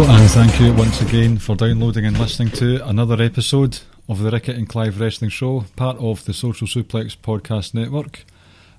And 0.00 0.30
thank 0.30 0.60
you 0.60 0.72
once 0.74 1.00
again 1.00 1.38
for 1.38 1.56
downloading 1.56 2.06
and 2.06 2.16
listening 2.18 2.50
to 2.52 2.86
another 2.86 3.20
episode 3.20 3.80
of 4.08 4.20
the 4.20 4.30
Ricky 4.30 4.52
and 4.52 4.68
Clive 4.68 5.00
Wrestling 5.00 5.30
Show, 5.30 5.64
part 5.74 5.96
of 5.98 6.24
the 6.24 6.32
Social 6.32 6.68
Suplex 6.68 7.16
Podcast 7.16 7.74
Network. 7.74 8.24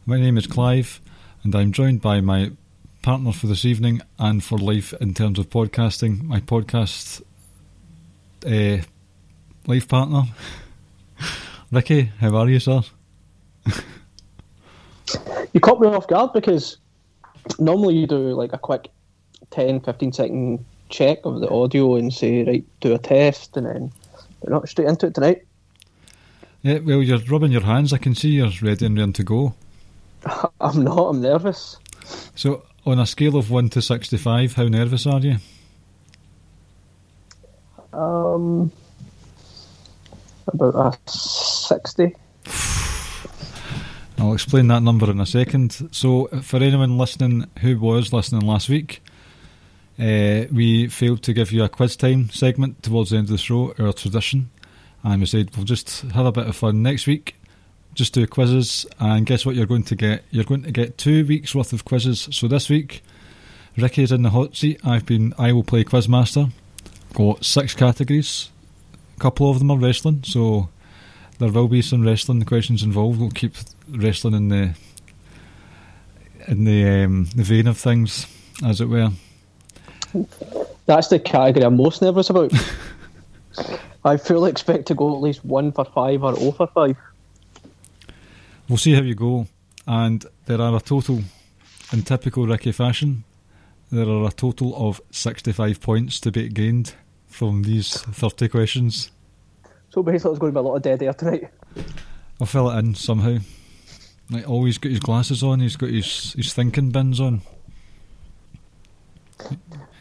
My 0.06 0.18
name 0.18 0.38
is 0.38 0.48
Clive, 0.48 1.02
and 1.44 1.54
I'm 1.54 1.74
joined 1.74 2.02
by 2.02 2.22
my 2.22 2.52
partner 3.02 3.34
for 3.34 3.48
this 3.48 3.66
evening 3.66 4.02
and 4.18 4.42
for 4.42 4.58
life 4.58 4.94
in 5.02 5.14
terms 5.14 5.40
of 5.40 5.50
podcasting, 5.50 6.24
my 6.24 6.40
podcast 6.40 7.22
uh, 8.46 8.82
life 9.68 9.88
partner, 9.90 10.24
Ricky. 11.72 12.12
How 12.20 12.36
are 12.38 12.50
you, 12.50 12.60
sir? 12.60 12.82
You 15.54 15.60
caught 15.60 15.82
me 15.82 15.88
off 15.88 16.08
guard 16.08 16.32
because 16.34 16.78
normally 17.58 17.96
you 17.96 18.08
do 18.08 18.34
like 18.34 18.54
a 18.54 18.58
quick 18.58 18.90
10 19.50 19.82
15 19.82 20.14
second 20.14 20.66
check 20.90 21.20
of 21.24 21.40
the 21.40 21.50
audio 21.50 21.96
and 21.96 22.14
say, 22.14 22.44
right, 22.44 22.66
do 22.82 22.94
a 22.94 22.98
test, 22.98 23.56
and 23.56 23.66
then 23.66 23.92
we're 24.42 24.54
not 24.54 24.68
straight 24.68 24.88
into 24.88 25.08
it 25.08 25.16
tonight. 25.16 25.46
Yeah, 26.62 26.80
well, 26.80 27.02
you're 27.02 27.20
rubbing 27.20 27.52
your 27.52 27.62
hands. 27.62 27.94
I 27.94 27.98
can 27.98 28.16
see 28.16 28.30
you're 28.30 28.52
ready 28.62 28.86
and 28.86 28.98
ready 28.98 29.14
to 29.14 29.24
go. 29.24 29.54
I'm 30.62 30.84
not, 30.84 30.98
I'm 30.98 31.22
nervous. 31.22 31.78
So, 32.36 32.64
on 32.86 33.00
a 33.00 33.06
scale 33.06 33.38
of 33.38 33.50
1 33.50 33.70
to 33.70 33.82
65, 33.82 34.54
how 34.56 34.68
nervous 34.68 35.06
are 35.06 35.20
you? 35.20 35.38
Um, 37.94 38.72
about 40.48 40.76
a 40.76 41.10
60. 41.10 42.16
I'll 44.18 44.34
explain 44.34 44.68
that 44.68 44.84
number 44.84 45.10
in 45.10 45.22
a 45.22 45.26
second. 45.26 45.90
So, 45.92 46.28
for 46.42 46.58
anyone 46.58 46.98
listening 46.98 47.46
who 47.62 47.80
was 47.80 48.12
listening 48.12 48.46
last 48.46 48.68
week, 48.68 49.02
uh, 50.00 50.46
we 50.52 50.88
failed 50.88 51.22
to 51.24 51.34
give 51.34 51.52
you 51.52 51.64
a 51.64 51.70
quiz 51.70 51.98
time 51.98 52.30
segment 52.30 52.82
towards 52.82 53.10
the 53.10 53.18
end 53.18 53.26
of 53.26 53.32
the 53.32 53.38
show, 53.38 53.74
our 53.78 53.92
tradition, 53.92 54.50
and 55.04 55.20
we 55.20 55.26
said 55.26 55.54
we'll 55.56 55.66
just 55.66 56.02
have 56.12 56.26
a 56.26 56.32
bit 56.32 56.48
of 56.48 56.56
fun 56.56 56.82
next 56.82 57.06
week. 57.06 57.36
Just 57.96 58.14
do 58.14 58.26
quizzes, 58.26 58.86
and 59.00 59.26
guess 59.26 59.46
what? 59.46 59.56
You're 59.56 59.66
going 59.66 59.84
to 59.84 59.96
get 59.96 60.24
you're 60.32 60.46
going 60.46 60.64
to 60.64 60.72
get 60.72 60.98
two 60.98 61.26
weeks 61.26 61.54
worth 61.54 61.74
of 61.74 61.84
quizzes. 61.84 62.30
So 62.32 62.48
this 62.48 62.70
week, 62.70 63.04
Ricky 63.76 64.04
is 64.04 64.12
in 64.14 64.22
the 64.22 64.30
hot 64.30 64.56
seat. 64.56 64.80
I've 64.86 65.06
been 65.06 65.34
I 65.38 65.52
will 65.52 65.64
play 65.64 65.84
quizmaster. 65.84 66.52
Got 67.14 67.44
six 67.44 67.74
categories. 67.74 68.52
A 69.18 69.20
couple 69.20 69.50
of 69.50 69.60
them 69.60 69.72
are 69.72 69.78
wrestling, 69.78 70.24
so 70.24 70.70
there 71.40 71.52
will 71.52 71.68
be 71.68 71.82
some 71.82 72.04
wrestling 72.04 72.42
questions 72.46 72.84
involved. 72.84 73.20
We'll 73.20 73.32
keep 73.32 73.56
wrestling 73.90 74.36
in 74.36 74.48
the 74.48 74.76
in 76.48 76.64
the 76.64 77.04
um, 77.04 77.26
the 77.36 77.44
vein 77.44 77.68
of 77.68 77.78
things, 77.78 78.28
as 78.64 78.80
it 78.80 78.88
were. 78.88 79.10
That's 80.86 81.08
the 81.08 81.20
category 81.20 81.66
I'm 81.66 81.78
most 81.78 82.02
nervous 82.02 82.30
about. 82.30 82.52
I 84.06 84.18
fully 84.18 84.50
expect 84.50 84.88
to 84.88 84.96
go 84.96 85.14
at 85.16 85.22
least 85.22 85.44
1 85.44 85.72
for 85.74 85.86
5 85.86 86.24
or 86.24 86.36
0 86.36 86.52
for 86.52 86.68
5. 86.68 86.98
We'll 88.68 88.78
see 88.78 88.94
how 88.94 89.02
you 89.02 89.16
go. 89.16 89.48
And 89.88 90.26
there 90.46 90.62
are 90.62 90.76
a 90.76 90.80
total, 90.80 91.22
in 91.92 92.04
typical 92.04 92.46
Ricky 92.46 92.72
fashion, 92.72 93.24
there 93.92 94.08
are 94.08 94.28
a 94.28 94.32
total 94.32 94.76
of 94.76 95.02
65 95.12 95.82
points 95.82 96.20
to 96.22 96.32
be 96.32 96.48
gained 96.50 96.94
from 97.28 97.64
these 97.64 97.98
30 97.98 98.48
questions. 98.50 99.12
So 99.90 100.04
basically, 100.04 100.30
there's 100.30 100.40
going 100.40 100.54
to 100.54 100.60
be 100.60 100.66
a 100.66 100.68
lot 100.68 100.76
of 100.76 100.82
dead 100.84 101.02
air 101.02 101.14
tonight. 101.14 101.50
I'll 102.40 102.48
fill 102.48 102.70
it 102.70 102.78
in 102.80 102.96
somehow. 102.96 103.40
Like, 104.30 104.48
always 104.48 104.78
got 104.78 104.92
his 104.92 105.00
glasses 105.00 105.42
on, 105.42 105.60
he's 105.60 105.76
got 105.76 105.90
his, 105.90 106.34
his 106.34 106.54
thinking 106.54 106.92
bins 106.92 107.20
on. 107.20 107.42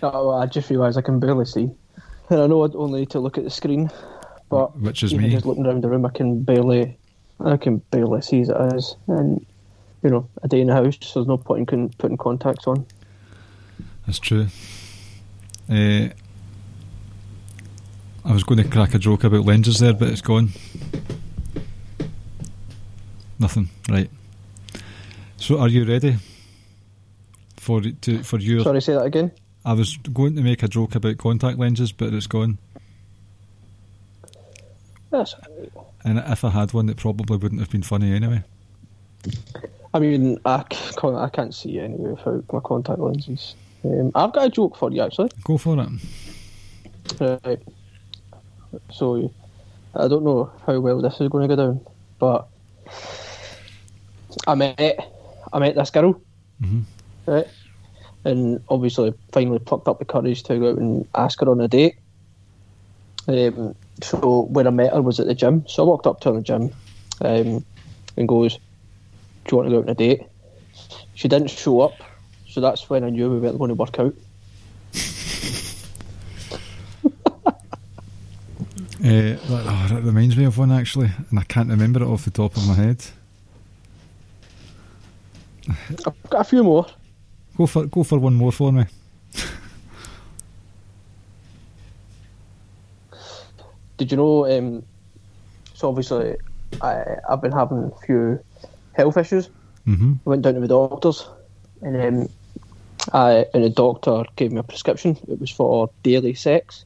Oh, 0.02 0.30
I 0.30 0.46
just 0.46 0.70
realised 0.70 0.96
I 0.98 1.02
can 1.02 1.18
barely 1.20 1.44
see. 1.44 1.70
And 2.30 2.40
I 2.40 2.46
know 2.46 2.64
I 2.64 2.68
only 2.74 3.00
need 3.00 3.10
to 3.10 3.20
look 3.20 3.38
at 3.38 3.44
the 3.44 3.50
screen, 3.50 3.90
but 4.48 4.76
Which 4.78 5.02
is 5.02 5.14
me. 5.14 5.30
just 5.30 5.46
looking 5.46 5.66
around 5.66 5.82
the 5.82 5.88
room, 5.88 6.04
I 6.06 6.10
can 6.10 6.42
barely, 6.42 6.98
I 7.40 7.56
can 7.56 7.78
barely 7.90 8.20
see 8.22 8.40
as 8.42 8.48
it 8.50 8.74
is. 8.74 8.96
And 9.06 9.44
you 10.02 10.10
know, 10.10 10.28
a 10.42 10.48
day 10.48 10.60
in 10.60 10.68
the 10.68 10.74
house, 10.74 10.96
so 11.00 11.20
there's 11.20 11.26
no 11.28 11.36
point 11.38 11.72
in 11.72 11.88
putting 11.90 12.16
contacts 12.16 12.66
on. 12.66 12.86
That's 14.06 14.18
true. 14.18 14.46
Uh, 15.68 16.08
I 18.24 18.32
was 18.32 18.44
going 18.44 18.62
to 18.62 18.68
crack 18.68 18.94
a 18.94 18.98
joke 18.98 19.24
about 19.24 19.44
lenses 19.44 19.80
there, 19.80 19.92
but 19.94 20.08
it's 20.08 20.20
gone. 20.20 20.50
Nothing. 23.38 23.68
Right. 23.88 24.10
So, 25.36 25.58
are 25.58 25.68
you 25.68 25.84
ready 25.84 26.16
for 27.56 27.82
it 27.86 28.02
to 28.02 28.22
for 28.22 28.38
your? 28.38 28.60
Sorry, 28.62 28.82
say 28.82 28.94
that 28.94 29.04
again. 29.04 29.30
I 29.64 29.72
was 29.72 29.96
going 30.12 30.36
to 30.36 30.42
make 30.42 30.62
a 30.62 30.68
joke 30.68 30.94
about 30.94 31.18
contact 31.18 31.58
lenses, 31.58 31.92
but 31.92 32.14
it's 32.14 32.26
gone. 32.26 32.58
That's. 35.10 35.34
And 36.04 36.18
if 36.18 36.44
I 36.44 36.50
had 36.50 36.72
one, 36.72 36.88
it 36.88 36.96
probably 36.96 37.36
wouldn't 37.36 37.60
have 37.60 37.70
been 37.70 37.82
funny 37.82 38.14
anyway. 38.14 38.42
I 39.92 39.98
mean, 39.98 40.38
I, 40.44 40.64
I 41.02 41.28
can't 41.28 41.54
see 41.54 41.80
anyway 41.80 42.10
without 42.10 42.44
my 42.52 42.60
contact 42.60 42.98
lenses. 42.98 43.54
Um, 43.84 44.12
I've 44.14 44.32
got 44.32 44.46
a 44.46 44.50
joke 44.50 44.76
for 44.76 44.90
you 44.90 45.02
actually. 45.02 45.30
Go 45.44 45.58
for 45.58 45.78
it. 45.80 47.40
Right. 47.44 47.62
So, 48.92 49.32
I 49.94 50.08
don't 50.08 50.24
know 50.24 50.50
how 50.66 50.78
well 50.80 51.00
this 51.00 51.20
is 51.20 51.28
going 51.28 51.48
to 51.48 51.56
go 51.56 51.62
down, 51.62 51.80
but 52.18 52.48
I 54.46 54.54
met 54.54 55.12
I 55.52 55.58
met 55.58 55.74
this 55.74 55.90
girl, 55.90 56.20
Mhm. 56.62 56.82
right, 57.26 57.46
and 58.24 58.62
obviously 58.68 59.14
finally 59.32 59.58
plucked 59.58 59.88
up 59.88 59.98
the 59.98 60.04
courage 60.04 60.42
to 60.44 60.58
go 60.58 60.70
out 60.70 60.78
and 60.78 61.06
ask 61.14 61.40
her 61.40 61.48
on 61.48 61.60
a 61.60 61.68
date. 61.68 61.96
Um, 63.26 63.74
so 64.02 64.42
when 64.50 64.66
I 64.66 64.70
met 64.70 64.92
her 64.92 65.02
was 65.02 65.20
at 65.20 65.26
the 65.26 65.34
gym, 65.34 65.64
so 65.68 65.82
I 65.82 65.86
walked 65.86 66.06
up 66.06 66.20
to 66.20 66.28
her 66.28 66.34
in 66.34 66.40
the 66.40 66.44
gym, 66.44 66.70
um, 67.20 67.64
and 68.16 68.28
goes, 68.28 68.54
"Do 68.54 68.60
you 69.50 69.56
want 69.56 69.68
to 69.68 69.70
go 69.70 69.78
out 69.78 69.84
on 69.84 69.90
a 69.90 69.94
date?" 69.94 70.22
She 71.14 71.28
didn't 71.28 71.48
show 71.48 71.80
up, 71.80 71.94
so 72.48 72.60
that's 72.60 72.88
when 72.88 73.04
I 73.04 73.10
knew 73.10 73.30
we 73.30 73.38
weren't 73.38 73.58
going 73.58 73.68
to 73.68 73.74
work 73.74 73.98
out. 73.98 74.14
Uh, 79.00 79.00
that, 79.00 79.40
oh, 79.50 79.86
that 79.90 80.02
reminds 80.02 80.36
me 80.36 80.44
of 80.44 80.56
one 80.58 80.72
actually, 80.72 81.10
and 81.30 81.38
I 81.38 81.44
can't 81.44 81.68
remember 81.68 82.02
it 82.02 82.06
off 82.06 82.24
the 82.24 82.30
top 82.30 82.56
of 82.56 82.66
my 82.66 82.74
head. 82.74 83.04
I've 86.06 86.30
got 86.30 86.40
a 86.40 86.44
few 86.44 86.64
more. 86.64 86.86
Go 87.58 87.66
for 87.66 87.86
go 87.86 88.04
for 88.04 88.20
one 88.20 88.34
more 88.34 88.52
for 88.52 88.72
me. 88.72 88.84
Did 93.96 94.12
you 94.12 94.16
know? 94.16 94.46
Um, 94.46 94.84
so 95.74 95.88
obviously, 95.88 96.36
I 96.80 97.16
I've 97.28 97.42
been 97.42 97.50
having 97.50 97.90
a 97.92 98.06
few 98.06 98.38
health 98.92 99.16
issues. 99.16 99.50
hmm 99.84 100.12
I 100.24 100.30
went 100.30 100.42
down 100.42 100.54
to 100.54 100.60
the 100.60 100.68
doctors, 100.68 101.28
and 101.82 101.96
um, 102.00 102.28
I 103.12 103.46
and 103.52 103.64
the 103.64 103.70
doctor 103.70 104.22
gave 104.36 104.52
me 104.52 104.60
a 104.60 104.62
prescription. 104.62 105.18
It 105.26 105.40
was 105.40 105.50
for 105.50 105.90
daily 106.04 106.34
sex. 106.34 106.84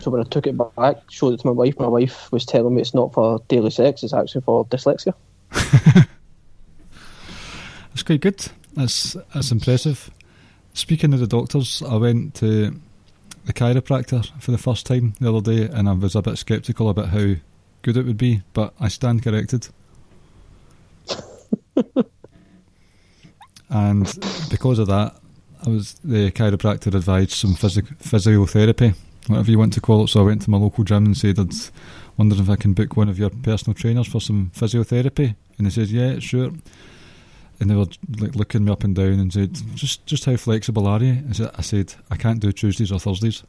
So 0.00 0.10
when 0.10 0.20
I 0.20 0.24
took 0.24 0.48
it 0.48 0.58
back, 0.58 0.96
showed 1.08 1.34
it 1.34 1.40
to 1.40 1.46
my 1.46 1.52
wife. 1.52 1.78
My 1.78 1.86
wife 1.86 2.32
was 2.32 2.44
telling 2.44 2.74
me 2.74 2.80
it's 2.80 2.94
not 2.94 3.14
for 3.14 3.38
daily 3.46 3.70
sex; 3.70 4.02
it's 4.02 4.12
actually 4.12 4.40
for 4.40 4.64
dyslexia. 4.66 5.14
That's 7.90 8.02
quite 8.02 8.20
good. 8.20 8.50
That's 8.74 9.16
that's 9.34 9.50
impressive. 9.50 10.10
Speaking 10.74 11.12
of 11.12 11.20
the 11.20 11.26
doctors, 11.26 11.82
I 11.82 11.96
went 11.96 12.34
to 12.36 12.78
the 13.44 13.52
chiropractor 13.52 14.30
for 14.40 14.50
the 14.52 14.58
first 14.58 14.86
time 14.86 15.14
the 15.20 15.34
other 15.34 15.40
day, 15.40 15.68
and 15.72 15.88
I 15.88 15.92
was 15.92 16.14
a 16.14 16.22
bit 16.22 16.38
sceptical 16.38 16.88
about 16.88 17.08
how 17.08 17.34
good 17.82 17.96
it 17.96 18.06
would 18.06 18.18
be, 18.18 18.42
but 18.52 18.72
I 18.78 18.88
stand 18.88 19.22
corrected. 19.22 19.68
and 23.70 24.04
because 24.50 24.78
of 24.78 24.86
that, 24.88 25.16
I 25.66 25.70
was 25.70 25.94
the 26.04 26.30
chiropractor 26.30 26.94
advised 26.94 27.32
some 27.32 27.54
physiotherapy, 27.54 28.94
whatever 29.26 29.50
you 29.50 29.58
want 29.58 29.72
to 29.74 29.80
call 29.80 30.04
it. 30.04 30.08
So 30.08 30.20
I 30.20 30.24
went 30.24 30.42
to 30.42 30.50
my 30.50 30.58
local 30.58 30.84
gym 30.84 31.06
and 31.06 31.16
said, 31.16 31.38
"I'd 31.38 31.52
wonder 32.16 32.40
if 32.40 32.48
I 32.48 32.56
can 32.56 32.74
book 32.74 32.96
one 32.96 33.08
of 33.08 33.18
your 33.18 33.30
personal 33.30 33.74
trainers 33.74 34.06
for 34.06 34.20
some 34.20 34.52
physiotherapy." 34.54 35.34
And 35.58 35.66
they 35.66 35.70
said, 35.70 35.88
"Yeah, 35.88 36.18
sure." 36.20 36.52
And 37.60 37.68
they 37.68 37.74
were 37.74 37.86
like 38.18 38.34
looking 38.34 38.64
me 38.64 38.72
up 38.72 38.84
and 38.84 38.96
down 38.96 39.20
and 39.20 39.30
said, 39.32 39.54
"Just, 39.74 40.06
just 40.06 40.24
how 40.24 40.36
flexible 40.36 40.86
are 40.86 41.02
you?" 41.02 41.22
I 41.28 41.32
said, 41.32 41.50
"I 41.58 41.60
said 41.60 41.94
I 42.10 42.16
can't 42.16 42.40
do 42.40 42.52
Tuesdays 42.52 42.90
or 42.90 42.98
Thursdays." 42.98 43.42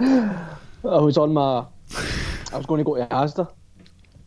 I 0.00 0.48
was 0.82 1.16
on 1.16 1.32
my. 1.32 1.64
I 2.52 2.56
was 2.56 2.66
going 2.66 2.78
to 2.78 2.84
go 2.84 2.96
to 2.96 3.06
Asda. 3.06 3.50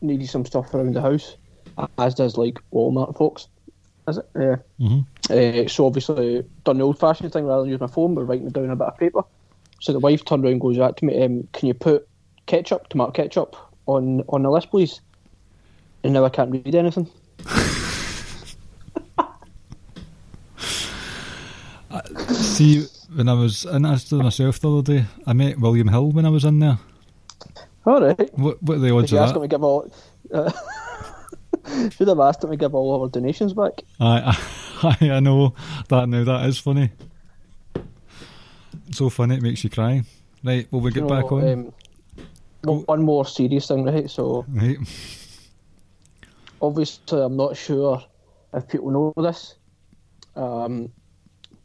Needed 0.01 0.30
some 0.30 0.45
stuff 0.45 0.74
around 0.74 0.94
the 0.95 1.01
house. 1.01 1.36
Asda's 1.97 2.38
like 2.38 2.59
Walmart, 2.74 3.18
folks. 3.18 3.47
Is 4.07 4.18
it? 4.18 4.30
Yeah. 4.35 4.56
Mhm. 4.80 5.06
Uh, 5.30 5.68
so 5.68 5.85
obviously 5.85 6.44
done 6.63 6.77
the 6.77 6.83
old-fashioned 6.83 7.31
thing 7.31 7.45
rather 7.45 7.62
than 7.63 7.71
use 7.71 7.80
my 7.80 7.88
phone, 7.88 8.15
but 8.15 8.24
writing 8.24 8.47
it 8.47 8.53
down 8.53 8.65
on 8.65 8.71
a 8.71 8.75
bit 8.75 8.88
of 8.88 8.97
paper. 8.97 9.21
So 9.81 9.92
the 9.94 10.00
wife 10.00 10.25
turned 10.25 10.44
around 10.44 10.53
and 10.53 10.62
goes 10.62 10.77
back 10.77 10.95
to 10.97 11.06
me, 11.06 11.21
um, 11.24 11.47
"Can 11.53 11.68
you 11.68 11.74
put 11.74 12.07
ketchup, 12.45 12.88
tomato 12.89 13.12
ketchup, 13.12 13.56
on 13.85 14.24
on 14.30 14.44
the 14.44 14.50
list, 14.50 14.71
please?" 14.71 15.01
And 16.04 16.13
now 16.13 16.25
I 16.25 16.30
can't 16.30 16.51
read 16.51 16.74
anything. 16.75 17.10
See, 22.30 22.86
when 23.16 23.28
I 23.28 23.34
was 23.34 23.66
in 23.66 23.81
Asda 23.84 24.22
myself 24.22 24.60
the 24.60 24.72
other 24.72 24.94
day, 24.98 25.06
I 25.25 25.34
met 25.34 25.60
William 25.60 25.88
Hill 25.88 26.12
when 26.12 26.25
I 26.25 26.30
was 26.30 26.46
in 26.46 26.60
there. 26.60 26.78
All 27.86 28.01
right. 28.01 28.38
What, 28.38 28.62
what 28.62 28.78
are 28.78 28.80
the 28.80 28.96
odds 28.96 29.12
of 29.12 29.19
that? 29.19 29.36
him 29.36 29.42
to 29.42 29.48
give 29.48 29.63
all? 29.63 29.92
Uh, 30.31 30.51
should 31.90 32.07
have 32.07 32.19
asked 32.19 32.44
him 32.44 32.52
to 32.52 32.57
give 32.57 32.75
all 32.75 33.02
our 33.02 33.10
donations 33.10 33.54
back. 33.54 33.81
I, 34.00 34.38
I, 34.84 34.98
I 35.12 35.19
know 35.19 35.56
that 35.90 36.07
now. 36.07 36.24
That 36.24 36.45
is 36.45 36.60
funny. 36.60 36.92
So 38.92 39.10
funny 39.10 39.36
it 39.36 39.42
makes 39.42 39.63
you 39.63 39.69
cry. 39.69 40.04
Right, 40.44 40.72
will 40.72 40.81
we 40.81 40.92
get 40.92 41.04
You 41.04 41.10
back 41.10 41.31
on? 41.31 41.48
Um, 41.48 41.74
one- 42.63 42.84
one 42.84 43.02
more 43.02 43.25
serious 43.25 43.68
thing, 43.68 43.86
right? 43.86 44.10
So 44.10 44.45
right. 44.50 44.78
Obviously, 46.61 47.21
I'm 47.21 47.35
not 47.38 47.57
sure 47.57 48.01
if 48.53 48.67
people 48.67 48.91
know 48.91 49.13
this. 49.21 49.56
Um, 50.35 50.91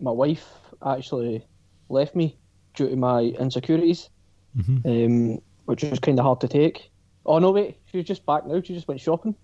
my 0.00 0.10
wife 0.10 0.46
actually 0.84 1.46
left 1.88 2.14
me 2.14 2.36
due 2.74 2.88
to 2.88 2.96
my 2.96 3.20
insecurities, 3.38 4.10
Mhm. 4.56 4.84
um, 4.84 5.42
which 5.66 5.82
was 5.84 5.98
kind 6.00 6.18
of 6.18 6.24
hard 6.24 6.40
to 6.40 6.48
take. 6.48 6.90
Oh 7.26 7.38
no, 7.38 7.52
wait, 7.52 7.78
she's 7.86 8.04
just 8.04 8.26
back 8.26 8.46
now. 8.46 8.60
She 8.60 8.74
just 8.74 8.88
went 8.88 9.00
shopping. 9.00 9.34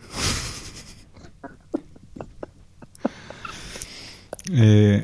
Uh, 4.48 5.00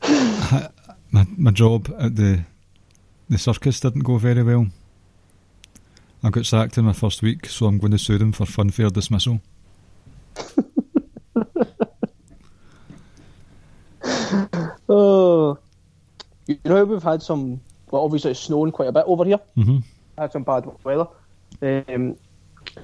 my 1.10 1.26
my 1.36 1.50
job 1.50 1.92
at 1.98 2.14
the 2.14 2.44
the 3.28 3.36
circus 3.38 3.80
didn't 3.80 4.04
go 4.04 4.16
very 4.16 4.42
well. 4.44 4.66
I 6.24 6.30
got 6.30 6.46
sacked 6.46 6.78
in 6.78 6.86
my 6.86 6.94
first 6.94 7.20
week, 7.20 7.46
so 7.46 7.66
I'm 7.66 7.76
going 7.78 7.92
to 7.92 7.98
sue 7.98 8.16
them 8.16 8.32
for 8.32 8.46
funfair 8.46 8.90
dismissal. 8.92 9.40
Oh, 14.86 15.58
you 16.46 16.58
know 16.64 16.84
we've 16.84 17.02
had 17.02 17.22
some. 17.22 17.60
Well, 17.90 18.04
obviously 18.04 18.32
it's 18.32 18.40
snowing 18.40 18.70
quite 18.70 18.88
a 18.88 18.92
bit 18.92 19.04
over 19.06 19.24
here. 19.24 19.38
hmm 19.54 19.78
Had 20.18 20.32
some 20.32 20.42
bad 20.42 20.66
weather. 20.84 21.06
Um, 21.62 22.16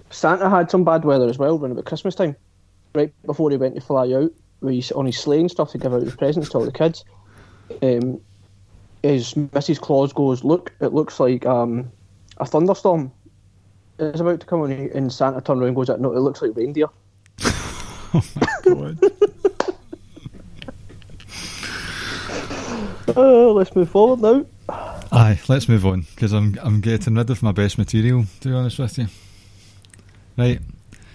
Santa 0.08 0.48
had 0.48 0.70
some 0.70 0.82
bad 0.82 1.04
weather 1.04 1.28
as 1.28 1.36
well 1.36 1.58
around 1.58 1.72
about 1.72 1.84
Christmas 1.84 2.14
time, 2.14 2.36
right 2.94 3.12
before 3.26 3.50
he 3.50 3.58
went 3.58 3.75
to 3.75 3.81
fly 3.81 4.10
out. 4.12 4.32
Where 4.60 4.72
he's 4.72 4.93
on 4.93 5.06
his 5.06 5.19
sleigh 5.19 5.40
and 5.40 5.50
stuff 5.50 5.72
to 5.72 5.78
give 5.78 5.93
out 5.93 6.02
his 6.02 6.16
presents 6.16 6.48
to 6.50 6.58
all 6.58 6.64
the 6.64 6.72
kids. 6.72 7.04
Um, 7.82 8.20
his 9.02 9.34
Mrs. 9.34 9.81
Claus 9.81 10.12
goes, 10.12 10.43
"Look, 10.43 10.72
it 10.81 10.94
looks 10.94 11.20
like 11.20 11.44
um, 11.44 11.90
a 12.38 12.46
thunderstorm 12.46 13.12
is 14.00 14.20
about 14.20 14.41
to 14.41 14.47
come 14.47 14.61
on." 14.62 14.73
And 14.73 15.12
Santa 15.12 15.41
turned 15.41 15.61
around 15.61 15.69
and 15.69 15.76
goes, 15.76 15.88
"No, 15.88 16.12
it 16.12 16.20
looks 16.20 16.43
like 16.43 16.56
reindeer." 16.56 16.87
Oh 18.12 18.25
my 18.67 18.93
god. 18.94 19.12
Oh, 23.17 23.52
let's 23.56 23.75
move 23.75 23.91
forward 23.91 24.20
now. 24.20 24.47
Aye, 25.12 25.41
let's 25.49 25.69
move 25.69 25.85
on 25.85 26.02
because 26.14 26.32
I'm 26.32 26.58
I'm 26.62 26.81
getting 26.81 27.14
rid 27.17 27.31
of 27.31 27.43
my 27.43 27.52
best 27.52 27.79
material. 27.79 28.25
To 28.41 28.49
be 28.49 28.55
honest 28.55 28.79
with 28.79 28.99
you, 28.99 29.06
right. 30.37 30.61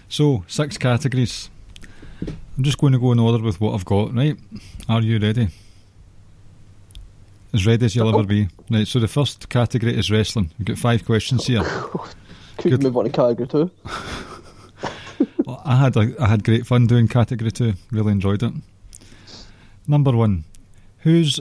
So 0.09 0.43
six 0.47 0.77
categories. 0.77 1.49
I'm 2.57 2.63
just 2.63 2.77
going 2.77 2.93
to 2.93 2.99
go 2.99 3.11
in 3.11 3.19
order 3.19 3.43
with 3.43 3.59
what 3.59 3.73
I've 3.73 3.85
got. 3.85 4.13
Right? 4.13 4.37
Are 4.87 5.01
you 5.01 5.19
ready? 5.19 5.49
As 7.53 7.65
ready 7.65 7.85
as 7.85 7.95
you'll 7.95 8.09
ever 8.09 8.23
be. 8.23 8.47
Right. 8.69 8.87
So 8.87 8.99
the 8.99 9.07
first 9.07 9.47
category 9.49 9.97
is 9.97 10.11
wrestling. 10.11 10.51
We've 10.57 10.65
got 10.67 10.77
five 10.77 11.05
questions 11.05 11.45
here. 11.47 11.61
Oh, 11.97 12.09
Could 12.57 12.83
move 12.83 12.97
on 12.97 13.05
to 13.05 13.09
category 13.09 13.47
two. 13.47 13.71
Well, 15.45 15.61
I 15.63 15.75
had 15.75 15.95
a, 15.95 16.15
I 16.19 16.27
had 16.27 16.43
great 16.43 16.65
fun 16.65 16.87
doing 16.87 17.07
category 17.07 17.51
two. 17.51 17.73
Really 17.91 18.11
enjoyed 18.11 18.41
it. 18.41 18.51
Number 19.87 20.11
one, 20.11 20.43
whose 20.99 21.39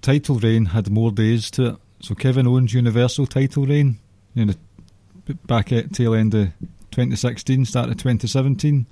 title 0.00 0.36
reign 0.36 0.66
had 0.66 0.90
more 0.90 1.10
days 1.10 1.50
to 1.52 1.66
it? 1.66 1.76
So 2.00 2.14
Kevin 2.14 2.46
Owens' 2.46 2.72
Universal 2.72 3.26
title 3.26 3.66
reign, 3.66 3.98
you 4.34 4.46
know, 4.46 4.54
back 5.46 5.72
at 5.72 5.92
tail 5.92 6.14
end 6.14 6.34
of 6.34 6.48
2016, 6.92 7.64
start 7.64 7.88
of 7.88 7.96
2017, 7.96 8.86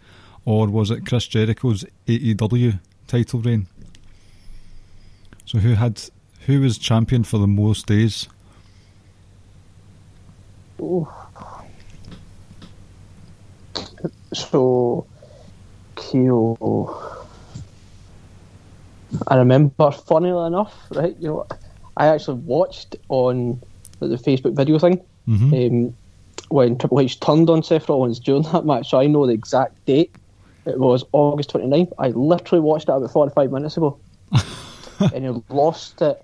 or 0.45 0.67
was 0.69 0.91
it 0.91 1.07
Chris 1.07 1.27
Jericho's 1.29 1.85
AEW 2.09 2.81
title 3.07 3.41
reign? 3.41 3.67
So 5.45 5.59
who 5.59 5.75
had 5.75 6.01
who 6.47 6.61
was 6.61 6.79
champion 6.79 7.23
for 7.23 7.39
the 7.39 7.47
most 7.47 7.87
days? 7.87 8.29
So, 14.33 15.07
KO. 15.97 17.27
I 19.27 19.37
remember, 19.37 19.91
funnily 19.91 20.47
enough, 20.47 20.75
right? 20.93 21.17
You 21.19 21.29
know, 21.29 21.47
I 21.97 22.07
actually 22.07 22.39
watched 22.39 22.97
on 23.09 23.61
the 23.99 24.17
Facebook 24.17 24.57
video 24.57 24.79
thing 24.79 25.01
hmm 25.27 25.53
um, 25.53 25.97
when 26.49 26.77
Triple 26.79 27.01
H 27.01 27.21
turned 27.21 27.49
on 27.49 27.63
Seth 27.63 27.89
Rollins 27.89 28.19
during 28.19 28.43
that 28.43 28.65
match. 28.65 28.91
So 28.91 28.99
I 28.99 29.07
know 29.07 29.27
the 29.27 29.33
exact 29.33 29.85
date. 29.87 30.13
It 30.67 30.79
was 30.79 31.05
August 31.13 31.53
29th. 31.53 31.93
I 31.99 32.09
literally 32.09 32.61
watched 32.61 32.89
it 32.89 32.93
about 32.93 33.11
45 33.11 33.53
minutes 33.53 33.77
ago. 33.77 33.99
and 35.15 35.25
he 35.25 35.43
lost 35.49 36.03
it 36.03 36.19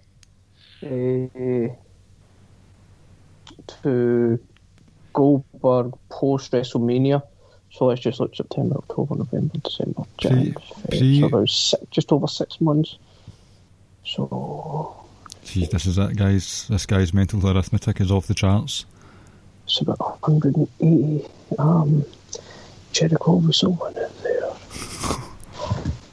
uh, 0.84 1.68
to 3.82 4.38
Goldberg 5.12 5.92
post 6.10 6.52
WrestleMania. 6.52 7.22
So 7.76 7.84
let's 7.86 8.00
just 8.00 8.20
look 8.20 8.34
September, 8.34 8.76
October, 8.76 9.16
November, 9.16 9.58
December, 9.58 10.04
January, 10.16 10.54
so 10.90 11.26
about 11.26 11.48
six, 11.50 11.84
just 11.90 12.10
over 12.10 12.26
six 12.26 12.58
months. 12.58 12.96
So 14.02 14.96
See, 15.42 15.66
this 15.66 15.84
is 15.84 15.98
it, 15.98 16.16
guys. 16.16 16.66
This 16.70 16.86
guy's 16.86 17.12
mental 17.12 17.46
arithmetic 17.46 18.00
is 18.00 18.10
off 18.10 18.28
the 18.28 18.34
charts. 18.34 18.86
it's 19.64 19.80
about 19.82 20.00
180. 20.26 21.26
Um, 21.58 22.04
Jericho 22.92 23.36
was 23.36 23.60
the 23.60 23.68
one 23.68 23.94
in 23.94 24.08
there. 24.22 24.52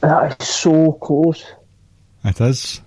that 0.02 0.42
is 0.42 0.46
so 0.46 0.92
close. 0.92 1.46
It 2.24 2.40
is. 2.42 2.82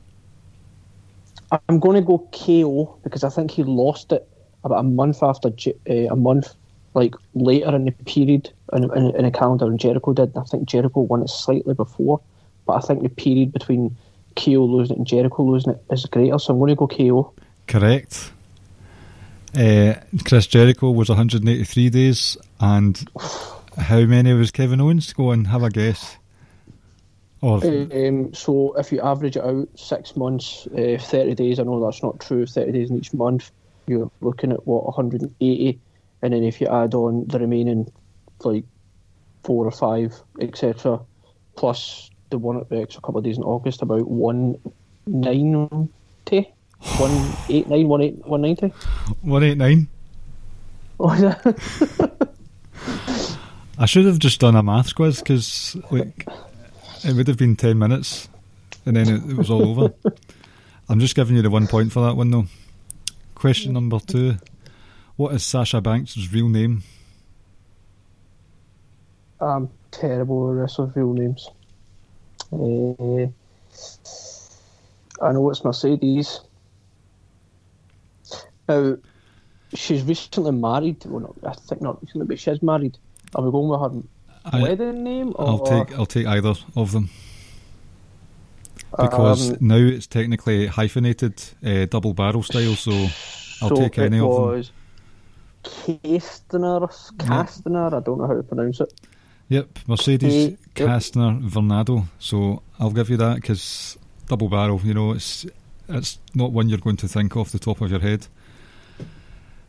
I'm 1.67 1.79
going 1.79 1.96
to 1.96 2.01
go 2.01 2.19
KO 2.31 3.00
because 3.03 3.24
I 3.24 3.29
think 3.29 3.50
he 3.50 3.63
lost 3.63 4.12
it 4.12 4.27
about 4.63 4.79
a 4.79 4.84
month 4.84 5.24
after 5.24 5.50
uh, 5.50 5.93
a 5.93 6.15
month 6.15 6.53
like 6.94 7.15
later 7.34 7.75
in 7.75 7.86
the 7.86 7.91
period 7.91 8.51
in, 8.74 8.84
in, 8.96 9.15
in 9.15 9.25
a 9.25 9.32
calendar 9.32 9.65
and 9.65 9.79
Jericho 9.79 10.13
did. 10.13 10.36
I 10.36 10.44
think 10.44 10.67
Jericho 10.67 11.01
won 11.01 11.22
it 11.22 11.29
slightly 11.29 11.74
before, 11.74 12.22
but 12.65 12.74
I 12.74 12.79
think 12.79 13.03
the 13.03 13.10
period 13.10 13.51
between 13.51 13.96
KO 14.36 14.65
losing 14.65 14.96
it 14.96 14.98
and 15.00 15.08
Jericho 15.08 15.44
losing 15.44 15.74
it 15.74 15.84
is 15.91 16.06
greater. 16.06 16.39
So 16.39 16.53
I'm 16.53 16.60
going 16.60 16.70
to 16.70 16.75
go 16.75 16.88
KO. 16.88 17.34
Correct. 17.67 18.32
Uh, 19.58 19.96
Chris 20.25 20.48
Jericho 20.48 20.91
was 20.91 21.10
183 21.10 21.89
days, 21.89 22.38
and 22.60 23.10
how 23.77 24.01
many 24.01 24.34
was 24.34 24.51
Kevin 24.51 24.82
Owens? 24.82 25.13
Go 25.13 25.32
on, 25.32 25.46
have 25.46 25.63
a 25.63 25.70
guess. 25.70 26.17
Or 27.41 27.63
Um, 27.63 28.34
so 28.34 28.74
if 28.77 28.91
you 28.91 29.00
average 29.01 29.38
it 29.38 29.44
out, 29.44 29.67
six 29.75 30.15
months, 30.15 30.67
uh, 30.67 30.98
30 31.00 31.36
days, 31.36 31.60
I 31.60 31.63
know 31.63 31.84
that's 31.84 32.01
not 32.01 32.20
true, 32.20 32.46
30 32.46 32.72
days 32.72 32.89
in 32.89 32.98
each 32.98 33.13
month, 33.13 33.51
you're 33.88 34.12
looking 34.22 34.51
at 34.51 34.65
what, 34.67 34.86
180. 34.86 35.79
And 36.21 36.33
then 36.33 36.43
if 36.43 36.62
you 36.62 36.67
add 36.67 36.93
on 36.93 37.25
the 37.27 37.39
remaining, 37.39 37.91
like, 38.43 38.65
four 39.43 39.65
or 39.65 39.71
five, 39.71 40.13
etc., 40.39 41.00
plus 41.55 42.12
the 42.29 42.38
one 42.38 42.57
at 42.57 42.69
the 42.69 42.79
extra 42.81 43.01
couple 43.01 43.17
of 43.19 43.24
days 43.24 43.38
in 43.38 43.43
August, 43.43 43.81
about 43.81 44.07
190? 44.07 46.53
189, 46.79 47.88
190? 47.88 48.67
189. 49.21 49.88
Oh, 51.00 51.12
is 51.12 51.24
it? 51.24 51.38
I 53.79 53.86
should 53.86 54.05
have 54.05 54.17
just 54.17 54.39
done 54.39 54.55
a 54.55 54.63
maths 54.63 54.93
quiz 54.93 55.19
because 55.19 55.77
like 55.91 56.27
it 57.03 57.13
would 57.13 57.27
have 57.27 57.38
been 57.38 57.55
ten 57.55 57.77
minutes, 57.77 58.27
and 58.86 58.95
then 58.95 59.07
it, 59.07 59.29
it 59.29 59.38
was 59.38 59.51
all 59.51 59.69
over. 59.69 59.93
I'm 60.89 61.00
just 61.00 61.15
giving 61.15 61.36
you 61.36 61.43
the 61.43 61.50
one 61.50 61.67
point 61.67 61.91
for 61.91 62.03
that 62.05 62.15
one 62.15 62.31
though. 62.31 62.47
Question 63.36 63.74
number 63.74 64.00
two: 64.00 64.38
What 65.17 65.33
is 65.33 65.43
Sasha 65.43 65.81
Banks' 65.81 66.31
real 66.31 66.47
name? 66.47 66.83
I'm 69.39 69.69
terrible 69.89 70.47
with 70.47 70.57
wrestlers' 70.57 70.95
real 70.95 71.13
names. 71.13 71.50
Uh, 72.53 73.27
I 75.19 75.31
know 75.33 75.50
it's 75.50 75.63
Mercedes. 75.63 76.39
Now, 78.69 78.97
she's 79.74 80.03
recently 80.03 80.51
married. 80.51 81.03
Well, 81.05 81.21
not, 81.41 81.51
I 81.51 81.53
think 81.55 81.81
not 81.81 82.00
recently, 82.01 82.27
but 82.27 82.39
she's 82.39 82.62
married. 82.62 83.00
Are 83.33 83.43
we 83.43 83.51
going 83.51 83.69
with 83.69 83.79
her 83.79 84.57
I, 84.57 84.62
wedding 84.62 85.03
name? 85.03 85.33
Or, 85.36 85.47
I'll 85.47 85.65
take 85.65 85.97
I'll 85.97 86.05
take 86.05 86.27
either 86.27 86.53
of 86.75 86.91
them 86.91 87.09
because 88.91 89.51
um, 89.51 89.57
now 89.62 89.77
it's 89.77 90.07
technically 90.07 90.67
hyphenated 90.67 91.43
uh, 91.65 91.86
double 91.86 92.13
barrel 92.13 92.43
style. 92.43 92.75
So 92.75 92.91
I'll 93.62 93.69
so 93.69 93.75
take 93.75 93.97
any 93.97 94.17
it 94.17 94.24
of 94.24 94.51
them. 94.51 94.63
Kaestner, 95.64 96.88
Kaestner, 97.18 97.94
I 97.94 98.00
don't 98.00 98.18
know 98.20 98.28
how 98.28 98.36
to 98.36 98.44
pronounce 98.44 98.80
it. 98.80 98.94
Yep, 99.50 99.80
Mercedes 99.88 100.48
Yep. 100.48 100.58
Kaestner 100.76 101.42
Varnado. 101.50 102.06
So 102.20 102.62
I'll 102.80 102.92
give 102.92 103.10
you 103.10 103.18
that 103.18 103.36
because 103.36 103.98
double 104.28 104.50
barrel. 104.50 104.82
You 104.84 104.94
know, 104.94 105.12
it's 105.14 105.46
it's 105.90 106.20
not 106.34 106.52
one 106.52 106.70
you're 106.70 106.80
going 106.80 106.98
to 106.98 107.08
think 107.08 107.38
off 107.38 107.52
the 107.52 107.60
top 107.60 107.82
of 107.82 107.90
your 107.92 108.02
head. 108.02 108.28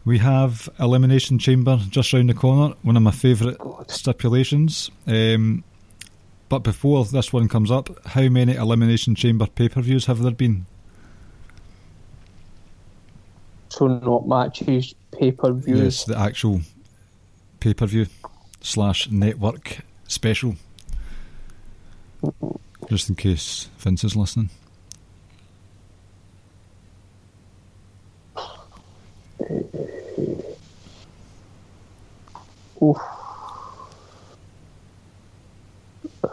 We 0.04 0.18
have 0.18 0.68
Elimination 0.80 1.38
Chamber 1.38 1.78
just 1.90 2.12
round 2.12 2.30
the 2.30 2.34
corner. 2.34 2.74
One 2.82 2.96
of 2.96 3.02
my 3.02 3.10
favourite 3.10 3.58
stipulations. 3.90 4.90
Um, 5.06 5.64
but 6.48 6.60
before 6.60 7.04
this 7.04 7.32
one 7.32 7.48
comes 7.48 7.70
up, 7.70 7.90
how 8.06 8.28
many 8.28 8.54
Elimination 8.54 9.14
Chamber 9.14 9.46
pay 9.46 9.68
per 9.68 9.82
views 9.82 10.06
have 10.06 10.20
there 10.22 10.32
been? 10.32 10.66
So 13.68 13.86
not 13.86 14.26
matches, 14.26 14.94
pay 15.18 15.32
per 15.32 15.52
Yes, 15.52 15.64
views. 15.64 16.04
the 16.04 16.16
actual 16.18 16.60
pay 17.60 17.74
per 17.74 17.86
view 17.86 18.06
slash 18.60 19.10
network 19.10 19.78
special. 20.06 20.56
Just 22.88 23.08
in 23.08 23.14
case 23.16 23.68
Vince 23.78 24.04
is 24.04 24.16
listening. 24.16 24.50
Oof. 32.82 32.98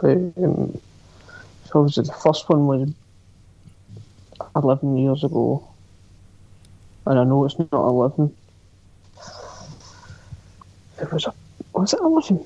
Um, 0.02 0.78
so 1.64 1.80
obviously 1.80 2.04
the 2.04 2.12
first 2.22 2.48
one 2.48 2.66
was 2.66 2.90
11 4.54 4.96
years 4.98 5.24
ago. 5.24 5.66
And 7.06 7.18
I 7.18 7.24
know 7.24 7.44
it's 7.44 7.58
not 7.58 7.68
11. 7.72 8.34
There 10.98 11.08
was 11.12 11.26
a. 11.26 11.34
Was 11.72 11.92
it 11.92 12.00
11? 12.00 12.44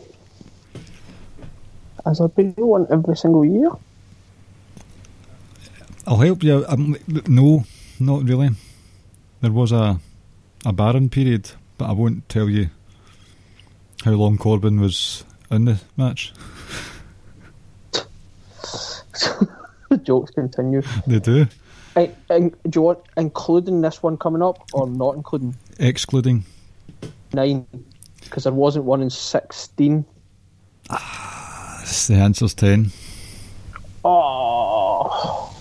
Has 2.04 2.18
there 2.18 2.28
been 2.28 2.52
one 2.56 2.86
every 2.90 3.16
single 3.16 3.44
year? 3.44 3.70
I'll 6.06 6.16
help 6.16 6.42
you. 6.42 6.64
Um, 6.66 6.96
no, 7.28 7.64
not 8.00 8.24
really. 8.24 8.50
There 9.40 9.52
was 9.52 9.72
a 9.72 10.00
a 10.64 10.72
barren 10.72 11.08
period, 11.08 11.50
but 11.78 11.86
I 11.86 11.92
won't 11.92 12.28
tell 12.28 12.48
you 12.48 12.70
how 14.04 14.12
long 14.12 14.38
Corbin 14.38 14.80
was 14.80 15.24
in 15.50 15.64
the 15.64 15.80
match. 15.96 16.32
the 19.88 19.96
jokes 20.02 20.32
continue. 20.32 20.82
They 21.06 21.18
do, 21.18 21.46
and, 21.96 22.14
do 22.28 22.70
you 22.74 22.82
want 22.82 23.00
including 23.16 23.80
this 23.80 24.02
one 24.02 24.16
coming 24.16 24.42
up 24.42 24.58
or 24.72 24.86
not 24.86 25.16
including 25.16 25.56
excluding. 25.78 26.44
nine? 27.32 27.66
Because 28.22 28.44
there 28.44 28.52
wasn't 28.52 28.84
one 28.84 29.02
in 29.02 29.10
16. 29.10 30.04
The 32.06 32.14
answer's 32.14 32.54
ten. 32.54 32.90
Oh. 34.04 35.54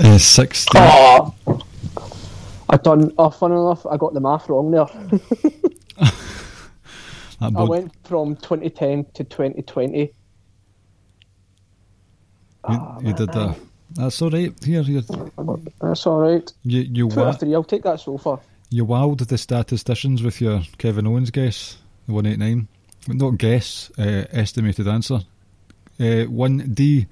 Uh, 0.00 0.18
Sixteen. 0.18 0.82
Oh. 0.82 1.34
I 2.68 2.76
done. 2.76 3.12
Oh, 3.18 3.30
fun 3.30 3.52
enough, 3.52 3.86
I 3.86 3.96
got 3.96 4.14
the 4.14 4.20
math 4.20 4.48
wrong 4.48 4.70
there. 4.70 4.86
I 7.40 7.64
went 7.64 7.92
from 8.04 8.36
2010 8.36 9.06
to 9.14 9.24
2020. 9.24 9.98
you, 9.98 10.10
Ah, 12.64 12.98
you 13.00 13.12
did 13.12 13.32
that. 13.32 13.56
That's 13.94 14.20
all 14.22 14.30
right. 14.30 14.52
Here, 14.64 14.82
you 14.82 15.02
That's 15.80 16.06
all 16.06 16.20
right. 16.20 16.52
you 16.64 16.80
you, 16.80 17.08
Two 17.10 17.20
wa- 17.20 17.28
of 17.28 17.40
three. 17.40 17.54
I'll 17.54 17.64
take 17.64 17.82
that 17.82 18.00
sofa. 18.00 18.40
you 18.70 18.86
wowed 18.86 19.26
the 19.26 19.36
statisticians 19.38 20.22
with 20.22 20.40
your 20.40 20.62
Kevin 20.78 21.06
Owens 21.06 21.30
guess, 21.30 21.76
the 22.06 22.14
one 22.14 22.26
eight 22.26 22.38
nine. 22.38 22.68
Not 23.08 23.36
guess, 23.38 23.90
uh, 23.98 24.24
estimated 24.30 24.86
answer. 24.88 25.20
Uh, 26.00 26.22
one 26.24 26.72
D 26.72 27.06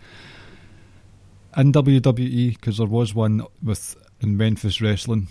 in 1.57 1.73
WWE 1.73 2.55
because 2.55 2.79
there 2.79 2.87
was 2.87 3.15
one 3.15 3.43
with 3.63 3.97
in 4.21 4.37
Memphis 4.37 4.81
Wrestling 4.81 5.29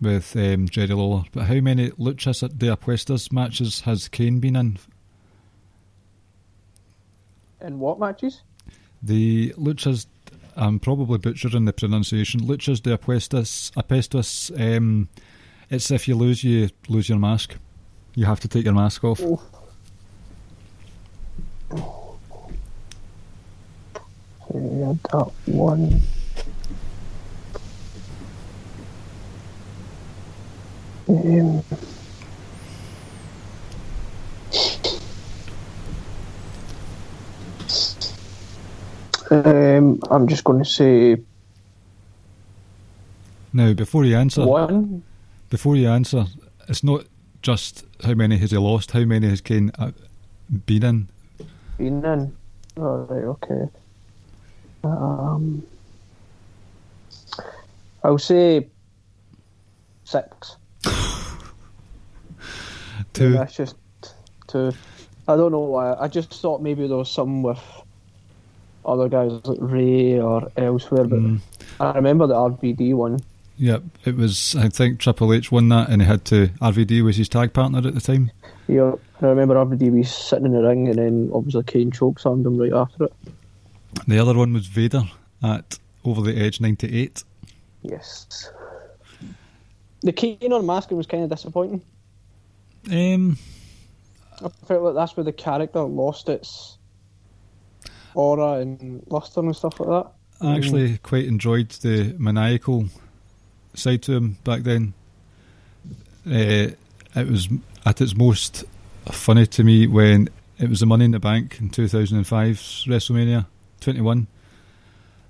with 0.00 0.34
um, 0.36 0.68
Jerry 0.68 0.88
Lawler. 0.88 1.22
But 1.32 1.44
how 1.44 1.60
many 1.60 1.90
Luchas 1.92 2.40
de 2.58 2.66
Apuestas 2.74 3.30
matches 3.32 3.80
has 3.82 4.08
Kane 4.08 4.40
been 4.40 4.56
in? 4.56 4.78
In 7.60 7.78
what 7.78 7.98
matches? 8.00 8.42
The 9.02 9.50
Luchas, 9.58 10.06
I'm 10.60 10.78
probably 10.78 11.16
butchering 11.16 11.64
the 11.64 11.72
pronunciation. 11.72 12.42
Luchas 12.42 12.82
de 12.82 12.96
Apuestas, 12.96 13.72
Apuestas. 13.72 14.50
Um, 14.60 15.08
it's 15.70 15.90
if 15.90 16.06
you 16.06 16.14
lose, 16.14 16.44
you 16.44 16.68
lose 16.86 17.08
your 17.08 17.18
mask. 17.18 17.56
You 18.14 18.26
have 18.26 18.40
to 18.40 18.48
take 18.48 18.66
your 18.66 18.74
mask 18.74 19.02
off. 19.02 19.22
Oh. 19.22 19.40
One. 25.46 26.02
Um, 31.08 31.62
um, 39.30 40.00
I'm 40.10 40.26
just 40.28 40.44
going 40.44 40.58
to 40.58 40.64
say 40.68 41.16
Now, 43.52 43.72
before 43.72 44.04
you 44.04 44.16
answer, 44.16 44.46
one. 44.46 45.02
before 45.48 45.76
you 45.76 45.88
answer, 45.88 46.26
it's 46.68 46.82
not 46.84 47.04
just 47.42 47.84
how 48.04 48.14
many 48.14 48.36
has 48.38 48.50
he 48.50 48.58
lost. 48.58 48.90
How 48.92 49.04
many 49.04 49.28
has 49.28 49.40
Kane 49.40 49.70
uh, 49.78 49.92
been 50.66 50.84
in? 50.84 51.08
Been 51.78 52.04
in. 52.04 52.36
All 52.76 52.98
right, 53.08 53.24
okay. 53.24 53.68
Um, 54.84 55.62
I'll 58.02 58.18
say 58.18 58.68
six. 60.04 60.56
Two. 63.12 63.32
That's 63.32 63.54
just 63.56 63.76
two. 64.46 64.72
I 65.28 65.36
don't 65.36 65.52
know 65.52 65.60
why. 65.60 65.94
I 65.94 66.08
just 66.08 66.32
thought 66.32 66.62
maybe 66.62 66.86
there 66.86 66.96
was 66.96 67.10
some 67.10 67.42
with 67.42 67.60
other 68.84 69.08
guys 69.08 69.32
like 69.44 69.58
Ray 69.60 70.18
or 70.20 70.50
elsewhere, 70.56 71.04
but 71.04 71.18
Mm. 71.20 71.40
I 71.80 71.92
remember 71.92 72.26
the 72.26 72.34
RVD 72.34 72.94
one. 72.94 73.20
Yep, 73.58 73.82
it 74.06 74.16
was. 74.16 74.56
I 74.56 74.68
think 74.70 75.00
Triple 75.00 75.32
H 75.34 75.52
won 75.52 75.68
that, 75.68 75.90
and 75.90 76.00
he 76.00 76.08
had 76.08 76.24
to. 76.26 76.48
RVD 76.62 77.02
was 77.02 77.16
his 77.16 77.28
tag 77.28 77.52
partner 77.52 77.78
at 77.86 77.94
the 77.94 78.00
time. 78.00 78.30
Yeah, 78.68 78.92
I 79.20 79.26
remember 79.26 79.54
RVD 79.56 79.90
was 79.98 80.10
sitting 80.10 80.46
in 80.46 80.52
the 80.52 80.62
ring, 80.62 80.88
and 80.88 80.96
then 80.98 81.30
obviously 81.34 81.62
Kane 81.64 81.90
chokeslammed 81.90 82.46
him 82.46 82.56
right 82.56 82.72
after 82.72 83.04
it. 83.04 83.12
The 84.08 84.18
other 84.18 84.34
one 84.34 84.52
was 84.54 84.66
Vader 84.66 85.02
at 85.42 85.78
Over 86.04 86.22
the 86.22 86.36
Edge 86.40 86.60
'98. 86.60 87.22
Yes. 87.82 88.50
The 90.02 90.12
Kane 90.12 90.52
on 90.52 90.64
masking 90.64 90.96
was 90.96 91.06
kind 91.06 91.22
of 91.24 91.28
disappointing. 91.30 91.82
Um, 92.90 93.36
I 94.42 94.48
felt 94.66 94.82
like 94.82 94.94
that's 94.94 95.16
where 95.16 95.24
the 95.24 95.32
character 95.32 95.80
lost 95.82 96.30
its 96.30 96.78
aura 98.14 98.60
and 98.60 99.04
luster 99.08 99.40
and 99.40 99.54
stuff 99.54 99.80
like 99.80 99.88
that. 99.88 100.12
I 100.40 100.56
actually 100.56 100.90
mm. 100.90 101.02
quite 101.02 101.26
enjoyed 101.26 101.68
the 101.70 102.14
maniacal 102.18 102.86
side 103.74 104.02
to 104.02 104.12
him 104.12 104.38
back 104.44 104.62
then. 104.62 104.94
Uh, 106.26 106.72
it 107.14 107.28
was 107.28 107.48
at 107.84 108.00
its 108.00 108.16
most 108.16 108.64
funny 109.06 109.46
to 109.46 109.64
me 109.64 109.86
when 109.86 110.28
it 110.58 110.68
was 110.68 110.80
the 110.80 110.86
Money 110.86 111.06
in 111.06 111.10
the 111.10 111.18
Bank 111.18 111.58
in 111.60 111.70
2005's 111.70 112.86
WrestleMania 112.86 113.46
21, 113.80 114.26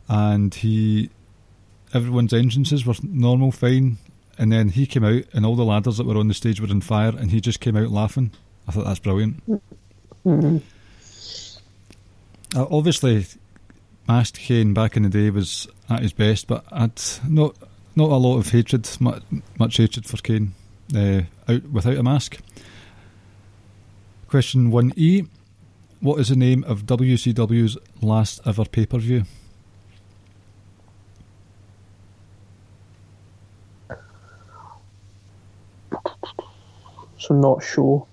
and 0.09 0.55
he 0.55 1.11
everyone's 1.95 2.33
entrances 2.33 2.87
were 2.87 2.95
normal, 3.03 3.53
fine, 3.53 3.99
and 4.39 4.53
then 4.53 4.71
he 4.71 4.87
came 4.87 5.05
out, 5.05 5.23
and 5.33 5.45
all 5.45 5.57
the 5.57 5.65
ladders 5.65 5.99
that 5.99 6.07
were 6.07 6.17
on 6.17 6.29
the 6.29 6.35
stage 6.35 6.61
were 6.61 6.69
on 6.69 6.81
fire, 6.81 7.13
and 7.17 7.31
he 7.31 7.41
just 7.41 7.61
came 7.61 7.77
out 7.77 7.91
laughing. 7.91 8.33
I 8.67 8.73
thought 8.73 8.85
that's 8.85 8.99
brilliant. 8.99 9.47
Mm. 9.49 9.61
Mm. 10.27 10.63
Uh, 12.55 12.67
obviously, 12.71 13.27
Masked 14.09 14.39
Kane 14.39 14.75
back 14.75 14.97
in 14.97 15.05
the 15.05 15.09
day 15.09 15.31
was 15.31 15.69
at 15.89 16.03
his 16.03 16.13
best, 16.13 16.49
but 16.49 16.65
I'd 16.73 17.01
not 17.29 17.57
not 17.95 18.11
a 18.11 18.17
lot 18.17 18.39
of 18.39 18.51
hatred, 18.51 18.89
much, 18.99 19.23
much 19.59 19.77
hatred 19.77 20.07
for 20.07 20.17
Kane 20.17 20.55
uh, 20.97 21.23
out 21.49 21.63
without 21.71 21.97
a 21.97 22.03
mask. 22.03 22.39
Question 24.29 24.71
one 24.71 24.93
E: 24.97 25.25
What 26.01 26.19
is 26.19 26.29
the 26.29 26.37
name 26.37 26.65
of 26.65 26.87
WCW's 26.87 27.77
last 28.01 28.41
ever 28.45 28.65
pay 28.65 28.87
per 28.87 28.99
view? 28.99 29.25
So 37.19 37.35
not 37.35 37.63
sure. 37.63 38.07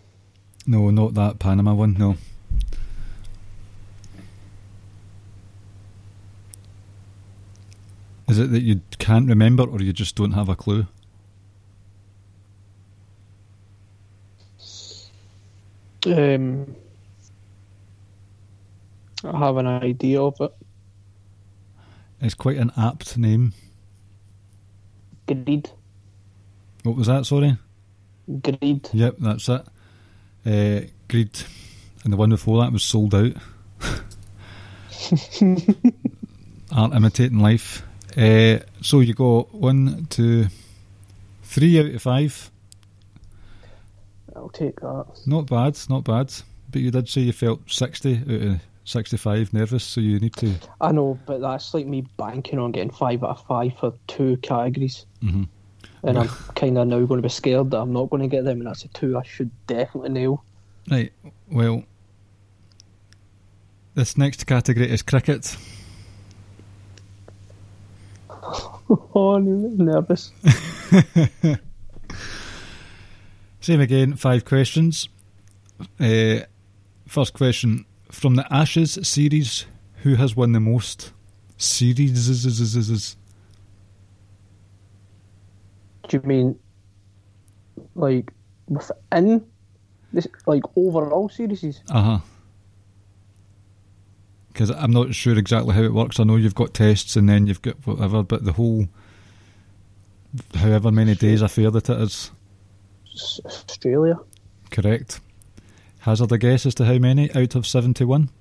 No, 0.67 0.91
not 0.91 1.13
that 1.13 1.39
Panama 1.39 1.73
one. 1.73 1.93
No. 1.93 2.17
Is 8.27 8.39
it 8.39 8.51
that 8.51 8.61
you 8.61 8.81
can't 8.99 9.27
remember, 9.27 9.63
or 9.63 9.79
you 9.81 9.93
just 9.93 10.15
don't 10.15 10.33
have 10.33 10.49
a 10.49 10.55
clue? 10.55 10.85
Um, 16.05 16.75
I 19.23 19.37
have 19.37 19.57
an 19.57 19.67
idea 19.67 20.21
of 20.21 20.35
it. 20.39 20.53
It's 22.21 22.33
quite 22.33 22.57
an 22.57 22.71
apt 22.77 23.17
name. 23.17 23.53
Greed. 25.27 25.69
What 26.83 26.95
was 26.95 27.07
that? 27.07 27.25
Sorry. 27.25 27.57
Greed. 28.41 28.89
Yep, 28.93 29.15
that's 29.19 29.49
it. 29.49 29.65
Uh, 30.45 30.81
Greed, 31.09 31.43
and 32.03 32.13
the 32.13 32.17
one 32.17 32.29
before 32.29 32.61
that 32.61 32.71
was 32.71 32.83
sold 32.83 33.15
out. 33.15 33.33
Art 36.71 36.93
imitating 36.93 37.39
life. 37.39 37.83
Uh, 38.15 38.59
so 38.81 38.99
you 39.01 39.13
got 39.13 39.53
one, 39.53 40.05
two, 40.09 40.47
three 41.43 41.79
out 41.79 41.93
of 41.93 42.01
five. 42.01 42.51
I'll 44.35 44.49
take 44.49 44.79
that. 44.81 45.05
Not 45.25 45.47
bad, 45.47 45.77
not 45.89 46.03
bad. 46.03 46.33
But 46.71 46.81
you 46.81 46.91
did 46.91 47.09
say 47.09 47.21
you 47.21 47.33
felt 47.33 47.61
sixty 47.69 48.17
out 48.17 48.29
of 48.29 48.61
sixty-five 48.85 49.53
nervous, 49.53 49.83
so 49.83 49.99
you 50.01 50.19
need 50.19 50.35
to. 50.37 50.53
I 50.79 50.91
know, 50.91 51.19
but 51.25 51.41
that's 51.41 51.73
like 51.73 51.85
me 51.87 52.05
banking 52.17 52.59
on 52.59 52.71
getting 52.71 52.91
five 52.91 53.23
out 53.23 53.31
of 53.31 53.45
five 53.45 53.73
for 53.79 53.93
two 54.07 54.37
categories. 54.37 55.05
Mhm. 55.23 55.47
And 56.03 56.19
I'm 56.19 56.27
kind 56.55 56.77
of 56.77 56.87
now 56.87 57.03
going 57.05 57.17
to 57.17 57.23
be 57.23 57.29
scared 57.29 57.71
that 57.71 57.79
I'm 57.79 57.91
not 57.91 58.09
going 58.09 58.21
to 58.21 58.27
get 58.27 58.45
them, 58.45 58.59
and 58.59 58.67
that's 58.67 58.85
a 58.85 58.87
two 58.89 59.17
I 59.17 59.23
should 59.23 59.49
definitely 59.65 60.09
nail. 60.09 60.43
Right. 60.89 61.11
Well, 61.51 61.83
this 63.95 64.17
next 64.17 64.45
category 64.45 64.89
is 64.89 65.01
cricket. 65.01 65.57
Oh, 68.89 69.35
I'm 69.35 69.77
nervous. 69.77 70.31
Same 73.61 73.81
again, 73.81 74.15
five 74.15 74.45
questions. 74.45 75.09
Uh, 75.99 76.39
first 77.07 77.33
question 77.33 77.85
From 78.11 78.35
the 78.35 78.51
Ashes 78.53 78.97
series, 79.03 79.65
who 80.03 80.15
has 80.15 80.35
won 80.35 80.51
the 80.53 80.59
most 80.59 81.11
series? 81.57 83.15
Do 86.07 86.17
you 86.17 86.21
mean 86.23 86.59
like 87.95 88.31
within 88.67 89.45
this, 90.13 90.27
like 90.45 90.63
overall 90.75 91.29
series? 91.29 91.81
Uh 91.89 92.01
huh. 92.01 92.19
Because 94.57 94.71
I'm 94.71 94.89
not 94.89 95.13
sure 95.13 95.37
exactly 95.37 95.75
how 95.75 95.83
it 95.83 95.93
works. 95.93 96.19
I 96.19 96.23
know 96.23 96.35
you've 96.35 96.55
got 96.55 96.73
tests 96.73 97.15
and 97.15 97.29
then 97.29 97.45
you've 97.45 97.61
got 97.61 97.75
whatever, 97.85 98.23
but 98.23 98.43
the 98.43 98.53
whole, 98.53 98.87
however 100.55 100.91
many 100.91 101.13
days 101.13 101.43
I 101.43 101.47
fear 101.47 101.69
that 101.69 101.87
it 101.91 102.01
is, 102.01 102.31
Australia. 103.45 104.17
correct. 104.71 105.19
Hazard 105.99 106.31
a 106.31 106.39
guess 106.39 106.65
as 106.65 106.73
to 106.73 106.85
how 106.85 106.97
many 106.97 107.31
out 107.35 107.53
of 107.53 107.67
71? 107.67 108.31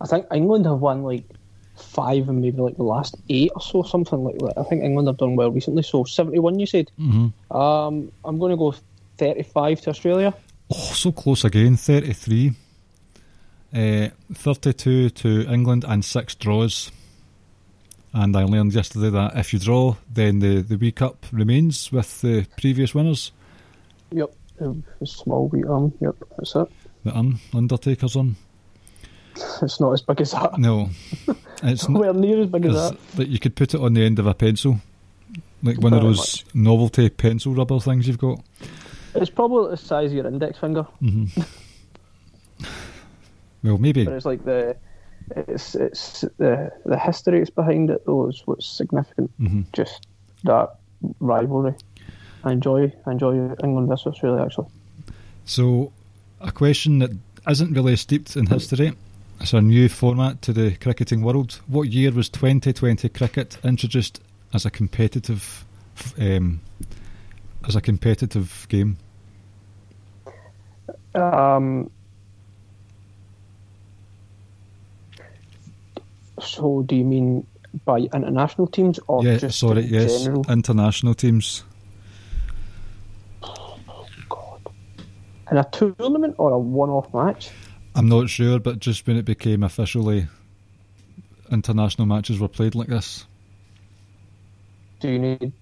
I 0.00 0.06
think 0.08 0.26
England 0.34 0.66
have 0.66 0.80
won 0.80 1.04
like 1.04 1.22
five 1.76 2.28
and 2.28 2.40
maybe 2.42 2.60
like 2.60 2.76
the 2.76 2.82
last 2.82 3.14
eight 3.28 3.52
or 3.54 3.60
so, 3.60 3.84
something 3.84 4.24
like 4.24 4.38
that. 4.38 4.54
I 4.58 4.64
think 4.64 4.82
England 4.82 5.06
have 5.06 5.18
done 5.18 5.36
well 5.36 5.52
recently. 5.52 5.84
So 5.84 6.02
seventy-one, 6.02 6.58
you 6.58 6.66
said. 6.66 6.90
Mm-hmm. 6.98 7.56
Um, 7.56 8.10
I'm 8.24 8.40
going 8.40 8.50
to 8.50 8.56
go 8.56 8.74
thirty-five 9.26 9.80
to 9.82 9.90
Australia. 9.90 10.34
Oh, 10.70 10.92
so 10.94 11.12
close 11.12 11.44
again. 11.44 11.76
33. 11.76 12.52
Uh, 13.74 14.08
32 14.34 15.10
to 15.10 15.42
England 15.50 15.84
and 15.86 16.04
six 16.04 16.34
draws. 16.34 16.90
And 18.14 18.36
I 18.36 18.44
learned 18.44 18.72
yesterday 18.74 19.10
that 19.10 19.36
if 19.36 19.52
you 19.52 19.58
draw, 19.58 19.96
then 20.12 20.38
the, 20.40 20.60
the 20.62 20.76
Wee 20.76 20.92
Cup 20.92 21.26
remains 21.32 21.92
with 21.92 22.20
the 22.22 22.46
previous 22.58 22.94
winners. 22.94 23.32
Yep. 24.10 24.34
Um, 24.60 24.84
a 25.00 25.06
small 25.06 25.48
wee 25.48 25.64
arm. 25.64 25.92
Yep, 26.00 26.16
that's 26.38 26.54
it. 26.56 26.68
The 27.04 27.16
Un- 27.16 27.38
Undertaker's 27.54 28.16
on. 28.16 28.36
It's 29.62 29.80
not 29.80 29.92
as 29.92 30.02
big 30.02 30.20
as 30.20 30.32
that. 30.32 30.58
No, 30.58 30.90
it's 31.62 31.88
not. 31.88 31.92
Nowhere 32.02 32.12
near 32.14 32.42
as 32.42 32.48
big 32.48 32.66
as 32.66 32.74
that. 32.74 32.98
like 33.18 33.28
you 33.28 33.38
could 33.38 33.56
put 33.56 33.74
it 33.74 33.80
on 33.80 33.94
the 33.94 34.04
end 34.04 34.18
of 34.18 34.26
a 34.26 34.34
pencil, 34.34 34.80
like 35.62 35.78
one 35.80 35.94
of 35.94 36.02
Very 36.02 36.12
those 36.14 36.44
novelty 36.54 37.08
pencil 37.08 37.54
rubber 37.54 37.80
things 37.80 38.06
you've 38.06 38.18
got. 38.18 38.40
It's 39.14 39.30
probably 39.30 39.70
the 39.70 39.76
size 39.76 40.10
of 40.10 40.16
your 40.16 40.26
index 40.26 40.58
finger, 40.58 40.82
hmm 41.00 41.26
well, 43.62 43.78
maybe. 43.78 44.04
but 44.04 44.14
it's 44.14 44.26
like 44.26 44.44
the 44.44 44.76
it's 45.36 45.74
it's 45.74 46.22
the 46.38 46.70
the 46.84 46.98
history 46.98 47.40
it's 47.40 47.50
behind 47.50 47.90
it 47.90 48.04
though 48.06 48.28
is 48.28 48.42
what's 48.44 48.66
significant. 48.66 49.30
hmm 49.38 49.62
Just 49.72 50.06
that 50.44 50.76
rivalry. 51.20 51.74
I 52.44 52.52
enjoy 52.52 52.92
I 53.06 53.12
enjoy 53.12 53.54
England 53.62 53.88
versus 53.88 54.06
Australia 54.08 54.42
actually. 54.44 54.68
So, 55.44 55.92
a 56.40 56.52
question 56.52 56.98
that 57.00 57.10
isn't 57.48 57.74
really 57.74 57.96
steeped 57.96 58.36
in 58.36 58.46
history. 58.46 58.92
It's 59.40 59.52
a 59.52 59.60
new 59.60 59.88
format 59.88 60.40
to 60.42 60.52
the 60.52 60.76
cricketing 60.76 61.22
world. 61.22 61.60
What 61.66 61.88
year 61.88 62.12
was 62.12 62.30
Twenty20 62.30 63.12
cricket 63.12 63.58
introduced 63.64 64.20
as 64.54 64.64
a 64.66 64.70
competitive, 64.70 65.64
um, 66.20 66.60
as 67.66 67.76
a 67.76 67.80
competitive 67.80 68.66
game? 68.68 68.96
Um, 71.14 71.90
so 76.40 76.82
do 76.82 76.96
you 76.96 77.04
mean 77.04 77.46
by 77.84 77.98
international 77.98 78.66
teams 78.66 78.98
or 79.06 79.24
yeah, 79.24 79.36
just 79.36 79.58
sorry, 79.58 79.84
in 79.84 79.88
yes, 79.92 80.24
general? 80.24 80.44
international 80.48 81.14
teams. 81.14 81.64
God. 84.28 84.60
In 85.50 85.56
a 85.58 85.64
tournament 85.70 86.34
or 86.38 86.52
a 86.52 86.58
one-off 86.58 87.12
match? 87.12 87.50
I'm 87.94 88.08
not 88.08 88.30
sure, 88.30 88.58
but 88.58 88.78
just 88.78 89.06
when 89.06 89.16
it 89.16 89.24
became 89.24 89.62
officially 89.62 90.28
international 91.50 92.06
matches 92.06 92.40
were 92.40 92.48
played 92.48 92.74
like 92.74 92.88
this. 92.88 93.26
Do 95.00 95.10
you 95.10 95.18
need 95.18 95.52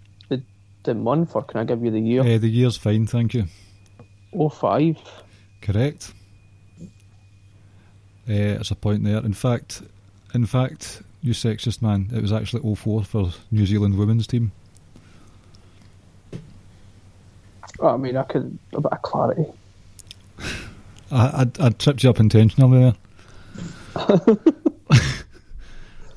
the 0.82 0.94
month 0.94 1.34
or 1.34 1.42
can 1.42 1.60
I 1.60 1.64
give 1.64 1.84
you 1.84 1.90
the 1.90 2.00
year? 2.00 2.20
Uh, 2.22 2.38
the 2.38 2.48
year's 2.48 2.76
fine, 2.76 3.06
thank 3.06 3.34
you. 3.34 3.44
Oh 4.32 4.48
five. 4.48 4.96
Correct. 5.60 6.12
Uh, 8.28 8.58
it's 8.58 8.70
a 8.70 8.76
point 8.76 9.04
there. 9.04 9.18
In 9.18 9.34
fact, 9.34 9.82
in 10.34 10.46
fact, 10.46 11.02
you 11.22 11.32
sexist 11.32 11.82
man, 11.82 12.08
it 12.14 12.22
was 12.22 12.32
actually 12.32 12.74
04 12.74 13.04
for 13.04 13.30
New 13.50 13.66
Zealand 13.66 13.98
women's 13.98 14.26
team. 14.26 14.52
I 17.82 17.96
mean, 17.96 18.16
I 18.16 18.22
could 18.24 18.58
a 18.72 18.80
bit 18.80 18.92
of 18.92 19.02
clarity. 19.02 19.46
I, 21.10 21.44
I, 21.60 21.66
I 21.66 21.70
tripped 21.70 22.02
you 22.04 22.10
up 22.10 22.20
intentionally 22.20 22.78
there. 22.78 22.94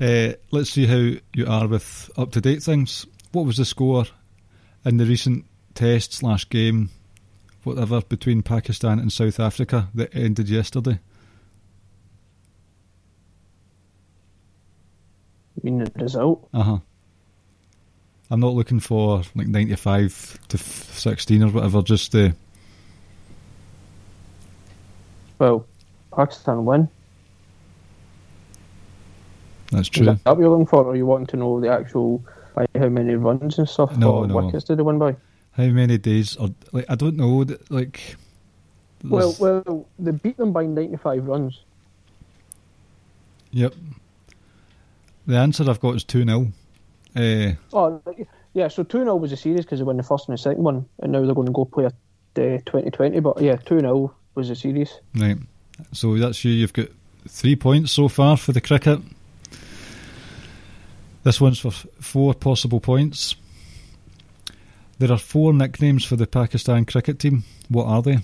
uh, 0.00 0.34
let's 0.50 0.70
see 0.70 0.86
how 0.86 1.18
you 1.34 1.46
are 1.46 1.66
with 1.66 2.10
up 2.16 2.32
to 2.32 2.40
date 2.40 2.62
things. 2.62 3.06
What 3.32 3.46
was 3.46 3.56
the 3.56 3.64
score 3.64 4.04
in 4.84 4.96
the 4.98 5.06
recent 5.06 5.44
test 5.74 6.12
slash 6.12 6.48
game, 6.48 6.90
whatever, 7.64 8.00
between 8.02 8.42
Pakistan 8.42 8.98
and 8.98 9.12
South 9.12 9.40
Africa 9.40 9.88
that 9.94 10.14
ended 10.14 10.48
yesterday? 10.48 11.00
I 15.56 15.60
mean, 15.62 15.78
the 15.78 15.90
result. 15.96 16.48
Uh 16.52 16.62
huh. 16.62 16.78
I'm 18.30 18.40
not 18.40 18.54
looking 18.54 18.80
for 18.80 19.22
like 19.34 19.46
95 19.46 20.38
to 20.48 20.58
16 20.58 21.42
or 21.42 21.48
whatever, 21.48 21.82
just 21.82 22.12
the. 22.12 22.34
Well, 25.38 25.66
Pakistan 26.14 26.64
win. 26.64 26.88
That's 29.70 29.82
Is 29.82 29.88
true. 29.88 30.06
that 30.06 30.24
what 30.24 30.38
you're 30.38 30.50
looking 30.50 30.66
for, 30.66 30.84
or 30.84 30.92
are 30.92 30.96
you 30.96 31.06
wanting 31.06 31.26
to 31.28 31.36
know 31.36 31.60
the 31.60 31.68
actual 31.68 32.24
by 32.54 32.66
how 32.74 32.88
many 32.88 33.14
runs 33.14 33.58
and 33.58 33.68
stuff? 33.68 33.96
No, 33.96 34.16
or 34.16 34.26
no. 34.26 34.36
wickets 34.36 34.64
did 34.64 34.78
they 34.78 34.82
win 34.82 34.98
by? 34.98 35.16
How 35.52 35.66
many 35.66 35.98
days? 35.98 36.36
Or 36.36 36.48
like 36.72 36.86
I 36.88 36.94
don't 36.94 37.16
know. 37.16 37.44
Like 37.68 38.16
Well, 39.04 39.34
well, 39.38 39.86
they 39.98 40.10
beat 40.12 40.36
them 40.36 40.52
by 40.52 40.66
95 40.66 41.26
runs. 41.26 41.60
yep. 43.50 43.74
The 45.26 45.36
answer 45.36 45.68
I've 45.68 45.80
got 45.80 45.96
is 45.96 46.04
two 46.04 46.24
0 46.24 46.52
uh, 47.16 47.52
Oh, 47.72 48.02
yeah. 48.52 48.68
So 48.68 48.82
two 48.82 48.98
0 48.98 49.16
was 49.16 49.32
a 49.32 49.36
series 49.36 49.64
because 49.64 49.78
they 49.78 49.84
won 49.84 49.96
the 49.96 50.02
first 50.02 50.28
and 50.28 50.36
the 50.36 50.42
second 50.42 50.62
one, 50.62 50.86
and 51.00 51.12
now 51.12 51.24
they're 51.24 51.34
going 51.34 51.46
to 51.46 51.52
go 51.52 51.64
play 51.64 51.84
a 51.84 51.88
uh, 51.88 52.58
Twenty20. 52.60 53.22
But 53.22 53.40
yeah, 53.40 53.56
two 53.56 53.80
0 53.80 54.14
was 54.34 54.50
a 54.50 54.56
series. 54.56 54.92
Right. 55.14 55.38
So 55.92 56.16
that's 56.16 56.44
you. 56.44 56.52
You've 56.52 56.72
got 56.72 56.88
three 57.28 57.56
points 57.56 57.92
so 57.92 58.08
far 58.08 58.36
for 58.36 58.52
the 58.52 58.60
cricket. 58.60 59.00
This 61.24 61.40
one's 61.40 61.58
for 61.58 61.70
four 61.70 62.34
possible 62.34 62.80
points. 62.80 63.34
There 64.98 65.10
are 65.10 65.18
four 65.18 65.54
nicknames 65.54 66.04
for 66.04 66.16
the 66.16 66.26
Pakistan 66.26 66.84
cricket 66.84 67.18
team. 67.18 67.44
What 67.68 67.86
are 67.86 68.02
they? 68.02 68.18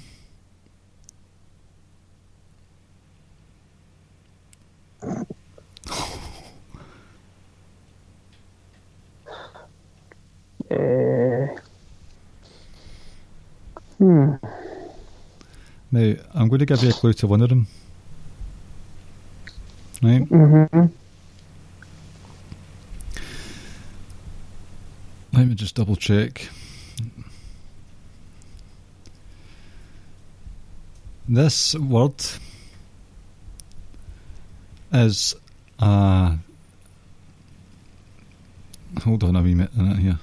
Uh, 10.71 11.47
hmm. 13.99 14.35
Now, 15.91 16.15
I'm 16.35 16.49
going 16.49 16.61
to 16.61 16.67
give 16.67 16.85
you 16.85 16.91
a 16.91 16.93
clue 16.93 17.15
to 17.15 17.27
one 17.27 17.41
of 17.41 17.49
them. 17.49 17.67
Right? 20.03 20.21
Mm-hmm. 20.21 20.87
Let 25.33 25.47
me 25.47 25.50
just 25.61 25.75
double 25.75 25.95
check. 25.95 26.49
This 31.29 31.75
word 31.75 32.15
is 34.91 35.35
uh 35.79 36.37
hold 39.03 39.23
on 39.23 39.37
a 39.37 39.43
wee 39.43 39.55
minute 39.55 39.99
here. 39.99 40.19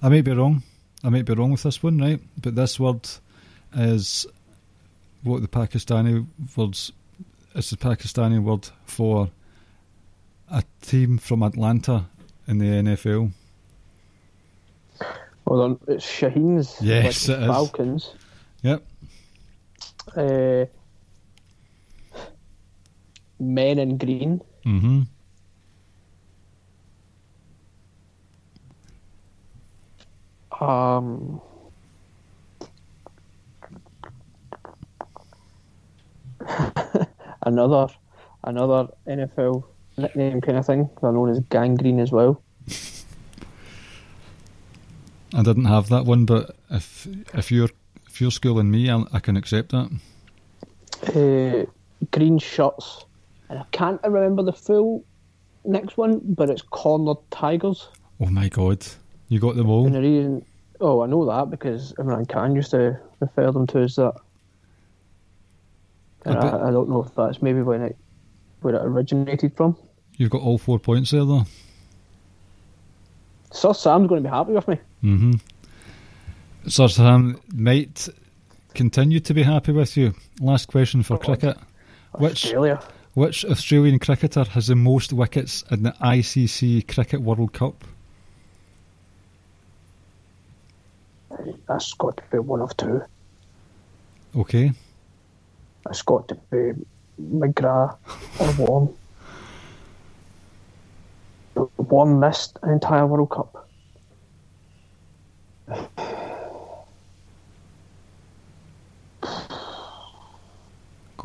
I 0.00 0.08
might 0.08 0.22
be 0.22 0.30
wrong. 0.30 0.62
I 1.02 1.08
might 1.08 1.24
be 1.24 1.34
wrong 1.34 1.50
with 1.50 1.64
this 1.64 1.82
one, 1.82 1.98
right? 1.98 2.20
But 2.40 2.54
this 2.54 2.78
word 2.78 3.08
is 3.74 4.24
what 5.24 5.42
the 5.42 5.48
Pakistani 5.48 6.24
words 6.56 6.92
it's 7.56 7.70
the 7.70 7.76
Pakistani 7.76 8.40
word 8.40 8.68
for 8.84 9.30
a 10.50 10.62
team 10.80 11.18
from 11.18 11.42
Atlanta 11.42 12.06
in 12.46 12.58
the 12.58 12.66
NFL. 12.66 13.32
Hold 15.46 15.60
on, 15.60 15.78
it's 15.88 16.04
Shaheen's 16.04 16.76
Yes, 16.80 17.28
like 17.28 17.38
it 17.38 17.42
is. 17.42 17.48
Falcons. 17.48 18.14
Yep. 18.62 18.84
Uh, 20.16 20.64
Men 23.38 23.78
in 23.78 23.98
Green. 23.98 24.40
Mm-hmm. 24.64 25.02
Um, 30.58 31.40
another 37.42 37.88
another 38.44 38.88
NFL 39.06 39.64
nickname 39.96 40.40
kind 40.40 40.58
of 40.58 40.66
thing. 40.66 40.90
They're 41.00 41.12
known 41.12 41.30
as 41.30 41.40
Gangrene 41.40 42.00
as 42.00 42.12
well. 42.12 42.42
I 45.34 45.42
didn't 45.42 45.66
have 45.66 45.88
that 45.88 46.04
one, 46.04 46.24
but 46.24 46.56
if 46.70 47.06
if 47.34 47.50
you're 47.50 47.68
if 48.06 48.20
you're 48.20 48.30
schooling 48.30 48.70
me, 48.70 48.90
I, 48.90 49.02
I 49.12 49.18
can 49.18 49.36
accept 49.36 49.72
that. 49.72 49.90
Uh, 51.14 51.70
green 52.10 52.38
shirts, 52.38 53.04
and 53.48 53.58
I 53.58 53.64
can't 53.72 54.00
remember 54.02 54.42
the 54.42 54.52
full 54.52 55.04
next 55.64 55.98
one, 55.98 56.20
but 56.22 56.48
it's 56.48 56.62
Cornered 56.62 57.18
Tigers. 57.30 57.88
Oh 58.20 58.26
my 58.26 58.48
god, 58.48 58.86
you 59.28 59.38
got 59.38 59.56
them 59.56 59.68
all. 59.68 59.86
And 59.86 59.94
the 59.94 60.00
reason, 60.00 60.44
oh, 60.80 61.02
I 61.02 61.06
know 61.06 61.26
that 61.26 61.50
because 61.50 61.92
Imran 61.94 62.28
Khan 62.28 62.54
used 62.54 62.70
to 62.70 62.98
refer 63.20 63.52
them 63.52 63.66
to 63.68 63.80
as 63.80 63.96
that. 63.96 64.14
And 66.24 66.38
I 66.38 66.48
I, 66.48 66.68
I 66.68 66.70
don't 66.70 66.88
know 66.88 67.02
if 67.02 67.14
that's 67.14 67.42
maybe 67.42 67.62
when 67.62 67.82
it 67.82 67.96
where 68.62 68.74
it 68.74 68.82
originated 68.82 69.54
from. 69.54 69.76
You've 70.16 70.30
got 70.30 70.42
all 70.42 70.58
four 70.58 70.78
points 70.78 71.10
there, 71.10 71.24
though. 71.24 71.44
Sir 73.52 73.72
Sam's 73.74 74.08
going 74.08 74.22
to 74.22 74.28
be 74.28 74.34
happy 74.34 74.52
with 74.52 74.68
me. 74.68 74.78
Mm-hmm. 75.04 75.32
Sir 76.68 76.88
Sam 76.88 77.40
might 77.54 78.08
continue 78.74 79.20
to 79.20 79.34
be 79.34 79.42
happy 79.42 79.72
with 79.72 79.96
you. 79.96 80.14
Last 80.40 80.66
question 80.68 81.02
for 81.02 81.18
cricket: 81.18 81.56
Which 82.12 82.44
Australia. 82.44 82.80
which 83.14 83.44
Australian 83.44 83.98
cricketer 83.98 84.44
has 84.44 84.66
the 84.66 84.74
most 84.76 85.12
wickets 85.12 85.64
in 85.70 85.84
the 85.84 85.92
ICC 85.92 86.86
Cricket 86.92 87.20
World 87.22 87.52
Cup? 87.52 87.84
That's 91.68 91.92
got 91.94 92.16
to 92.18 92.22
be 92.30 92.38
one 92.38 92.60
of 92.60 92.76
two. 92.76 93.02
Okay, 94.34 94.72
That's 95.84 96.02
got 96.02 96.28
to 96.28 96.34
be 96.50 96.72
McGrath 97.20 97.96
or 98.40 98.66
Warne. 98.66 98.94
Warne 101.78 102.20
missed 102.20 102.58
an 102.62 102.70
entire 102.70 103.06
World 103.06 103.30
Cup. 103.30 103.66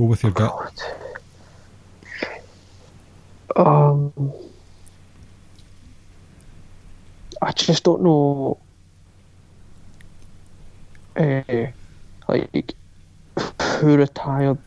go 0.01 0.05
with 0.05 0.23
your 0.23 0.31
gut. 0.31 0.97
Um, 3.55 4.11
I 7.41 7.51
just 7.51 7.83
don't 7.83 8.01
know. 8.01 8.57
Uh, 11.15 11.43
like 12.27 12.73
who 13.79 13.97
retired? 13.97 14.57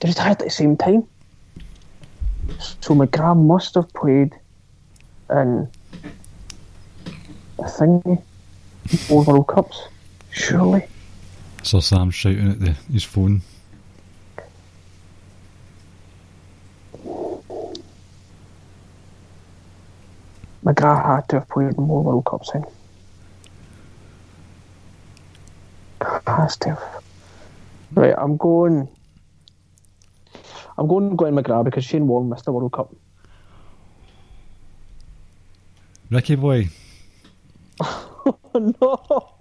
They 0.00 0.08
retired 0.08 0.32
at 0.32 0.38
the 0.38 0.50
same 0.50 0.76
time. 0.76 1.09
So 2.58 2.94
McGrath 2.94 3.36
must 3.36 3.74
have 3.74 3.92
played 3.92 4.34
in 5.30 5.68
a 7.58 7.62
thingy, 7.62 8.22
four 9.06 9.24
World 9.24 9.48
Cups, 9.48 9.88
surely. 10.30 10.86
Sir 11.62 11.80
Sam's 11.80 12.14
shouting 12.14 12.50
at 12.50 12.60
the, 12.60 12.70
his 12.92 13.04
phone. 13.04 13.42
McGrath 20.64 21.06
had 21.06 21.28
to 21.28 21.36
have 21.40 21.48
played 21.48 21.74
in 21.74 21.84
more 21.84 22.02
World 22.02 22.24
Cups 22.24 22.50
then. 22.52 22.64
Has 26.26 26.56
to 26.58 26.70
have. 26.70 27.02
Right, 27.92 28.14
I'm 28.16 28.36
going. 28.36 28.88
I'm 30.78 30.86
going 30.86 31.16
Glenn 31.16 31.34
McGrath 31.34 31.64
because 31.64 31.84
Shane 31.84 32.06
Warne 32.06 32.28
missed 32.28 32.44
the 32.44 32.52
World 32.52 32.72
Cup. 32.72 32.94
Ricky 36.10 36.34
boy, 36.34 36.68
no, 38.54 39.32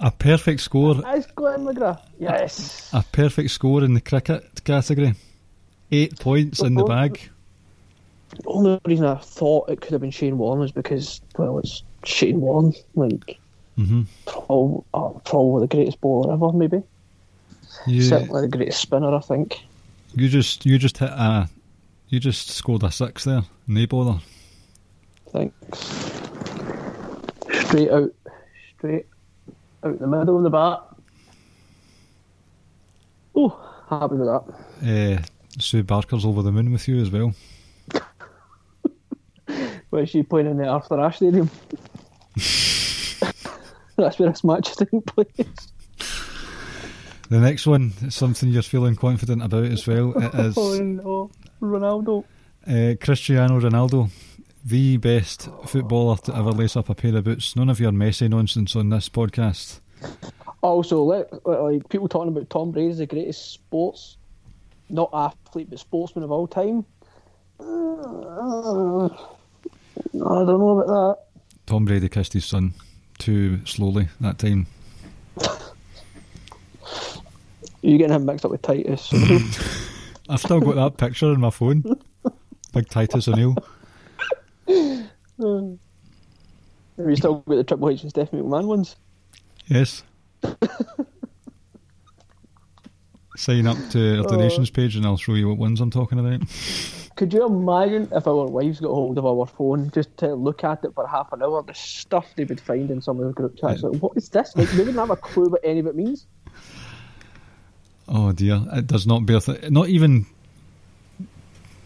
a 0.00 0.10
perfect 0.10 0.60
score 0.60 1.00
it's 1.06 1.26
Glenn 1.26 1.60
McGrath. 1.60 2.02
Yes. 2.18 2.90
A 2.92 3.04
perfect 3.12 3.50
score 3.52 3.84
in 3.84 3.94
the 3.94 4.00
cricket 4.00 4.64
category. 4.64 5.14
Eight 5.92 6.18
points 6.18 6.60
in 6.60 6.74
the 6.74 6.84
bag. 6.84 7.30
The 8.30 8.48
only 8.48 8.80
reason 8.84 9.06
I 9.06 9.16
thought 9.16 9.70
it 9.70 9.80
could 9.80 9.92
have 9.92 10.00
been 10.00 10.10
Shane 10.10 10.38
Warne 10.38 10.58
was 10.58 10.72
because, 10.72 11.20
well, 11.38 11.58
it's 11.58 11.84
Shane 12.04 12.40
Warne. 12.40 12.72
Like, 12.94 13.38
hmm 13.76 14.02
probably, 14.26 14.84
uh, 14.92 15.10
probably 15.24 15.66
the 15.66 15.76
greatest 15.76 16.00
bowler 16.00 16.32
ever, 16.32 16.52
maybe. 16.52 16.82
You, 17.86 18.02
Certainly 18.02 18.40
the 18.42 18.48
greatest 18.48 18.80
spinner, 18.80 19.14
I 19.14 19.20
think. 19.20 19.62
You 20.14 20.28
just 20.28 20.66
you 20.66 20.78
just 20.78 20.98
hit 20.98 21.10
a 21.10 21.48
you 22.08 22.20
just 22.20 22.50
scored 22.50 22.82
a 22.82 22.90
six 22.90 23.24
there. 23.24 23.42
No 23.66 23.86
bother. 23.86 24.20
Thanks. 25.30 25.78
Straight 27.66 27.90
out, 27.90 28.12
straight 28.76 29.06
out 29.82 29.98
the 29.98 30.06
middle 30.06 30.36
of 30.36 30.42
the 30.42 30.50
bat. 30.50 30.80
Oh, 33.34 33.58
happy 33.88 34.16
with 34.16 34.28
that. 34.28 34.44
Uh, 35.18 35.22
Sue 35.58 35.82
Barker's 35.82 36.26
over 36.26 36.42
the 36.42 36.52
moon 36.52 36.70
with 36.72 36.86
you 36.86 37.00
as 37.00 37.10
well. 37.10 37.34
Where 39.90 40.02
is 40.02 40.10
she 40.10 40.22
playing 40.22 40.48
in 40.48 40.58
the 40.58 40.66
Arthur 40.66 41.00
Ashe 41.00 41.16
Stadium? 41.16 41.50
That's 43.96 44.18
where 44.18 44.28
this 44.30 44.44
match 44.44 44.70
is 44.70 44.76
taking 44.76 45.02
place. 45.02 45.71
The 47.32 47.40
next 47.40 47.66
one 47.66 47.94
is 48.02 48.14
something 48.14 48.50
you're 48.50 48.60
feeling 48.60 48.94
confident 48.94 49.42
about 49.42 49.64
as 49.64 49.86
well. 49.86 50.12
It 50.18 50.34
is 50.38 50.54
Oh 50.58 50.78
no, 50.78 51.30
Ronaldo. 51.62 52.24
uh, 52.66 52.94
Cristiano 53.02 53.58
Ronaldo, 53.58 54.10
the 54.62 54.98
best 54.98 55.48
footballer 55.64 56.18
to 56.18 56.36
ever 56.36 56.50
lace 56.50 56.76
up 56.76 56.90
a 56.90 56.94
pair 56.94 57.16
of 57.16 57.24
boots. 57.24 57.56
None 57.56 57.70
of 57.70 57.80
your 57.80 57.90
Messi 57.90 58.28
nonsense 58.28 58.76
on 58.76 58.90
this 58.90 59.08
podcast. 59.08 59.80
Also, 60.60 61.02
let, 61.04 61.46
like 61.46 61.88
people 61.88 62.06
talking 62.06 62.28
about 62.28 62.50
Tom 62.50 62.70
Brady 62.70 62.90
as 62.90 62.98
the 62.98 63.06
greatest 63.06 63.50
sports, 63.50 64.18
not 64.90 65.08
athlete, 65.14 65.70
but 65.70 65.78
sportsman 65.78 66.24
of 66.24 66.30
all 66.30 66.46
time. 66.46 66.84
Uh, 67.58 67.64
I 69.06 69.08
don't 70.12 70.60
know 70.60 70.80
about 70.80 70.86
that. 70.86 71.18
Tom 71.64 71.86
Brady 71.86 72.10
kissed 72.10 72.34
his 72.34 72.44
son 72.44 72.74
too 73.16 73.64
slowly 73.64 74.08
that 74.20 74.38
time. 74.38 74.66
You're 77.82 77.98
getting 77.98 78.14
him 78.14 78.24
mixed 78.24 78.44
up 78.44 78.50
with 78.50 78.62
Titus. 78.62 79.12
I've 80.28 80.40
still 80.40 80.60
got 80.60 80.76
that 80.76 80.96
picture 80.96 81.26
on 81.26 81.40
my 81.40 81.50
phone. 81.50 81.82
Big 82.72 82.88
Titus 82.88 83.28
O'Neill. 83.28 83.56
Have 84.68 85.78
you 87.08 87.16
still 87.16 87.40
got 87.40 87.56
the 87.56 87.64
Triple 87.64 87.90
H 87.90 88.02
and 88.02 88.10
Stephanie 88.10 88.42
McMahon 88.42 88.66
ones? 88.66 88.96
Yes. 89.66 90.04
Sign 93.36 93.66
up 93.66 93.76
to 93.90 94.18
our 94.18 94.20
oh. 94.24 94.28
donations 94.28 94.70
page 94.70 94.94
and 94.94 95.04
I'll 95.04 95.16
show 95.16 95.34
you 95.34 95.48
what 95.48 95.58
ones 95.58 95.80
I'm 95.80 95.90
talking 95.90 96.18
about. 96.18 96.40
Could 97.16 97.32
you 97.32 97.44
imagine 97.44 98.08
if 98.12 98.26
our 98.26 98.46
wives 98.46 98.80
got 98.80 98.88
hold 98.88 99.18
of 99.18 99.26
our 99.26 99.46
phone 99.46 99.90
just 99.90 100.16
to 100.18 100.34
look 100.34 100.64
at 100.64 100.84
it 100.84 100.94
for 100.94 101.06
half 101.06 101.32
an 101.32 101.42
hour, 101.42 101.62
the 101.62 101.74
stuff 101.74 102.26
they 102.36 102.44
would 102.44 102.60
find 102.60 102.90
in 102.90 103.02
some 103.02 103.20
of 103.20 103.26
the 103.26 103.32
group 103.32 103.58
chats? 103.58 103.82
Like, 103.82 104.00
what 104.00 104.16
is 104.16 104.28
this? 104.28 104.54
Like, 104.56 104.70
they 104.70 104.78
wouldn't 104.78 104.96
have 104.96 105.10
a 105.10 105.16
clue 105.16 105.46
what 105.46 105.60
any 105.64 105.80
of 105.80 105.86
it 105.86 105.96
means. 105.96 106.26
Oh 108.14 108.30
dear, 108.32 108.62
it 108.74 108.86
does 108.86 109.06
not 109.06 109.24
bear. 109.24 109.40
Th- 109.40 109.70
not 109.70 109.88
even 109.88 110.26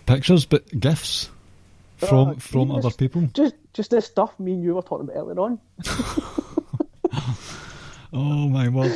pictures, 0.07 0.45
but 0.45 0.67
gifts 0.81 1.31
from 1.99 2.29
Oh, 2.31 2.35
from 2.35 2.71
other 2.73 2.89
this- 2.89 2.97
people. 2.97 3.29
Just 3.33 3.55
just 3.73 3.91
this 3.93 4.07
stuff 4.07 4.39
me 4.41 4.53
and 4.55 4.62
you 4.65 4.75
were 4.75 4.83
talking 4.83 5.09
about 5.09 5.17
earlier 5.23 5.41
on. 5.41 5.61
Oh 8.12 8.49
my 8.49 8.69
word! 8.69 8.93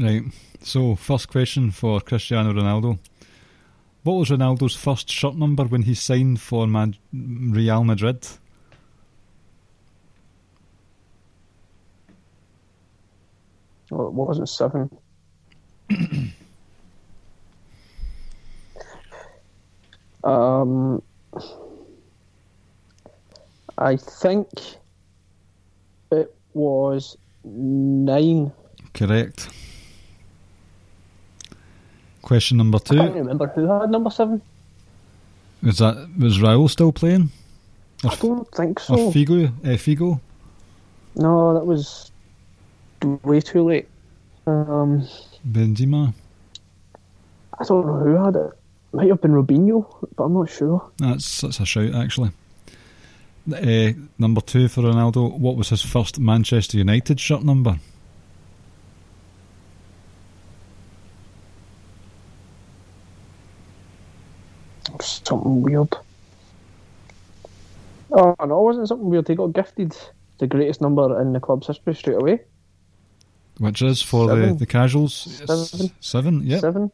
right. 0.00 0.22
So 0.62 0.96
first 0.96 1.28
question 1.28 1.70
for 1.70 2.00
Cristiano 2.00 2.52
Ronaldo: 2.52 2.98
What 4.02 4.14
was 4.14 4.30
Ronaldo's 4.30 4.74
first 4.74 5.08
shirt 5.10 5.36
number 5.36 5.64
when 5.64 5.82
he 5.82 5.94
signed 5.94 6.40
for 6.40 6.66
Mad- 6.66 6.96
Real 7.12 7.84
Madrid? 7.84 8.26
Well, 13.90 14.08
it 14.08 14.12
wasn't 14.14 14.48
seven. 14.48 14.90
um, 20.24 21.02
I 23.78 23.96
think 23.96 24.48
it 26.10 26.34
was 26.54 27.16
nine. 27.44 28.52
Correct. 28.94 29.48
Question 32.22 32.56
number 32.56 32.78
two. 32.78 32.94
I 32.98 33.04
can't 33.06 33.16
remember 33.16 33.48
who 33.48 33.66
had 33.66 33.90
number 33.90 34.10
seven. 34.10 34.40
Was 35.62 35.78
that 35.78 36.08
was 36.18 36.38
Raul 36.38 36.70
still 36.70 36.92
playing? 36.92 37.30
I 38.04 38.14
don't 38.16 38.48
think 38.50 38.80
Or 38.90 38.98
so. 38.98 39.10
Figo? 39.12 39.48
Uh, 39.64 39.76
Figo? 39.76 40.20
No, 41.16 41.54
that 41.54 41.64
was 41.64 42.10
way 43.22 43.40
too 43.40 43.62
late. 43.62 43.88
Um, 44.46 45.08
Benzema? 45.46 46.14
I 47.58 47.64
don't 47.64 47.86
know 47.86 47.98
who 47.98 48.24
had 48.24 48.36
it. 48.36 48.52
Might 48.92 49.08
have 49.08 49.20
been 49.20 49.32
Robinho, 49.32 49.86
but 50.16 50.24
I'm 50.24 50.34
not 50.34 50.50
sure. 50.50 50.90
That's 50.98 51.40
that's 51.40 51.60
a 51.60 51.66
shout 51.66 51.94
actually. 51.94 52.30
Uh, 53.52 53.92
number 54.18 54.40
two 54.40 54.68
for 54.68 54.82
Ronaldo. 54.82 55.38
What 55.38 55.56
was 55.56 55.68
his 55.68 55.82
first 55.82 56.18
Manchester 56.18 56.78
United 56.78 57.20
shirt 57.20 57.42
number? 57.42 57.78
Something 65.00 65.62
weird. 65.62 65.94
Oh 68.12 68.34
no, 68.46 68.62
wasn't 68.62 68.84
it 68.84 68.88
something 68.88 69.10
weird? 69.10 69.26
He 69.28 69.34
got 69.34 69.52
gifted 69.52 69.96
the 70.38 70.46
greatest 70.46 70.80
number 70.80 71.20
in 71.20 71.32
the 71.32 71.40
club's 71.40 71.66
history 71.66 71.94
straight 71.94 72.16
away. 72.16 72.40
Which 73.58 73.82
is 73.82 74.02
for 74.02 74.26
the, 74.26 74.34
Seven. 74.34 74.56
the 74.58 74.66
casuals? 74.66 75.14
Seven. 75.14 75.90
Seven. 76.00 76.46
Yep. 76.46 76.60
Seven. 76.60 76.90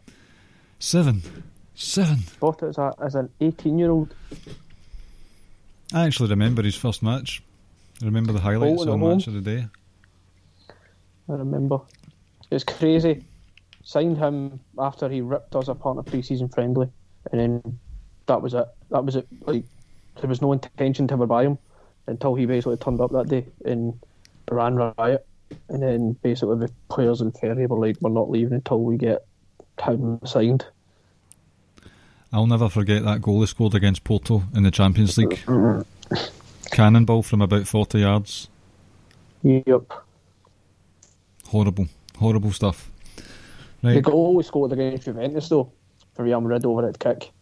Seven. 0.79 1.23
Seven. 1.75 2.19
Bought 2.39 2.63
it 2.63 2.69
as, 2.69 2.79
a, 2.79 2.95
as 3.03 3.15
an 3.15 3.31
18 3.41 3.79
year 3.79 3.91
old. 3.91 4.15
I 5.93 6.07
actually 6.07 6.29
remember 6.29 6.63
his 6.63 6.77
first 6.77 7.03
match. 7.03 7.43
I 8.03 8.05
remember 8.05 8.33
the 8.33 8.41
highlights 8.41 8.83
at 8.83 8.89
on. 8.89 9.01
Match 9.01 9.27
of 9.27 9.35
the 9.35 9.41
Day. 9.41 9.67
I 11.29 11.33
remember. 11.33 11.81
It's 12.51 12.65
crazy. 12.65 13.25
Signed 13.83 14.19
him 14.19 14.61
after 14.79 15.09
he 15.09 15.21
ripped 15.21 15.57
us 15.57 15.69
apart 15.69 15.97
in 15.97 16.01
a 16.01 16.03
pre-season 16.03 16.49
friendly, 16.49 16.89
and 17.33 17.41
then 17.41 17.79
that 18.27 18.43
was 18.43 18.55
it. 18.55 18.67
That 18.91 19.05
was 19.05 19.17
it. 19.17 19.27
Like 19.43 19.65
there 20.21 20.29
was 20.29 20.43
no 20.43 20.53
intention 20.53 21.09
to 21.09 21.15
ever 21.15 21.27
buy 21.27 21.45
him 21.45 21.59
until 22.07 22.35
he 22.35 22.47
basically 22.47 22.77
turned 22.77 23.01
up 23.01 23.11
that 23.13 23.29
day 23.29 23.47
and 23.65 23.99
ran 24.51 24.77
riot. 24.77 25.27
And 25.69 25.83
then 25.83 26.13
basically 26.23 26.59
the 26.59 26.73
players 26.89 27.21
in 27.21 27.33
Ferry 27.33 27.67
were 27.67 27.79
like, 27.79 27.97
"We're 28.01 28.11
not 28.11 28.31
leaving 28.31 28.55
until 28.55 28.83
we 28.83 28.97
get 28.97 29.25
him 29.83 30.21
signed." 30.25 30.65
I'll 32.33 32.47
never 32.47 32.69
forget 32.69 33.03
that 33.05 33.23
goal 33.23 33.41
he 33.41 33.47
scored 33.47 33.75
against 33.75 34.05
Porto 34.05 34.45
in 34.55 34.63
the 34.63 34.71
Champions 34.71 35.19
League. 35.19 35.41
Mm-hmm. 35.47 36.15
Cannonball 36.71 37.23
from 37.25 37.43
about 37.43 37.67
40 37.67 37.99
yards. 37.99 38.49
Yep. 39.43 39.93
Horrible. 41.49 41.89
Horrible 42.17 42.53
stuff. 42.53 42.91
The 43.83 43.95
Right. 43.95 44.03
goal 44.03 44.35
we 44.37 44.43
scored 44.45 44.73
against 44.73 45.05
Juventus 45.07 45.49
though 45.49 45.73
for 46.15 46.25
Real 46.25 46.41
Madrid 46.41 46.65
overhead 46.67 46.99
kick. 46.99 47.33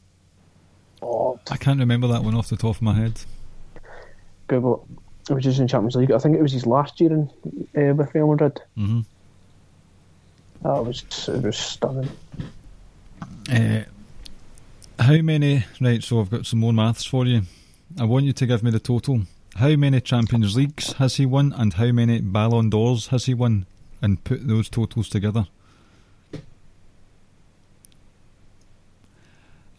Oh, 1.03 1.39
I 1.51 1.57
can't 1.57 1.79
remember 1.81 2.07
that 2.09 2.25
one 2.25 2.35
off 2.35 2.49
the 2.49 2.57
top 2.57 2.77
of 2.77 2.83
my 2.83 2.95
head. 2.95 3.21
it 4.51 4.63
was 5.35 5.45
just 5.45 5.61
in 5.61 5.69
Champions 5.69 5.97
League. 5.97 6.13
I 6.13 6.19
think 6.19 6.37
it 6.37 6.43
was 6.43 6.53
his 6.53 6.67
last 6.67 7.01
year 7.01 7.13
in 7.13 7.31
uh, 7.77 7.95
with 7.95 8.15
Real 8.15 8.29
Madrid. 8.29 8.61
hmm 8.77 9.01
That 10.63 10.85
was 10.85 11.05
it 11.29 11.43
was 11.43 11.57
stunning. 11.57 12.11
Uh, 13.51 13.85
how 14.99 15.17
many? 15.23 15.65
Right, 15.81 16.03
so 16.03 16.21
I've 16.21 16.31
got 16.31 16.47
some 16.47 16.59
more 16.61 16.73
maths 16.73 17.05
for 17.05 17.25
you. 17.25 17.43
I 17.99 18.05
want 18.05 18.27
you 18.27 18.33
to 18.33 18.47
give 18.47 18.63
me 18.63 18.71
the 18.71 18.81
total. 18.81 19.23
How 19.57 19.75
many 19.77 20.01
Champions 20.01 20.57
Leagues 20.57 20.93
has 20.95 21.17
he 21.17 21.27
won, 21.27 21.53
and 21.57 21.75
how 21.75 21.91
many 21.93 22.21
Ballon 22.21 22.71
d'Ors 22.71 23.09
has 23.09 23.27
he 23.27 23.35
won? 23.35 23.67
And 24.01 24.23
put 24.23 24.47
those 24.47 24.69
totals 24.69 25.09
together. 25.09 25.47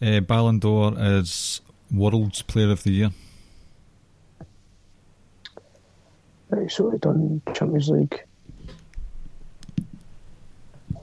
Uh, 0.02 0.20
Ballon 0.20 0.58
d'Or 0.58 0.94
is 0.98 1.60
World's 1.92 2.42
Player 2.42 2.70
of 2.70 2.82
the 2.82 2.90
Year. 2.90 3.10
So 6.50 6.88
we 6.88 6.98
done 6.98 7.40
Champions 7.54 7.88
League. 7.88 8.24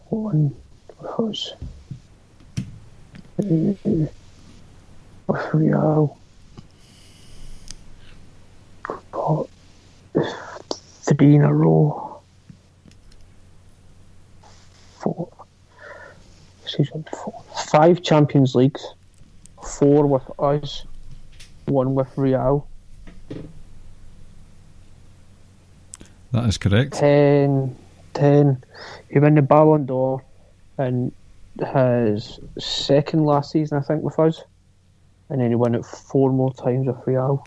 One 0.09 0.53
was 0.99 1.53
uh, 3.39 3.43
with 3.43 4.11
Real. 5.53 6.17
Got 9.11 9.49
three 11.03 11.35
in 11.35 11.43
a 11.43 11.53
row. 11.53 12.19
Four. 14.99 15.29
Season 16.65 17.05
four. 17.13 17.41
Five 17.69 18.03
Champions 18.03 18.53
Leagues. 18.53 18.85
Four 19.63 20.07
with 20.07 20.29
us. 20.39 20.85
One 21.65 21.95
with 21.95 22.09
Real. 22.17 22.67
That 26.31 26.45
is 26.45 26.57
correct. 26.57 26.93
10, 26.93 27.75
10. 28.13 28.63
He 29.09 29.19
won 29.19 29.35
the 29.35 29.41
Ballon 29.41 29.85
d'Or 29.85 30.23
in 30.77 31.11
his 31.59 32.39
second 32.59 33.25
last 33.25 33.51
season, 33.51 33.77
I 33.77 33.81
think, 33.81 34.03
with 34.03 34.19
us. 34.19 34.43
And 35.29 35.41
then 35.41 35.49
he 35.49 35.55
won 35.55 35.75
it 35.75 35.85
four 35.85 36.31
more 36.31 36.53
times 36.53 36.87
with 36.87 36.97
Real. 37.05 37.45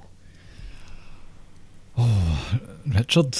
Oh, 1.96 2.60
Richard, 2.86 3.36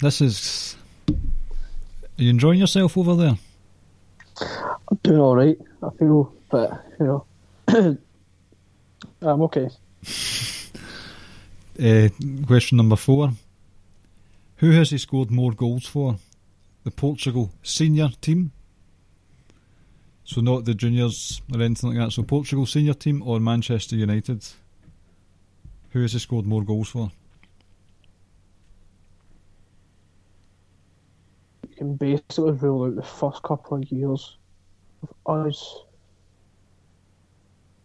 this 0.00 0.20
is. 0.20 0.76
Are 1.08 2.22
you 2.22 2.30
enjoying 2.30 2.60
yourself 2.60 2.96
over 2.96 3.14
there? 3.14 3.38
I'm 4.40 4.98
doing 5.02 5.20
alright, 5.20 5.58
I 5.82 5.90
feel, 5.98 6.32
but, 6.50 6.84
you 7.00 7.06
know, 7.06 7.26
I'm 9.22 9.42
okay. 9.42 9.68
Uh, 11.78 12.08
question 12.46 12.76
number 12.76 12.96
four. 12.96 13.32
Who 14.58 14.70
has 14.70 14.90
he 14.90 14.98
scored 14.98 15.30
more 15.30 15.52
goals 15.52 15.86
for? 15.86 16.18
the 16.86 16.92
Portugal 16.92 17.50
senior 17.64 18.10
team. 18.20 18.52
So 20.22 20.40
not 20.40 20.66
the 20.66 20.74
juniors 20.74 21.42
or 21.52 21.60
anything 21.60 21.90
like 21.90 21.98
that. 21.98 22.12
So 22.12 22.22
Portugal 22.22 22.64
senior 22.64 22.94
team 22.94 23.24
or 23.26 23.40
Manchester 23.40 23.96
United. 23.96 24.46
Who 25.90 26.02
has 26.02 26.12
he 26.12 26.20
scored 26.20 26.46
more 26.46 26.62
goals 26.62 26.90
for? 26.90 27.10
You 31.68 31.76
can 31.76 31.96
basically 31.96 32.52
rule 32.52 32.84
out 32.84 32.94
the 32.94 33.02
first 33.02 33.42
couple 33.42 33.78
of 33.78 33.90
years 33.90 34.36
of 35.02 35.50
us. 35.50 35.80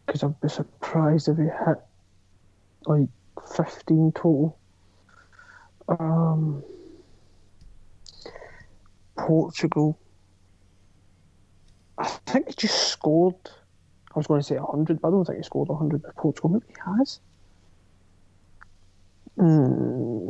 Because 0.06 0.22
I'd 0.22 0.40
be 0.42 0.50
surprised 0.50 1.28
if 1.28 1.38
he 1.38 1.46
hit 1.46 1.80
like 2.86 3.10
15 3.56 4.12
total. 4.12 4.60
Um, 6.00 6.64
Portugal. 9.18 9.98
I 11.98 12.08
think 12.28 12.50
he 12.50 12.54
just 12.56 12.90
scored. 12.90 13.36
I 14.16 14.20
was 14.20 14.28
going 14.28 14.42
to 14.42 14.46
say 14.48 14.58
100, 14.58 15.02
but 15.02 15.08
I 15.10 15.12
don't 15.12 15.26
think 15.26 15.38
he 15.38 15.44
scored 15.44 15.70
100 15.70 16.04
with 16.04 16.16
Portugal. 16.18 16.50
Maybe 16.50 16.66
he 16.68 16.76
has. 16.86 17.20
Hmm. 19.38 20.30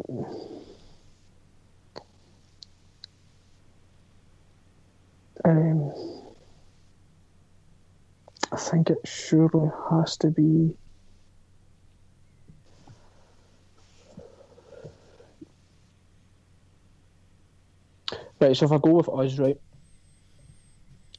Um, 5.46 5.92
I 8.52 8.58
think 8.58 8.90
it 8.90 9.00
surely 9.06 9.70
has 9.90 10.16
to 10.18 10.30
be. 10.30 10.78
Right, 18.42 18.58
so 18.58 18.66
if 18.66 18.72
I 18.72 18.80
go 18.80 18.94
with 18.94 19.08
us, 19.08 19.38
right, 19.38 19.58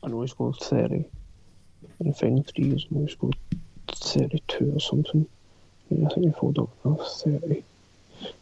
I 0.02 0.08
know 0.08 0.22
he 0.22 0.26
scored 0.26 0.56
30 0.56 0.96
in 0.96 1.06
the 2.00 2.12
final 2.12 2.42
three 2.42 2.64
years, 2.64 2.87
know 2.90 3.02
he 3.02 3.12
scored 3.12 3.37
32 3.88 4.72
or 4.74 4.80
something. 4.80 5.28
Yeah, 5.88 6.06
I 6.06 6.14
think 6.14 6.26
he 6.26 6.32
followed 6.32 6.58
up 6.58 6.70
with 6.82 7.06
30. 7.06 7.62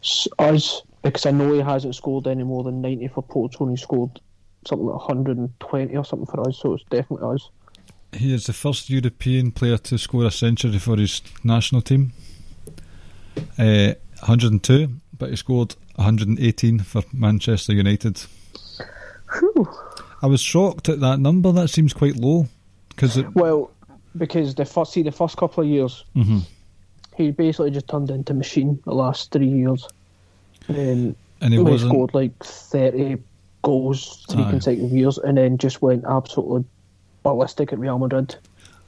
S- 0.03 0.27
us, 0.39 0.81
because 1.03 1.27
I 1.27 1.31
know 1.31 1.53
he 1.53 1.59
hasn't 1.59 1.93
scored 1.93 2.25
any 2.25 2.43
more 2.43 2.63
than 2.63 2.81
90 2.81 3.09
for 3.09 3.21
Portugal, 3.21 3.67
and 3.67 3.77
he 3.77 3.83
scored 3.83 4.19
something 4.65 4.87
like 4.87 4.97
120 4.97 5.95
or 5.95 6.03
something 6.03 6.25
for 6.25 6.47
us, 6.47 6.57
so 6.57 6.73
it's 6.73 6.83
definitely 6.85 7.35
us. 7.35 7.49
He 8.13 8.33
is 8.33 8.45
the 8.45 8.53
first 8.53 8.89
European 8.89 9.51
player 9.51 9.77
to 9.77 9.97
score 9.99 10.25
a 10.25 10.31
century 10.31 10.79
for 10.79 10.97
his 10.97 11.21
national 11.43 11.83
team. 11.83 12.13
Uh, 13.59 13.93
102, 14.21 14.89
but 15.19 15.29
he 15.29 15.35
scored 15.35 15.75
118 15.97 16.79
for 16.79 17.03
Manchester 17.13 17.73
United. 17.73 18.25
Whew. 19.39 19.67
I 20.21 20.27
was 20.27 20.41
shocked 20.41 20.89
at 20.89 20.99
that 20.99 21.19
number. 21.19 21.51
That 21.51 21.69
seems 21.69 21.93
quite 21.93 22.15
low. 22.15 22.47
Because 22.89 23.17
it. 23.17 23.33
Well, 23.35 23.71
because 24.17 24.55
the 24.55 24.65
first 24.65 24.91
see 24.93 25.01
the 25.03 25.11
first 25.11 25.37
couple 25.37 25.63
of 25.63 25.69
years, 25.69 26.03
Mhm. 26.15 26.41
he 27.15 27.31
basically 27.31 27.71
just 27.71 27.87
turned 27.87 28.11
into 28.11 28.33
machine 28.33 28.79
the 28.85 28.93
last 28.93 29.31
three 29.31 29.47
years. 29.49 29.87
Um, 30.69 31.15
And 31.43 31.53
he 31.53 31.63
he 31.63 31.77
scored 31.79 32.13
like 32.13 32.43
thirty 32.43 33.17
goals 33.63 34.23
three 34.29 34.43
Aye. 34.43 34.49
consecutive 34.51 34.91
years, 34.91 35.17
and 35.17 35.37
then 35.37 35.57
just 35.57 35.81
went 35.81 36.03
absolutely 36.05 36.65
ballistic 37.23 37.73
at 37.73 37.79
Real 37.79 37.97
Madrid. 37.97 38.35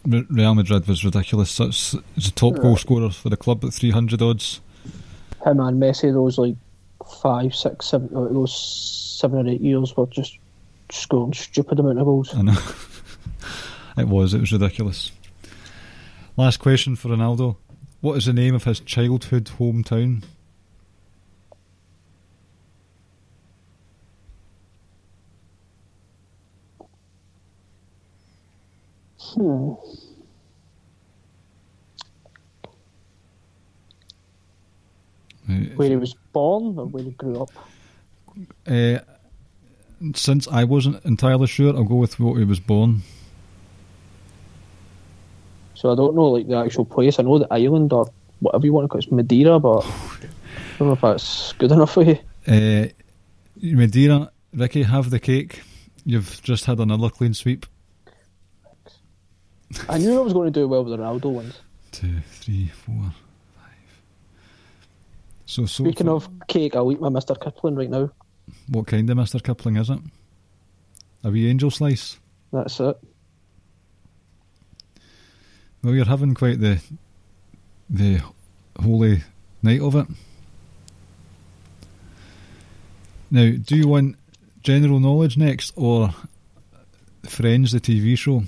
Real 0.06 0.54
Madrid 0.54 0.86
was 0.88 1.04
ridiculous. 1.06 1.50
Such 1.50 1.96
he's 2.16 2.28
a 2.28 2.32
top 2.32 2.58
goal 2.60 2.76
scorer 2.78 3.10
for 3.10 3.30
the 3.30 3.38
club 3.38 3.64
at 3.64 3.74
300 3.74 4.22
odds. 4.22 4.60
Him 5.46 5.60
and 5.62 5.82
Messi, 5.82 6.12
those 6.14 6.38
like 6.38 6.56
five, 7.22 7.56
six, 7.56 7.88
seven, 7.88 8.10
uh, 8.16 8.26
those 8.28 8.52
seven 9.24 9.48
or 9.48 9.50
eight 9.50 9.62
years 9.62 9.96
were 9.96 10.06
just 10.08 10.38
scoring 10.92 11.32
stupid 11.32 11.80
amount 11.80 11.98
of 11.98 12.04
goals. 12.04 12.36
I 12.36 12.42
know. 12.42 12.58
it 13.98 14.08
was. 14.10 14.34
It 14.34 14.42
was 14.42 14.52
ridiculous. 14.52 15.14
Last 16.36 16.58
question 16.58 16.98
for 16.98 17.08
Ronaldo. 17.08 17.56
What 18.02 18.18
is 18.18 18.26
the 18.26 18.34
name 18.34 18.54
of 18.54 18.66
his 18.66 18.82
childhood 18.82 19.46
hometown? 19.46 20.24
Hmm. 29.36 29.74
Where 35.76 35.90
he 35.90 35.96
was 35.96 36.14
born 36.34 36.78
or 36.78 36.88
where 36.88 37.04
he 37.04 37.12
grew 37.12 37.42
up. 37.42 37.52
Uh, 38.68 39.00
since 40.14 40.48
I 40.48 40.64
wasn't 40.64 41.04
entirely 41.06 41.48
sure, 41.48 41.76
I'll 41.76 41.84
go 41.84 41.96
with 41.96 42.20
what 42.20 42.36
he 42.38 42.44
was 42.44 42.60
born. 42.60 43.02
So 45.76 45.92
I 45.92 45.96
don't 45.96 46.16
know 46.16 46.30
like 46.30 46.48
the 46.48 46.58
actual 46.58 46.86
place. 46.86 47.20
I 47.20 47.24
know 47.24 47.40
the 47.40 47.52
island 47.52 47.92
or 47.94 48.10
whatever 48.40 48.66
you 48.66 48.74
want 48.74 48.86
to 48.86 48.88
call 48.90 49.00
it. 49.00 49.04
It's 49.06 49.12
Madeira, 49.12 49.60
but 49.60 49.86
I 49.86 50.78
don't 50.80 50.88
know 50.88 50.94
if 50.94 51.02
that's 51.02 51.54
good 51.54 51.72
enough 51.72 51.94
for 51.94 52.04
you. 52.04 52.18
Uh, 52.48 52.88
Madeira, 53.62 54.32
Ricky, 54.54 54.84
have 54.84 55.10
the 55.10 55.20
cake. 55.20 55.62
You've 56.06 56.42
just 56.44 56.66
had 56.66 56.80
another 56.80 57.10
clean 57.10 57.34
sweep. 57.34 57.66
I 59.90 59.98
knew 59.98 60.18
I 60.18 60.22
was 60.22 60.34
going 60.34 60.52
to 60.52 60.60
do 60.60 60.68
well 60.68 60.84
with 60.84 60.98
the 60.98 61.04
Ronaldo 61.04 61.32
ones. 61.32 61.60
Two, 61.92 62.20
three, 62.32 62.68
four, 62.68 63.12
five. 63.56 64.00
So, 65.46 65.66
so 65.66 65.84
Speaking 65.84 66.08
far- 66.08 66.16
of 66.16 66.30
cake, 66.48 66.76
I'll 66.76 66.92
eat 66.92 67.02
my 67.02 67.10
Mr. 67.10 67.40
Kipling 67.42 67.76
right 67.76 67.90
now. 67.90 68.12
What 68.68 68.88
kind 68.88 69.10
of 69.10 69.18
Mr. 69.18 69.42
Kipling 69.42 69.78
is 69.78 69.90
it? 69.90 70.00
A 71.24 71.32
wee 71.32 71.50
angel 71.50 71.72
slice. 71.72 72.20
That's 72.52 72.80
it. 72.80 72.98
Well, 75.84 75.94
you're 75.94 76.06
having 76.06 76.34
quite 76.34 76.60
the 76.60 76.82
the 77.90 78.22
holy 78.82 79.24
night 79.62 79.82
of 79.82 79.96
it. 79.96 80.08
Now, 83.30 83.52
do 83.64 83.76
you 83.76 83.88
want 83.88 84.16
general 84.62 85.00
knowledge 85.00 85.38
next, 85.38 85.74
or 85.76 86.14
Friends, 87.28 87.72
the 87.72 87.80
TV 87.80 88.18
show? 88.18 88.44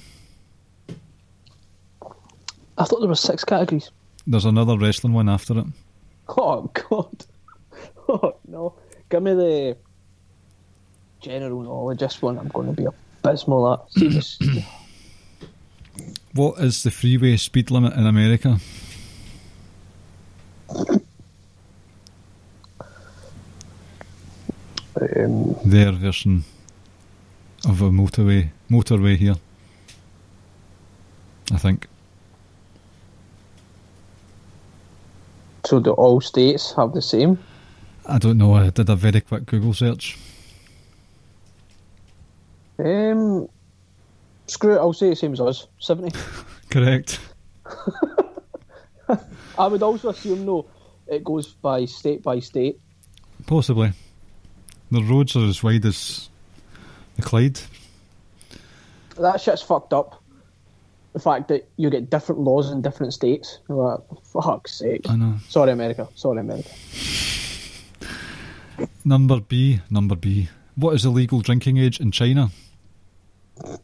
I 2.78 2.84
thought 2.84 3.00
there 3.00 3.10
were 3.10 3.16
six 3.16 3.44
categories. 3.44 3.90
There's 4.28 4.46
another 4.46 4.78
wrestling 4.78 5.14
one 5.14 5.30
after 5.30 5.58
it. 5.60 5.66
Oh 6.28 6.70
God! 6.90 7.26
Oh 8.08 8.36
no! 8.48 8.76
Give 9.10 9.24
me 9.24 9.34
the 9.34 9.78
general 11.26 11.64
knowledge. 11.64 12.00
This 12.00 12.22
one 12.22 12.38
I'm 12.38 12.50
going 12.50 12.68
to 12.68 12.82
be 12.82 12.88
abysmal 13.24 13.74
at. 13.74 13.92
See 13.92 14.08
this? 14.10 14.40
What 16.34 16.60
is 16.60 16.84
the 16.84 16.92
freeway 16.92 17.38
speed 17.38 17.72
limit 17.72 17.94
in 17.94 18.06
America? 18.06 18.58
um, 25.02 25.56
Their 25.66 25.92
version 25.94 26.44
of 27.68 27.82
a 27.82 27.90
motorway 27.90 28.50
motorway 28.70 29.18
here. 29.18 29.36
I 31.52 31.58
think. 31.58 31.88
so 35.66 35.80
do 35.80 35.92
all 35.92 36.22
states 36.22 36.74
have 36.78 36.94
the 36.94 37.02
same? 37.02 37.40
I 38.06 38.20
don't 38.20 38.38
know. 38.38 38.54
I 38.54 38.70
did 38.70 38.88
a 38.90 38.96
very 38.96 39.22
quick 39.22 39.48
Google 39.48 39.74
search. 39.74 40.16
Um, 42.78 43.48
screw 44.48 44.76
it. 44.76 44.80
I'll 44.80 44.94
say 44.94 45.10
the 45.10 45.16
same 45.16 45.34
as 45.34 45.42
us. 45.42 45.68
Seventy. 45.80 46.18
Correct. 46.70 47.20
I 49.58 49.68
would 49.68 49.84
also 49.84 50.10
assume 50.10 50.46
though 50.46 50.68
it 51.08 51.24
goes 51.24 51.48
by 51.48 51.86
state 51.86 52.24
by 52.24 52.40
state. 52.40 52.80
Possibly. 53.46 53.94
The 54.92 55.04
roads 55.04 55.36
are 55.36 55.46
as 55.46 55.64
wide 55.64 55.86
as 55.86 56.30
the 57.16 57.22
Clyde. 57.22 57.60
That 59.18 59.40
shit's 59.42 59.62
fucked 59.62 59.94
up. 59.94 60.22
The 61.14 61.20
fact 61.20 61.48
that 61.48 61.70
you 61.78 61.90
get 61.90 62.10
different 62.10 62.42
laws 62.42 62.72
in 62.72 62.82
different 62.82 63.14
states. 63.14 63.60
Like, 63.70 64.00
fuck's 64.24 64.74
sake. 64.74 65.02
I 65.08 65.16
know. 65.16 65.36
Sorry, 65.48 65.72
America. 65.72 66.10
Sorry, 66.16 66.42
America. 66.42 66.70
Number 69.06 69.40
B. 69.40 69.80
Number 69.90 70.16
B. 70.16 70.50
What 70.76 70.94
is 70.94 71.04
the 71.04 71.10
legal 71.10 71.40
drinking 71.40 71.78
age 71.78 72.02
in 72.02 72.12
China? 72.12 72.50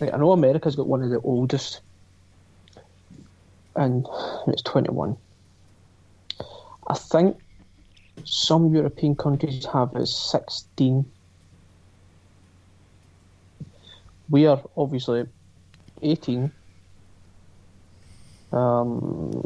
Like, 0.00 0.12
I 0.12 0.16
know 0.16 0.32
America's 0.32 0.74
got 0.74 0.88
one 0.88 1.02
of 1.02 1.10
the 1.10 1.20
oldest, 1.20 1.80
and 3.76 4.06
it's 4.48 4.62
21. 4.62 5.16
I 6.86 6.94
think 6.94 7.38
some 8.24 8.74
European 8.74 9.14
countries 9.14 9.64
have 9.66 9.94
it 9.94 10.06
16. 10.06 11.04
We 14.30 14.46
are 14.46 14.60
obviously 14.76 15.26
18. 16.02 16.50
Um, 18.52 19.44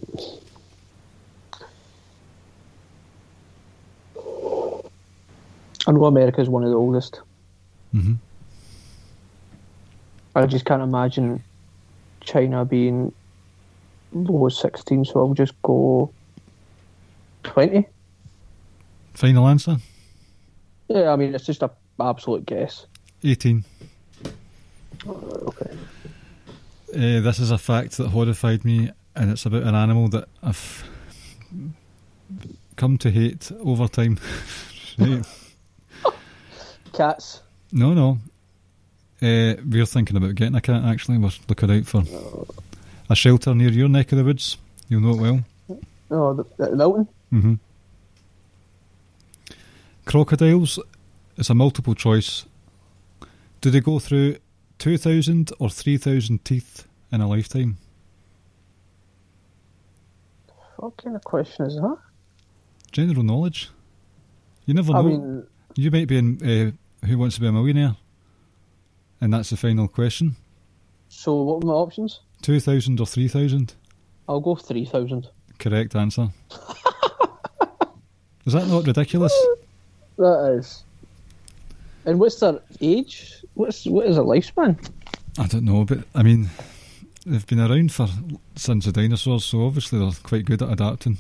I 5.89 5.93
know 5.93 6.05
America 6.05 6.43
is 6.43 6.51
one 6.51 6.63
of 6.65 6.71
the 6.71 6.77
oldest. 6.77 7.23
hmm 7.93 8.15
I 10.37 10.47
just 10.47 10.67
can't 10.67 10.83
imagine 10.83 11.43
China 12.21 12.65
being 12.65 13.13
low 14.13 14.49
16, 14.49 15.07
so 15.07 15.21
I'll 15.21 15.35
just 15.35 15.61
go 15.63 16.13
20. 17.43 17.89
Final 19.15 19.49
answer? 19.49 19.79
Yeah, 20.89 21.11
I 21.11 21.17
mean, 21.17 21.35
it's 21.35 21.47
just 21.47 21.63
a 21.63 21.71
absolute 21.99 22.47
guess. 22.47 22.87
18. 23.25 23.65
Okay. 25.07 25.71
Uh, 26.95 27.21
this 27.21 27.41
is 27.41 27.51
a 27.51 27.59
fact 27.59 27.97
that 27.97 28.09
horrified 28.09 28.65
me, 28.65 28.93
and 29.17 29.31
it's 29.31 29.47
about 29.47 29.65
an 29.65 29.75
animal 29.75 30.09
that 30.11 30.29
I've 30.43 30.85
come 32.77 32.97
to 32.99 33.11
hate 33.11 33.51
over 33.61 33.89
time. 33.89 34.19
Cats. 36.99 37.41
no, 37.73 37.95
no. 37.95 38.19
Uh, 39.23 39.55
we're 39.65 39.87
thinking 39.87 40.17
about 40.17 40.35
getting 40.35 40.55
a 40.55 40.61
cat, 40.61 40.85
actually. 40.85 41.19
We're 41.19 41.31
looking 41.49 41.71
out 41.71 41.87
for 41.87 42.03
a 43.11 43.15
shelter 43.17 43.55
near 43.55 43.71
your 43.71 43.89
neck 43.89 44.13
of 44.13 44.19
the 44.19 44.25
woods. 44.25 44.59
You'll 44.89 45.01
know 45.01 45.11
it 45.11 45.21
well. 45.21 45.81
Oh, 46.11 46.35
the, 46.35 46.45
the 46.59 46.77
mountain. 46.77 47.09
hmm 47.31 47.55
Crocodiles, 50.05 50.79
it's 51.37 51.51
a 51.51 51.55
multiple 51.55 51.95
choice. 51.95 52.45
Do 53.61 53.71
they 53.71 53.81
go 53.81 53.99
through 53.99 54.37
2,000 54.79 55.53
or 55.59 55.69
3,000 55.71 56.45
teeth 56.45 56.87
in 57.13 57.21
a 57.21 57.29
lifetime? 57.29 57.77
What 60.77 60.97
kind 60.97 61.17
of 61.17 61.25
question 61.25 61.67
is 61.67 61.75
that? 61.77 61.97
General 62.93 63.23
knowledge. 63.25 63.71
You 64.65 64.75
never 64.75 64.93
know. 64.93 64.99
I 64.99 65.03
mean, 65.03 65.47
you 65.75 65.91
might 65.91 66.07
be 66.09 66.19
in 66.19 66.39
uh, 66.43 66.71
Who 67.07 67.19
Wants 67.19 67.37
to 67.37 67.41
Be 67.41 67.47
a 67.47 67.53
Millionaire, 67.53 67.97
and 69.21 69.33
that's 69.33 69.51
the 69.51 69.57
final 69.57 69.89
question. 69.89 70.37
so 71.09 71.43
what 71.43 71.61
were 71.63 71.69
my 71.69 71.73
options? 71.75 72.21
2,000 72.43 73.01
or 73.01 73.07
3,000? 73.07 73.75
I'll 74.29 74.41
go 74.41 74.55
3,000. 74.55 75.27
Correct 75.59 75.97
answer. 75.97 76.29
Is 78.47 78.53
that 78.53 78.67
not 78.69 78.87
ridiculous? 78.87 79.33
That 80.17 80.57
is. 80.59 80.83
And 82.05 82.19
what's 82.19 82.41
their 82.41 82.59
age? 82.81 83.45
What's 83.55 83.87
what 83.87 84.07
is 84.09 84.17
their 84.17 84.25
lifespan? 84.25 84.77
I 85.39 85.47
don't 85.47 85.65
know, 85.65 85.85
but 85.85 85.99
I 86.13 86.25
mean, 86.25 86.51
they've 87.25 87.47
been 87.47 87.61
around 87.61 87.93
for 87.93 88.09
since 88.57 88.87
the 88.87 88.91
dinosaurs, 88.91 89.45
so 89.45 89.65
obviously 89.65 90.01
they're 90.01 90.11
quite 90.25 90.45
good 90.45 90.61
at 90.63 90.73
adapting. 90.73 91.19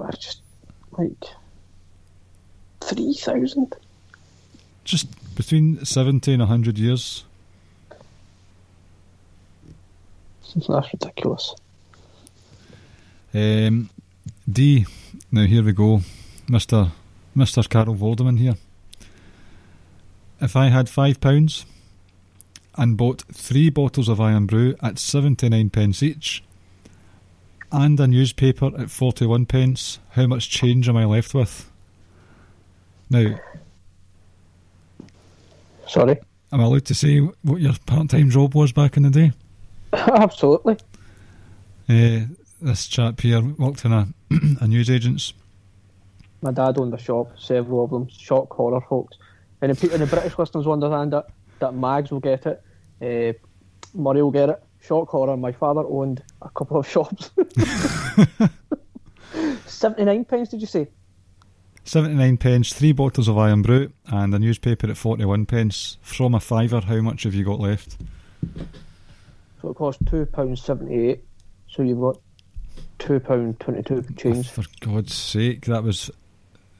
I 0.00 0.10
just 0.12 0.40
like 0.92 1.24
three 2.88 3.14
thousand. 3.14 3.74
Just 4.84 5.06
between 5.34 5.84
70 5.84 6.32
and 6.32 6.40
100 6.40 6.78
years. 6.78 7.24
That's 10.56 10.92
ridiculous. 10.92 11.54
Um, 13.34 13.90
D. 14.50 14.86
Now 15.30 15.44
here 15.44 15.62
we 15.62 15.72
go, 15.72 16.00
Mister 16.48 16.90
Mister 17.34 17.62
Carol 17.62 17.94
Vorderman 17.94 18.38
here. 18.38 18.56
If 20.40 20.56
I 20.56 20.68
had 20.68 20.88
five 20.88 21.20
pounds 21.20 21.66
and 22.76 22.96
bought 22.96 23.22
three 23.32 23.68
bottles 23.68 24.08
of 24.08 24.20
Irn-Bru 24.20 24.76
at 24.82 24.98
seventy 24.98 25.50
nine 25.50 25.68
pence 25.68 26.02
each, 26.02 26.42
and 27.70 28.00
a 28.00 28.06
newspaper 28.06 28.70
at 28.78 28.90
forty 28.90 29.26
one 29.26 29.44
pence, 29.44 29.98
how 30.12 30.26
much 30.26 30.48
change 30.48 30.88
am 30.88 30.96
I 30.96 31.04
left 31.04 31.34
with? 31.34 31.67
Now, 33.10 33.34
Sorry. 35.86 36.18
am 36.52 36.60
I 36.60 36.64
allowed 36.64 36.84
to 36.86 36.94
say 36.94 37.18
what 37.18 37.60
your 37.60 37.74
part 37.86 38.10
time 38.10 38.30
job 38.30 38.54
was 38.54 38.72
back 38.72 38.96
in 38.96 39.04
the 39.04 39.10
day? 39.10 39.32
Absolutely. 39.92 40.76
Uh, 41.88 42.20
this 42.60 42.86
chap 42.86 43.20
here 43.20 43.40
worked 43.42 43.84
in 43.84 43.92
a 43.92 44.08
a 44.60 44.66
newsagent's. 44.66 45.32
My 46.42 46.52
dad 46.52 46.78
owned 46.78 46.94
a 46.94 46.98
shop, 46.98 47.32
several 47.38 47.84
of 47.84 47.90
them, 47.90 48.08
shock 48.08 48.52
horror 48.52 48.80
folks. 48.82 49.16
And 49.60 49.74
the, 49.74 49.92
and 49.92 50.02
the 50.02 50.06
British 50.06 50.38
listeners 50.38 50.66
will 50.66 50.74
understand 50.74 51.12
that, 51.12 51.26
that 51.58 51.74
Mags 51.74 52.12
will 52.12 52.20
get 52.20 52.46
it, 52.46 52.62
uh, 53.02 53.32
Murray 53.94 54.22
will 54.22 54.30
get 54.30 54.50
it. 54.50 54.62
Shock 54.80 55.08
horror, 55.08 55.36
my 55.36 55.50
father 55.50 55.82
owned 55.84 56.22
a 56.42 56.48
couple 56.50 56.78
of 56.78 56.88
shops. 56.88 57.30
79 59.66 60.24
pounds, 60.26 60.50
did 60.50 60.60
you 60.60 60.66
say? 60.66 60.86
79 61.88 62.36
pence, 62.36 62.74
three 62.74 62.92
bottles 62.92 63.28
of 63.28 63.38
Irn-Bru, 63.38 63.90
and 64.08 64.34
a 64.34 64.38
newspaper 64.38 64.90
at 64.90 64.96
41 64.98 65.46
pence. 65.46 65.96
From 66.02 66.34
a 66.34 66.40
fiver, 66.40 66.82
how 66.82 67.00
much 67.00 67.22
have 67.22 67.34
you 67.34 67.46
got 67.46 67.60
left? 67.60 67.96
So 69.62 69.70
it 69.70 69.74
cost 69.74 70.04
£2.78. 70.04 71.18
So 71.70 71.82
you've 71.82 71.98
got 71.98 72.18
£2.22 72.98 74.18
change. 74.18 74.50
For 74.50 74.64
God's 74.80 75.14
sake, 75.14 75.64
that 75.64 75.82
was 75.82 76.10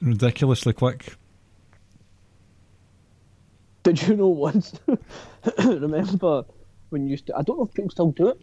ridiculously 0.02 0.74
quick. 0.74 1.16
Did 3.84 4.02
you 4.02 4.14
know 4.14 4.28
once? 4.28 4.78
remember 5.58 6.44
when 6.90 7.04
you 7.04 7.12
used 7.12 7.28
to? 7.28 7.36
I 7.38 7.40
don't 7.40 7.56
know 7.56 7.64
if 7.64 7.72
people 7.72 7.90
still 7.90 8.10
do 8.10 8.28
it. 8.28 8.40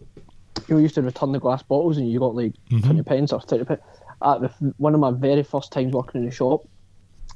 You 0.67 0.79
used 0.79 0.95
to 0.95 1.03
return 1.03 1.31
the 1.31 1.39
glass 1.39 1.61
bottles 1.61 1.97
and 1.97 2.09
you 2.09 2.17
got 2.17 2.33
like 2.33 2.53
mm-hmm. 2.71 2.79
twenty 2.79 3.03
pence 3.03 3.31
or 3.31 3.41
thirty 3.41 3.65
pence. 3.65 3.81
At 4.23 4.41
the, 4.41 4.73
one 4.77 4.93
of 4.93 4.99
my 4.99 5.11
very 5.11 5.43
first 5.43 5.71
times 5.71 5.93
working 5.93 6.21
in 6.21 6.29
the 6.29 6.33
shop, 6.33 6.67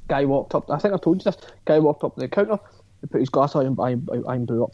guy 0.08 0.24
walked 0.24 0.54
up. 0.54 0.70
I 0.70 0.78
think 0.78 0.94
I 0.94 0.98
told 0.98 1.20
you 1.20 1.30
this. 1.30 1.40
Guy 1.64 1.78
walked 1.78 2.04
up 2.04 2.14
to 2.14 2.20
the 2.20 2.28
counter. 2.28 2.58
He 3.00 3.06
put 3.06 3.20
his 3.20 3.30
glass 3.30 3.54
iron 3.56 3.76
iron, 3.78 4.06
iron 4.28 4.44
blew 4.44 4.64
up. 4.64 4.72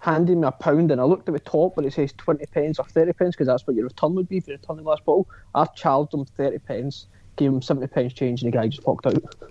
Handed 0.00 0.38
me 0.38 0.46
a 0.46 0.52
pound 0.52 0.90
and 0.92 1.00
I 1.00 1.04
looked 1.04 1.28
at 1.28 1.34
the 1.34 1.40
top 1.40 1.76
where 1.76 1.86
it 1.86 1.92
says 1.92 2.12
twenty 2.16 2.46
pence 2.46 2.78
or 2.78 2.84
thirty 2.84 3.12
pence 3.12 3.34
because 3.34 3.48
that's 3.48 3.66
what 3.66 3.76
your 3.76 3.86
return 3.86 4.14
would 4.14 4.28
be 4.28 4.38
if 4.38 4.46
you 4.46 4.54
return 4.54 4.76
the 4.76 4.82
glass 4.82 5.00
bottle. 5.00 5.28
I 5.54 5.64
charged 5.66 6.14
him 6.14 6.24
thirty 6.24 6.58
pence, 6.58 7.06
gave 7.36 7.50
him 7.50 7.60
seventy 7.60 7.88
pence 7.88 8.12
change, 8.12 8.42
and 8.42 8.52
the 8.52 8.56
guy 8.56 8.68
just 8.68 8.86
walked 8.86 9.06
out. 9.06 9.22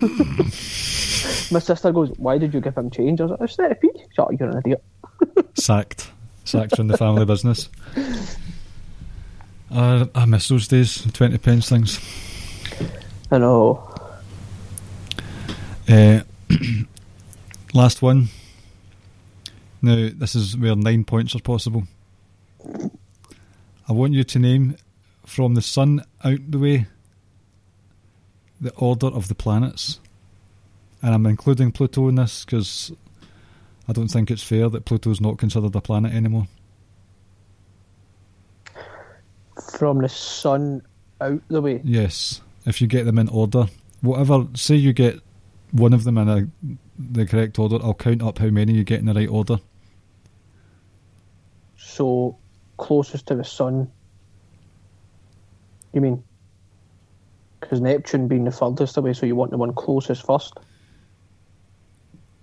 My 1.50 1.58
sister 1.58 1.92
goes, 1.92 2.10
"Why 2.16 2.38
did 2.38 2.54
you 2.54 2.60
give 2.60 2.76
him 2.76 2.90
change?" 2.90 3.20
I 3.20 3.24
was 3.24 3.30
like, 3.32 3.40
"It's 3.42 3.56
thirty 3.56 3.74
p." 3.74 3.90
Shut 4.14 4.32
up, 4.32 4.40
you're 4.40 4.48
an 4.48 4.58
idiot. 4.58 4.82
Sacked. 5.54 6.10
Sacked 6.44 6.76
from 6.76 6.88
the 6.88 6.96
family 6.96 7.26
business. 7.26 7.68
Uh, 9.70 10.06
I 10.14 10.24
miss 10.24 10.48
those 10.48 10.66
days, 10.66 11.06
20 11.12 11.38
pence 11.38 11.68
things. 11.68 12.00
I 13.30 13.38
know. 13.38 13.94
Uh, 15.88 16.20
last 17.74 18.00
one. 18.00 18.28
Now, 19.82 20.08
this 20.14 20.34
is 20.34 20.56
where 20.56 20.74
nine 20.74 21.04
points 21.04 21.34
are 21.34 21.40
possible. 21.40 21.84
I 23.88 23.92
want 23.92 24.14
you 24.14 24.24
to 24.24 24.38
name 24.38 24.76
from 25.24 25.54
the 25.54 25.62
sun 25.62 26.04
out 26.24 26.50
the 26.50 26.58
way 26.58 26.86
the 28.60 28.72
order 28.74 29.06
of 29.06 29.28
the 29.28 29.34
planets. 29.34 30.00
And 31.02 31.14
I'm 31.14 31.26
including 31.26 31.72
Pluto 31.72 32.08
in 32.08 32.16
this 32.16 32.44
because 32.44 32.92
I 33.86 33.92
don't 33.92 34.08
think 34.08 34.30
it's 34.30 34.42
fair 34.42 34.68
that 34.68 34.84
Pluto's 34.84 35.20
not 35.20 35.38
considered 35.38 35.76
a 35.76 35.80
planet 35.80 36.12
anymore. 36.12 36.48
From 39.70 39.98
the 39.98 40.08
sun 40.08 40.82
out 41.20 41.40
the 41.48 41.60
way. 41.60 41.80
Yes, 41.84 42.40
if 42.66 42.80
you 42.80 42.86
get 42.86 43.04
them 43.04 43.18
in 43.18 43.28
order. 43.28 43.66
Whatever, 44.00 44.46
say 44.54 44.76
you 44.76 44.92
get 44.92 45.20
one 45.72 45.92
of 45.92 46.04
them 46.04 46.18
in 46.18 46.28
a, 46.28 46.46
the 46.98 47.26
correct 47.26 47.58
order, 47.58 47.78
I'll 47.82 47.94
count 47.94 48.22
up 48.22 48.38
how 48.38 48.46
many 48.48 48.72
you 48.72 48.84
get 48.84 49.00
in 49.00 49.06
the 49.06 49.14
right 49.14 49.28
order. 49.28 49.58
So 51.76 52.36
closest 52.76 53.26
to 53.26 53.34
the 53.34 53.44
sun. 53.44 53.90
You 55.92 56.00
mean? 56.00 56.22
Because 57.60 57.80
Neptune 57.80 58.28
being 58.28 58.44
the 58.44 58.52
furthest 58.52 58.96
away, 58.96 59.12
so 59.12 59.26
you 59.26 59.34
want 59.34 59.50
the 59.50 59.58
one 59.58 59.74
closest 59.74 60.24
first. 60.24 60.54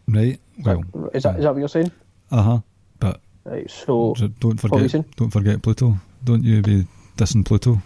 Right? 0.08 0.40
Well, 0.64 0.84
Is 1.14 1.24
that 1.24 1.38
is 1.38 1.44
that 1.44 1.54
what 1.54 1.60
you're 1.60 1.68
saying? 1.68 1.92
uh 2.32 2.42
huh. 2.42 2.60
But 3.00 3.22
Right. 3.44 3.70
So 3.70 4.14
don't 4.40 4.62
What 4.64 4.72
were 4.72 4.82
you 4.82 4.90
forget, 4.90 5.16
don't 5.16 5.30
forget 5.30 5.62
Pluto. 5.62 5.96
Don't 6.24 6.44
you 6.44 6.62
be 6.62 6.86
dissing 7.18 7.46
Pluto. 7.46 7.82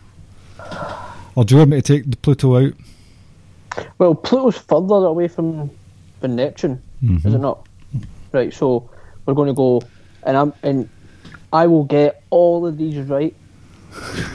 Or 1.36 1.45
do 1.45 1.55
you 1.55 1.59
want 1.59 1.71
me 1.71 1.82
to 1.82 1.93
take 1.93 2.09
the 2.09 2.17
Pluto 2.17 2.57
out? 2.65 2.73
well, 3.97 4.15
Pluto's 4.15 4.57
further 4.57 5.05
away 5.07 5.27
from 5.27 5.69
than 6.21 6.36
Neptune, 6.36 6.82
is 7.03 7.09
Mhm. 7.23 7.36
it 7.36 7.39
not? 7.39 7.67
Right. 8.34 8.53
So 8.53 8.89
we're 9.25 9.34
going 9.34 9.47
to 9.47 9.53
go, 9.53 9.82
and 10.23 10.36
I'm 10.36 10.53
and 10.63 10.89
I 11.53 11.65
will 11.67 11.86
get 11.86 12.23
all 12.30 12.65
of 12.67 12.77
these 12.77 12.97
right. 13.09 13.34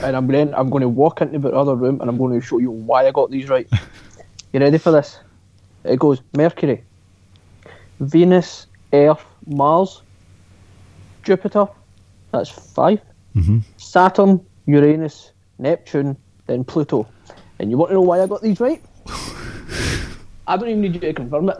And 0.03 0.15
I'm 0.17 0.27
then 0.27 0.53
I'm 0.55 0.69
going 0.69 0.81
to 0.81 0.89
walk 0.89 1.21
into 1.21 1.39
the 1.39 1.49
other 1.51 1.75
room 1.75 2.01
and 2.01 2.09
I'm 2.09 2.17
going 2.17 2.37
to 2.39 2.45
show 2.45 2.57
you 2.59 2.71
why 2.71 3.07
I 3.07 3.11
got 3.11 3.29
these 3.31 3.47
right. 3.49 3.67
You 4.53 4.61
ready 4.61 4.77
for 4.77 4.91
this? 4.91 5.19
It 5.83 5.99
goes 5.99 6.21
Mercury, 6.35 6.81
Venus, 7.99 8.67
Earth, 8.93 9.21
Mars, 9.45 10.01
Jupiter. 11.23 11.67
That's 12.31 12.49
five. 12.49 13.01
Mm-hmm. 13.35 13.59
Saturn, 13.77 14.39
Uranus, 14.65 15.31
Neptune, 15.59 16.17
then 16.47 16.63
Pluto. 16.63 17.07
And 17.59 17.69
you 17.71 17.77
want 17.77 17.89
to 17.91 17.95
know 17.95 18.01
why 18.01 18.21
I 18.21 18.27
got 18.27 18.41
these 18.41 18.59
right? 18.59 18.81
I 20.47 20.57
don't 20.57 20.69
even 20.69 20.81
need 20.81 20.93
you 20.95 20.99
to 20.99 21.13
confirm 21.13 21.49
it. 21.49 21.57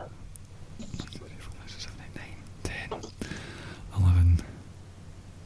10, 2.63 3.01
11, 3.99 4.41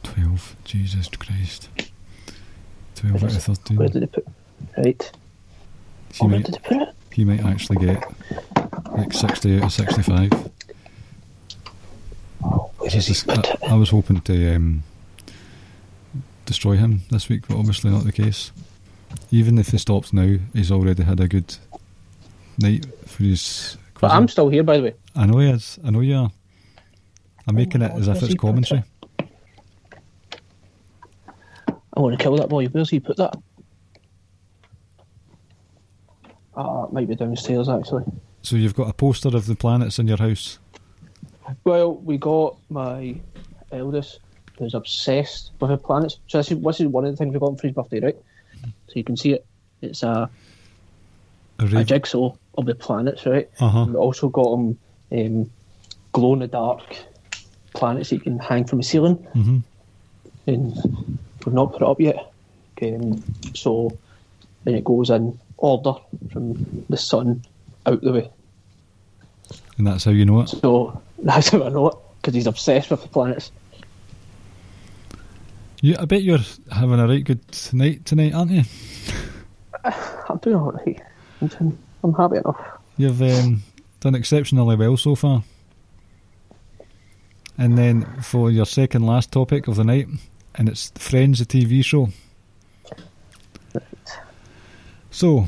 12. 0.02 0.56
Jesus 0.64 1.08
Christ. 1.08 1.68
12 2.96 3.24
out 3.24 3.36
of 3.36 3.42
13. 3.42 3.76
Where 3.76 3.88
did 3.88 4.02
they 4.02 4.06
put? 4.06 4.26
Right. 4.76 5.12
He 6.12 6.18
Oh, 6.20 6.26
where 6.26 6.36
might, 6.38 6.44
did 6.46 6.54
they 6.54 6.58
put 6.58 6.88
it? 6.88 6.94
he 7.12 7.24
might 7.24 7.44
actually 7.44 7.86
get 7.86 8.04
like 8.96 9.12
60 9.12 9.58
out 9.58 9.64
of 9.64 9.72
65. 9.72 10.32
Oh, 12.42 12.70
where 12.78 12.90
did 12.90 13.02
he 13.02 13.14
put 13.24 13.38
I, 13.46 13.50
it? 13.52 13.58
I 13.70 13.74
was 13.74 13.90
hoping 13.90 14.20
to 14.22 14.54
um, 14.56 14.82
destroy 16.50 16.74
him 16.74 17.02
this 17.12 17.28
week, 17.28 17.46
but 17.46 17.56
obviously 17.56 17.92
not 17.92 18.02
the 18.02 18.10
case. 18.10 18.50
Even 19.30 19.56
if 19.56 19.68
he 19.68 19.78
stops 19.78 20.12
now, 20.12 20.36
he's 20.52 20.72
already 20.72 21.04
had 21.04 21.20
a 21.20 21.28
good 21.28 21.56
night 22.58 22.86
for 23.06 23.22
his. 23.22 23.76
But. 24.00 24.10
I'm 24.10 24.26
still 24.26 24.48
here, 24.48 24.64
by 24.64 24.78
the 24.78 24.82
way. 24.82 24.94
I 25.14 25.26
know 25.26 25.38
he 25.38 25.48
is. 25.48 25.78
I 25.84 25.90
know 25.90 26.00
you 26.00 26.16
are. 26.16 26.32
I'm 27.46 27.54
making 27.54 27.82
it 27.82 27.92
as 27.92 28.08
if 28.08 28.20
it's 28.24 28.34
commentary. 28.34 28.82
I 31.96 32.00
want 32.00 32.18
to 32.18 32.22
kill 32.22 32.36
that 32.38 32.48
boy. 32.48 32.66
Where's 32.66 32.90
he 32.90 32.98
put 32.98 33.16
that? 33.18 33.36
Ah, 36.56 36.86
it 36.86 36.92
might 36.92 37.06
be 37.06 37.14
downstairs 37.14 37.68
actually. 37.68 38.02
So 38.42 38.56
you've 38.56 38.74
got 38.74 38.88
a 38.88 38.92
poster 38.92 39.28
of 39.28 39.46
the 39.46 39.54
planets 39.54 40.00
in 40.00 40.08
your 40.08 40.18
house. 40.18 40.58
Well, 41.62 41.94
we 41.94 42.18
got 42.18 42.56
my 42.70 43.20
eldest, 43.70 44.18
who's 44.60 44.74
obsessed 44.74 45.50
with 45.60 45.70
the 45.70 45.76
planets. 45.76 46.18
So 46.28 46.38
this 46.38 46.52
is, 46.52 46.62
this 46.62 46.80
is 46.80 46.86
one 46.86 47.04
of 47.04 47.10
the 47.10 47.16
things 47.16 47.32
we 47.32 47.40
got 47.40 47.58
for 47.58 47.66
his 47.66 47.74
birthday, 47.74 48.00
right? 48.00 48.16
So 48.62 48.92
you 48.94 49.04
can 49.04 49.16
see 49.16 49.32
it. 49.32 49.46
It's 49.82 50.02
a, 50.02 50.30
A 51.58 51.76
a 51.76 51.84
jigsaw 51.84 52.34
of 52.56 52.66
the 52.66 52.74
planets, 52.74 53.26
right? 53.26 53.48
Uh-huh. 53.58 53.86
We 53.88 53.96
also 53.96 54.28
got 54.28 54.52
him 54.54 54.78
um, 55.12 55.50
glow 56.12 56.34
in 56.34 56.40
the 56.40 56.46
dark 56.46 56.82
planets 57.74 58.10
that 58.10 58.16
you 58.16 58.20
can 58.20 58.38
hang 58.38 58.64
from 58.66 58.78
the 58.78 58.84
ceiling. 58.84 59.14
hmm 59.32 59.58
and 60.46 60.74
we've 61.44 61.54
not 61.54 61.72
put 61.72 61.82
it 61.82 61.88
up 61.88 62.00
yet. 62.00 62.32
Um, 62.82 63.22
so 63.54 63.96
then 64.64 64.74
it 64.74 64.84
goes 64.84 65.10
in 65.10 65.38
order 65.58 65.94
from 66.32 66.84
the 66.88 66.96
sun 66.96 67.44
out 67.86 68.00
the 68.00 68.12
way. 68.12 68.30
And 69.76 69.86
that's 69.86 70.04
how 70.04 70.10
you 70.10 70.24
know 70.24 70.40
it. 70.40 70.48
So 70.48 71.00
that's 71.18 71.50
how 71.50 71.62
I 71.62 71.68
know 71.68 71.88
it 71.88 71.94
because 72.20 72.34
he's 72.34 72.46
obsessed 72.46 72.90
with 72.90 73.02
the 73.02 73.08
planets. 73.08 73.52
You, 75.82 75.96
I 75.98 76.04
bet 76.04 76.22
you're 76.22 76.38
having 76.70 77.00
a 77.00 77.08
right 77.08 77.24
good 77.24 77.40
night 77.72 78.04
tonight, 78.04 78.34
aren't 78.34 78.50
you? 78.50 78.62
I'm 80.28 80.38
doing 80.38 80.56
all 80.56 80.72
right. 80.72 81.02
I'm, 81.40 81.48
doing, 81.48 81.78
I'm 82.04 82.12
happy 82.12 82.36
enough. 82.36 82.60
You've 82.98 83.22
um, 83.22 83.62
done 84.00 84.14
exceptionally 84.14 84.76
well 84.76 84.98
so 84.98 85.14
far. 85.14 85.42
And 87.56 87.78
then 87.78 88.04
for 88.22 88.50
your 88.50 88.66
second 88.66 89.06
last 89.06 89.32
topic 89.32 89.68
of 89.68 89.76
the 89.76 89.84
night, 89.84 90.06
and 90.54 90.68
it's 90.68 90.92
Friends, 90.96 91.38
the 91.38 91.46
TV 91.46 91.82
show. 91.84 92.10
So, 95.10 95.46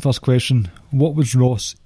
first 0.00 0.20
question 0.22 0.70
What 0.90 1.14
was 1.14 1.34
Ross 1.34 1.76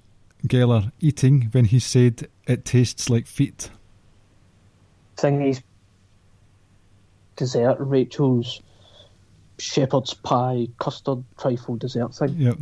Geller 0.47 0.91
eating 1.01 1.49
when 1.53 1.67
he 1.67 1.81
said 1.81 2.29
it 2.47 2.65
tastes 2.65 3.11
like 3.11 3.27
feet? 3.27 3.71
Thingy's 5.17 5.63
dessert, 7.37 7.77
Rachel's 7.79 8.61
shepherd's 9.59 10.15
pie, 10.15 10.69
custard, 10.79 11.25
trifle 11.39 11.77
dessert 11.77 12.15
thing. 12.15 12.35
Yep. 12.37 12.59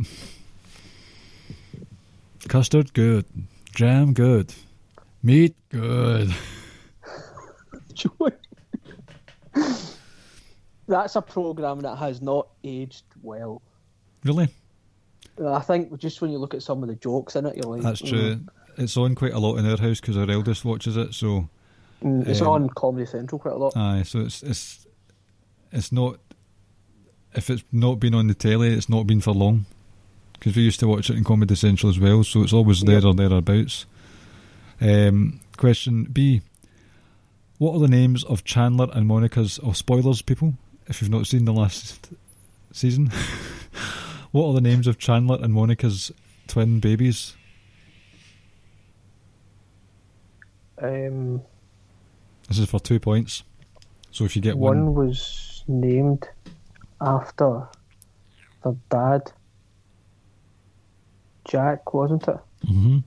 Custard, 2.47 2.93
good. 2.93 3.25
Jam, 3.73 4.13
good. 4.13 4.53
Meat, 5.23 5.55
good. 5.69 6.33
That's 10.87 11.15
a 11.15 11.21
program 11.21 11.79
that 11.81 11.95
has 11.97 12.21
not 12.21 12.47
aged 12.63 13.05
well. 13.23 13.61
Really? 14.23 14.49
I 15.43 15.59
think 15.59 15.97
just 15.97 16.21
when 16.21 16.31
you 16.31 16.37
look 16.37 16.53
at 16.53 16.61
some 16.61 16.83
of 16.83 16.89
the 16.89 16.95
jokes 16.95 17.35
in 17.35 17.47
it, 17.47 17.57
you're 17.57 17.65
like, 17.65 17.81
That's 17.81 18.01
mm. 18.01 18.09
true. 18.09 18.39
It's 18.77 18.95
on 18.97 19.15
quite 19.15 19.33
a 19.33 19.39
lot 19.39 19.57
in 19.57 19.65
our 19.65 19.77
house 19.77 19.99
because 19.99 20.17
our 20.17 20.29
eldest 20.29 20.63
watches 20.63 20.97
it. 20.97 21.13
So, 21.13 21.25
Mm, 21.35 21.49
it's 22.05 22.41
Um, 22.41 22.47
on 22.47 22.69
Comedy 22.69 23.05
Central 23.05 23.39
quite 23.39 23.55
a 23.55 23.57
lot. 23.57 23.75
aye. 23.75 24.03
So 24.03 24.19
it's 24.19 24.43
it's 24.43 24.85
it's 25.71 25.91
not. 25.91 26.19
If 27.33 27.49
it's 27.49 27.63
not 27.71 27.99
been 27.99 28.13
on 28.15 28.27
the 28.27 28.33
telly, 28.33 28.69
it's 28.73 28.87
not 28.89 29.05
been 29.07 29.19
for 29.21 29.33
long. 29.33 29.65
Because 30.33 30.55
we 30.55 30.61
used 30.63 30.79
to 30.81 30.87
watch 30.87 31.09
it 31.09 31.17
in 31.17 31.23
Comedy 31.23 31.55
Central 31.55 31.89
as 31.89 31.99
well, 31.99 32.23
so 32.23 32.43
it's 32.43 32.53
always 32.53 32.81
there 32.81 32.95
Yep. 32.95 33.03
or 33.05 33.13
thereabouts. 33.15 33.85
Um, 34.79 35.39
question 35.57 36.03
B: 36.05 36.41
What 37.57 37.73
are 37.75 37.79
the 37.79 37.87
names 37.87 38.23
of 38.25 38.43
Chandler 38.43 38.87
and 38.93 39.07
Monica's? 39.07 39.59
Oh, 39.63 39.71
spoilers, 39.73 40.21
people! 40.21 40.53
If 40.87 41.01
you've 41.01 41.09
not 41.09 41.25
seen 41.27 41.45
the 41.45 41.53
last 41.53 42.09
season, 42.71 43.07
what 44.31 44.47
are 44.49 44.53
the 44.53 44.61
names 44.61 44.87
of 44.87 44.97
Chandler 44.99 45.39
and 45.41 45.53
Monica's 45.53 46.11
twin 46.47 46.79
babies? 46.79 47.33
Um, 50.81 51.41
This 52.47 52.59
is 52.59 52.69
for 52.69 52.79
two 52.79 52.99
points. 52.99 53.43
So 54.11 54.23
if 54.25 54.35
you 54.35 54.41
get 54.41 54.57
one 54.57 54.85
one, 54.93 55.07
was 55.07 55.63
named 55.67 56.27
after 57.01 57.67
the 58.63 58.75
dad, 58.89 59.31
Jack, 61.45 61.93
wasn't 61.93 62.27
it? 62.27 62.37
hmm 62.67 62.99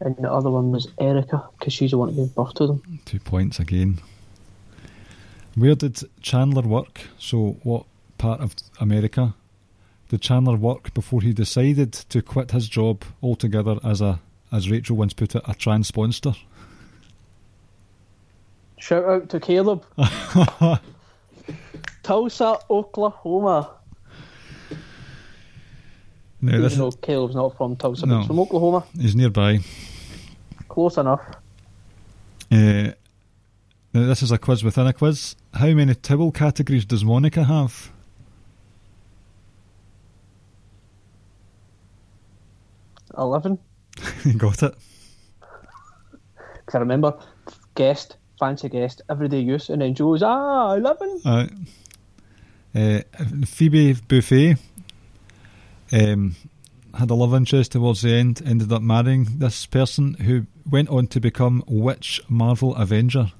And 0.00 0.16
the 0.16 0.32
other 0.32 0.50
one 0.50 0.70
was 0.72 0.88
Erica, 0.98 1.48
because 1.58 1.72
she's 1.72 1.90
the 1.90 1.98
one 1.98 2.10
who 2.14 2.24
gave 2.26 2.34
birth 2.34 2.54
to 2.54 2.66
them. 2.66 3.00
two 3.04 3.20
points 3.20 3.58
again. 3.58 3.98
Where 5.54 5.74
did 5.74 5.98
Chandler 6.22 6.62
work? 6.62 7.00
So, 7.18 7.56
what 7.64 7.84
part 8.16 8.40
of 8.40 8.54
America 8.80 9.34
did 10.08 10.22
Chandler 10.22 10.56
work 10.56 10.94
before 10.94 11.20
he 11.20 11.32
decided 11.32 11.92
to 11.92 12.22
quit 12.22 12.52
his 12.52 12.68
job 12.68 13.04
altogether 13.22 13.78
as 13.84 14.00
a, 14.00 14.20
as 14.52 14.70
Rachel 14.70 14.96
once 14.96 15.12
put 15.14 15.34
it, 15.34 15.42
a 15.46 15.54
transponster? 15.54 16.34
Shout 18.78 19.04
out 19.04 19.28
to 19.30 19.40
Caleb. 19.40 19.84
Tulsa, 22.02 22.58
Oklahoma. 22.70 23.70
No, 26.40 26.50
Even 26.52 26.62
this 26.62 26.76
though 26.76 26.92
Caleb's 26.92 27.34
not 27.34 27.56
from 27.56 27.74
Tulsa, 27.76 28.06
but 28.06 28.12
No. 28.12 28.18
he's 28.18 28.26
from 28.28 28.38
Oklahoma. 28.40 28.84
He's 28.98 29.16
nearby. 29.16 29.58
Close 30.68 30.96
enough. 30.96 31.20
Uh, 32.50 32.92
now 33.92 34.06
this 34.06 34.22
is 34.22 34.30
a 34.30 34.38
quiz 34.38 34.62
within 34.62 34.86
a 34.86 34.92
quiz. 34.92 35.34
How 35.54 35.66
many 35.72 35.94
towel 35.94 36.30
categories 36.30 36.84
does 36.84 37.04
Monica 37.04 37.42
have? 37.44 37.90
Eleven. 43.16 43.58
Got 44.36 44.62
it. 44.62 44.74
Because 46.54 46.74
I 46.74 46.78
remember 46.78 47.18
guest, 47.74 48.17
fancy 48.38 48.68
guest, 48.68 49.02
everyday 49.10 49.40
use, 49.40 49.68
and 49.68 49.82
then 49.82 49.94
Joe's 49.94 50.22
ah 50.22 50.74
eleven. 50.74 51.20
Right. 51.24 51.50
Uh, 52.74 53.00
Phoebe 53.46 53.94
Buffay 53.94 54.58
um, 55.92 56.36
had 56.94 57.10
a 57.10 57.14
love 57.14 57.34
interest 57.34 57.72
towards 57.72 58.02
the 58.02 58.12
end, 58.12 58.42
ended 58.44 58.72
up 58.72 58.82
marrying 58.82 59.26
this 59.38 59.66
person 59.66 60.14
who 60.14 60.46
went 60.70 60.88
on 60.88 61.06
to 61.08 61.20
become 61.20 61.62
which 61.66 62.20
Marvel 62.28 62.74
Avenger? 62.76 63.32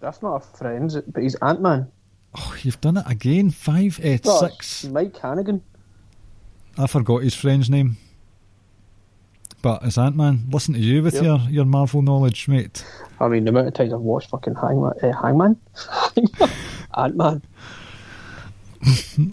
That's 0.00 0.22
not 0.22 0.36
a 0.36 0.40
friend, 0.40 1.02
but 1.08 1.22
he's 1.22 1.34
Ant 1.36 1.60
Man. 1.60 1.90
Oh, 2.34 2.56
you've 2.62 2.80
done 2.80 2.96
it 2.96 3.04
again. 3.06 3.50
Five, 3.50 4.00
eh, 4.02 4.18
six. 4.22 4.84
Mike 4.84 5.16
Hannigan. 5.18 5.62
I 6.78 6.86
forgot 6.86 7.22
his 7.22 7.34
friend's 7.34 7.68
name. 7.68 7.98
But 9.62 9.82
it's 9.84 9.98
Ant 9.98 10.16
Man. 10.16 10.46
Listen 10.50 10.74
to 10.74 10.80
you 10.80 11.02
with 11.02 11.14
Yep. 11.14 11.22
your, 11.22 11.38
your 11.50 11.64
Marvel 11.66 12.00
knowledge, 12.02 12.48
mate. 12.48 12.84
I 13.20 13.28
mean, 13.28 13.44
the 13.44 13.50
amount 13.50 13.68
of 13.68 13.74
times 13.74 13.92
I've 13.92 14.00
watched 14.00 14.30
fucking 14.30 14.54
Hangman, 14.54 14.92
uh, 15.02 15.12
Hangman, 15.12 15.56
Ant 16.96 17.16
Man. 17.16 17.42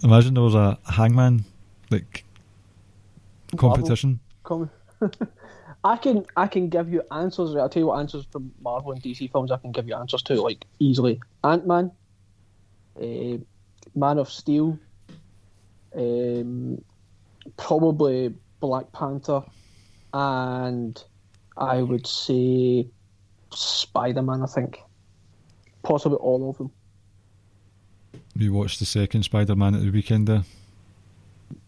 Imagine 0.04 0.34
there 0.34 0.44
was 0.44 0.56
a 0.56 0.78
hangman 0.92 1.46
like 1.90 2.26
competition. 3.56 4.20
I 5.86 5.96
can 5.96 6.26
I 6.36 6.48
can 6.48 6.68
give 6.68 6.90
you 6.92 7.02
answers. 7.12 7.54
Right? 7.56 7.62
I'll 7.62 7.70
tell 7.70 7.82
you 7.82 7.88
what 7.88 8.00
answers 8.00 8.26
from 8.30 8.52
Marvel 8.62 8.92
and 8.92 9.02
DC 9.02 9.32
films 9.32 9.52
I 9.52 9.58
can 9.58 9.72
give 9.72 9.88
you 9.88 9.96
answers 9.96 10.22
to 10.24 10.42
like 10.42 10.66
easily. 10.80 11.22
Ant 11.46 11.66
Man, 11.66 11.92
uh, 13.02 13.38
Man 13.96 14.18
of 14.18 14.30
Steel, 14.30 14.78
um, 15.96 16.84
probably 17.56 18.34
Black 18.60 18.92
Panther, 18.92 19.44
and 20.18 21.03
I 21.55 21.82
would 21.82 22.07
say 22.07 22.88
Spider 23.53 24.22
Man. 24.24 24.41
I 24.41 24.47
think 24.47 24.80
possibly 25.84 26.18
all 26.18 26.49
of 26.49 26.57
them. 26.57 26.72
We 28.36 28.49
watched 28.49 28.80
the 28.80 28.86
second 28.86 29.24
Spider 29.24 29.55
Man 29.55 29.76
at 29.76 29.82
the 29.82 29.89
weekend 29.91 30.28
there. 30.28 30.43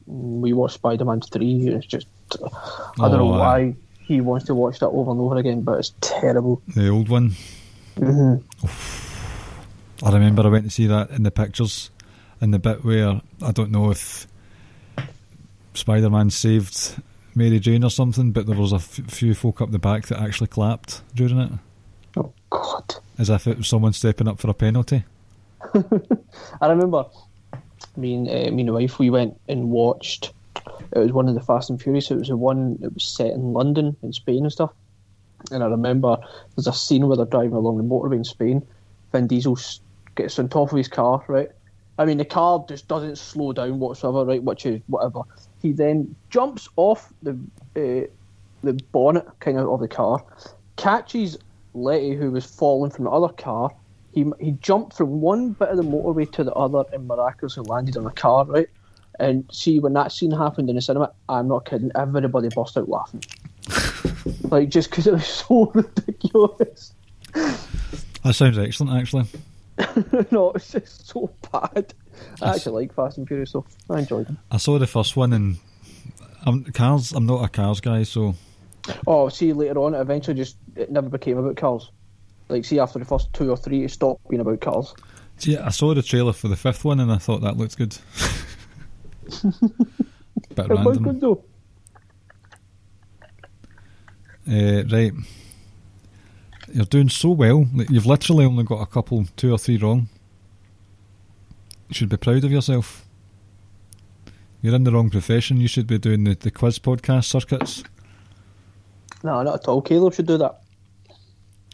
we 0.08 0.54
watched 0.54 0.76
Spider 0.76 1.06
Man 1.06 1.22
3, 1.22 1.68
it's 1.70 1.86
just. 1.86 2.08
I 2.32 3.08
don't 3.10 3.18
know 3.18 3.34
Oh, 3.34 3.40
why 3.40 3.76
he 4.08 4.22
wants 4.22 4.46
to 4.48 4.56
watch 4.56 4.80
that 4.80 4.88
over 4.90 5.12
and 5.12 5.20
over 5.20 5.38
again, 5.38 5.62
but 5.62 5.80
it's 5.80 5.94
terrible. 6.02 6.62
The 6.76 6.90
old 6.90 7.10
one. 7.10 7.36
hmm 7.98 8.36
I 10.02 10.12
remember 10.12 10.44
I 10.44 10.48
went 10.50 10.64
to 10.66 10.70
see 10.72 10.88
that 10.88 11.10
in 11.12 11.24
the 11.24 11.32
pictures, 11.32 11.90
in 12.42 12.52
the 12.52 12.60
bit 12.60 12.84
where 12.86 13.22
I 13.42 13.52
don't 13.52 13.72
know 13.72 13.92
if 13.92 14.28
Spider 15.74 16.10
Man 16.10 16.30
saved 16.30 16.96
Mary 17.36 17.60
Jane 17.60 17.84
or 17.84 17.90
something, 17.90 18.32
but 18.32 18.46
there 18.46 18.58
was 18.58 18.72
a 18.72 18.78
f- 18.78 19.02
few 19.08 19.34
folk 19.34 19.62
up 19.62 19.72
the 19.72 19.80
back 19.80 20.08
that 20.08 20.20
actually 20.20 20.48
clapped 20.48 21.02
during 21.16 21.40
it, 21.40 21.52
Oh, 22.18 22.32
God. 22.50 22.96
as 23.18 23.30
if 23.30 23.48
it 23.48 23.58
was 23.58 23.68
someone 23.68 23.94
stepping 23.94 24.28
up 24.28 24.40
for 24.40 24.50
a 24.50 24.54
penalty. 24.54 25.04
I 26.62 26.68
remember 26.68 27.06
me 27.98 28.16
and 28.16 28.28
uh, 28.28 28.52
me 28.52 28.62
and 28.62 28.70
the 28.70 28.74
wife 28.74 29.00
we 29.00 29.10
went 29.10 29.40
and 29.48 29.70
watched. 29.70 30.32
It 30.92 31.00
was 31.00 31.12
one 31.12 31.28
of 31.28 31.36
the 31.36 31.42
Fast 31.42 31.70
and 31.70 31.82
Furious. 31.82 32.10
It 32.12 32.16
was 32.16 32.28
the 32.30 32.38
one 32.38 32.78
that 32.82 32.94
was 32.94 33.04
set 33.04 33.32
in 33.32 33.54
London, 33.54 33.96
in 34.02 34.14
Spain 34.14 34.44
and 34.44 34.52
stuff. 34.52 34.72
And 35.52 35.64
I 35.64 35.68
remember 35.68 36.18
there's 36.56 36.68
a 36.68 36.74
scene 36.74 37.08
where 37.08 37.16
they're 37.18 37.26
driving 37.26 37.54
along 37.54 37.78
the 37.78 37.84
motorway 37.84 38.16
in 38.16 38.24
Spain. 38.24 38.66
Vin 39.12 39.28
Diesel 39.28 39.58
gets 40.16 40.40
on 40.40 40.50
top 40.50 40.72
of 40.72 40.78
his 40.78 40.88
car, 40.88 41.24
right? 41.28 41.50
I 41.98 42.06
mean, 42.06 42.18
the 42.18 42.26
car 42.26 42.66
just 42.68 42.88
doesn't 42.88 43.18
slow 43.18 43.52
down 43.54 43.80
whatsoever, 43.80 44.26
right? 44.26 44.42
Which 44.44 44.66
is 44.66 44.82
whatever. 44.88 45.22
He 45.62 45.72
then 45.72 46.16
jumps 46.30 46.70
off 46.76 47.12
the 47.24 47.32
uh, 47.76 48.08
the 48.64 48.74
bonnet 48.92 49.28
kind 49.40 49.58
of 49.58 49.70
of 49.70 49.80
the 49.80 49.88
car, 49.88 50.24
catches 50.76 51.38
Letty, 51.74 52.16
who 52.16 52.32
was 52.32 52.46
falling 52.46 52.92
from 52.92 53.06
the 53.06 53.12
other 53.12 53.34
car. 53.34 53.72
He 54.14 54.26
he 54.40 54.52
jumped 54.54 54.98
from 54.98 55.22
one 55.22 55.52
bit 55.52 55.70
of 55.70 55.78
the 55.78 55.84
motorway 55.84 56.32
to 56.34 56.44
the 56.44 56.54
other 56.54 56.84
and 56.94 57.08
miraculously 57.08 57.64
landed 57.64 57.98
on 57.98 58.06
a 58.06 58.12
car, 58.12 58.46
right? 58.46 58.70
And 59.20 59.44
see, 59.52 59.80
when 59.80 59.94
that 59.94 60.12
scene 60.12 60.32
happened 60.32 60.70
in 60.70 60.76
the 60.76 60.82
cinema, 60.82 61.12
I'm 61.28 61.50
not 61.50 61.66
kidding, 61.66 61.92
everybody 61.96 62.48
burst 62.48 62.78
out 62.78 62.88
laughing. 62.88 63.24
like, 64.50 64.70
just 64.70 64.90
because 64.90 65.08
it 65.08 65.14
was 65.14 65.28
so 65.28 65.66
ridiculous. 65.74 66.94
That 67.34 68.34
sounds 68.34 68.58
excellent, 68.58 68.98
actually. 68.98 69.26
no, 70.32 70.52
it's 70.52 70.72
just 70.72 71.08
so 71.08 71.30
bad. 71.52 71.94
I 72.42 72.56
actually 72.56 72.82
like 72.84 72.94
Fast 72.94 73.18
and 73.18 73.28
Furious, 73.28 73.52
so 73.52 73.66
I 73.90 74.00
enjoyed 74.00 74.28
them. 74.28 74.38
I 74.52 74.58
saw 74.58 74.78
the 74.80 74.88
first 74.88 75.16
one, 75.18 75.34
and 75.34 75.58
I'm, 76.46 76.64
cars. 76.66 77.12
I'm 77.12 77.26
not 77.26 77.44
a 77.44 77.50
cars 77.50 77.80
guy, 77.82 78.04
so 78.04 78.36
Oh, 79.06 79.30
see, 79.30 79.54
later 79.54 79.80
on, 79.80 79.94
it 79.94 80.00
eventually 80.00 80.36
just 80.38 80.58
it 80.76 80.92
never 80.92 81.10
became 81.10 81.38
about 81.38 81.58
cars. 81.58 81.92
Like, 82.48 82.66
see, 82.66 82.80
after 82.80 82.98
the 82.98 83.06
first 83.06 83.32
two 83.34 83.52
or 83.52 83.58
three, 83.58 83.84
it 83.84 83.92
stopped 83.92 84.28
being 84.30 84.40
about 84.42 84.62
cars. 84.62 84.94
see, 85.38 85.58
I 85.58 85.70
saw 85.70 85.94
the 85.94 86.02
trailer 86.02 86.34
for 86.34 86.48
the 86.48 86.56
fifth 86.56 86.84
one, 86.86 87.00
and 87.00 87.12
I 87.12 87.18
thought 87.18 87.42
that 87.42 87.58
looked 87.58 87.78
good. 87.78 87.96
Bit 90.56 90.66
It 90.66 90.70
random. 90.70 91.04
good 91.04 91.22
though. 91.22 91.44
Uh, 94.50 94.84
right. 94.92 95.12
You're 96.74 96.86
doing 96.86 97.10
so 97.10 97.32
well. 97.32 97.68
You've 97.90 98.06
literally 98.06 98.46
only 98.46 98.64
got 98.64 98.82
a 98.82 98.86
couple, 98.86 99.26
two 99.36 99.52
or 99.54 99.58
three 99.58 99.78
wrong. 99.78 100.08
You 101.90 101.96
should 101.96 102.10
be 102.10 102.18
proud 102.18 102.44
of 102.44 102.52
yourself. 102.52 103.06
You're 104.62 104.76
in 104.76 104.84
the 104.84 104.92
wrong 104.92 105.10
profession. 105.10 105.60
You 105.60 105.68
should 105.68 105.88
be 105.88 105.98
doing 105.98 106.24
the, 106.24 106.36
the 106.36 106.52
quiz 106.52 106.80
podcast 106.80 107.26
circuits. 107.26 107.84
No, 109.24 109.42
not 109.42 109.62
at 109.62 109.68
all. 109.68 109.82
Caleb 109.82 110.14
should 110.14 110.28
do 110.28 110.38
that. 110.38 110.62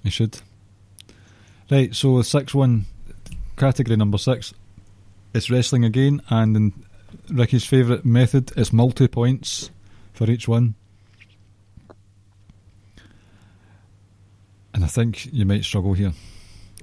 You 0.04 0.12
should. 0.12 0.40
Right, 1.70 1.94
so 1.94 2.22
six 2.22 2.54
one, 2.54 2.86
category 3.58 3.98
number 3.98 4.18
six. 4.18 4.54
It's 5.34 5.50
wrestling 5.50 5.84
again, 5.84 6.22
and 6.30 6.56
in 6.56 6.86
Ricky's 7.30 7.66
favourite 7.66 8.06
method 8.06 8.52
is 8.58 8.72
multi 8.72 9.08
points 9.08 9.70
for 10.14 10.30
each 10.30 10.48
one. 10.48 10.76
And 14.74 14.84
I 14.84 14.88
think 14.88 15.34
you 15.34 15.46
might 15.46 15.64
struggle 15.64 15.94
here. 15.94 16.14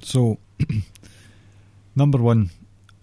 So, 0.02 0.38
number 1.96 2.18
one, 2.18 2.50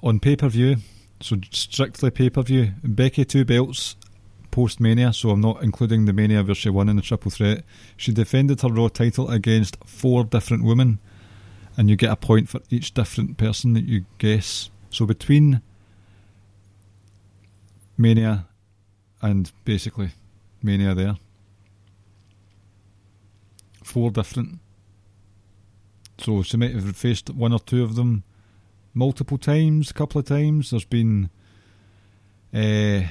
on 0.02 0.20
pay 0.20 0.36
per 0.36 0.50
view, 0.50 0.78
so 1.22 1.38
strictly 1.52 2.10
pay 2.12 2.30
per 2.30 2.42
view, 2.42 2.74
Becky 2.84 3.26
two 3.26 3.46
belts 3.46 3.96
post 4.52 4.80
Mania, 4.80 5.14
so 5.14 5.30
I'm 5.30 5.42
not 5.42 5.64
including 5.64 6.06
the 6.06 6.14
Mania 6.14 6.44
where 6.44 6.56
she 6.56 6.70
won 6.70 6.90
in 6.90 6.96
the 6.96 7.02
triple 7.02 7.32
threat. 7.32 7.64
She 7.98 8.12
defended 8.12 8.62
her 8.62 8.70
Raw 8.70 8.88
title 8.88 9.30
against 9.30 9.78
four 9.86 10.24
different 10.24 10.64
women, 10.64 11.00
and 11.78 11.90
you 11.90 11.96
get 11.96 12.12
a 12.12 12.16
point 12.16 12.50
for 12.50 12.62
each 12.70 12.94
different 12.94 13.38
person 13.38 13.74
that 13.74 13.86
you 13.86 14.06
guess. 14.18 14.70
So 14.90 15.06
between 15.06 15.62
Mania 17.98 18.48
and 19.22 19.52
basically 19.66 20.12
Mania 20.64 20.96
there, 20.96 21.18
four 23.84 24.12
different. 24.12 24.60
So 26.18 26.44
she 26.44 26.58
might 26.58 26.74
have 26.74 26.96
faced 26.96 27.30
one 27.30 27.54
or 27.54 27.60
two 27.60 27.84
of 27.84 27.96
them 27.96 28.24
multiple 28.94 29.38
times, 29.38 29.92
a 29.92 29.94
couple 29.94 30.20
of 30.20 30.26
times. 30.26 30.72
There's 30.72 30.86
been 30.86 31.30
uh, 32.54 33.02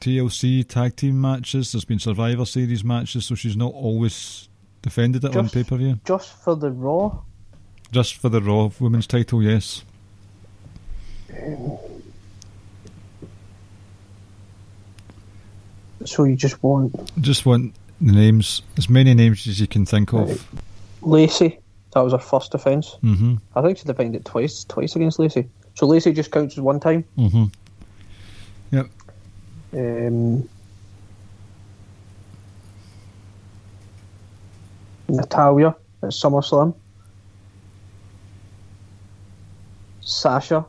TLC 0.00 0.66
tag 0.66 0.96
team 0.96 1.20
matches. 1.20 1.72
There's 1.72 1.84
been 1.84 1.98
Survivor 1.98 2.44
Series 2.44 2.84
matches, 2.84 3.26
so 3.26 3.34
she's 3.34 3.56
not 3.56 3.72
always 3.72 4.48
defended 4.82 5.24
it 5.24 5.36
on 5.36 5.48
pay 5.48 5.64
per 5.64 5.76
view. 5.76 5.98
Just 6.04 6.32
for 6.42 6.54
the 6.54 6.70
Raw. 6.70 7.18
Just 7.92 8.16
for 8.16 8.28
the 8.28 8.40
Raw 8.40 8.70
Women's 8.80 9.06
title, 9.06 9.42
yes. 9.42 9.82
So 16.04 16.24
you 16.24 16.36
just 16.36 16.62
want 16.62 16.94
Just 17.20 17.46
want 17.46 17.74
the 18.00 18.12
names, 18.12 18.62
as 18.76 18.88
many 18.88 19.14
names 19.14 19.46
as 19.46 19.58
you 19.60 19.66
can 19.66 19.86
think 19.86 20.12
of. 20.12 20.46
Lacey. 21.02 21.58
That 21.96 22.04
was 22.04 22.12
her 22.12 22.18
first 22.18 22.52
defence. 22.52 22.98
hmm 23.00 23.36
I 23.54 23.62
think 23.62 23.78
she 23.78 23.84
defended 23.84 24.20
it 24.20 24.26
twice, 24.26 24.64
twice 24.64 24.94
against 24.96 25.18
Lacey. 25.18 25.48
So 25.76 25.86
Lacey 25.86 26.12
just 26.12 26.30
counts 26.30 26.58
as 26.58 26.60
one 26.60 26.78
time. 26.78 27.04
hmm 27.16 27.44
Yep. 28.70 28.90
Um, 29.72 30.46
Natalya 35.08 35.74
at 36.02 36.10
SummerSlam. 36.10 36.74
Sasha. 40.02 40.66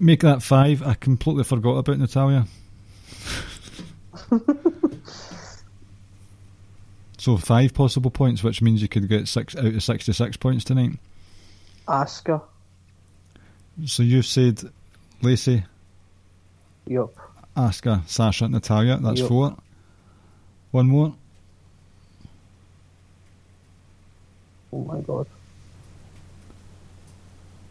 Make 0.00 0.22
that 0.22 0.42
five. 0.42 0.82
I 0.82 0.94
completely 0.94 1.44
forgot 1.44 1.76
about 1.76 2.00
Natalya. 2.00 2.48
so 7.26 7.36
five 7.36 7.74
possible 7.74 8.12
points, 8.12 8.44
which 8.44 8.62
means 8.62 8.80
you 8.80 8.86
could 8.86 9.08
get 9.08 9.26
six 9.26 9.56
out 9.56 9.64
of 9.64 9.82
sixty-six 9.82 10.36
points 10.36 10.62
tonight. 10.62 10.92
Asuka. 11.88 12.40
So 13.84 14.04
you've 14.04 14.26
said 14.26 14.60
Lacey, 15.22 15.64
Yup. 16.86 17.12
Asuka, 17.56 18.08
Sasha, 18.08 18.46
Natalya. 18.46 18.98
That's 18.98 19.18
Yep. 19.22 19.28
four. 19.28 19.56
One 20.70 20.86
more. 20.86 21.14
Oh 24.72 24.84
my 24.84 25.00
god. 25.00 25.26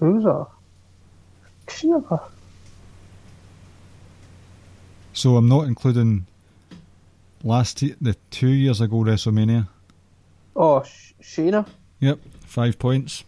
Who's 0.01 0.25
that? 0.25 0.47
Shiva. 1.69 2.21
So 5.13 5.37
I'm 5.37 5.47
not 5.47 5.67
including 5.67 6.25
last 7.45 7.81
ye- 7.81 7.95
the 8.01 8.15
two 8.31 8.49
years 8.49 8.81
ago 8.81 8.97
WrestleMania. 8.97 9.67
Oh, 10.55 10.83
Sh- 10.83 11.13
Shayna. 11.21 11.65
Yep, 12.01 12.19
five 12.45 12.77
points. 12.77 13.23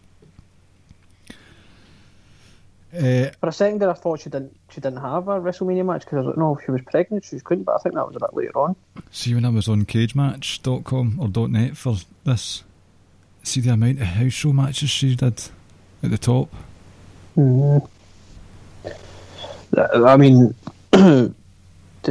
Uh, 2.93 3.29
For 3.41 3.49
a 3.49 3.51
second 3.51 3.79
there, 3.79 3.89
I 3.89 3.93
thought 3.93 4.21
she 4.21 4.29
didn't. 4.29 4.55
She 4.69 4.81
didn't 4.81 5.01
have 5.01 5.27
a 5.27 5.39
WrestleMania 5.39 5.85
match 5.85 6.05
because 6.05 6.19
I 6.19 6.23
don't 6.23 6.37
know 6.37 6.55
if 6.57 6.65
she 6.65 6.71
was 6.71 6.81
pregnant. 6.81 7.25
She 7.25 7.39
couldn't, 7.41 7.65
but 7.65 7.75
I 7.75 7.77
think 7.79 7.95
that 7.95 8.07
was 8.07 8.15
a 8.15 8.19
bit 8.19 8.33
later 8.33 8.57
on. 8.57 8.75
see 9.11 9.33
when 9.35 9.45
I 9.45 9.49
was 9.49 9.67
on 9.67 9.85
cagematch.com 9.85 11.19
or 11.19 11.47
.net 11.49 11.75
for 11.77 11.95
this, 12.23 12.63
see 13.43 13.59
the 13.61 13.71
amount 13.73 13.99
of 14.01 14.07
house 14.07 14.33
show 14.33 14.53
matches 14.53 14.89
she 14.89 15.15
did 15.15 15.41
at 16.01 16.09
the 16.11 16.17
top. 16.17 16.49
Mm. 17.37 17.87
I 20.05 20.17
mean, 20.17 20.55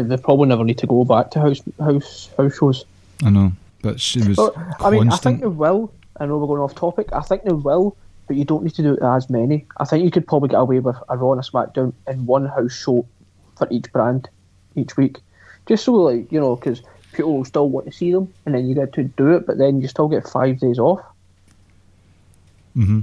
they 0.03 0.17
probably 0.17 0.49
never 0.49 0.65
need 0.65 0.79
to 0.79 0.87
go 0.87 1.05
back 1.05 1.31
to 1.33 1.41
house 1.41 1.63
house 1.79 2.31
house 2.37 2.57
shows. 2.57 2.85
I 3.25 3.31
know, 3.31 3.53
but 3.83 4.01
she 4.01 4.21
was 4.27 4.37
Well, 4.37 4.55
I 4.81 4.91
mean, 4.91 5.09
I 5.11 5.17
think 5.17 5.41
they 5.41 5.47
will. 5.47 5.93
I 6.19 6.27
know 6.27 6.39
we're 6.39 6.47
going 6.47 6.61
off 6.61 6.75
topic. 6.75 7.09
I 7.13 7.21
think 7.21 7.45
they 7.45 7.53
will, 7.53 7.97
but 8.27 8.37
you 8.37 8.45
don't 8.45 8.65
need 8.65 8.75
to 8.75 8.83
do 8.83 8.95
it 8.95 9.03
as 9.03 9.29
many. 9.29 9.67
I 9.79 9.85
think 9.85 10.05
you 10.05 10.11
could 10.11 10.27
probably 10.27 10.49
get 10.49 10.57
away 10.57 10.81
with 10.81 10.97
a 11.09 11.17
Raw 11.17 11.33
and 11.33 11.41
a 11.41 11.45
SmackDown 11.45 11.93
in 12.09 12.27
one 12.27 12.47
house 12.47 12.73
show 12.73 13.07
for 13.57 13.67
each 13.71 13.93
brand 13.93 14.29
each 14.75 14.97
week, 14.97 15.21
just 15.67 15.85
so 15.85 15.95
like 15.95 16.31
you 16.31 16.41
know, 16.41 16.57
because 16.57 16.83
people 17.13 17.37
will 17.37 17.45
still 17.45 17.69
want 17.69 17.87
to 17.87 17.93
see 17.93 18.13
them, 18.13 18.33
and 18.45 18.55
then 18.55 18.67
you 18.67 18.75
get 18.75 18.93
to 18.95 19.05
do 19.05 19.35
it, 19.35 19.47
but 19.47 19.59
then 19.59 19.81
you 19.81 19.89
still 19.89 20.09
get 20.09 20.29
five 20.29 20.59
days 20.61 20.79
off. 20.79 21.01
hmm 22.75 23.01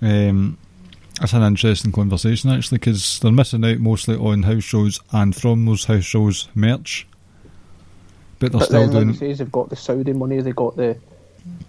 Um, 0.00 0.58
that's 1.22 1.32
an 1.34 1.42
interesting 1.42 1.92
conversation 1.92 2.50
actually 2.50 2.78
because 2.78 3.18
they're 3.20 3.30
missing 3.32 3.64
out 3.64 3.78
mostly 3.78 4.16
on 4.16 4.42
house 4.42 4.64
shows 4.64 5.00
and 5.12 5.34
from 5.34 5.64
those 5.66 5.84
house 5.84 6.04
shows 6.04 6.48
merch, 6.54 7.06
but 8.40 8.50
they're 8.52 8.58
But 8.58 8.66
still 8.66 8.80
then, 8.88 8.90
doing. 8.90 9.08
you 9.08 9.14
say, 9.14 9.32
they've 9.32 9.52
got 9.52 9.70
the 9.70 9.76
Saudi 9.76 10.12
money, 10.12 10.40
they 10.40 10.52
got 10.52 10.76
the 10.76 10.96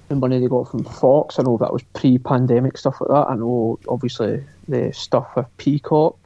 the 0.09 0.15
money 0.15 0.39
they 0.39 0.47
got 0.47 0.69
from 0.69 0.83
Fox. 0.83 1.39
I 1.39 1.43
know 1.43 1.57
that 1.57 1.71
was 1.73 1.81
pre-pandemic 1.93 2.77
stuff 2.77 2.99
like 3.01 3.09
that. 3.09 3.31
I 3.31 3.35
know, 3.35 3.79
obviously, 3.87 4.43
the 4.67 4.91
stuff 4.91 5.27
with 5.35 5.45
Peacock. 5.57 6.17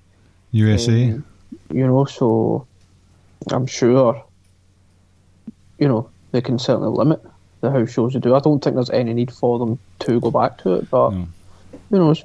USA. 0.52 1.12
um, 1.12 1.26
you 1.72 1.86
know, 1.86 2.06
so 2.06 2.66
I'm 3.52 3.66
sure, 3.68 4.24
you 5.80 5.88
know, 5.88 6.10
they 6.32 6.42
can 6.42 6.60
certainly 6.60 6.90
limit 6.90 7.22
the 7.62 7.72
house 7.72 7.92
shows 7.92 8.14
they 8.14 8.20
do. 8.20 8.36
I 8.36 8.40
don't 8.40 8.62
think 8.64 8.76
there's 8.76 8.90
any 8.90 9.14
need 9.14 9.32
for 9.32 9.60
them 9.60 9.80
to 10.00 10.20
go 10.20 10.32
back 10.32 10.58
to 10.60 10.76
it, 10.76 10.90
but 10.90 11.12
No. 11.12 11.28
who 11.90 11.98
knows? 11.98 12.24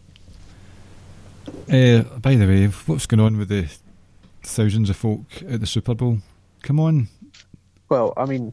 Uh, 1.71 2.03
by 2.19 2.35
the 2.35 2.47
way, 2.47 2.67
what's 2.67 3.07
going 3.07 3.21
on 3.21 3.39
with 3.39 3.49
the 3.49 3.69
thousands 4.43 4.91
of 4.91 4.97
folk 4.97 5.25
at 5.49 5.61
the 5.61 5.67
Super 5.67 5.95
Bowl? 5.95 6.19
Come 6.63 6.79
on, 6.81 7.09
Well, 7.89 8.13
I 8.17 8.25
mean, 8.27 8.53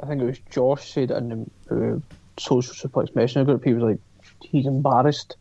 I 0.00 0.06
think 0.06 0.22
it 0.22 0.26
was 0.26 0.38
Josh 0.50 0.90
said 0.92 1.10
in 1.10 1.50
the 1.68 1.94
uh, 1.94 1.98
social 2.38 2.74
suplex 2.74 3.14
messenger 3.14 3.44
group. 3.44 3.64
He 3.64 3.74
was 3.74 3.82
like, 3.82 3.98
he's 4.42 4.66
embarrassed 4.66 5.36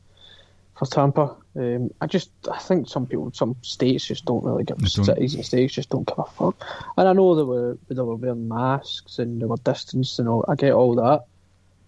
for 0.78 0.86
Tampa. 0.86 1.36
Um, 1.56 1.90
I 2.02 2.08
just, 2.08 2.32
I 2.52 2.58
think 2.60 2.88
some 2.88 3.06
people, 3.06 3.32
some 3.34 3.56
states 3.62 4.06
just 4.06 4.26
don't 4.26 4.44
really 4.44 4.64
give 4.64 4.78
don't. 4.78 5.06
cities 5.06 5.36
and 5.36 5.46
states 5.46 5.74
just 5.74 5.90
don't 5.90 6.08
give 6.08 6.20
a 6.20 6.26
fuck. 6.26 6.56
And 6.98 7.08
I 7.08 7.14
know 7.14 7.36
they 7.36 7.44
were 7.44 7.78
they 7.90 8.02
were 8.02 8.16
wearing 8.16 8.48
masks 8.48 9.20
and 9.20 9.42
they 9.42 9.46
were 9.46 9.58
distanced 9.58 10.20
and 10.20 10.28
all. 10.30 10.46
I 10.48 10.56
get 10.56 10.74
all 10.74 10.96
that, 10.96 11.26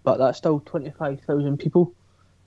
but 0.04 0.18
that's 0.18 0.38
still 0.38 0.60
twenty 0.62 0.92
five 0.92 1.22
thousand 1.22 1.58
people, 1.58 1.94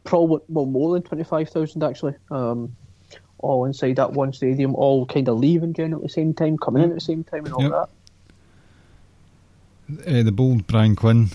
probably 0.04 0.40
well 0.48 0.66
more 0.66 0.92
than 0.94 1.02
twenty 1.02 1.24
five 1.24 1.48
thousand 1.48 1.82
actually. 1.82 2.14
Um, 2.30 2.76
all 3.38 3.64
inside 3.66 3.96
that 3.96 4.12
one 4.12 4.32
stadium, 4.32 4.74
all 4.74 5.04
kind 5.04 5.28
of 5.28 5.38
leaving 5.38 5.74
generally 5.74 6.02
at 6.04 6.08
the 6.08 6.12
same 6.14 6.32
time, 6.32 6.56
coming 6.56 6.82
in 6.82 6.88
at 6.90 6.94
the 6.94 7.00
same 7.00 7.24
time, 7.24 7.44
and 7.44 7.52
all 7.54 7.62
Yep. 7.62 7.70
that. 7.72 7.88
uh, 10.18 10.22
the 10.22 10.32
bold 10.32 10.66
Brian 10.66 10.96
Quinn 10.96 11.28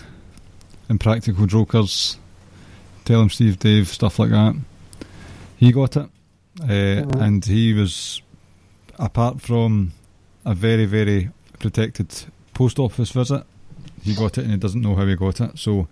and 0.88 0.98
Practical 0.98 1.46
Jokers, 1.46 2.16
Tell 3.04 3.20
'Em 3.22 3.30
Steve-Dave, 3.30 3.86
stuff 3.88 4.18
like 4.18 4.30
that. 4.30 4.56
He 5.56 5.70
got 5.70 5.96
it, 5.96 6.08
uh, 6.62 7.18
and 7.18 7.44
he 7.44 7.72
was 7.74 8.22
apart 8.98 9.40
from 9.40 9.92
a 10.44 10.54
very 10.54 10.86
very 10.86 11.30
protected 11.60 12.08
post 12.54 12.78
office 12.80 13.10
visit. 13.10 13.44
He 14.02 14.14
got 14.16 14.36
it, 14.38 14.42
and 14.44 14.50
he 14.52 14.56
doesn't 14.56 14.80
know 14.80 14.96
how 14.96 15.06
he 15.06 15.14
got 15.14 15.40
it. 15.40 15.58
So, 15.58 15.86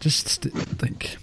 just 0.00 0.28
st- 0.28 0.52
think. 0.54 1.16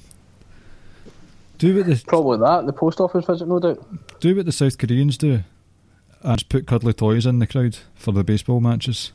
Do 1.57 1.75
what 1.77 1.85
the 1.85 2.03
Probably 2.07 2.37
that. 2.39 2.65
The 2.65 2.73
post 2.73 2.99
office 2.99 3.25
visit, 3.25 3.47
no 3.47 3.59
doubt. 3.59 4.19
do 4.19 4.35
what 4.35 4.45
the 4.45 4.51
South 4.51 4.77
Koreans 4.77 5.17
do, 5.17 5.43
and 6.21 6.37
just 6.37 6.49
put 6.49 6.67
cuddly 6.67 6.93
toys 6.93 7.25
in 7.25 7.39
the 7.39 7.47
crowd 7.47 7.77
for 7.95 8.11
the 8.11 8.23
baseball 8.23 8.59
matches. 8.59 9.11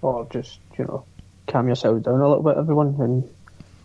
Or 0.00 0.26
just, 0.32 0.58
you 0.78 0.84
know, 0.84 1.04
calm 1.46 1.68
yourself 1.68 2.02
down 2.02 2.20
a 2.20 2.28
little 2.28 2.42
bit, 2.42 2.56
everyone, 2.56 2.96
and 2.98 3.28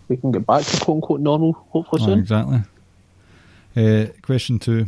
we 0.08 0.18
can 0.18 0.32
get 0.32 0.46
back 0.48 0.64
to 0.66 0.80
quote 0.84 0.96
unquote 0.96 1.20
normal, 1.22 1.54
hopefully 1.70 2.02
Oh, 2.02 2.06
soon. 2.08 2.20
exactly. 2.20 2.60
Uh, 3.76 4.08
question 4.24 4.58
two. 4.58 4.88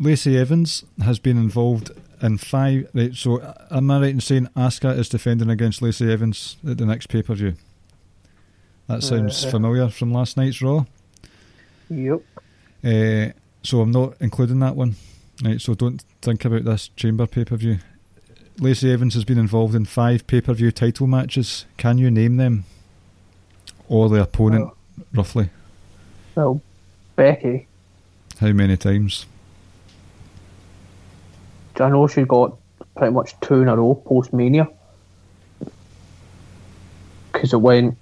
Lacey 0.00 0.36
Evans 0.36 0.84
has 1.04 1.20
been 1.20 1.36
involved 1.38 1.92
in 2.20 2.38
five. 2.38 2.88
Right, 2.94 3.14
so 3.14 3.54
am 3.70 3.90
I 3.92 4.00
right 4.00 4.10
in 4.10 4.20
saying 4.20 4.48
Asuka 4.56 4.98
is 4.98 5.08
defending 5.08 5.48
against 5.50 5.80
Lacey 5.82 6.10
Evans 6.10 6.56
at 6.68 6.78
the 6.78 6.86
next 6.86 7.06
pay 7.06 7.22
per 7.22 7.34
view? 7.34 7.54
That 8.86 9.02
sounds 9.02 9.44
Uh, 9.44 9.50
familiar 9.50 9.88
from 9.88 10.12
last 10.12 10.36
night's 10.36 10.60
Raw. 10.60 10.84
Yep. 11.90 12.22
Uh, 12.84 13.28
so 13.62 13.80
I'm 13.80 13.90
not 13.90 14.14
including 14.20 14.60
that 14.60 14.76
one. 14.76 14.96
Right, 15.42 15.60
so 15.60 15.74
don't 15.74 16.02
think 16.22 16.44
about 16.44 16.64
this 16.64 16.88
Chamber 16.96 17.26
pay 17.26 17.44
per 17.44 17.56
view. 17.56 17.78
Lacey 18.60 18.92
Evans 18.92 19.14
has 19.14 19.24
been 19.24 19.38
involved 19.38 19.74
in 19.74 19.84
five 19.84 20.26
pay 20.26 20.40
per 20.40 20.52
view 20.54 20.70
title 20.70 21.06
matches. 21.06 21.64
Can 21.76 21.98
you 21.98 22.10
name 22.10 22.36
them? 22.36 22.64
Or 23.88 24.08
the 24.08 24.22
opponent, 24.22 24.70
roughly? 25.12 25.50
Well, 26.34 26.60
Becky, 27.16 27.66
How 28.40 28.52
many 28.52 28.76
times? 28.76 29.26
I 31.80 31.88
know 31.90 32.06
she 32.06 32.22
got 32.22 32.56
pretty 32.96 33.12
much 33.12 33.38
two 33.40 33.62
in 33.62 33.68
a 33.68 33.76
row 33.76 33.94
post 33.94 34.32
Mania. 34.32 34.68
Because 37.32 37.52
it 37.52 37.60
went 37.60 37.96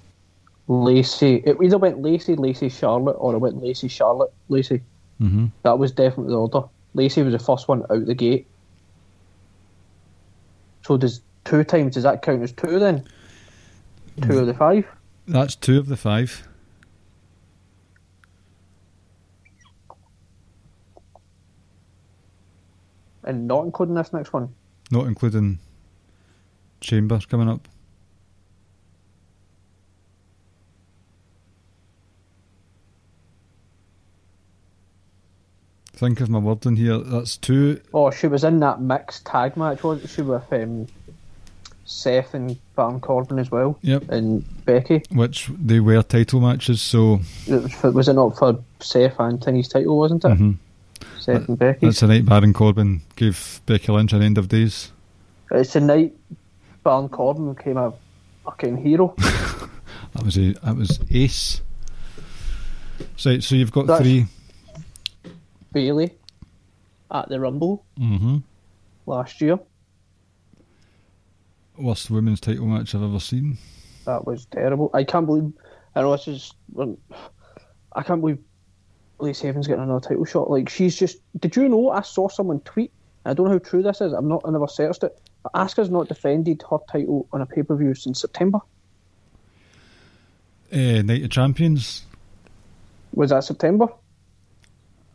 Lacey, 0.69 1.37
it 1.45 1.57
either 1.63 1.79
went 1.79 2.01
Lacey, 2.03 2.37
Lacey, 2.37 2.69
Charlotte, 2.69 3.17
or 3.19 3.35
it 3.35 3.39
went 3.39 3.63
Lacey, 3.63 3.89
Charlotte, 3.89 4.33
Lacey. 4.49 4.81
hmm 5.19 5.47
That 5.63 5.79
was 5.79 5.93
definitely 5.93 6.33
the 6.33 6.39
order. 6.39 6.69
Lacey 6.95 7.23
was 7.23 7.33
the 7.33 7.39
first 7.39 7.69
one 7.69 7.83
out 7.91 8.07
the 8.07 8.15
gate. 8.15 8.47
So 10.83 10.97
does 10.97 11.21
two 11.45 11.65
times, 11.65 11.95
does 11.95 12.03
that 12.05 12.23
count 12.23 12.43
as 12.43 12.53
two 12.53 12.79
then? 12.79 13.05
Two 14.23 14.39
of 14.41 14.47
the 14.47 14.55
five? 14.55 14.87
That's 15.27 15.57
two 15.57 15.79
of 15.79 15.87
the 15.87 15.97
five. 15.97 16.47
And 23.25 23.47
not 23.47 23.65
including 23.65 23.95
this 23.95 24.13
next 24.13 24.33
one. 24.33 24.53
Not 24.91 25.07
including 25.07 25.61
Chamber 26.81 27.21
coming 27.29 27.49
up. 27.49 27.69
Think 36.03 36.20
of 36.20 36.28
my 36.28 36.40
word 36.40 36.66
in 36.66 36.74
here. 36.74 36.98
That's 36.98 37.36
two. 37.36 37.80
Oh, 37.94 38.11
she 38.11 38.26
was 38.26 38.42
in 38.42 38.59
that 38.59 38.80
mixed 38.80 39.24
tag 39.24 39.57
match, 39.57 39.84
wasn't 39.84 40.11
she, 40.11 40.22
with 40.22 40.53
um, 40.53 40.88
Seth 41.84 42.34
and 42.34 42.59
Baron 42.74 42.98
Corbin 42.98 43.38
as 43.38 43.53
well, 43.53 43.78
Yep. 43.82 44.09
and 44.11 44.64
Becky. 44.64 45.03
Which 45.12 45.48
they 45.57 45.78
were 45.78 46.03
title 46.03 46.40
matches. 46.40 46.82
So 46.82 47.20
It 47.46 47.62
was, 47.62 47.72
for, 47.74 47.92
was 47.92 48.09
it 48.09 48.14
not 48.14 48.36
for 48.36 48.59
Seth 48.80 49.14
and 49.20 49.40
Tinny's 49.40 49.68
title, 49.68 49.96
wasn't 49.96 50.24
it? 50.24 50.28
mhm. 50.36 50.57
Seth 51.20 51.48
and 51.48 51.57
Becky. 51.57 51.86
that's 51.86 52.00
the 52.00 52.09
night 52.09 52.26
Baron 52.26 52.53
Corbin 52.53 53.03
gave 53.14 53.61
Becky 53.66 53.92
Lynch 53.92 54.12
an 54.12 54.22
end 54.22 54.38
of 54.38 54.48
days. 54.48 54.90
It's 55.53 55.74
the 55.74 55.80
night 55.80 56.16
Baron 56.82 57.11
Corbin 57.11 57.53
became 57.55 57.76
a 57.76 57.92
fucking 58.44 58.76
hero. 58.78 59.14
That 60.14 60.24
was 60.24 60.36
a 60.36 60.53
that 60.53 60.76
was 60.76 60.98
ace. 61.11 61.62
So 63.16 63.38
so 63.40 63.55
you've 63.55 63.72
got 63.72 63.86
That's- 63.86 64.03
three. 64.03 64.26
Bayley 65.73 66.16
at 67.11 67.29
the 67.29 67.41
Rumble 67.41 67.85
Mm-hmm. 67.99 68.39
last 69.07 69.41
year. 69.41 69.59
Worst 71.79 72.11
women's 72.11 72.41
title 72.41 72.66
match 72.66 72.95
I've 72.95 73.03
ever 73.03 73.18
seen. 73.20 73.57
That 74.05 74.27
was 74.27 74.45
terrible. 74.47 74.91
I 74.93 75.05
can't 75.05 75.27
believe. 75.27 75.53
I 75.95 76.03
know 76.03 76.12
this 76.12 76.29
is. 76.29 76.53
I 77.95 78.03
can't 78.03 78.20
believe 78.20 78.39
Lacey 79.18 79.49
Evans 79.49 79.66
getting 79.66 79.83
another 79.83 80.07
title 80.07 80.25
shot. 80.25 80.51
Like 80.51 80.68
she's 80.68 80.97
just. 80.97 81.18
Did 81.39 81.57
you 81.57 81.68
know? 81.68 81.91
I 81.91 82.03
saw 82.03 82.29
someone 82.29 82.61
tweet. 82.61 82.93
I 83.25 83.33
don't 83.35 83.47
know 83.47 83.53
how 83.53 83.59
true 83.59 83.83
this 83.83 84.01
is. 84.01 84.12
I'm 84.12 84.29
not. 84.29 84.43
I 84.45 84.51
never 84.51 84.68
searched 84.68 85.03
it. 85.05 85.18
But 85.43 85.53
Asuka's 85.55 85.89
not 85.91 86.09
defended 86.09 86.62
her 86.70 86.79
title 86.91 87.27
on 87.33 87.41
a 87.41 87.47
pay 87.47 87.62
per 87.62 87.75
view 87.77 87.95
since 87.95 88.20
September. 88.20 88.59
Uh, 90.73 91.03
Night 91.03 91.23
of 91.25 91.31
Champions. 91.31 92.05
Was 93.14 93.31
that 93.31 93.45
September? 93.45 93.89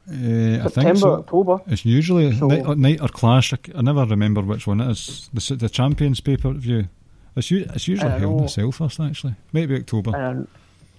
Uh, 0.09 0.13
I 0.13 0.13
think 0.13 0.73
September, 0.73 0.99
so. 0.99 1.13
October. 1.15 1.61
It's 1.67 1.83
usually 1.85 2.33
So- 2.37 2.47
night, 2.47 2.65
or, 2.65 2.75
night 2.75 3.01
or 3.01 3.09
Clash. 3.09 3.53
I 3.53 3.81
never 3.81 4.05
remember 4.05 4.41
which 4.41 4.65
one 4.65 4.79
it 4.81 4.89
is. 4.91 5.29
The, 5.33 5.55
the 5.55 5.69
Champions 5.69 6.21
pay 6.21 6.37
per 6.37 6.53
view. 6.53 6.87
It's, 7.35 7.51
it's 7.51 7.87
usually 7.87 8.11
I 8.11 8.17
in 8.17 8.21
know. 8.37 8.47
Cell 8.47 8.71
first, 8.71 8.99
actually. 8.99 9.35
Maybe 9.53 9.75
October. 9.75 10.15
And 10.15 10.47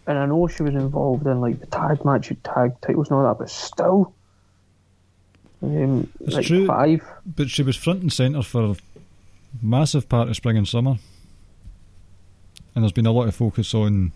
and 0.07 0.19
I 0.19 0.27
know 0.27 0.47
she 0.47 0.63
was 0.63 0.75
involved 0.75 1.27
in 1.27 1.41
like 1.41 1.59
the 1.61 1.67
tag 1.67 2.05
match, 2.05 2.33
tag 2.45 2.81
titles 2.81 3.09
and 3.11 3.19
all 3.19 3.25
that, 3.25 3.39
but 3.39 3.51
still. 3.51 4.15
Um, 5.63 6.09
It's 6.21 6.35
like 6.37 6.47
true. 6.47 6.67
five. 6.67 7.03
But 7.27 7.51
she 7.51 7.63
was 7.63 7.77
front 7.77 8.03
and 8.03 8.13
centre 8.13 8.43
for 8.43 8.63
a 8.73 8.77
massive 9.63 10.09
part 10.09 10.29
of 10.29 10.37
spring 10.37 10.57
and 10.57 10.69
summer. 10.69 10.97
And 12.75 12.85
there's 12.85 12.93
been 12.93 13.07
a 13.07 13.13
lot 13.13 13.27
of 13.29 13.35
focus 13.35 13.75
on 13.75 14.13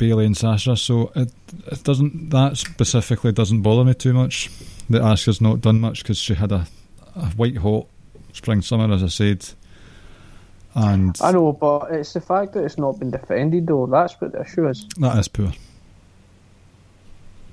Bayley 0.00 0.24
and 0.24 0.34
Sasha, 0.34 0.78
so 0.78 1.12
it, 1.14 1.30
it 1.66 1.84
doesn't 1.84 2.30
that 2.30 2.56
specifically 2.56 3.32
doesn't 3.32 3.60
bother 3.60 3.84
me 3.84 3.92
too 3.92 4.14
much. 4.14 4.50
That 4.88 5.02
Asuka's 5.02 5.42
not 5.42 5.60
done 5.60 5.78
much 5.78 6.02
because 6.02 6.16
she 6.16 6.32
had 6.32 6.52
a, 6.52 6.66
a 7.14 7.26
white 7.36 7.58
hot 7.58 7.86
spring 8.32 8.62
summer, 8.62 8.92
as 8.92 9.02
I 9.04 9.08
said. 9.08 9.46
And 10.74 11.14
I 11.20 11.32
know, 11.32 11.52
but 11.52 11.90
it's 11.90 12.14
the 12.14 12.22
fact 12.22 12.54
that 12.54 12.64
it's 12.64 12.78
not 12.78 12.98
been 12.98 13.10
defended 13.10 13.66
though. 13.66 13.86
That's 13.86 14.18
what 14.18 14.32
the 14.32 14.40
issue 14.40 14.66
is. 14.68 14.86
that 14.96 15.18
is 15.18 15.28
poor. 15.28 15.52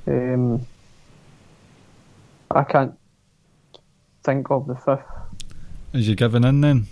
Um, 0.08 0.66
I 2.50 2.64
can't 2.64 2.98
think 4.24 4.50
of 4.50 4.68
the 4.68 4.76
fifth. 4.76 5.04
Is 5.92 6.08
you 6.08 6.16
giving 6.16 6.46
in 6.46 6.62
then? 6.62 6.88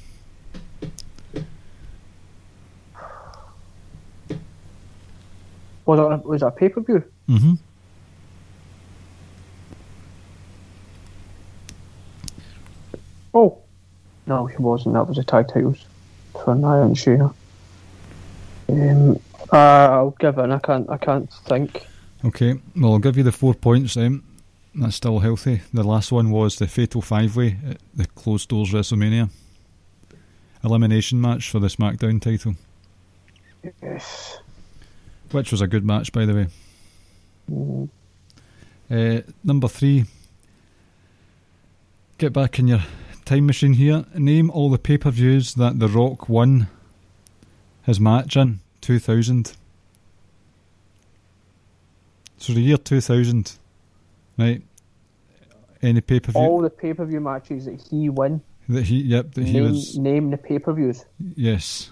Was 5.86 6.00
it 6.00 6.26
was 6.26 6.42
it 6.42 6.46
a 6.46 6.52
pay 6.52 6.70
per 6.70 6.82
view? 6.82 7.04
Mm-hmm. 7.30 7.54
Oh, 13.34 13.58
no, 14.28 14.46
he 14.46 14.58
wasn't. 14.58 14.94
That 14.96 15.08
was 15.08 15.18
a 15.18 15.24
tag 15.24 15.48
titles 15.50 15.86
for 16.32 16.56
Nia 16.56 16.82
and 16.82 16.96
Shayna. 16.96 17.34
Um, 18.70 19.20
uh, 19.52 19.58
I'll 19.58 20.16
give 20.20 20.38
in. 20.38 20.52
I 20.52 20.60
can't. 20.60 20.90
I 20.90 20.98
can't 20.98 21.32
think. 21.46 21.86
Okay, 22.24 22.56
well, 22.76 22.94
I'll 22.94 23.00
give 23.00 23.18
you 23.18 23.24
the 23.24 23.32
four 23.32 23.54
points 23.54 23.94
then. 23.94 24.24
That's 24.74 24.96
still 24.96 25.20
healthy. 25.20 25.62
The 25.74 25.84
last 25.84 26.12
one 26.12 26.32
was 26.32 26.58
the 26.58 26.68
Fatal 26.68 27.02
Five 27.02 27.36
Way 27.36 27.58
at 27.70 27.78
the 27.94 28.08
Closed 28.08 28.50
Doors 28.50 28.72
WrestleMania. 28.72 29.30
Elimination 30.64 31.22
match 31.22 31.50
for 31.52 31.60
the 31.60 31.68
SmackDown 31.68 32.20
title, 32.20 32.56
Yes. 33.84 34.40
Which 35.32 35.52
was 35.52 35.62
a 35.62 35.68
good 35.68 35.86
match, 35.86 36.12
by 36.12 36.26
the 36.26 36.34
way. 36.34 36.48
Mm, 37.52 37.90
Uh, 38.90 39.22
number 39.44 39.68
three. 39.68 40.06
Get 42.18 42.32
back 42.34 42.60
in 42.60 42.68
your 42.68 42.82
time 43.26 43.46
machine 43.48 43.74
here. 43.74 44.06
Name 44.16 44.50
all 44.52 44.70
the 44.70 44.78
pay 44.78 44.98
per 44.98 45.10
views 45.12 45.56
that 45.56 45.80
The 45.80 45.88
Rock 45.88 46.30
won 46.30 46.68
his 47.84 48.00
match 48.00 48.38
in 48.38 48.60
2000. 48.82 49.54
So 52.38 52.54
the 52.54 52.62
year 52.62 52.78
2000, 52.78 53.58
right? 54.38 54.62
Any 55.82 56.02
pay 56.02 56.20
per 56.20 56.32
view? 56.32 56.42
All 56.42 56.62
the 56.62 56.70
pay 56.70 56.94
per 56.94 57.06
view 57.06 57.20
matches 57.20 57.66
that 57.66 57.82
he 57.90 58.10
won. 58.10 58.42
that 58.70 58.84
he, 58.84 59.02
yep, 59.02 59.34
that 59.34 59.46
he 59.46 59.62
was, 59.62 59.98
name 59.98 60.30
the 60.32 60.38
pay 60.38 60.60
per 60.60 60.74
views. 60.74 61.06
yes, 61.36 61.92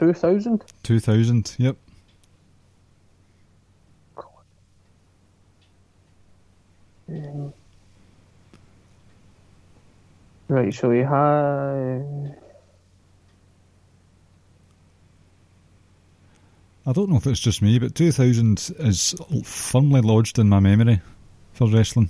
Two 0.00 0.14
thousand. 0.14 0.64
2000, 0.82 1.56
yep. 1.58 1.76
Um, 7.06 7.52
right. 10.48 10.72
So 10.72 10.88
we 10.88 11.00
have. 11.00 12.34
I 16.86 16.92
don't 16.92 17.10
know 17.10 17.16
if 17.16 17.26
it's 17.26 17.38
just 17.38 17.60
me, 17.60 17.78
but 17.78 17.94
2000 17.94 18.72
is 18.78 19.14
firmly 19.44 20.00
lodged 20.00 20.38
in 20.38 20.48
my 20.48 20.60
memory 20.60 21.02
for 21.52 21.68
wrestling. 21.68 22.08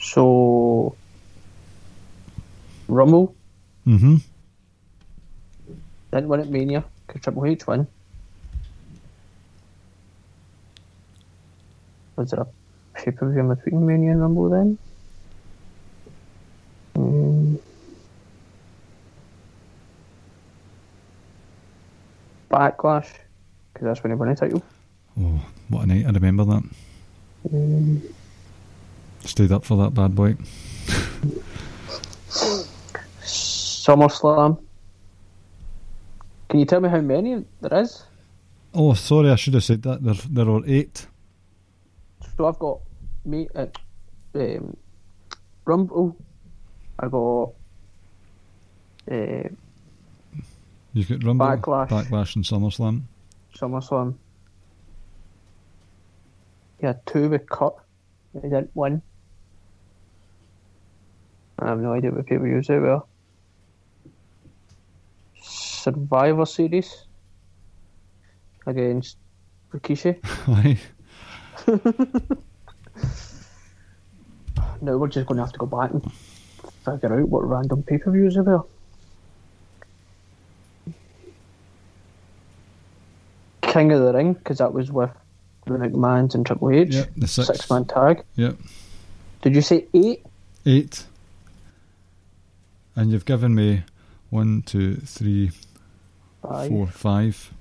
So. 0.00 0.96
Rumble 2.88 3.36
hmm 3.84 4.16
didn't 6.14 6.28
win 6.28 6.40
at 6.40 6.48
Mania 6.48 6.84
because 7.06 7.22
Triple 7.22 7.46
H 7.46 7.66
won. 7.66 7.86
Was 12.16 12.30
there 12.30 12.40
a 12.40 12.46
pay 12.94 13.10
per 13.10 13.30
view 13.30 13.40
in 13.40 13.48
between 13.48 13.86
Mania 13.86 14.12
and 14.12 14.20
Rumble 14.20 14.48
then? 14.48 14.78
Mm. 16.94 17.58
Backlash 22.50 23.08
because 23.72 23.86
that's 23.86 24.02
when 24.04 24.12
he 24.12 24.16
won 24.16 24.28
the 24.28 24.36
title. 24.36 24.62
Oh, 25.18 25.44
what 25.68 25.84
a 25.84 25.86
night! 25.86 26.06
I 26.06 26.10
remember 26.10 26.44
that. 26.44 26.62
Mm. 27.50 28.02
Stayed 29.24 29.50
up 29.50 29.64
for 29.64 29.76
that 29.78 29.94
bad 29.94 30.14
boy. 30.14 30.36
SummerSlam. 33.84 34.62
Can 36.48 36.60
you 36.60 36.66
tell 36.66 36.80
me 36.80 36.88
how 36.88 37.00
many 37.00 37.44
there 37.60 37.80
is? 37.80 38.04
Oh, 38.72 38.94
sorry, 38.94 39.30
I 39.30 39.36
should 39.36 39.54
have 39.54 39.64
said 39.64 39.82
that. 39.82 40.02
There, 40.02 40.14
there 40.30 40.48
are 40.48 40.62
eight. 40.66 41.06
So 42.36 42.46
I've 42.46 42.58
got 42.58 42.80
me 43.24 43.48
uh, 43.54 43.66
um, 44.34 44.76
Rumble. 45.64 46.16
I 46.98 47.08
got 47.08 47.52
uh, 49.10 49.48
You've 50.94 51.08
got 51.08 51.24
Rumble, 51.24 51.46
Backlash. 51.46 51.88
Backlash, 51.88 52.36
and 52.36 52.44
SummerSlam. 52.44 53.02
SummerSlam. 53.56 54.14
Yeah, 56.82 56.94
two 57.06 57.28
with 57.28 57.48
Cut. 57.48 57.76
He 58.32 58.40
didn't 58.40 58.70
win. 58.74 59.02
I 61.58 61.68
have 61.68 61.80
no 61.80 61.92
idea 61.92 62.10
what 62.10 62.26
people 62.26 62.46
use 62.46 62.68
it 62.70 62.80
were. 62.80 63.02
Survivor 65.84 66.46
Series 66.46 67.04
against 68.66 69.18
Rikishi. 69.72 70.16
Now 74.80 74.96
we're 74.98 75.08
just 75.08 75.26
going 75.26 75.38
to 75.38 75.44
have 75.44 75.52
to 75.52 75.58
go 75.58 75.66
back 75.66 75.90
and 75.92 76.12
figure 76.84 77.18
out 77.20 77.28
what 77.28 77.48
random 77.48 77.82
pay 77.82 77.96
per 77.96 78.10
views 78.10 78.36
are 78.36 78.44
there. 78.44 78.60
King 83.62 83.92
of 83.92 84.00
the 84.02 84.12
Ring, 84.12 84.34
because 84.34 84.58
that 84.58 84.74
was 84.74 84.92
with 84.92 85.10
the 85.66 85.72
McMahons 85.72 86.34
and 86.34 86.44
Triple 86.44 86.70
H. 86.70 86.94
Yep, 86.94 87.10
the 87.16 87.26
six. 87.26 87.46
Six 87.48 87.70
man 87.70 87.86
tag. 87.86 88.24
Yep, 88.36 88.56
Did 89.42 89.54
you 89.54 89.62
say 89.62 89.86
eight? 89.94 90.24
eight. 90.66 91.06
And 92.94 93.10
you've 93.10 93.24
given 93.24 93.54
me 93.54 93.84
one, 94.30 94.62
two, 94.62 94.96
three, 94.96 95.50
Five. 96.48 96.68
four, 96.70 96.86
five. 96.86 97.52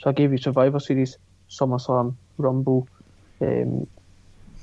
So 0.00 0.10
I 0.10 0.12
gave 0.12 0.32
you 0.32 0.38
Survivor 0.38 0.80
Series, 0.80 1.16
SummerSlam, 1.50 2.14
Rumble, 2.36 2.88
um, 3.40 3.86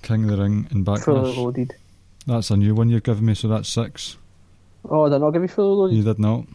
King 0.01 0.23
of 0.25 0.29
the 0.31 0.43
Ring 0.43 0.67
and 0.71 0.85
Fully 0.85 0.99
Backlash. 0.99 1.37
Loaded. 1.37 1.75
That's 2.27 2.51
a 2.51 2.57
new 2.57 2.73
one 2.73 2.89
you've 2.89 3.03
given 3.03 3.25
me, 3.25 3.33
so 3.35 3.47
that's 3.47 3.69
six. 3.69 4.17
Oh, 4.89 5.07
did 5.09 5.15
I 5.15 5.17
not 5.19 5.31
give 5.31 5.41
you 5.41 5.47
Fully 5.47 5.75
Loaded? 5.75 5.97
You 5.97 6.03
did 6.03 6.19
not. 6.19 6.45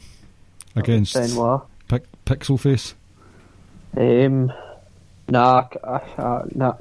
Against 0.77 1.15
Benoit. 1.15 1.63
Pic- 1.89 2.25
Pixel 2.25 2.59
Face. 2.59 2.95
Um, 3.97 4.53
nah, 5.29 5.67
uh, 5.83 6.45
nah. 6.55 6.75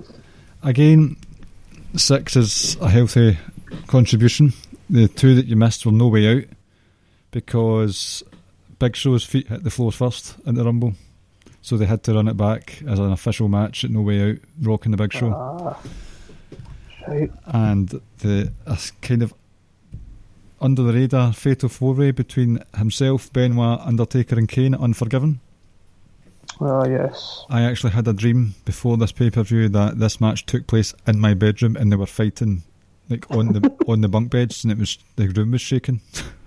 Again, 0.63 1.17
six 1.95 2.35
is 2.35 2.77
a 2.79 2.89
healthy 2.89 3.37
contribution. 3.87 4.53
The 4.89 5.07
two 5.07 5.35
that 5.35 5.47
you 5.47 5.55
missed 5.55 5.85
were 5.85 5.91
No 5.91 6.07
Way 6.07 6.27
Out 6.37 6.43
because 7.31 8.23
Big 8.79 8.95
Show's 8.95 9.23
feet 9.23 9.47
hit 9.47 9.63
the 9.63 9.69
floor 9.69 9.91
first 9.91 10.35
in 10.45 10.55
the 10.55 10.63
Rumble. 10.63 10.93
So 11.61 11.77
they 11.77 11.85
had 11.85 12.03
to 12.03 12.13
run 12.13 12.27
it 12.27 12.37
back 12.37 12.81
as 12.87 12.99
an 12.99 13.11
official 13.11 13.49
match 13.49 13.83
at 13.83 13.91
No 13.91 14.01
Way 14.01 14.31
Out, 14.31 14.37
rocking 14.61 14.91
the 14.91 14.97
Big 14.97 15.13
Show. 15.13 15.33
Ah, 15.33 15.77
right. 17.07 17.31
and 17.47 17.89
the 18.19 18.51
kind 19.01 19.23
of 19.23 19.33
under 20.61 20.83
the 20.83 20.93
radar 20.93 21.33
fatal 21.33 21.69
four 21.69 21.93
way 21.93 22.11
between 22.11 22.63
himself, 22.77 23.31
Benoit, 23.31 23.79
Undertaker, 23.81 24.37
and 24.37 24.47
Kane 24.47 24.73
at 24.73 24.79
Unforgiven. 24.79 25.39
Oh, 26.59 26.85
yes. 26.85 27.45
I 27.49 27.61
actually 27.61 27.91
had 27.91 28.07
a 28.07 28.13
dream 28.13 28.55
before 28.65 28.97
this 28.97 29.11
pay 29.11 29.29
per 29.29 29.43
view 29.43 29.69
that 29.69 29.99
this 29.99 30.19
match 30.19 30.45
took 30.45 30.67
place 30.67 30.93
in 31.07 31.19
my 31.19 31.33
bedroom 31.33 31.75
and 31.77 31.91
they 31.91 31.95
were 31.95 32.05
fighting 32.05 32.63
like 33.09 33.29
on 33.31 33.53
the 33.53 33.73
on 33.87 34.01
the 34.01 34.09
bunk 34.09 34.31
beds 34.31 34.63
and 34.63 34.71
it 34.71 34.77
was 34.77 34.97
the 35.15 35.27
room 35.29 35.51
was 35.51 35.61
shaking. 35.61 36.01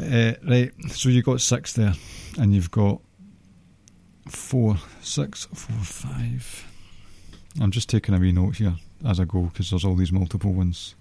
Uh, 0.00 0.32
right, 0.48 0.72
so 0.88 1.08
you've 1.08 1.24
got 1.24 1.40
six 1.40 1.72
there, 1.72 1.94
and 2.38 2.54
you've 2.54 2.70
got 2.70 3.00
four, 4.28 4.76
six, 5.00 5.46
four, 5.52 5.76
five. 5.78 6.66
I'm 7.60 7.70
just 7.70 7.88
taking 7.88 8.14
a 8.14 8.18
wee 8.18 8.32
note 8.32 8.56
here 8.56 8.74
as 9.04 9.18
I 9.20 9.24
go 9.24 9.42
because 9.42 9.70
there's 9.70 9.84
all 9.84 9.96
these 9.96 10.12
multiple 10.12 10.52
ones. 10.52 10.94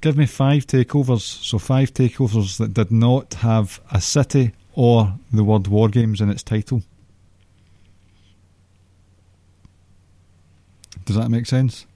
Give 0.00 0.16
me 0.16 0.26
five 0.26 0.66
takeovers. 0.66 1.20
So 1.20 1.58
five 1.58 1.94
takeovers 1.94 2.58
that 2.58 2.74
did 2.74 2.90
not 2.90 3.34
have 3.34 3.80
a 3.92 4.00
city 4.00 4.52
or 4.74 5.14
the 5.32 5.44
word 5.44 5.68
war 5.68 5.88
games 5.88 6.20
in 6.20 6.28
its 6.28 6.42
title. 6.42 6.82
Does 11.04 11.16
that 11.16 11.30
make 11.30 11.46
sense? 11.46 11.86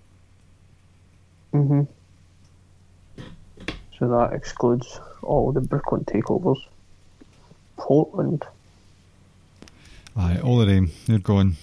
hmm 1.53 1.83
So 3.99 4.09
that 4.09 4.33
excludes 4.33 5.01
all 5.23 5.53
the 5.53 5.61
Brooklyn 5.61 6.05
takeovers. 6.05 6.59
Portland. 7.77 8.45
Aye, 10.17 10.39
all 10.41 10.61
of 10.61 10.67
them. 10.69 10.91
They're 11.07 11.19
gone. 11.19 11.57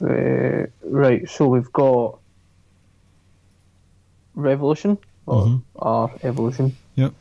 Uh, 0.00 0.66
right, 0.82 1.28
so 1.28 1.46
we've 1.48 1.72
got 1.72 2.18
Revolution 4.34 4.98
or 5.26 5.46
Mhm. 5.46 5.62
our 5.76 6.10
Evolution. 6.22 6.76
Yep. 6.96 7.14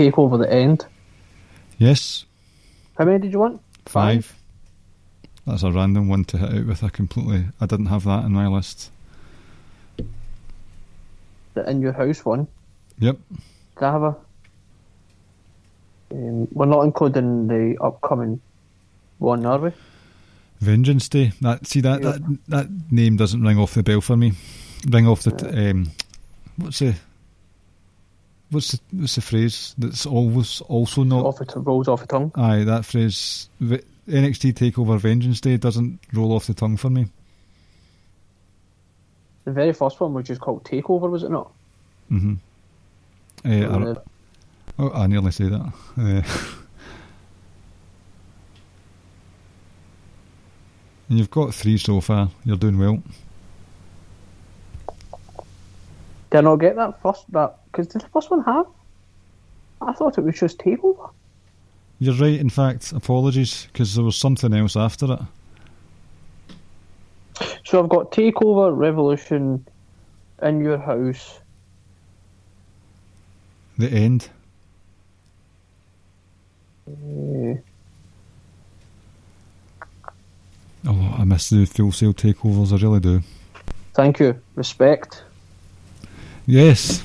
Takeover 0.00 0.38
the 0.38 0.52
End. 0.52 0.84
Yes, 1.78 2.24
How 2.98 3.04
many 3.04 3.18
did 3.18 3.32
you 3.32 3.38
want? 3.38 3.60
five. 3.86 4.34
That's 5.46 5.62
a 5.62 5.70
random 5.72 6.08
one 6.08 6.24
to 6.24 6.38
hit 6.38 6.52
out 6.54 6.66
with. 6.66 6.82
I 6.84 6.88
completely. 6.88 7.46
I 7.60 7.66
didn't 7.66 7.86
have 7.86 8.04
that 8.04 8.24
in 8.24 8.32
my 8.32 8.46
list. 8.48 8.90
The 11.54 11.68
In 11.70 11.80
Your 11.80 11.92
House 11.92 12.24
one. 12.24 12.46
Yep. 12.98 13.16
Did 13.30 13.84
I 13.84 13.92
have 13.92 14.02
a? 14.02 14.16
Um, 16.12 16.48
we're 16.52 16.66
not 16.66 16.82
including 16.82 17.46
the 17.48 17.76
upcoming 17.80 18.40
one, 19.18 19.44
are 19.46 19.58
we? 19.58 19.70
Vengeance 20.60 21.08
Day. 21.08 21.32
That 21.40 21.66
see 21.66 21.80
that 21.82 22.02
Yeah. 22.02 22.12
that 22.12 22.38
that 22.48 22.68
name 22.92 23.16
doesn't 23.16 23.42
ring 23.42 23.58
off 23.58 23.74
the 23.74 23.82
bell 23.82 24.00
for 24.00 24.16
me. 24.16 24.32
Ring 24.88 25.06
off 25.06 25.22
the 25.22 25.30
t- 25.32 25.68
um, 25.70 25.90
what's 26.56 26.78
the 26.80 26.94
what's 28.50 28.72
the 28.72 28.80
what's 28.92 29.14
the 29.16 29.20
phrase 29.20 29.74
that's 29.78 30.06
always 30.06 30.60
also 30.62 31.02
not 31.02 31.24
Off 31.24 31.40
rolls 31.56 31.88
off 31.88 32.00
the 32.00 32.06
tongue. 32.06 32.32
aye 32.36 32.64
that 32.64 32.84
phrase 32.84 33.48
NXT 33.60 34.52
Takeover 34.54 34.98
Vengeance 34.98 35.40
Day 35.40 35.56
doesn't 35.56 35.98
roll 36.12 36.32
off 36.32 36.46
the 36.46 36.54
tongue 36.54 36.76
for 36.76 36.90
me. 36.90 37.06
The 39.44 39.52
very 39.52 39.72
first 39.72 40.00
one 40.00 40.14
was 40.14 40.26
just 40.26 40.40
called 40.40 40.64
Takeover, 40.64 41.10
was 41.10 41.24
it 41.24 41.30
not? 41.30 41.52
Mm-hmm. 42.10 42.34
Uh, 43.44 43.94
I, 43.94 43.96
oh, 44.78 44.92
I 44.92 45.06
nearly 45.06 45.32
say 45.32 45.48
that. 45.48 45.72
Uh, 45.98 46.22
and 51.08 51.18
you've 51.18 51.30
got 51.30 51.54
three 51.54 51.78
so 51.78 52.00
far. 52.00 52.30
You're 52.44 52.56
doing 52.56 52.78
well. 52.78 53.02
did 56.30 56.38
I 56.38 56.40
not 56.42 56.56
get 56.56 56.76
that 56.76 57.00
first? 57.02 57.24
That 57.32 57.58
because 57.76 57.92
did 57.92 58.00
the 58.00 58.08
first 58.08 58.30
one 58.30 58.42
have? 58.44 58.66
I 59.82 59.92
thought 59.92 60.16
it 60.16 60.22
was 60.24 60.38
just 60.38 60.58
Takeover. 60.58 61.10
You're 61.98 62.14
right. 62.14 62.40
In 62.40 62.48
fact, 62.48 62.92
apologies 62.92 63.68
because 63.72 63.94
there 63.94 64.04
was 64.04 64.16
something 64.16 64.54
else 64.54 64.76
after 64.76 65.12
it. 65.12 65.20
So 67.66 67.82
I've 67.82 67.90
got 67.90 68.12
Takeover, 68.12 68.74
Revolution, 68.74 69.66
In 70.42 70.60
Your 70.60 70.78
House. 70.78 71.40
The 73.78 73.90
end. 73.90 74.30
Uh, 76.88 77.60
Oh, 80.88 81.16
I 81.18 81.24
miss 81.24 81.50
the 81.50 81.64
Full 81.66 81.90
Sail 81.90 82.14
takeovers. 82.14 82.72
I 82.72 82.76
really 82.76 83.00
do. 83.00 83.20
thank 83.92 84.20
you. 84.20 84.40
Respect. 84.54 85.24
Yes. 86.46 87.02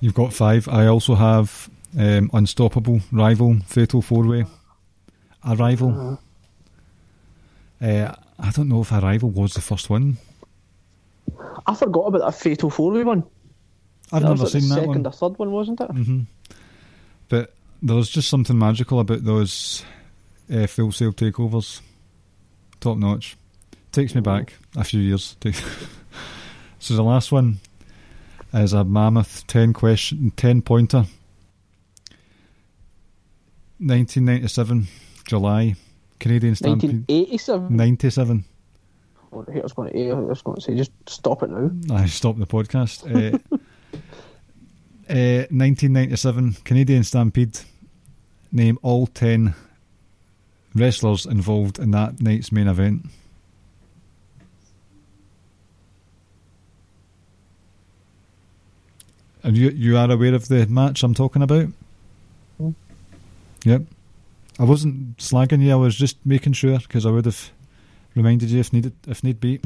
You've 0.00 0.14
got 0.14 0.32
five. 0.32 0.68
I 0.68 0.86
also 0.86 1.14
have 1.14 1.68
um, 1.98 2.30
Unstoppable, 2.32 3.00
Rival, 3.10 3.58
Fatal 3.66 4.02
Four 4.02 4.26
Way, 4.26 4.44
Arrival. 5.46 6.18
Uh, 7.80 8.14
I 8.38 8.50
don't 8.50 8.68
know 8.68 8.82
if 8.82 8.92
Arrival 8.92 9.30
was 9.30 9.54
the 9.54 9.60
first 9.60 9.90
one. 9.90 10.18
I 11.66 11.74
forgot 11.74 12.06
about 12.06 12.20
that 12.22 12.34
Fatal 12.34 12.70
Four 12.70 12.92
Way 12.92 13.04
one. 13.04 13.24
I've 14.12 14.22
that 14.22 14.28
never 14.28 14.42
was 14.42 14.54
like 14.54 14.62
seen 14.62 14.68
the 14.68 14.74
that 14.74 14.80
second 14.80 14.88
one. 14.88 15.06
or 15.06 15.12
third 15.12 15.38
one, 15.38 15.52
wasn't 15.52 15.80
it? 15.80 16.26
But 17.28 17.54
there 17.82 17.96
was 17.96 18.08
just 18.08 18.28
something 18.28 18.58
magical 18.58 19.00
about 19.00 19.24
those 19.24 19.84
uh, 20.52 20.66
Full 20.66 20.92
Sail 20.92 21.12
takeovers. 21.12 21.80
Top 22.80 22.96
notch. 22.96 23.36
Takes 23.92 24.14
me 24.14 24.20
back 24.20 24.54
a 24.76 24.84
few 24.84 25.00
years. 25.00 25.36
so 26.78 26.94
the 26.94 27.02
last 27.02 27.32
one 27.32 27.58
is 28.54 28.72
a 28.72 28.84
mammoth 28.84 29.46
ten 29.46 29.72
question, 29.72 30.32
ten 30.36 30.62
pointer. 30.62 31.06
1997, 33.80 34.88
July, 35.28 35.76
Canadian 36.18 36.56
Stampede. 36.56 37.04
1987. 37.08 37.76
97. 37.76 38.44
Oh, 39.32 39.44
I 39.46 39.60
was 39.60 39.72
going 39.72 39.92
to, 39.92 40.10
I 40.10 40.14
was 40.14 40.42
going 40.42 40.56
to 40.56 40.60
say, 40.60 40.74
just 40.74 40.90
stop 41.06 41.44
it 41.44 41.50
now. 41.50 41.70
I 41.94 42.06
stopped 42.06 42.40
the 42.40 42.46
podcast. 42.46 43.04
Uh, 43.04 43.38
uh, 45.08 45.46
1997 45.50 46.56
Canadian 46.64 47.04
Stampede. 47.04 47.60
Name 48.50 48.78
all 48.82 49.06
10 49.06 49.54
wrestlers 50.74 51.26
involved 51.26 51.78
in 51.78 51.90
that 51.92 52.20
night's 52.20 52.50
main 52.50 52.66
event. 52.66 53.06
And 59.44 59.56
you 59.56 59.70
you 59.70 59.96
are 59.96 60.10
aware 60.10 60.34
of 60.34 60.48
the 60.48 60.66
match 60.66 61.02
I'm 61.02 61.14
talking 61.14 61.42
about? 61.42 61.68
Yep. 63.64 63.82
I 64.58 64.64
wasn't 64.64 65.16
slagging 65.18 65.62
you. 65.62 65.72
I 65.72 65.76
was 65.76 65.96
just 65.96 66.16
making 66.24 66.54
sure 66.54 66.78
because 66.78 67.06
I 67.06 67.10
would 67.10 67.24
have 67.26 67.50
reminded 68.14 68.50
you 68.50 68.60
if 68.60 68.72
needed 68.72 68.92
if 69.06 69.22
need 69.22 69.40
be. 69.40 69.60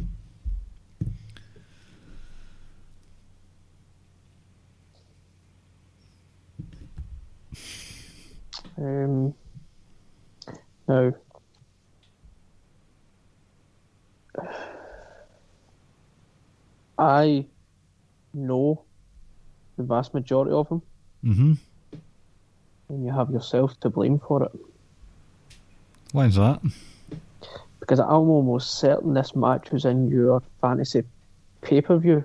Um, 8.77 9.35
now, 10.89 11.13
I 16.99 17.47
know 18.35 18.85
the 19.83 19.95
vast 19.95 20.15
majority 20.15 20.53
of 20.53 20.69
them, 20.69 20.83
Mm-hmm. 21.25 21.53
and 22.89 23.05
you 23.05 23.13
have 23.13 23.31
yourself 23.31 23.79
to 23.81 23.91
blame 23.91 24.19
for 24.19 24.43
it. 24.45 24.53
Why 26.13 26.27
is 26.27 26.35
that? 26.37 26.61
Because 27.81 28.01
I'm 28.01 28.29
almost 28.31 28.79
certain 28.79 29.15
this 29.15 29.35
match 29.35 29.71
was 29.71 29.85
in 29.85 30.09
your 30.11 30.43
fantasy 30.61 31.05
pay 31.63 31.81
per 31.81 31.97
view. 31.99 32.25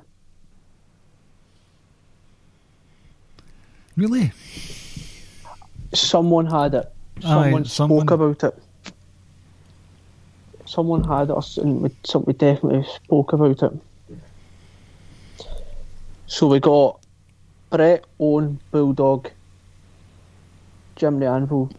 Really? 3.95 4.31
Someone 5.93 6.45
had 6.45 6.75
it. 6.75 6.91
Aye, 7.17 7.21
Someone 7.21 7.65
someone- 7.65 7.99
spoke 8.07 8.11
about 8.11 8.43
it. 8.43 8.63
Someone 10.65 11.03
had 11.05 11.31
us, 11.31 11.57
and 11.57 11.81
we, 11.81 11.89
we 12.25 12.33
definitely 12.33 12.85
spoke 13.03 13.31
about 13.33 13.63
it. 13.63 13.71
So 16.27 16.47
we 16.47 16.59
got 16.59 16.99
Bret, 17.69 18.05
Owen, 18.19 18.59
Bulldog, 18.71 19.29
Jim 20.95 21.19
the 21.19 21.27
Anvil, 21.27 21.69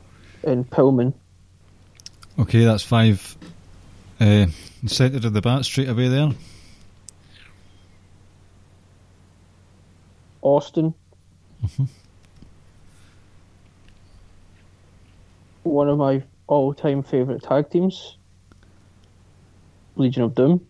and 0.45 0.68
Pillman. 0.68 1.14
Okay, 2.39 2.64
that's 2.64 2.82
five. 2.82 3.36
Uh, 4.20 4.47
centre 4.86 5.26
of 5.26 5.32
the 5.32 5.41
bat 5.41 5.64
straight 5.64 5.89
away 5.89 6.09
there. 6.09 6.30
Austin. 10.43 10.95
One 15.62 15.89
of 15.89 15.99
my 15.99 16.22
all 16.47 16.74
time 16.74 17.03
favourite 17.03 17.43
tag 17.43 17.70
teams. 17.70 18.16
Legion 19.97 20.22
of 20.22 20.34
Doom. 20.34 20.66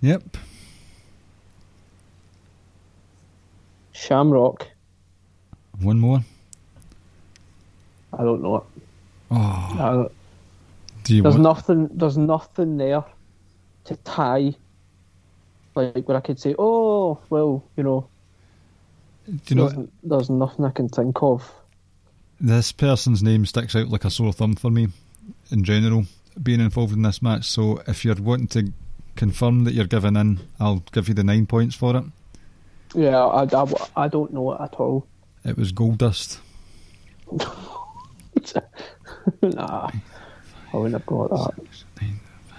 Yep. 0.00 0.36
Shamrock. 3.94 4.68
One 5.80 5.98
more. 5.98 6.20
I 8.12 8.18
don't 8.22 8.42
know 8.42 8.56
it. 8.56 8.62
Oh, 9.30 10.10
do 11.04 11.16
you 11.16 11.22
there's 11.22 11.34
want? 11.34 11.42
nothing 11.42 11.88
there's 11.92 12.16
nothing 12.18 12.76
there 12.76 13.04
to 13.84 13.96
tie 13.96 14.54
like 15.74 16.06
where 16.06 16.16
I 16.16 16.20
could 16.20 16.38
say, 16.38 16.54
Oh, 16.58 17.18
well, 17.30 17.64
you 17.76 17.82
know, 17.82 18.06
do 19.26 19.32
you 19.48 19.56
know 19.56 19.68
there's, 19.70 19.88
there's 20.02 20.30
nothing 20.30 20.64
I 20.64 20.70
can 20.70 20.88
think 20.88 21.20
of. 21.22 21.50
this 22.40 22.70
person's 22.72 23.22
name 23.22 23.44
sticks 23.46 23.74
out 23.74 23.88
like 23.88 24.04
a 24.04 24.10
sore 24.10 24.32
thumb 24.32 24.54
for 24.54 24.70
me 24.70 24.88
in 25.50 25.64
general 25.64 26.04
being 26.40 26.60
involved 26.60 26.92
in 26.92 27.02
this 27.02 27.22
match. 27.22 27.44
So 27.44 27.82
if 27.88 28.04
you're 28.04 28.14
wanting 28.16 28.48
to 28.48 28.72
confirm 29.16 29.64
that 29.64 29.74
you're 29.74 29.86
giving 29.86 30.16
in, 30.16 30.40
I'll 30.60 30.82
give 30.92 31.08
you 31.08 31.14
the 31.14 31.24
nine 31.24 31.46
points 31.46 31.74
for 31.74 31.96
it. 31.96 32.04
Yeah, 32.94 33.18
I, 33.18 33.42
I, 33.44 33.66
I 33.96 34.08
don't 34.08 34.32
know 34.32 34.52
it 34.52 34.60
at 34.60 34.74
all. 34.74 35.06
It 35.44 35.56
was 35.56 35.72
Goldust. 35.72 36.38
nah. 39.42 39.90
I 40.72 40.76
wouldn't 40.76 40.94
have 40.94 41.06
got 41.06 41.30
that. 41.30 41.58
9, 42.00 42.20
5, 42.48 42.58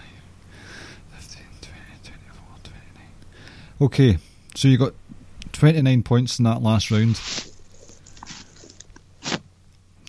15, 1.18 1.44
20, 1.62 1.80
24, 2.04 2.44
29. 2.64 3.08
Okay, 3.82 4.18
so 4.56 4.68
you 4.68 4.78
got 4.78 4.94
29 5.54 6.04
points 6.04 6.40
in 6.40 6.46
that 6.46 6.62
last 6.62 6.92
round. 6.92 7.20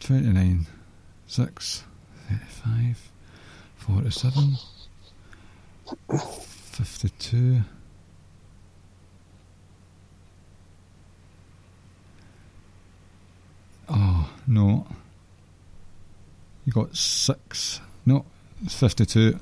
29, 0.01 0.67
6, 1.27 1.85
35, 2.29 3.11
47, 3.77 4.57
52. 6.73 7.61
No. 14.47 14.87
You 16.65 16.73
got 16.73 16.97
six. 16.97 17.81
No, 18.05 18.25
it's 18.65 18.79
52. 18.79 19.39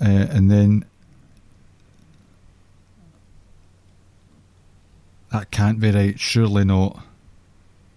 Uh, 0.00 0.04
and 0.04 0.50
then. 0.50 0.84
That 5.32 5.50
can't 5.50 5.78
be 5.78 5.90
right. 5.92 6.18
Surely 6.18 6.64
not. 6.64 7.02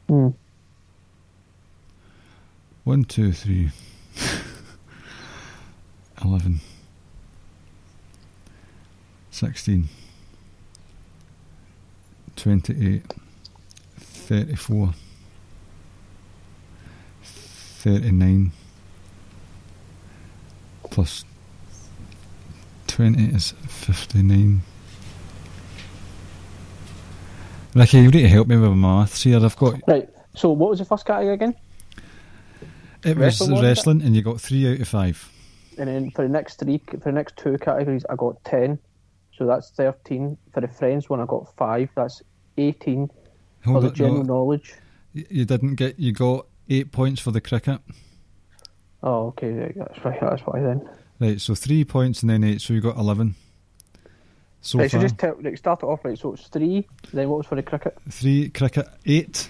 Hmm. 0.07 0.29
One, 2.83 3.05
two, 3.05 3.31
three. 3.31 3.71
11. 6.23 6.59
16. 9.31 9.89
28. 12.35 13.03
34. 13.97 14.93
39. 17.83 18.53
Plus 20.89 21.25
20 22.87 23.23
is 23.35 23.53
59. 23.67 24.61
Ricky, 27.75 27.97
you 27.97 28.03
need 28.03 28.11
to 28.21 28.29
help 28.29 28.47
me 28.47 28.55
with 28.55 28.69
my 28.69 28.75
maths 28.75 29.23
here. 29.23 29.43
I've 29.43 29.57
got 29.57 29.81
Right. 29.85 30.07
So 30.33 30.49
what 30.51 30.69
was 30.69 30.79
the 30.79 30.85
first 30.85 31.05
category 31.05 31.33
again? 31.33 31.55
it 33.03 33.17
was 33.17 33.17
Wrestling, 33.17 33.51
wasn't 33.61 34.01
it? 34.01 34.05
and 34.05 34.15
you 34.15 34.21
got 34.21 34.39
three 34.39 34.71
out 34.71 34.79
of 34.79 34.87
five. 34.87 35.29
And 35.77 35.89
then 35.89 36.09
for 36.11 36.21
the 36.21 36.29
next 36.29 36.59
three, 36.59 36.81
for 36.87 36.97
the 36.97 37.11
next 37.11 37.35
two 37.35 37.57
categories, 37.57 38.05
I 38.09 38.15
got 38.15 38.41
ten. 38.45 38.79
So 39.37 39.45
that's 39.45 39.71
thirteen. 39.71 40.37
For 40.53 40.61
the 40.61 40.69
friends 40.69 41.09
one, 41.09 41.19
I 41.19 41.25
got 41.25 41.53
five. 41.57 41.89
That's 41.95 42.21
eighteen. 42.57 43.09
Hold 43.65 43.77
for 43.77 43.81
the 43.81 43.87
it, 43.87 43.93
general 43.95 44.23
no, 44.23 44.33
knowledge. 44.35 44.73
you 45.13 45.43
didn't 45.43 45.75
get. 45.75 45.99
You 45.99 46.13
got 46.13 46.45
eight 46.69 46.91
points 46.91 47.21
for 47.21 47.31
the 47.31 47.41
cricket. 47.41 47.79
Oh, 49.01 49.27
okay. 49.27 49.49
right, 49.51 49.75
That's 49.75 50.05
right. 50.05 50.19
That's 50.21 50.41
why 50.43 50.61
then. 50.61 50.89
Right, 51.19 51.39
so 51.39 51.55
three 51.55 51.83
points 51.85 52.21
and 52.21 52.29
then 52.29 52.43
eight, 52.43 52.61
so 52.61 52.73
you 52.73 52.81
got 52.81 52.97
eleven. 52.97 53.35
So 54.61 54.79
right, 54.79 54.89
so 54.89 54.99
just 54.99 55.17
tell, 55.17 55.35
like, 55.41 55.57
start 55.57 55.83
it 55.83 55.85
off 55.85 56.05
right. 56.05 56.17
So 56.17 56.33
it's 56.33 56.47
three. 56.47 56.87
Then 57.11 57.29
what 57.29 57.39
was 57.39 57.47
for 57.47 57.55
the 57.55 57.63
cricket? 57.63 57.97
three 58.09 58.49
cricket, 58.49 58.87
eight. 59.05 59.49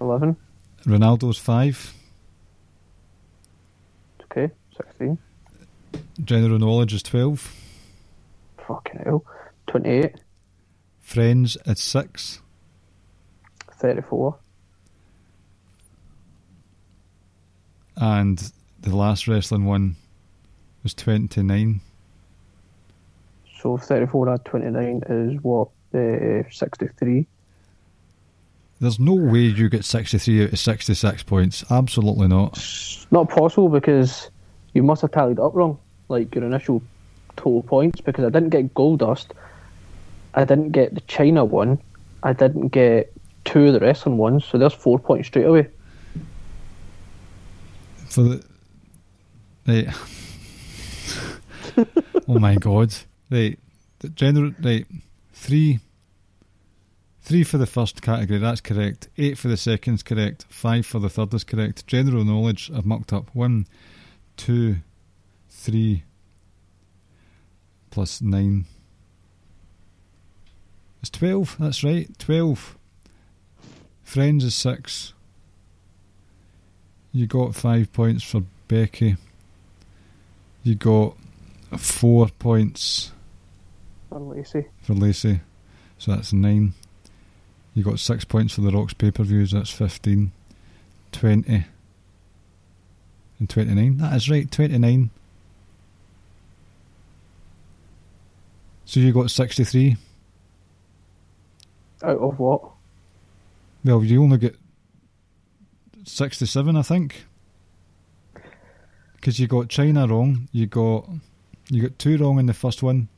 Eleven. 0.00 0.36
Ronaldo's 0.84 1.38
five. 1.38 1.92
Okay. 4.24 4.52
Sixteen. 4.76 5.18
General 6.22 6.58
knowledge 6.58 6.94
is 6.94 7.02
twelve. 7.02 7.52
Fucking 8.66 9.00
hell. 9.04 9.24
Twenty-eight. 9.66 10.14
Friends 11.00 11.56
is 11.66 11.80
six. 11.80 12.40
Thirty-four. 13.72 14.38
And 17.96 18.52
the 18.80 18.94
last 18.94 19.26
wrestling 19.26 19.64
one 19.64 19.96
was 20.82 20.94
twenty 20.94 21.42
nine. 21.42 21.80
So 23.60 23.78
thirty-four 23.78 24.28
add 24.32 24.44
twenty-nine 24.44 25.02
is 25.08 25.42
what? 25.42 25.68
Uh, 25.94 26.42
Sixty-three. 26.50 27.26
There's 28.80 29.00
no 29.00 29.14
way 29.14 29.40
you 29.40 29.70
get 29.70 29.84
sixty 29.84 30.18
three 30.18 30.44
out 30.44 30.52
of 30.52 30.58
sixty 30.58 30.92
six 30.92 31.22
points. 31.22 31.64
Absolutely 31.70 32.28
not. 32.28 32.62
Not 33.10 33.30
possible 33.30 33.70
because 33.70 34.30
you 34.74 34.82
must 34.82 35.00
have 35.00 35.12
tallied 35.12 35.40
up 35.40 35.54
wrong, 35.54 35.78
like 36.10 36.34
your 36.34 36.44
initial 36.44 36.82
total 37.36 37.62
points. 37.62 38.02
Because 38.02 38.26
I 38.26 38.28
didn't 38.28 38.50
get 38.50 38.74
Goldust, 38.74 39.28
I 40.34 40.44
didn't 40.44 40.72
get 40.72 40.94
the 40.94 41.00
China 41.02 41.46
one, 41.46 41.78
I 42.22 42.34
didn't 42.34 42.68
get 42.68 43.10
two 43.46 43.68
of 43.68 43.72
the 43.72 43.80
wrestling 43.80 44.18
ones. 44.18 44.44
So 44.44 44.58
there's 44.58 44.74
four 44.74 44.98
points 44.98 45.28
straight 45.28 45.46
away. 45.46 45.68
For 48.16 48.22
the 48.22 48.42
right. 49.66 49.88
oh 52.28 52.38
my 52.38 52.54
god! 52.54 52.94
Right, 53.30 53.58
the 53.98 54.08
general 54.08 54.52
right 54.58 54.86
three. 55.34 55.80
Three 57.20 57.44
for 57.44 57.58
the 57.58 57.66
first 57.66 58.00
category, 58.00 58.38
that's 58.38 58.62
correct. 58.62 59.10
Eight 59.18 59.36
for 59.36 59.48
the 59.48 59.58
second 59.58 60.02
correct. 60.06 60.46
Five 60.48 60.86
for 60.86 60.98
the 60.98 61.10
third 61.10 61.34
is 61.34 61.44
correct. 61.44 61.86
General 61.86 62.24
knowledge, 62.24 62.70
I've 62.74 62.86
mucked 62.86 63.12
up. 63.12 63.28
One, 63.34 63.66
two, 64.38 64.76
three, 65.50 66.04
plus 67.90 68.22
nine. 68.22 68.64
It's 71.02 71.10
twelve, 71.10 71.54
that's 71.60 71.84
right. 71.84 72.18
Twelve. 72.18 72.78
Friends 74.02 74.42
is 74.42 74.54
six. 74.54 75.12
You 77.16 77.26
got 77.26 77.54
five 77.54 77.90
points 77.94 78.22
for 78.22 78.42
Becky. 78.68 79.16
You 80.62 80.74
got 80.74 81.16
four 81.78 82.28
points 82.28 83.10
For 84.10 84.20
Lacey. 84.20 84.66
for 84.82 84.92
Lacey, 84.92 85.40
so 85.96 86.14
that's 86.14 86.34
nine. 86.34 86.74
You 87.72 87.82
got 87.84 88.00
six 88.00 88.26
points 88.26 88.52
for 88.52 88.60
the 88.60 88.70
Rocks 88.70 88.92
pay 88.92 89.10
per 89.10 89.22
views, 89.22 89.52
that's 89.52 89.70
15. 89.70 90.30
20. 91.12 91.64
And 93.38 93.48
29. 93.48 93.96
That 93.96 94.14
is 94.14 94.28
right, 94.28 94.50
29. 94.50 95.08
So 98.84 99.00
you 99.00 99.14
got 99.14 99.30
63. 99.30 99.96
Out 102.02 102.18
of 102.18 102.38
what? 102.38 102.62
Well, 103.86 104.04
you 104.04 104.22
only 104.22 104.36
get 104.36 104.56
67, 106.06 106.76
I 106.76 106.82
think. 106.82 107.26
Because 109.16 109.38
you 109.40 109.46
got 109.46 109.68
China 109.68 110.06
wrong. 110.06 110.48
You 110.52 110.66
got 110.66 111.08
you 111.68 111.82
got 111.82 111.98
two 111.98 112.16
wrong 112.16 112.38
in 112.38 112.46
the 112.46 112.54
first 112.54 112.82
one. 112.82 113.08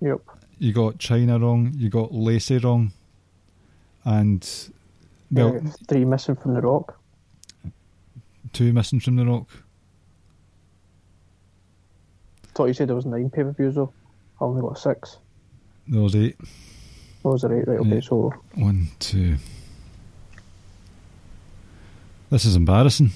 Yep. 0.00 0.20
You 0.58 0.72
got 0.72 0.98
China 0.98 1.38
wrong. 1.38 1.72
You 1.76 1.90
got 1.90 2.12
Lacey 2.14 2.58
wrong. 2.58 2.92
And 4.04 4.48
well, 5.30 5.56
Uh, 5.56 5.70
three 5.88 6.04
missing 6.04 6.36
from 6.36 6.54
the 6.54 6.60
rock. 6.62 6.98
two 8.52 8.72
missing 8.72 9.00
from 9.00 9.16
the 9.16 9.26
rock. 9.26 9.50
Thought 12.54 12.66
you 12.68 12.74
said 12.74 12.88
there 12.88 12.96
was 12.96 13.04
nine 13.04 13.28
pay 13.28 13.42
per 13.42 13.52
views 13.52 13.74
though. 13.74 13.92
I 14.40 14.44
only 14.44 14.62
got 14.62 14.78
six. 14.78 15.18
There 15.88 16.00
was 16.00 16.16
eight. 16.16 16.36
What 17.22 17.32
was 17.32 17.44
it 17.44 17.48
right? 17.48 17.68
Right. 17.68 17.80
Okay. 17.80 17.94
Yeah. 17.96 18.00
So 18.00 18.32
One, 18.54 18.88
two. 19.00 19.36
This 22.30 22.44
is 22.44 22.56
embarrassing. 22.56 23.10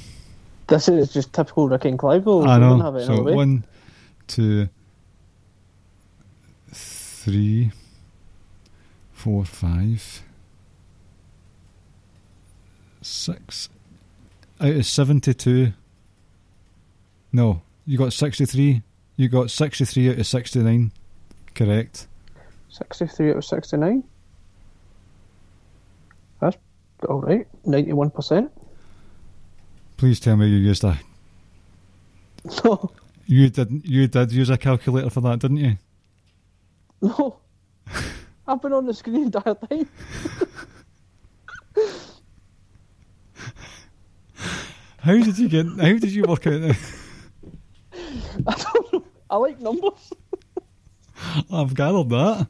this 0.69 0.89
is 0.89 1.12
just 1.12 1.32
typical 1.32 1.69
Rick 1.69 1.85
and 1.85 1.99
Clive 1.99 2.24
though. 2.24 2.43
I 2.45 2.59
don't 2.59 2.78
know. 2.78 2.85
have 2.85 2.97
it 2.97 3.07
So 3.07 3.23
one, 3.23 3.65
two, 4.27 4.69
three, 6.73 7.73
four, 9.12 9.45
five, 9.45 10.23
six. 13.03 13.69
Out 14.61 14.74
of 14.74 14.87
seventy-two. 14.87 15.73
No, 17.32 17.62
you 17.87 17.99
got 17.99 18.12
sixty-three. 18.12 18.82
You 19.16 19.28
got 19.28 19.51
sixty-three 19.51 20.11
out 20.11 20.19
of 20.19 20.27
sixty-nine. 20.27 20.93
Correct. 21.55 22.07
63 22.70 23.31
out 23.31 23.37
of 23.39 23.45
69. 23.45 24.05
That's 26.41 26.57
alright. 27.05 27.47
91%. 27.66 28.49
Please 30.01 30.18
tell 30.18 30.35
me 30.35 30.48
you 30.48 30.56
used 30.56 30.82
a. 30.82 30.98
No, 32.64 32.90
You 33.27 33.51
didn't. 33.51 33.85
You 33.85 34.06
did 34.09 34.32
use 34.32 34.48
a 34.48 34.56
calculator 34.56 35.10
for 35.10 35.20
that, 35.20 35.40
didn't 35.40 35.59
you? 35.59 35.77
no. 37.02 37.40
I've 38.48 38.62
been 38.62 38.72
on 38.72 38.86
the 38.86 38.94
screen 38.94 39.28
the 39.31 39.39
entire 39.39 39.55
time. 39.56 39.86
How 45.01 45.12
did 45.12 45.39
you 45.39 45.51
get? 45.51 45.66
How 45.66 45.93
did 45.98 46.12
you 46.12 46.22
work 46.27 46.47
out? 46.47 46.62
that? 46.62 46.78
I 48.47 48.55
don't 48.55 48.93
know. 48.94 49.05
I 49.28 49.36
like 49.36 49.60
numbers. 49.60 50.14
I've 51.52 51.74
gathered 51.74 52.09
that. 52.09 52.47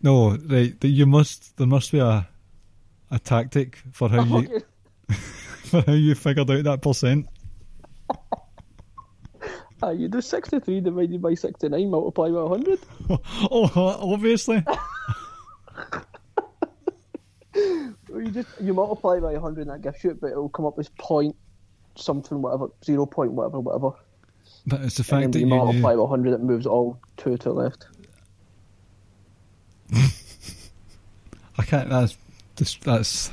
no, 0.00 0.36
right. 0.36 0.76
You 0.84 1.06
must. 1.06 1.56
There 1.56 1.66
must 1.66 1.90
be 1.90 1.98
a 1.98 2.28
a 3.12 3.18
tactic 3.18 3.80
for 3.92 4.08
how 4.08 4.24
you 4.24 4.60
for 5.64 5.82
how 5.82 5.92
you 5.92 6.14
figured 6.16 6.50
out 6.50 6.64
that 6.64 6.82
percent. 6.82 7.26
Ah, 9.84 9.90
you 9.90 10.06
do 10.06 10.20
63 10.20 10.80
divided 10.80 11.20
by 11.20 11.34
69 11.34 11.90
multiplied 11.90 12.32
by 12.32 12.40
100. 12.42 12.78
oh, 13.50 13.98
obviously. 14.12 14.62
You 17.56 18.30
just 18.30 18.48
you 18.60 18.72
multiply 18.72 19.18
by 19.18 19.32
100 19.32 19.62
and 19.62 19.70
that 19.70 19.82
gives 19.82 20.04
you 20.04 20.10
it, 20.10 20.20
but 20.20 20.30
it'll 20.30 20.48
come 20.50 20.66
up 20.66 20.78
as 20.78 20.88
point 21.00 21.34
something, 21.96 22.40
whatever, 22.40 22.68
zero 22.84 23.06
point, 23.06 23.32
whatever, 23.32 23.58
whatever. 23.58 23.90
But 24.68 24.82
it's 24.82 24.94
the 24.98 25.02
And 25.02 25.06
fact 25.08 25.20
then 25.22 25.30
that 25.32 25.38
you 25.40 25.46
you 25.46 25.50
knew. 25.50 25.56
multiply 25.56 25.94
by 25.94 25.96
100, 25.96 26.32
it 26.34 26.40
moves 26.42 26.64
all 26.66 27.00
two 27.16 27.36
to 27.36 27.44
the 27.48 27.52
left. 27.52 27.86
I 31.58 31.64
can't. 31.64 31.88
That's 31.90 32.16
just 32.56 32.82
that's. 32.82 33.30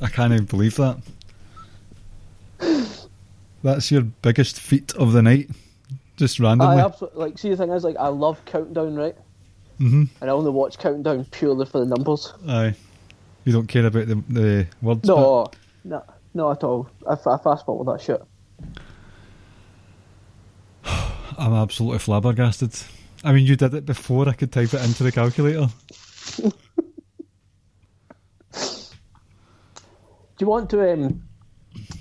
I 0.00 0.08
can't 0.08 0.32
even 0.32 0.44
believe 0.44 0.76
that. 0.76 0.98
That's 3.62 3.90
your 3.90 4.02
biggest 4.02 4.60
feat 4.60 4.94
of 4.94 5.12
the 5.12 5.22
night, 5.22 5.50
just 6.16 6.38
randomly. 6.38 6.76
I 6.76 6.84
absolutely 6.84 7.20
like. 7.20 7.38
See, 7.38 7.50
the 7.50 7.56
thing 7.56 7.70
is, 7.70 7.84
like, 7.84 7.96
I 7.96 8.08
love 8.08 8.44
Countdown, 8.44 8.94
right? 8.94 9.16
Mm-hmm. 9.80 10.04
And 10.20 10.30
I 10.30 10.32
only 10.32 10.50
watch 10.50 10.78
Countdown 10.78 11.24
purely 11.26 11.66
for 11.66 11.80
the 11.80 11.86
numbers. 11.86 12.32
Aye. 12.48 12.74
You 13.44 13.52
don't 13.52 13.66
care 13.66 13.86
about 13.86 14.06
the 14.06 14.22
the 14.28 14.66
words. 14.82 15.00
bit? 15.00 15.08
No, 15.08 15.46
no, 15.84 16.04
not 16.34 16.50
at 16.58 16.64
all. 16.64 16.88
I 17.08 17.16
fast 17.16 17.64
forward 17.64 17.92
that 17.92 18.02
shit. 18.02 18.22
I'm 21.38 21.54
absolutely 21.54 21.98
flabbergasted. 21.98 22.74
I 23.24 23.32
mean, 23.32 23.46
you 23.46 23.56
did 23.56 23.74
it 23.74 23.86
before 23.86 24.28
I 24.28 24.32
could 24.32 24.52
type 24.52 24.74
it 24.74 24.84
into 24.84 25.02
the 25.02 25.12
calculator. 25.12 25.68
you 30.40 30.46
want 30.46 30.70
to, 30.70 30.92
um, 30.92 31.22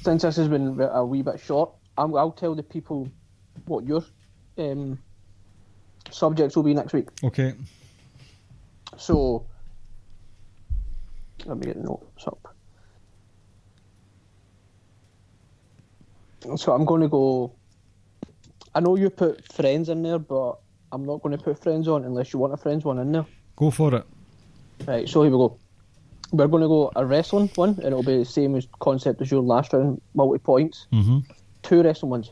since 0.02 0.24
this 0.24 0.36
has 0.36 0.48
been 0.48 0.80
a 0.80 1.06
wee 1.06 1.22
bit 1.22 1.40
short, 1.40 1.72
I'm, 1.98 2.16
I'll 2.16 2.32
tell 2.32 2.56
the 2.56 2.64
people 2.64 3.10
what 3.66 3.86
your 3.86 4.04
um, 4.58 5.00
subjects 6.12 6.56
will 6.56 6.64
be 6.64 6.74
next 6.74 6.94
week. 6.94 7.10
Okay. 7.24 7.54
So, 8.98 9.46
let 11.46 11.58
me 11.58 11.66
get 11.66 11.78
the 11.78 11.84
notes 11.84 12.28
up. 12.28 12.56
So 16.56 16.72
I'm 16.74 16.86
going 16.86 17.02
to 17.02 17.08
go. 17.08 17.54
I 18.74 18.80
know 18.80 18.96
you 18.96 19.10
put 19.10 19.52
Friends 19.52 19.90
in 19.90 20.04
there, 20.04 20.20
but 20.20 20.60
I'm 20.92 21.06
not 21.06 21.22
going 21.22 21.36
to 21.36 21.44
put 21.44 21.62
Friends 21.62 21.88
on 21.88 22.06
unless 22.06 22.32
you 22.32 22.40
want 22.40 22.54
a 22.54 22.58
Friends 22.58 22.86
one 22.86 23.00
in 23.00 23.12
there. 23.12 23.26
Go 23.56 23.72
for 23.72 23.94
it. 23.96 24.06
Right, 24.86 25.10
so 25.10 25.24
here 25.24 25.32
we 25.32 25.38
go. 25.38 25.58
We're 26.32 26.48
going 26.48 26.62
to 26.62 26.68
go 26.68 26.92
a 26.96 27.06
wrestling 27.06 27.50
one, 27.56 27.70
and 27.78 27.86
it'll 27.86 28.04
be 28.04 28.18
the 28.18 28.26
same 28.26 28.56
as 28.56 28.68
concept 28.80 29.22
as 29.22 29.32
your 29.32 29.42
last 29.42 29.74
round, 29.74 30.02
multi 30.14 30.40
points. 30.40 30.88
hmm 30.92 31.20
Two 31.64 31.84
wrestling 31.84 32.10
ones. 32.12 32.32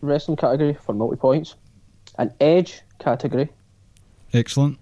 Wrestling 0.00 0.36
category 0.36 0.74
for 0.74 0.94
multi 0.94 1.16
points, 1.16 1.56
an 2.18 2.32
Edge 2.40 2.80
category, 2.98 3.50
Excellent. 4.32 4.78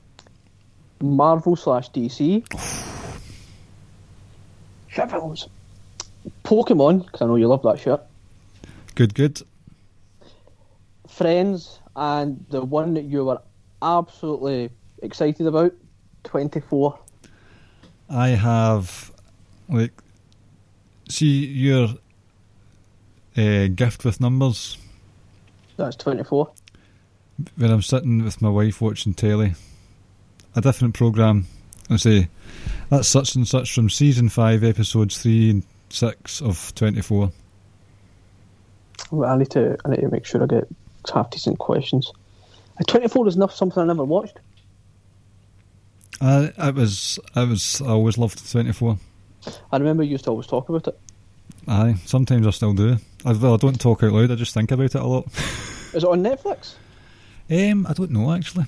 Marvel 1.01 1.57
slash 1.57 1.91
DC, 1.91 2.45
shit 4.89 5.11
films, 5.11 5.49
Pokemon, 6.45 7.05
because 7.07 7.23
I 7.23 7.27
know 7.27 7.37
you 7.37 7.49
love 7.49 7.63
that 7.63 7.79
shit, 7.81 8.01
Good, 8.95 9.15
good. 9.15 9.41
Friends, 11.09 11.81
and 11.97 12.45
the 12.51 12.65
one 12.65 12.95
that 12.95 13.05
you 13.05 13.25
were 13.25 13.41
absolutely 13.81 14.71
excited 15.03 15.47
about, 15.47 15.73
24. 16.25 16.99
I 18.11 18.29
have, 18.29 19.13
like, 19.69 19.93
see 21.09 21.47
your 21.47 21.89
uh, 23.37 23.69
gift 23.69 24.05
with 24.05 24.21
numbers 24.21 24.79
That's 25.77 25.97
24. 25.97 26.51
when 27.57 27.71
I'm 27.71 27.83
sitting 27.83 28.25
with 28.25 28.41
my 28.43 28.49
wife 28.49 28.81
watching 28.81 29.15
telly, 29.15 29.55
a 30.57 30.61
different 30.61 30.95
program. 30.95 31.47
I 31.91 31.97
say 31.97 32.29
that's 32.91 33.09
such 33.09 33.35
and 33.35 33.47
such 33.47 33.75
from 33.75 33.89
season 33.91 34.29
five, 34.29 34.65
episodes 34.65 35.21
three 35.23 35.51
and 35.51 35.63
six 35.91 36.43
of 36.43 36.75
twenty 36.75 37.01
four. 37.01 37.33
Well, 39.11 39.31
I 39.31 39.37
need 39.39 39.51
to 39.53 39.77
I 39.85 39.91
need 39.91 40.01
to 40.01 40.11
make 40.11 40.27
sure 40.27 40.43
I 40.43 40.47
get 40.47 40.69
half 41.13 41.31
decent 41.31 41.59
questions. 41.59 42.13
Uh, 42.79 42.85
24 42.87 43.29
is 43.29 43.37
not 43.37 43.53
something 43.53 43.83
I 43.83 43.87
never 43.87 44.05
watched. 44.05 44.39
I 46.21 46.53
I 46.59 46.71
was 46.71 47.19
I 47.35 47.45
was 47.45 47.81
I 47.81 47.89
always 47.91 48.19
loved 48.19 48.51
twenty 48.51 48.73
four. 48.73 48.99
I 49.73 49.77
remember 49.79 50.03
you 50.03 50.11
used 50.13 50.25
to 50.25 50.31
always 50.31 50.47
talk 50.47 50.69
about 50.69 50.89
it. 50.89 50.99
Aye, 51.67 51.97
sometimes 52.07 52.47
I 52.47 52.51
still 52.51 52.73
do. 52.73 52.97
I, 53.25 53.33
well, 53.33 53.55
I 53.55 53.57
don't 53.57 53.81
talk 53.81 54.03
out 54.03 54.13
loud. 54.13 54.31
I 54.31 54.35
just 54.35 54.55
think 54.55 54.71
about 54.71 54.95
it 54.95 54.95
a 54.95 55.07
lot. 55.07 55.27
Is 55.37 56.03
it 56.03 56.05
on 56.05 56.23
Netflix? 56.23 56.75
Um, 57.51 57.87
I 57.87 57.93
don't 57.93 58.11
know 58.11 58.33
actually. 58.33 58.67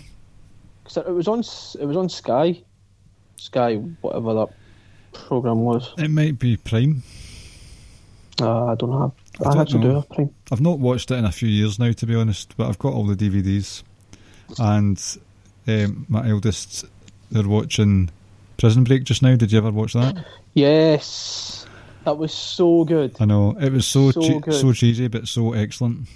'Cause 0.85 0.97
it 0.97 1.09
was 1.13 1.29
on 1.29 1.41
it 1.41 1.87
was 1.87 1.97
on 1.97 2.09
Sky, 2.09 2.61
Sky 3.37 3.77
whatever 4.01 4.35
that 4.35 4.49
program 5.13 5.61
was. 5.61 5.93
It 5.99 6.11
might 6.11 6.39
be 6.39 6.57
Prime. 6.57 7.03
Uh, 8.41 8.67
I 8.67 8.75
don't 8.77 8.93
have. 8.93 9.13
I 9.45 9.49
I, 9.49 9.53
don't 9.53 9.61
actually 9.63 9.81
know. 9.81 9.89
do 9.91 9.95
have 9.97 10.09
Prime. 10.09 10.35
I've 10.51 10.61
not 10.61 10.79
watched 10.79 11.11
it 11.11 11.17
in 11.17 11.25
a 11.25 11.33
few 11.33 11.49
years 11.49 11.79
now, 11.79 11.93
to 11.93 12.07
be 12.07 12.15
honest. 12.15 12.57
But 12.57 12.69
I've 12.69 12.79
got 12.79 12.93
all 12.95 13.07
the 13.07 13.15
DVDs, 13.17 13.83
and 14.59 15.01
um, 15.69 16.07
my 16.09 16.29
eldest 16.29 16.87
they're 17.31 17.49
watching 17.49 18.11
Prison 18.59 18.85
Break 18.85 19.05
just 19.05 19.23
now. 19.23 19.37
Did 19.37 19.53
you 19.53 19.59
ever 19.59 19.71
watch 19.71 19.93
that? 19.95 20.25
Yes, 20.55 21.67
that 22.05 22.19
was 22.19 22.33
so 22.33 22.85
good. 22.85 23.17
I 23.21 23.25
know 23.25 23.57
it 23.61 23.73
was 23.73 23.87
so 23.87 24.11
So 24.11 24.41
che- 24.41 24.51
so 24.53 24.73
cheesy, 24.73 25.09
but 25.09 25.29
so 25.29 25.53
excellent. 25.53 26.09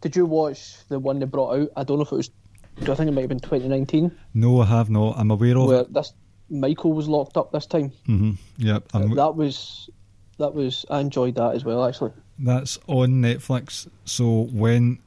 Did 0.00 0.16
you 0.16 0.26
watch 0.26 0.76
the 0.88 0.98
one 0.98 1.18
they 1.18 1.26
brought 1.26 1.58
out? 1.58 1.68
I 1.76 1.84
don't 1.84 1.98
know 1.98 2.04
if 2.04 2.12
it 2.12 2.16
was. 2.16 2.30
Do 2.82 2.92
I 2.92 2.94
think 2.94 3.08
it 3.08 3.12
might 3.12 3.22
have 3.22 3.30
been 3.30 3.40
2019, 3.40 4.12
No, 4.34 4.60
I 4.60 4.66
have 4.66 4.90
not. 4.90 5.16
I'm 5.16 5.30
aware 5.30 5.56
of 5.56 5.66
where 5.66 5.84
this 5.84 6.12
Michael 6.50 6.92
was 6.92 7.08
locked 7.08 7.36
up 7.38 7.50
this 7.50 7.64
time. 7.66 7.90
hmm 8.04 8.32
Yep, 8.58 8.84
I'm, 8.92 9.14
that 9.14 9.34
was 9.34 9.88
that 10.38 10.54
was. 10.54 10.84
I 10.90 11.00
enjoyed 11.00 11.34
that 11.36 11.54
as 11.54 11.64
well. 11.64 11.84
Actually, 11.86 12.12
that's 12.38 12.78
on 12.86 13.22
Netflix. 13.22 13.88
So 14.04 14.42
when 14.52 14.98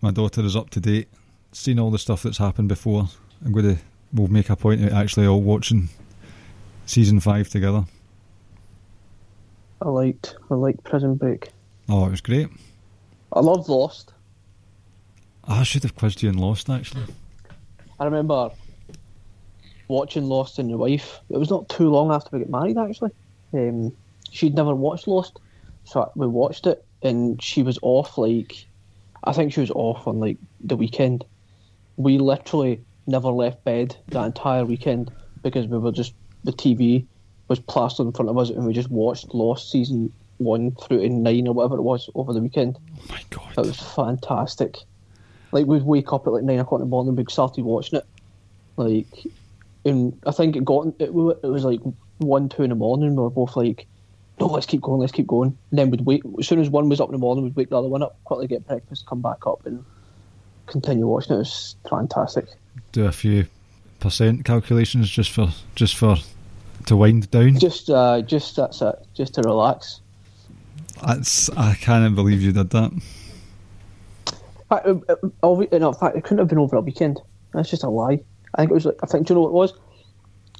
my 0.00 0.10
daughter 0.10 0.40
is 0.42 0.56
up 0.56 0.70
to 0.70 0.80
date, 0.80 1.08
seen 1.52 1.78
all 1.78 1.90
the 1.90 1.98
stuff 1.98 2.22
that's 2.22 2.38
happened 2.38 2.68
before, 2.68 3.08
I'm 3.44 3.52
going 3.52 3.76
to 3.76 3.82
we'll 4.12 4.28
make 4.28 4.50
a 4.50 4.56
point 4.56 4.84
of 4.84 4.92
actually 4.92 5.26
all 5.26 5.40
watching 5.40 5.88
season 6.86 7.20
five 7.20 7.48
together. 7.48 7.84
I 9.82 9.88
liked 9.88 10.36
I 10.50 10.54
liked 10.54 10.84
Prison 10.84 11.14
Break. 11.14 11.50
Oh, 11.88 12.06
it 12.06 12.10
was 12.10 12.20
great. 12.20 12.48
I 13.32 13.40
loved 13.40 13.68
Lost. 13.68 14.12
I 15.44 15.62
should 15.62 15.82
have 15.82 15.96
quizzed 15.96 16.22
you 16.22 16.28
in 16.28 16.38
Lost 16.38 16.68
actually. 16.68 17.04
I 17.98 18.04
remember 18.04 18.50
watching 19.90 20.24
Lost 20.24 20.58
and 20.58 20.70
your 20.70 20.78
wife. 20.78 21.20
It 21.28 21.36
was 21.36 21.50
not 21.50 21.68
too 21.68 21.90
long 21.90 22.12
after 22.12 22.30
we 22.32 22.44
got 22.44 22.50
married, 22.50 22.78
actually. 22.78 23.10
Um, 23.52 23.94
she'd 24.30 24.54
never 24.54 24.74
watched 24.74 25.06
Lost, 25.06 25.38
so 25.84 26.10
we 26.14 26.26
watched 26.26 26.66
it, 26.66 26.84
and 27.02 27.42
she 27.42 27.62
was 27.62 27.78
off 27.82 28.16
like, 28.16 28.66
I 29.24 29.32
think 29.32 29.52
she 29.52 29.60
was 29.60 29.70
off 29.72 30.06
on 30.06 30.20
like 30.20 30.38
the 30.60 30.76
weekend. 30.76 31.24
We 31.96 32.18
literally 32.18 32.82
never 33.06 33.28
left 33.28 33.64
bed 33.64 33.96
that 34.08 34.24
entire 34.24 34.64
weekend 34.64 35.10
because 35.42 35.66
we 35.66 35.78
were 35.78 35.92
just 35.92 36.14
the 36.44 36.52
TV 36.52 37.06
was 37.48 37.58
plastered 37.58 38.06
in 38.06 38.12
front 38.12 38.28
of 38.28 38.38
us, 38.38 38.50
and 38.50 38.64
we 38.64 38.72
just 38.72 38.90
watched 38.90 39.34
Lost 39.34 39.70
season 39.70 40.12
one 40.38 40.70
through 40.72 41.00
to 41.00 41.08
nine 41.08 41.46
or 41.46 41.54
whatever 41.54 41.76
it 41.76 41.82
was 41.82 42.08
over 42.14 42.32
the 42.32 42.40
weekend. 42.40 42.78
Oh 42.78 43.02
my 43.10 43.20
god. 43.30 43.54
That 43.56 43.66
was 43.66 43.80
fantastic. 43.80 44.76
Like 45.52 45.66
we'd 45.66 45.82
wake 45.82 46.12
up 46.12 46.26
at 46.26 46.32
like 46.32 46.44
nine 46.44 46.60
o'clock 46.60 46.80
in 46.80 46.86
the 46.86 46.90
morning, 46.90 47.16
we 47.16 47.24
started 47.28 47.64
watching 47.64 47.98
it. 47.98 48.06
Like, 48.76 49.06
and 49.84 50.18
I 50.26 50.30
think 50.30 50.56
it 50.56 50.64
got 50.64 50.86
it, 50.98 51.08
it 51.08 51.12
was 51.12 51.64
like 51.64 51.80
one, 52.18 52.48
two 52.48 52.62
in 52.62 52.70
the 52.70 52.76
morning. 52.76 53.16
We 53.16 53.22
were 53.22 53.30
both 53.30 53.56
like, 53.56 53.86
"No, 54.38 54.46
let's 54.46 54.66
keep 54.66 54.80
going, 54.80 55.00
let's 55.00 55.12
keep 55.12 55.26
going." 55.26 55.56
And 55.70 55.78
then 55.78 55.90
we'd 55.90 56.02
wait. 56.02 56.22
As 56.38 56.46
soon 56.46 56.60
as 56.60 56.70
one 56.70 56.88
was 56.88 57.00
up 57.00 57.08
in 57.08 57.12
the 57.12 57.18
morning, 57.18 57.44
we'd 57.44 57.56
wake 57.56 57.70
the 57.70 57.78
other 57.78 57.88
one 57.88 58.02
up, 58.02 58.16
quickly 58.24 58.46
get 58.46 58.66
breakfast, 58.66 59.06
come 59.06 59.20
back 59.20 59.46
up, 59.46 59.66
and 59.66 59.84
continue 60.66 61.06
watching 61.06 61.32
it. 61.32 61.36
It 61.36 61.38
was 61.38 61.76
fantastic. 61.88 62.46
Do 62.92 63.06
a 63.06 63.12
few 63.12 63.46
percent 64.00 64.44
calculations 64.44 65.10
just 65.10 65.30
for 65.30 65.48
just 65.74 65.96
for 65.96 66.16
to 66.86 66.96
wind 66.96 67.30
down. 67.30 67.58
Just, 67.58 67.90
uh, 67.90 68.22
just 68.22 68.56
that's 68.56 68.80
it. 68.80 68.94
Just 69.14 69.34
to 69.34 69.42
relax. 69.42 70.00
That's 71.06 71.50
I 71.50 71.74
can't 71.74 72.14
believe 72.14 72.42
you 72.42 72.52
did 72.52 72.70
that. 72.70 72.92
In 72.92 73.02
fact, 74.68 74.86
it- 74.86 75.02
it- 75.08 75.32
all- 75.42 75.56
no, 75.72 75.88
in 75.88 75.94
fact, 75.94 76.16
it 76.16 76.24
couldn't 76.24 76.38
have 76.38 76.48
been 76.48 76.58
over 76.58 76.76
a 76.76 76.80
weekend. 76.80 77.20
That's 77.52 77.70
just 77.70 77.84
a 77.84 77.88
lie. 77.90 78.20
I 78.54 78.58
think 78.58 78.70
it 78.70 78.74
was. 78.74 78.86
Like, 78.86 78.98
I 79.02 79.06
think. 79.06 79.26
Do 79.26 79.34
you 79.34 79.36
know 79.36 79.42
what 79.42 79.48
it 79.48 79.54
was? 79.54 79.72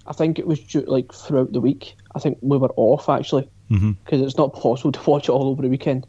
I 0.07 0.13
think 0.13 0.39
it 0.39 0.47
was 0.47 0.75
like 0.75 1.13
throughout 1.13 1.53
the 1.53 1.61
week. 1.61 1.97
I 2.15 2.19
think 2.19 2.39
we 2.41 2.59
were 2.59 2.73
off 2.77 3.09
actually 3.09 3.49
mm-hmm. 3.71 3.93
because 4.05 4.21
it's 4.21 4.37
not 4.37 4.53
possible 4.55 4.93
to 4.99 5.11
watch 5.11 5.29
it 5.29 5.33
all 5.33 5.49
over 5.49 5.63
the 5.63 5.69
weekend. 5.69 6.07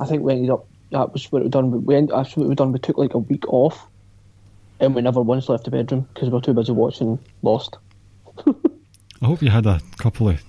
I 0.00 0.06
think 0.06 0.22
we 0.22 0.32
ended 0.32 0.50
up. 0.50 0.66
That 0.90 1.12
was 1.12 1.30
what 1.30 1.42
we 1.42 1.48
done. 1.48 1.84
We 1.84 1.94
ended, 1.94 2.16
that's 2.16 2.36
what 2.36 2.48
we 2.48 2.54
done. 2.54 2.72
We 2.72 2.78
took 2.78 2.98
like 2.98 3.14
a 3.14 3.18
week 3.18 3.46
off, 3.48 3.86
and 4.80 4.94
we 4.94 5.02
never 5.02 5.20
once 5.22 5.48
left 5.48 5.64
the 5.64 5.70
bedroom 5.70 6.08
because 6.14 6.28
we 6.28 6.34
were 6.34 6.40
too 6.40 6.54
busy 6.54 6.72
watching 6.72 7.18
Lost. 7.42 7.76
I 8.46 9.26
hope 9.26 9.42
you 9.42 9.50
had 9.50 9.66
a 9.66 9.80
couple 9.98 10.28
of 10.28 10.42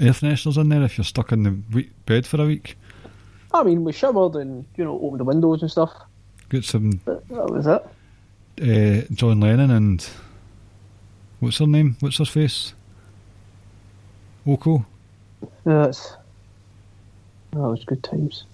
air 0.00 0.12
fresheners 0.12 0.56
in 0.58 0.68
there 0.70 0.82
if 0.82 0.96
you're 0.98 1.04
stuck 1.04 1.32
in 1.32 1.42
the 1.42 1.86
bed 2.06 2.26
for 2.26 2.40
a 2.40 2.46
week. 2.46 2.76
I 3.52 3.62
mean, 3.62 3.84
we 3.84 3.92
showered 3.92 4.36
and 4.36 4.64
you 4.76 4.84
know 4.84 4.98
opened 5.00 5.20
the 5.20 5.24
windows 5.24 5.62
and 5.62 5.70
stuff. 5.70 5.92
Get 6.48 6.64
some 6.64 7.00
But 7.04 7.26
that 7.28 7.50
was 7.50 7.66
it. 7.66 7.82
uh, 8.62 9.06
John 9.14 9.40
Lennon 9.40 9.70
and 9.70 10.08
what's 11.40 11.58
her 11.58 11.66
name? 11.66 11.96
What's 12.00 12.18
her 12.18 12.24
face? 12.24 12.72
Oko. 14.46 14.86
Yeah, 15.66 15.82
that's 15.86 16.14
that 17.52 17.58
was 17.58 17.84
good 17.84 18.02
times. 18.02 18.44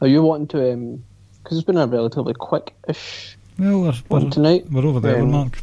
Are 0.00 0.06
you 0.06 0.22
wanting 0.22 0.48
to? 0.48 0.72
um 0.72 1.04
'cause 1.42 1.56
it's 1.58 1.66
been 1.66 1.78
a 1.78 1.86
relatively 1.86 2.34
quick-ish 2.34 3.36
Well, 3.60 3.82
we're, 3.82 3.92
we're, 4.08 4.30
tonight. 4.30 4.64
we're 4.70 4.86
over 4.86 5.00
the 5.00 5.10
hour 5.10 5.20
Um, 5.20 5.32
mark. 5.32 5.58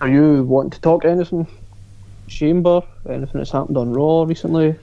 Are 0.00 0.08
you 0.08 0.42
wanting 0.42 0.70
to 0.72 0.80
talk 0.80 1.04
anything? 1.04 1.46
Chamber? 2.26 2.82
Anything 3.08 3.38
that's 3.38 3.52
happened 3.52 3.76
on 3.76 3.92
Raw 3.92 4.24
recently? 4.24 4.74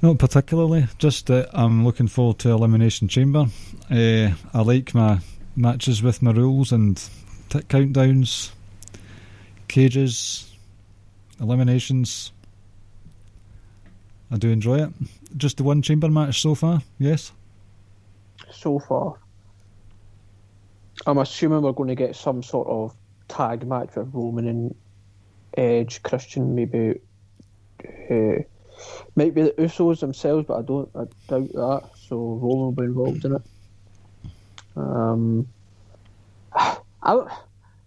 Not 0.00 0.18
particularly, 0.20 0.86
just 0.98 1.26
that 1.26 1.50
I'm 1.52 1.84
looking 1.84 2.06
forward 2.06 2.38
to 2.40 2.50
Elimination 2.50 3.08
Chamber. 3.08 3.46
Uh, 3.90 4.30
I 4.54 4.62
like 4.62 4.94
my 4.94 5.18
matches 5.56 6.00
with 6.00 6.22
my 6.22 6.30
rules 6.30 6.70
and 6.70 6.96
t- 7.48 7.58
countdowns, 7.58 8.52
cages, 9.66 10.54
eliminations. 11.40 12.30
I 14.30 14.36
do 14.36 14.50
enjoy 14.50 14.82
it. 14.84 14.90
Just 15.36 15.56
the 15.56 15.64
one 15.64 15.82
chamber 15.82 16.08
match 16.08 16.40
so 16.40 16.54
far, 16.54 16.82
yes. 17.00 17.32
So 18.52 18.78
far. 18.78 19.16
I'm 21.06 21.18
assuming 21.18 21.62
we're 21.62 21.72
going 21.72 21.88
to 21.88 21.94
get 21.94 22.16
some 22.16 22.42
sort 22.42 22.68
of 22.68 22.94
tag 23.28 23.66
match 23.66 23.94
with 23.96 24.10
Roman 24.12 24.48
and 24.48 24.74
Edge, 25.56 26.02
Christian, 26.02 26.54
maybe. 26.54 27.00
Uh, 28.10 28.42
might 29.16 29.34
be 29.34 29.42
the 29.42 29.54
Usos 29.58 30.00
themselves, 30.00 30.46
but 30.46 30.58
I 30.58 30.62
don't. 30.62 30.88
I 30.94 31.04
doubt 31.28 31.52
that. 31.52 31.90
So 31.96 32.16
Roman 32.16 32.58
will 32.58 32.72
be 32.72 32.84
involved 32.84 33.24
in 33.24 33.36
it. 33.36 33.42
Um, 34.76 35.48
I 36.54 37.26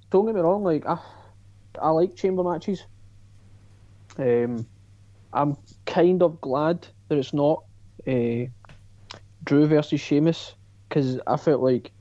don't 0.10 0.26
get 0.26 0.36
me 0.36 0.42
wrong. 0.42 0.64
Like 0.64 0.86
I, 0.86 1.00
I 1.82 1.90
like 1.90 2.16
chamber 2.16 2.44
matches. 2.44 2.84
Um, 4.18 4.66
I'm 5.34 5.58
kind 5.86 6.22
of 6.22 6.42
glad 6.42 6.88
that 7.08 7.18
it's 7.18 7.34
not 7.34 7.64
uh, 8.08 8.46
Drew 9.44 9.68
versus 9.68 10.02
Sheamus 10.02 10.54
because 10.88 11.20
I 11.26 11.38
felt 11.38 11.62
like 11.62 11.92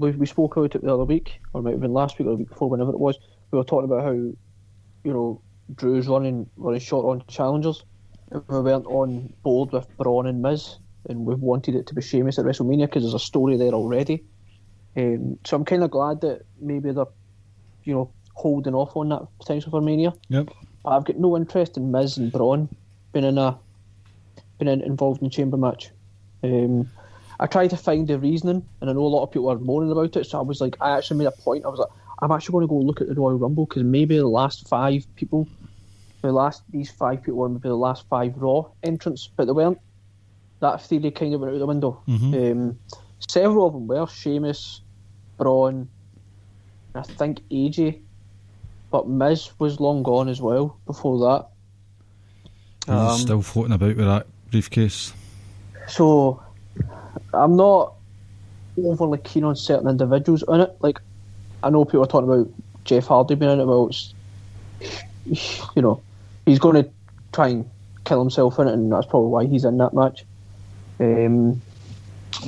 we, 0.00 0.10
we 0.12 0.26
spoke 0.26 0.56
about 0.56 0.74
it 0.74 0.82
the 0.82 0.92
other 0.92 1.04
week, 1.04 1.40
or 1.52 1.62
might 1.62 1.72
have 1.72 1.80
been 1.80 1.92
last 1.92 2.18
week 2.18 2.26
or 2.26 2.32
the 2.32 2.36
week 2.36 2.48
before, 2.48 2.70
whenever 2.70 2.90
it 2.90 2.98
was. 2.98 3.18
We 3.50 3.58
were 3.58 3.64
talking 3.64 3.84
about 3.84 4.02
how 4.02 4.12
you 4.12 4.36
know 5.04 5.42
Drew's 5.74 6.08
running 6.08 6.48
running 6.56 6.80
short 6.80 7.06
on 7.06 7.26
challengers, 7.28 7.84
and 8.30 8.42
we 8.48 8.60
weren't 8.60 8.86
on 8.86 9.32
board 9.42 9.72
with 9.72 9.86
Braun 9.98 10.26
and 10.26 10.42
Miz, 10.42 10.78
and 11.08 11.26
we 11.26 11.34
wanted 11.34 11.74
it 11.74 11.86
to 11.88 11.94
be 11.94 12.02
Sheamus 12.02 12.38
at 12.38 12.44
WrestleMania 12.44 12.86
because 12.86 13.02
there's 13.02 13.14
a 13.14 13.18
story 13.18 13.56
there 13.56 13.72
already. 13.72 14.24
Um, 14.96 15.38
so 15.44 15.56
I'm 15.56 15.64
kind 15.64 15.84
of 15.84 15.90
glad 15.90 16.22
that 16.22 16.42
maybe 16.60 16.90
they're, 16.90 17.04
you 17.84 17.94
know, 17.94 18.10
holding 18.34 18.74
off 18.74 18.96
on 18.96 19.10
that 19.10 19.22
potential 19.38 19.70
for 19.70 19.80
Mania. 19.80 20.14
Yep. 20.28 20.48
But 20.82 20.90
I've 20.90 21.04
got 21.04 21.18
no 21.18 21.36
interest 21.36 21.76
in 21.76 21.92
Miz 21.92 22.16
and 22.16 22.32
Braun 22.32 22.68
being 23.12 23.24
in 23.24 23.38
a 23.38 23.58
being 24.58 24.72
in, 24.72 24.80
involved 24.80 25.20
in 25.20 25.26
a 25.26 25.30
chamber 25.30 25.56
match. 25.56 25.90
Um, 26.42 26.90
I 27.40 27.46
tried 27.46 27.70
to 27.70 27.76
find 27.78 28.06
the 28.06 28.18
reasoning, 28.18 28.62
and 28.80 28.90
I 28.90 28.92
know 28.92 29.00
a 29.00 29.08
lot 29.08 29.22
of 29.22 29.30
people 29.32 29.50
are 29.50 29.58
moaning 29.58 29.90
about 29.90 30.14
it. 30.14 30.26
So 30.26 30.38
I 30.38 30.42
was 30.42 30.60
like, 30.60 30.76
I 30.80 30.96
actually 30.96 31.16
made 31.18 31.26
a 31.26 31.30
point. 31.32 31.64
I 31.64 31.68
was 31.68 31.78
like, 31.78 31.88
I'm 32.20 32.30
actually 32.30 32.52
going 32.52 32.64
to 32.64 32.68
go 32.68 32.76
look 32.76 33.00
at 33.00 33.08
the 33.08 33.14
Royal 33.14 33.38
Rumble 33.38 33.64
because 33.64 33.82
maybe 33.82 34.18
the 34.18 34.26
last 34.26 34.68
five 34.68 35.06
people, 35.16 35.48
the 36.20 36.32
last 36.32 36.62
these 36.70 36.90
five 36.90 37.22
people 37.22 37.38
were 37.38 37.48
maybe 37.48 37.70
the 37.70 37.74
last 37.74 38.06
five 38.08 38.36
Raw 38.36 38.66
entrants, 38.82 39.26
but 39.34 39.46
they 39.46 39.52
weren't. 39.52 39.78
That 40.60 40.82
theory 40.82 41.10
kind 41.10 41.32
of 41.32 41.40
went 41.40 41.54
out 41.54 41.58
the 41.58 41.66
window. 41.66 42.02
Mhm. 42.06 42.52
Um, 42.52 42.78
several 43.26 43.66
of 43.66 43.72
them 43.72 43.86
were 43.86 44.06
Sheamus, 44.06 44.82
Braun, 45.38 45.88
I 46.94 47.00
think 47.00 47.40
AJ, 47.50 48.00
but 48.90 49.08
Miz 49.08 49.50
was 49.58 49.80
long 49.80 50.02
gone 50.02 50.28
as 50.28 50.42
well 50.42 50.76
before 50.84 51.18
that. 51.20 51.48
He's 52.84 52.94
Um, 52.94 53.18
still 53.18 53.40
floating 53.40 53.72
about 53.72 53.96
with 53.96 54.04
that 54.04 54.26
briefcase. 54.50 55.14
So 55.88 56.42
I'm 57.32 57.56
not 57.56 57.94
overly 58.82 59.18
keen 59.18 59.44
on 59.44 59.56
certain 59.56 59.88
individuals 59.88 60.44
in 60.48 60.60
it. 60.60 60.76
Like 60.80 61.00
I 61.62 61.70
know 61.70 61.84
people 61.84 62.02
are 62.02 62.06
talking 62.06 62.30
about 62.30 62.50
Jeff 62.84 63.06
Hardy 63.06 63.34
being 63.34 63.52
in 63.52 63.60
it. 63.60 63.66
Well, 63.66 63.88
it's, 63.88 64.14
you 65.76 65.82
know, 65.82 66.02
he's 66.46 66.58
going 66.58 66.82
to 66.82 66.90
try 67.32 67.48
and 67.48 67.70
kill 68.04 68.20
himself 68.20 68.58
in 68.58 68.68
it, 68.68 68.74
and 68.74 68.92
that's 68.92 69.06
probably 69.06 69.30
why 69.30 69.46
he's 69.46 69.64
in 69.64 69.78
that 69.78 69.94
match. 69.94 70.24
Um, 70.98 71.60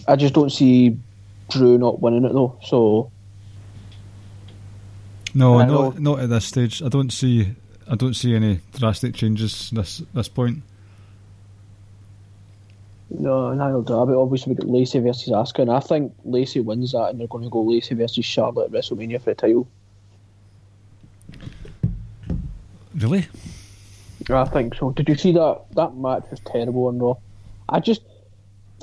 I 0.07 0.17
just 0.17 0.35
don't 0.35 0.51
see 0.51 0.99
Drew 1.51 1.79
not 1.79 2.01
winning 2.01 2.25
it 2.25 2.33
though. 2.33 2.59
So 2.65 3.11
No, 5.35 5.65
not 5.65 5.99
not 5.99 6.21
at 6.21 6.29
this 6.29 6.45
stage. 6.47 6.83
I 6.83 6.89
don't 6.89 7.13
see. 7.13 7.55
I 7.91 7.95
don't 7.95 8.15
see 8.15 8.35
any 8.35 8.61
drastic 8.75 9.15
changes 9.15 9.71
this 9.71 10.03
this 10.15 10.29
point. 10.29 10.63
No, 13.19 13.49
I. 13.49 14.05
But 14.05 14.21
obviously 14.21 14.55
we 14.55 14.57
got 14.57 14.69
Lacey 14.69 14.99
versus 15.01 15.29
Asuka, 15.29 15.61
and 15.61 15.71
I 15.71 15.81
think 15.81 16.13
Lacey 16.25 16.61
wins 16.61 16.93
that, 16.93 17.11
and 17.11 17.21
they're 17.21 17.27
going 17.27 17.45
to 17.45 17.51
go 17.51 17.63
Lacey 17.63 17.95
versus 17.95 18.25
Charlotte 18.25 18.67
at 18.67 18.71
WrestleMania 18.73 19.21
for 19.21 19.31
the 19.31 19.35
title. 19.35 19.69
Really? 22.97 23.27
I 24.29 24.45
think 24.45 24.75
so. 24.75 24.91
Did 24.91 25.09
you 25.09 25.17
see 25.17 25.33
that? 25.33 25.63
That 25.73 25.97
match 25.97 26.25
was 26.31 26.41
terrible 26.41 26.87
on 26.87 26.99
Raw. 26.99 27.17
I 27.69 27.81
just, 27.81 28.03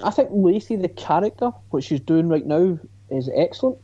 I 0.03 0.09
think 0.09 0.29
Lacey 0.31 0.75
the 0.75 0.89
character, 0.89 1.51
what 1.69 1.83
she's 1.83 1.99
doing 1.99 2.27
right 2.27 2.45
now, 2.45 2.79
is 3.09 3.29
excellent. 3.33 3.77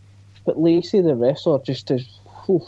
But 0.45 0.59
Lacey 0.59 1.01
the 1.01 1.15
wrestler 1.15 1.59
just 1.63 1.89
is. 1.91 2.07
oof. 2.49 2.63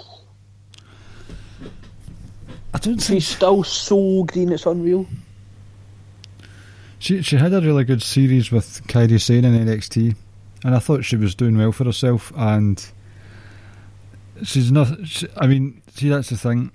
I 2.74 2.80
don't 2.80 3.02
think 3.02 3.22
She's 3.22 3.28
still 3.28 3.64
so 3.64 4.24
green. 4.24 4.52
It's 4.52 4.66
unreal. 4.66 5.06
She 7.00 7.22
she 7.22 7.38
had 7.38 7.54
a 7.54 7.62
really 7.62 7.84
good 7.84 8.02
series 8.02 8.52
with 8.52 8.86
Kairi 8.88 9.22
Sane 9.22 9.46
in 9.46 9.68
NXT, 9.68 10.16
and 10.64 10.76
I 10.76 10.80
thought 10.80 11.06
she 11.06 11.16
was 11.16 11.36
doing 11.36 11.58
well 11.58 11.72
for 11.72 11.86
herself. 11.86 12.32
And 12.36 12.84
she's 14.44 14.72
not. 14.72 15.08
She, 15.08 15.28
I 15.38 15.48
mean, 15.48 15.82
see 15.94 16.10
that's 16.10 16.30
the 16.30 16.38
thing, 16.38 16.72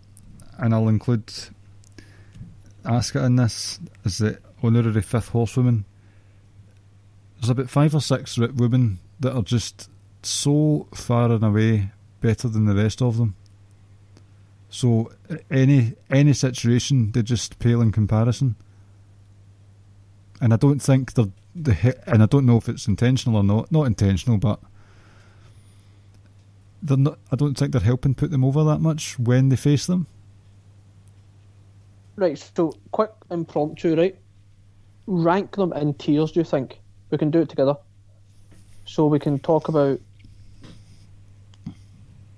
and 0.59 0.75
I'll 0.75 0.89
include 0.89 1.33
Asuka 2.85 3.25
in 3.27 3.37
this 3.37 3.81
as 4.05 4.19
the 4.19 4.39
honorary 4.63 5.03
fifth 5.03 5.29
horsewoman. 5.29 5.85
There's 7.41 7.51
about 7.51 7.71
five 7.71 7.95
or 7.95 8.01
six 8.01 8.39
women 8.39 9.01
that 9.21 9.35
are 9.35 9.43
just 9.43 9.91
so 10.23 10.87
far 10.95 11.33
and 11.33 11.43
away 11.43 11.91
better 12.21 12.49
than 12.49 12.67
the 12.67 12.75
rest 12.75 13.03
of 13.03 13.17
them. 13.17 13.35
So 14.71 15.13
any 15.51 15.95
any 16.11 16.33
situation 16.33 17.13
they 17.13 17.23
just 17.23 17.59
pale 17.59 17.83
in 17.83 17.93
comparison. 17.93 18.57
And 20.43 20.53
I 20.53 20.57
don't 20.57 20.81
think 20.81 21.15
they're 21.15 21.27
the 21.55 21.95
and 22.07 22.23
I 22.23 22.27
don't 22.27 22.45
know 22.45 22.57
if 22.57 22.69
it's 22.69 22.89
intentional 22.89 23.37
or 23.37 23.45
not. 23.45 23.71
Not 23.71 23.85
intentional, 23.87 24.39
but 24.39 24.59
they're 26.83 26.97
not. 26.97 27.19
I 27.31 27.37
don't 27.37 27.57
think 27.57 27.71
they're 27.73 27.81
helping 27.81 28.15
put 28.15 28.31
them 28.33 28.45
over 28.45 28.65
that 28.65 28.81
much 28.81 29.19
when 29.21 29.49
they 29.51 29.57
face 29.57 29.87
them. 29.87 30.09
Right. 32.17 32.37
So 32.57 32.75
quick 32.91 33.13
impromptu. 33.31 33.95
Right. 33.97 34.19
Rank 35.07 35.55
them 35.57 35.73
in 35.75 35.95
tiers. 35.95 36.33
Do 36.33 36.41
you 36.41 36.45
think 36.45 36.81
we 37.11 37.19
can 37.19 37.31
do 37.31 37.41
it 37.41 37.49
together? 37.49 37.77
So 38.85 39.07
we 39.07 39.21
can 39.21 39.39
talk 39.39 39.69
about 39.69 40.01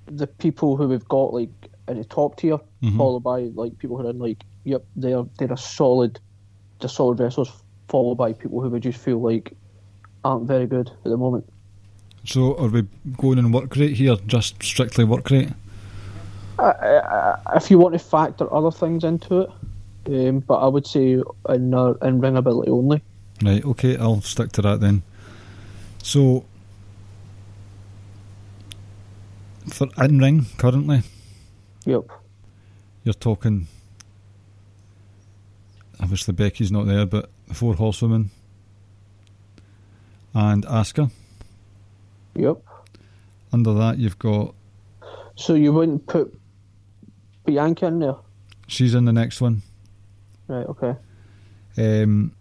the 0.07 0.27
people 0.27 0.77
who 0.77 0.89
we've 0.89 1.09
got 1.09 1.33
like 1.33 1.51
in 1.89 1.99
the 1.99 2.05
top 2.05 2.37
tier, 2.37 2.59
Mhm. 2.83 2.97
followed 2.99 3.23
by 3.23 3.45
like 3.55 3.79
people 3.79 3.97
who 3.97 4.07
are 4.07 4.11
in 4.11 4.19
like, 4.19 4.45
yep, 4.65 4.85
they're 4.95 5.25
they're 5.39 5.53
a 5.53 5.57
solid, 5.57 6.21
they're 6.81 6.89
solid 6.89 7.19
wrestlers, 7.21 7.51
followed 7.89 8.16
by 8.16 8.32
people 8.32 8.61
who 8.61 8.69
we 8.69 8.81
just 8.81 8.98
feel 8.98 9.20
like 9.20 9.52
aren't 10.24 10.47
very 10.47 10.66
good 10.66 10.89
at 10.89 11.05
the 11.11 11.16
moment. 11.16 11.44
So 12.24 12.56
are 12.56 12.69
we 12.69 12.82
going 13.16 13.39
in 13.39 13.52
work 13.52 13.77
rate 13.77 13.97
here? 13.97 14.16
Just 14.27 14.62
strictly 14.62 15.05
work 15.05 15.31
rate? 15.31 15.51
I, 16.59 16.65
I, 16.65 17.56
if 17.56 17.70
you 17.70 17.78
want 17.78 17.93
to 17.94 17.98
factor 17.98 18.52
other 18.55 18.70
things 18.70 19.05
into 19.05 19.40
it, 19.40 19.51
um, 20.06 20.40
but 20.40 20.55
I 20.55 20.69
would 20.69 20.86
say 20.86 21.23
in 21.48 21.74
uh, 21.74 21.93
in 22.02 22.20
ring 22.20 22.36
ability 22.36 22.70
only. 22.70 23.02
Right. 23.43 23.65
Okay. 23.65 23.97
I'll 23.97 24.20
stick 24.23 24.52
to 24.52 24.62
that 24.62 24.81
then. 24.81 25.02
So 26.02 26.44
for 29.69 29.89
in 29.98 30.19
ring 30.19 30.47
currently, 30.56 31.02
Yep. 31.85 32.05
you're 33.02 33.15
talking. 33.15 33.66
Obviously, 36.01 36.35
Becky's 36.35 36.73
not 36.73 36.86
there, 36.86 37.06
but 37.06 37.31
the 37.49 37.55
four 37.55 37.75
horsewomen 37.75 38.31
and 40.35 40.65
Asuka. 40.66 41.11
Yep. 42.35 42.62
Under 43.53 43.73
that, 43.75 43.99
you've 43.99 44.19
got 44.19 44.55
So 45.37 45.55
you 45.55 45.73
wouldn't 45.73 46.07
put 46.07 46.37
Bianca 47.45 47.87
in 47.87 47.99
there, 48.01 48.16
she's 48.66 48.95
in 48.95 49.05
the 49.05 49.12
next 49.12 49.41
one. 49.41 49.62
right? 50.49 50.66
Okay. 50.66 50.95
Um, 51.77 52.33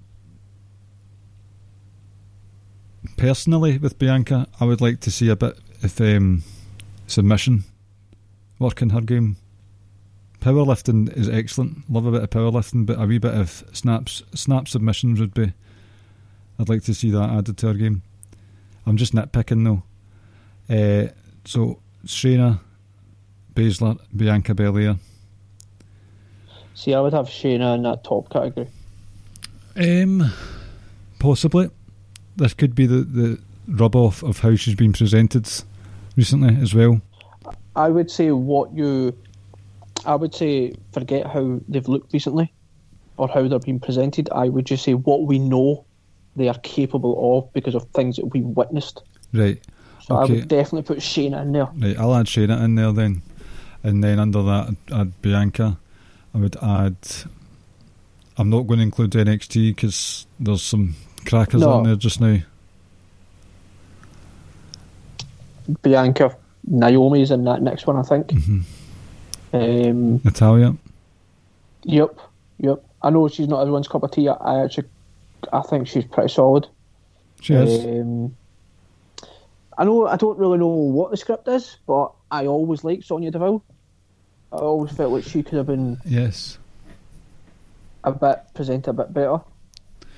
personally, 3.17 3.77
with 3.77 3.99
Bianca, 3.99 4.47
I 4.59 4.65
would 4.65 4.81
like 4.81 4.99
to 5.01 5.11
see 5.11 5.29
a 5.29 5.35
bit 5.35 5.57
of 5.83 5.99
um, 6.01 6.43
submission 7.07 7.63
work 8.59 8.81
in 8.81 8.91
her 8.91 9.01
game. 9.01 9.37
Powerlifting 10.43 11.15
is 11.15 11.29
excellent. 11.29 11.89
Love 11.89 12.05
a 12.05 12.11
bit 12.11 12.23
of 12.23 12.29
powerlifting, 12.29 12.85
but 12.85 13.01
a 13.01 13.05
wee 13.05 13.17
bit 13.17 13.33
of 13.33 13.63
snaps, 13.71 14.23
snap 14.33 14.67
submissions 14.67 15.17
would 15.21 15.33
be. 15.33 15.53
I'd 16.59 16.67
like 16.67 16.83
to 16.83 16.93
see 16.93 17.11
that 17.11 17.29
added 17.29 17.57
to 17.59 17.69
our 17.69 17.73
game. 17.73 18.01
I'm 18.85 18.97
just 18.97 19.15
nitpicking 19.15 19.63
though. 19.63 19.83
Uh, 20.69 21.13
so 21.45 21.79
Shayna, 22.05 22.59
Baszler, 23.55 23.97
Bianca 24.13 24.53
Belair. 24.53 24.97
See, 26.75 26.93
I 26.93 26.99
would 26.99 27.13
have 27.13 27.27
Shayna 27.27 27.75
in 27.75 27.83
that 27.83 28.03
top 28.03 28.29
category. 28.29 28.67
Um, 29.77 30.29
possibly. 31.19 31.69
This 32.35 32.53
could 32.53 32.75
be 32.75 32.85
the, 32.85 33.03
the 33.03 33.39
rub 33.69 33.95
off 33.95 34.21
of 34.23 34.39
how 34.39 34.57
she's 34.57 34.75
been 34.75 34.91
presented 34.91 35.49
recently 36.17 36.61
as 36.61 36.75
well. 36.75 36.99
I 37.77 37.87
would 37.87 38.11
say 38.11 38.31
what 38.31 38.73
you. 38.73 39.15
I 40.05 40.15
would 40.15 40.33
say 40.35 40.73
forget 40.91 41.25
how 41.27 41.59
they've 41.67 41.87
looked 41.87 42.13
recently 42.13 42.53
or 43.17 43.27
how 43.27 43.47
they're 43.47 43.59
being 43.59 43.79
presented. 43.79 44.29
I 44.31 44.49
would 44.49 44.65
just 44.65 44.83
say 44.83 44.93
what 44.93 45.23
we 45.23 45.39
know 45.39 45.85
they 46.35 46.49
are 46.49 46.57
capable 46.59 47.37
of 47.37 47.53
because 47.53 47.75
of 47.75 47.83
things 47.89 48.15
that 48.17 48.25
we 48.27 48.41
witnessed. 48.41 49.01
Right. 49.33 49.61
So 50.01 50.15
I 50.15 50.25
would 50.25 50.47
definitely 50.47 50.81
put 50.83 50.97
Shayna 50.99 51.41
in 51.43 51.51
there. 51.53 51.67
Right, 51.77 51.97
I'll 51.97 52.13
add 52.15 52.25
Shayna 52.25 52.61
in 52.63 52.75
there 52.75 52.91
then. 52.91 53.21
And 53.83 54.03
then 54.03 54.19
under 54.19 54.41
that, 54.43 54.75
I'd 54.91 54.93
add 54.99 55.21
Bianca. 55.21 55.77
I 56.33 56.37
would 56.39 56.55
add. 56.61 56.95
I'm 58.37 58.49
not 58.49 58.63
going 58.63 58.79
to 58.79 58.83
include 58.83 59.11
NXT 59.11 59.75
because 59.75 60.25
there's 60.39 60.63
some 60.63 60.95
crackers 61.25 61.61
No. 61.61 61.73
on 61.73 61.83
there 61.83 61.95
just 61.95 62.19
now. 62.19 62.39
Bianca, 65.81 66.35
Naomi's 66.69 67.31
in 67.31 67.45
that 67.45 67.61
next 67.61 67.87
one, 67.87 67.95
I 67.95 68.01
think. 68.03 68.27
Mhm. 68.27 68.63
Um, 69.53 70.19
Natalya. 70.23 70.75
Yep, 71.83 72.19
yep. 72.59 72.83
I 73.01 73.09
know 73.09 73.27
she's 73.27 73.47
not 73.47 73.61
everyone's 73.61 73.87
cup 73.87 74.03
of 74.03 74.11
tea. 74.11 74.27
I- 74.29 74.33
I 74.33 74.63
actually, 74.63 74.87
I 75.51 75.61
think 75.61 75.87
she's 75.87 76.05
pretty 76.05 76.29
solid. 76.29 76.67
She 77.41 77.53
is. 77.53 77.85
Um, 77.85 78.35
I 79.77 79.83
know 79.83 80.07
I 80.07 80.15
don't 80.15 80.37
really 80.37 80.57
know 80.57 80.67
what 80.67 81.11
the 81.11 81.17
script 81.17 81.47
is, 81.47 81.77
but 81.85 82.11
I 82.31 82.45
always 82.47 82.83
liked 82.83 83.03
Sonya 83.05 83.31
Deville. 83.31 83.63
I 84.51 84.57
always 84.57 84.91
felt 84.91 85.11
like 85.11 85.23
she 85.23 85.43
could 85.43 85.57
have 85.57 85.65
been 85.67 85.97
Yes. 86.05 86.57
a 88.03 88.11
bit 88.11 88.39
presented 88.53 88.91
a 88.91 88.93
bit 88.93 89.13
better. 89.13 89.39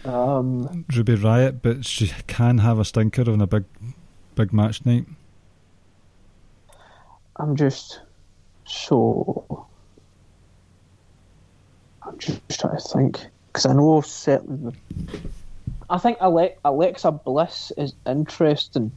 Um, 0.06 0.86
Ruby 0.96 1.16
Riott, 1.16 1.60
but 1.64 1.86
she 1.86 2.12
can 2.28 2.60
have 2.60 2.78
a 2.80 2.86
stinker 2.86 3.30
on 3.32 3.42
a 3.42 3.48
big, 3.48 3.64
big 4.36 4.54
match 4.54 4.86
night. 4.86 5.06
I'm 7.38 7.56
just 7.56 8.02
so. 8.66 9.68
I'm 12.04 12.18
just 12.20 12.42
trying 12.60 12.78
to 12.78 12.84
think 12.84 13.20
because 13.48 13.66
I 13.66 13.74
know 13.74 14.02
certainly. 14.02 14.76
I 15.90 15.98
think 15.98 16.18
Ale- 16.22 16.56
Alexa 16.64 17.12
Bliss 17.12 17.72
is 17.78 17.94
interesting. 18.06 18.92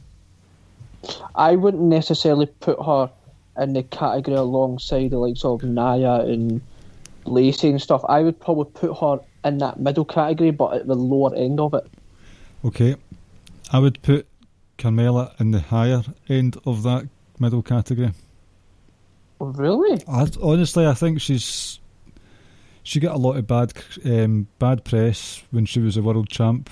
I 1.35 1.55
wouldn't 1.55 1.83
necessarily 1.83 2.47
put 2.47 2.83
her 2.83 3.09
in 3.57 3.73
the 3.73 3.83
category 3.83 4.37
alongside 4.37 5.11
the 5.11 5.17
likes 5.17 5.45
of 5.45 5.63
Nia 5.63 6.21
and 6.21 6.61
Lacey 7.25 7.69
and 7.69 7.81
stuff. 7.81 8.03
I 8.07 8.21
would 8.21 8.39
probably 8.39 8.71
put 8.73 8.97
her 8.99 9.19
in 9.45 9.59
that 9.59 9.79
middle 9.79 10.05
category, 10.05 10.51
but 10.51 10.73
at 10.73 10.87
the 10.87 10.95
lower 10.95 11.33
end 11.35 11.59
of 11.59 11.73
it. 11.73 11.87
Okay. 12.65 12.95
I 13.71 13.79
would 13.79 14.01
put 14.01 14.27
Carmella 14.77 15.39
in 15.39 15.51
the 15.51 15.59
higher 15.59 16.03
end 16.27 16.57
of 16.65 16.83
that 16.83 17.07
middle 17.39 17.61
category. 17.61 18.11
Really? 19.39 20.01
I, 20.07 20.27
honestly, 20.41 20.85
I 20.85 20.93
think 20.93 21.21
she's 21.21 21.79
she 22.83 22.99
got 22.99 23.15
a 23.15 23.19
lot 23.19 23.37
of 23.37 23.47
bad 23.47 23.73
um, 24.05 24.47
bad 24.59 24.83
press 24.83 25.43
when 25.51 25.65
she 25.65 25.79
was 25.79 25.95
a 25.97 26.01
world 26.01 26.29
champ, 26.29 26.69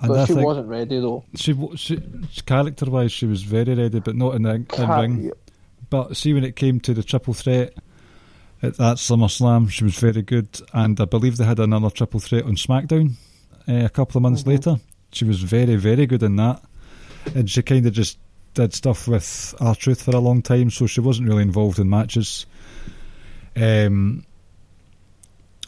and 0.00 0.08
but 0.08 0.18
I 0.20 0.24
she 0.26 0.34
wasn't 0.34 0.68
ready 0.68 0.98
though. 1.00 1.24
she, 1.36 1.54
she 1.76 2.00
character 2.46 2.86
wise 2.90 3.12
she 3.12 3.26
was 3.26 3.42
very 3.42 3.74
ready, 3.74 4.00
but 4.00 4.16
not 4.16 4.34
in 4.34 4.42
the 4.42 4.54
in 4.78 4.88
ring. 4.88 5.30
But 5.88 6.16
see, 6.16 6.32
when 6.32 6.42
it 6.44 6.56
came 6.56 6.80
to 6.80 6.94
the 6.94 7.04
triple 7.04 7.32
threat 7.34 7.74
at 8.62 8.76
that 8.78 8.96
SummerSlam, 8.96 9.70
she 9.70 9.84
was 9.84 9.96
very 9.98 10.22
good, 10.22 10.48
and 10.72 11.00
I 11.00 11.04
believe 11.04 11.36
they 11.36 11.44
had 11.44 11.60
another 11.60 11.90
triple 11.90 12.18
threat 12.18 12.44
on 12.44 12.56
SmackDown 12.56 13.12
uh, 13.68 13.84
a 13.84 13.88
couple 13.88 14.18
of 14.18 14.22
months 14.22 14.42
Mhm. 14.42 14.46
later. 14.48 14.76
She 15.12 15.24
was 15.24 15.40
very, 15.42 15.76
very 15.76 16.06
good 16.06 16.24
in 16.24 16.34
that, 16.36 16.60
and 17.36 17.48
she 17.48 17.62
kind 17.62 17.86
of 17.86 17.92
just 17.92 18.18
did 18.56 18.74
stuff 18.74 19.06
with 19.06 19.54
R-Truth 19.60 20.02
for 20.02 20.16
a 20.16 20.18
long 20.18 20.42
time, 20.42 20.70
so 20.70 20.86
she 20.86 21.00
wasn't 21.00 21.28
really 21.28 21.42
involved 21.42 21.78
in 21.78 21.88
matches. 21.88 22.46
Um, 23.54 24.24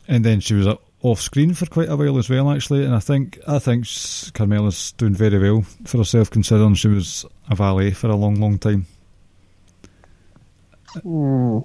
and 0.09 0.25
then 0.25 0.41
she 0.41 0.55
was 0.55 0.67
uh, 0.67 0.77
off 1.03 1.21
screen 1.21 1.55
for 1.55 1.67
quite 1.67 1.89
a 1.89 1.97
while 1.97 2.19
as 2.19 2.29
well, 2.29 2.51
actually. 2.51 2.85
And 2.85 2.95
I 2.95 2.99
think 2.99 3.39
I 3.47 3.59
think 3.59 3.85
s- 3.85 4.31
Carmella's 4.35 4.93
doing 4.93 5.15
very 5.15 5.39
well 5.39 5.63
for 5.85 5.99
herself, 5.99 6.31
considering 6.31 6.75
she 6.75 6.89
was 6.89 7.25
a 7.51 7.55
valet 7.55 7.93
for 7.93 8.09
a 8.09 8.17
long, 8.17 8.37
long 8.37 8.59
time. 8.59 8.87
Hmm. 11.03 11.59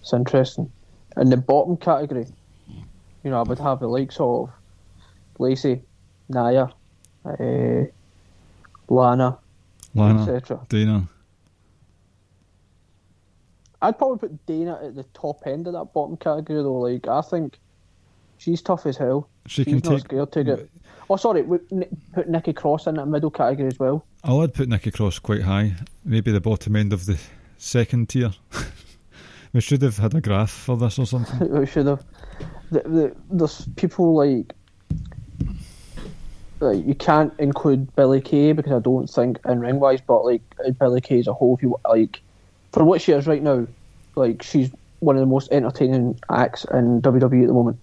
It's 0.00 0.12
interesting. 0.12 0.70
In 1.16 1.30
the 1.30 1.36
bottom 1.38 1.76
category, 1.76 2.26
you 3.24 3.30
know, 3.30 3.40
I 3.40 3.42
would 3.42 3.58
have 3.58 3.80
the 3.80 3.88
likes 3.88 4.18
of 4.20 4.50
Lacey, 5.38 5.82
Nia, 6.28 6.70
uh, 7.24 7.84
Lana, 8.88 9.38
Lana, 9.98 10.22
etc. 10.22 10.60
Dana. 10.68 11.08
I'd 13.80 13.96
probably 13.96 14.28
put 14.28 14.46
Dana 14.46 14.80
at 14.82 14.96
the 14.96 15.04
top 15.14 15.46
end 15.46 15.66
of 15.66 15.72
that 15.74 15.92
bottom 15.92 16.16
category, 16.16 16.62
though. 16.62 16.80
Like, 16.80 17.06
I 17.06 17.20
think 17.20 17.58
she's 18.38 18.60
tough 18.60 18.86
as 18.86 18.96
hell. 18.96 19.28
She 19.46 19.64
she's 19.64 19.80
can 19.80 19.90
not 19.90 19.98
take. 19.98 20.06
scared 20.06 20.32
to 20.32 20.44
get. 20.44 20.70
Oh, 21.10 21.16
sorry, 21.16 21.42
we 21.42 21.58
put 22.12 22.28
Nikki 22.28 22.52
Cross 22.52 22.86
in 22.86 22.96
that 22.96 23.06
middle 23.06 23.30
category 23.30 23.68
as 23.68 23.78
well. 23.78 24.04
I 24.24 24.32
would 24.32 24.52
put 24.52 24.68
Nikki 24.68 24.90
Cross 24.90 25.20
quite 25.20 25.42
high, 25.42 25.74
maybe 26.04 26.32
the 26.32 26.40
bottom 26.40 26.76
end 26.76 26.92
of 26.92 27.06
the 27.06 27.18
second 27.56 28.08
tier. 28.08 28.32
we 29.52 29.60
should 29.60 29.80
have 29.82 29.96
had 29.96 30.14
a 30.14 30.20
graph 30.20 30.50
for 30.50 30.76
this 30.76 30.98
or 30.98 31.06
something. 31.06 31.50
we 31.58 31.66
should 31.66 31.86
have. 31.86 32.04
The, 32.70 32.80
the, 32.80 33.16
there's 33.30 33.66
people 33.76 34.14
like. 34.14 34.54
Like 36.60 36.84
you 36.86 36.94
can't 36.94 37.32
include 37.38 37.94
Billie 37.94 38.20
Kay 38.20 38.52
because 38.52 38.72
I 38.72 38.78
don't 38.80 39.06
think 39.08 39.38
in 39.46 39.60
ring 39.60 39.78
wise, 39.80 40.00
but 40.00 40.24
like 40.24 40.42
Billie 40.78 41.00
Kay 41.00 41.20
as 41.20 41.26
a 41.26 41.32
whole, 41.34 41.56
if 41.56 41.62
you 41.62 41.76
like, 41.88 42.20
for 42.72 42.84
what 42.84 43.00
she 43.00 43.12
is 43.12 43.26
right 43.26 43.42
now, 43.42 43.66
like 44.16 44.42
she's 44.42 44.70
one 45.00 45.14
of 45.16 45.20
the 45.20 45.26
most 45.26 45.52
entertaining 45.52 46.18
acts 46.30 46.64
in 46.72 47.00
WWE 47.02 47.42
at 47.42 47.46
the 47.48 47.52
moment. 47.54 47.78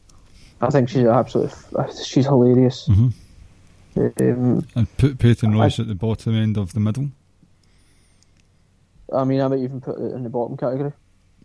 I 0.62 0.70
think 0.70 0.90
she's 0.90 1.06
absolutely, 1.06 1.56
she's 2.04 2.26
hilarious. 2.26 2.88
Mhm. 2.90 3.14
Um, 3.98 4.66
And 4.76 4.98
put 4.98 5.20
Peyton 5.20 5.56
I- 5.56 5.68
at 5.68 5.88
the 5.88 5.96
bottom 5.96 6.36
end 6.36 6.58
of 6.58 6.74
the 6.74 6.82
middle. 6.82 7.10
I 9.14 9.24
mean, 9.24 9.40
I 9.40 9.48
might 9.48 9.60
even 9.60 9.80
put 9.80 9.98
it 10.00 10.14
in 10.14 10.24
the 10.24 10.30
bottom 10.30 10.58
category. 10.58 10.92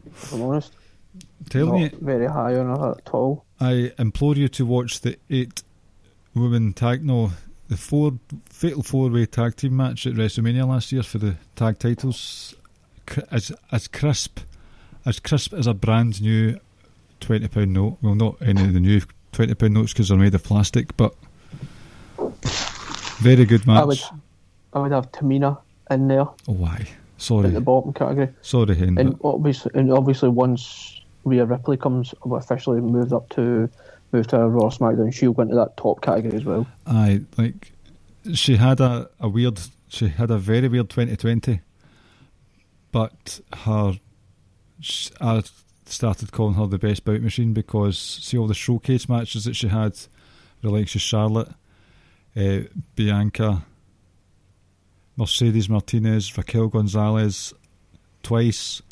If 0.07 0.33
I'm 0.33 0.43
honest, 0.43 0.73
Tell 1.51 1.67
not 1.67 1.75
me, 1.75 1.91
very 2.01 2.27
high 2.27 2.57
on 2.57 2.67
her 2.77 2.95
at 2.97 3.11
all. 3.11 3.45
I 3.61 3.93
implore 3.99 4.35
you 4.35 4.49
to 4.49 4.65
watch 4.67 5.01
the 5.03 5.17
eight 5.29 5.63
women 6.35 6.73
tag, 6.73 7.05
no, 7.05 7.33
the 7.69 7.77
four 7.77 8.13
fatal 8.47 8.83
four 8.83 9.11
way 9.11 9.27
tag 9.27 9.57
team 9.57 9.77
match 9.77 10.07
at 10.07 10.15
WrestleMania 10.15 10.67
last 10.67 10.93
year 10.93 11.03
for 11.03 11.19
the 11.19 11.37
tag 11.57 11.79
titles. 11.79 12.55
As 13.31 13.51
as 13.73 13.89
crisp, 13.89 14.41
as 15.05 15.19
crisp 15.19 15.53
as 15.53 15.67
a 15.67 15.75
brand 15.75 16.23
new 16.23 16.59
twenty 17.19 17.49
pound 17.49 17.73
note. 17.73 17.99
Well, 18.03 18.15
not 18.15 18.37
any 18.41 18.63
of 18.65 18.73
the 18.73 18.81
new 18.81 19.01
twenty 19.33 19.55
pound 19.55 19.75
notes 19.75 19.93
because 19.93 20.09
they're 20.11 20.19
made 20.19 20.35
of 20.35 20.45
plastic, 20.45 20.97
but 20.97 21.15
very 23.19 23.45
good 23.45 23.67
match. 23.67 23.81
I 23.81 23.85
would, 23.85 23.99
I 24.75 24.79
would 24.81 24.93
have 24.93 25.11
Tamina 25.13 25.59
in 25.91 26.09
there 26.09 26.21
Oh, 26.23 26.37
why? 26.47 26.77
at 26.77 26.89
Sorry, 27.23 27.51
the 27.51 27.61
bottom 27.61 27.93
category. 27.93 28.29
sorry, 28.41 28.75
Hen. 28.75 28.97
And 28.99 29.19
obviously, 29.25 29.71
and 29.75 29.93
obviously, 29.93 30.29
once 30.29 31.01
Rhea 31.25 31.45
Ripley 31.45 31.77
comes 31.77 32.15
officially 32.25 32.81
moved 32.81 33.13
up 33.13 33.29
to 33.31 33.69
move 34.13 34.27
to 34.29 34.39
Raw 34.49 34.71
SmackDown, 34.71 35.13
she'll 35.13 35.33
go 35.33 35.43
into 35.43 35.57
that 35.57 35.77
top 35.77 36.01
category 36.03 36.37
as 36.37 36.45
well. 36.45 36.67
I 36.87 37.23
like. 37.37 37.73
She 38.35 38.57
had 38.57 38.81
a, 38.81 39.09
a 39.19 39.29
weird. 39.29 39.61
She 39.89 40.09
had 40.09 40.31
a 40.31 40.39
very 40.39 40.69
weird 40.69 40.91
2020, 40.91 41.61
but 42.93 43.41
her. 43.65 43.95
sh- 44.81 45.11
I 45.21 45.43
started 45.87 46.33
calling 46.33 46.55
her 46.55 46.67
the 46.67 46.79
best 46.79 47.05
bout 47.05 47.21
machine 47.21 47.53
because 47.53 47.99
see 47.99 48.39
all 48.39 48.47
the 48.47 48.55
showcase 48.55 49.09
matches 49.09 49.45
that 49.45 49.57
she 49.57 49.69
had, 49.69 49.99
the 50.63 50.71
likes 50.71 50.95
of 50.95 51.01
Charlotte, 51.01 51.49
uh, 52.37 52.61
Bianca, 52.95 53.65
Mercedes 55.17 55.69
Martinez, 55.69 56.37
Raquel 56.37 56.69
Gonzalez, 56.69 57.53
twice, 58.23 58.83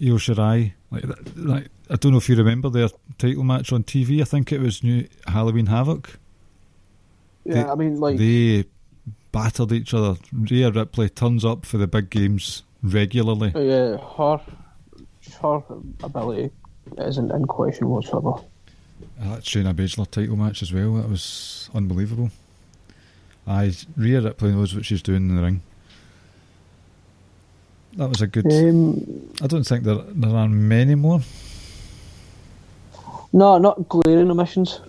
Io 0.00 0.16
Shirai. 0.16 0.72
Like, 0.94 1.36
like 1.36 1.68
I 1.90 1.96
don't 1.96 2.12
know 2.12 2.18
if 2.18 2.28
you 2.28 2.36
remember 2.36 2.68
their 2.70 2.88
title 3.18 3.44
match 3.44 3.72
on 3.72 3.84
TV. 3.84 4.20
I 4.20 4.24
think 4.24 4.52
it 4.52 4.60
was 4.60 4.82
New 4.82 5.06
Halloween 5.26 5.66
Havoc. 5.66 6.18
Yeah, 7.44 7.54
They- 7.54 7.64
I 7.70 7.74
mean, 7.74 8.00
like, 8.00 8.16
they 8.18 8.64
battered 9.32 9.72
each 9.72 9.92
other. 9.92 10.18
Rhea 10.32 10.70
Ripley 10.70 11.08
turns 11.08 11.44
up 11.44 11.66
for 11.66 11.76
the 11.78 11.86
big 11.86 12.08
games 12.10 12.62
regularly. 12.82 13.52
Uh, 13.54 13.60
yeah, 13.60 13.96
her 14.16 14.40
her 15.42 15.62
ability 16.02 16.50
isn't 16.98 17.30
in 17.32 17.44
question 17.46 17.88
whatsoever. 17.88 18.34
Ah, 19.20 19.34
that 19.34 19.42
Shayna 19.42 19.74
Baszler 19.74 20.10
title 20.10 20.36
match 20.36 20.62
as 20.62 20.72
well. 20.72 20.94
That 20.94 21.08
was 21.08 21.68
unbelievable. 21.74 22.30
I 23.46 23.72
Rhea 23.96 24.20
Ripley 24.20 24.52
knows 24.52 24.74
what 24.74 24.84
she's 24.84 25.02
doing 25.02 25.28
in 25.28 25.36
the 25.36 25.42
ring. 25.42 25.62
That 27.96 28.08
was 28.08 28.20
a 28.22 28.26
good. 28.26 28.46
Um, 28.46 29.30
I 29.42 29.46
don't 29.46 29.64
think 29.64 29.84
there 29.84 29.96
there 29.96 30.34
are 30.34 30.48
many 30.48 30.94
more. 30.94 31.20
no, 33.32 33.58
not 33.58 33.88
glaring 33.88 34.30
omissions. 34.30 34.80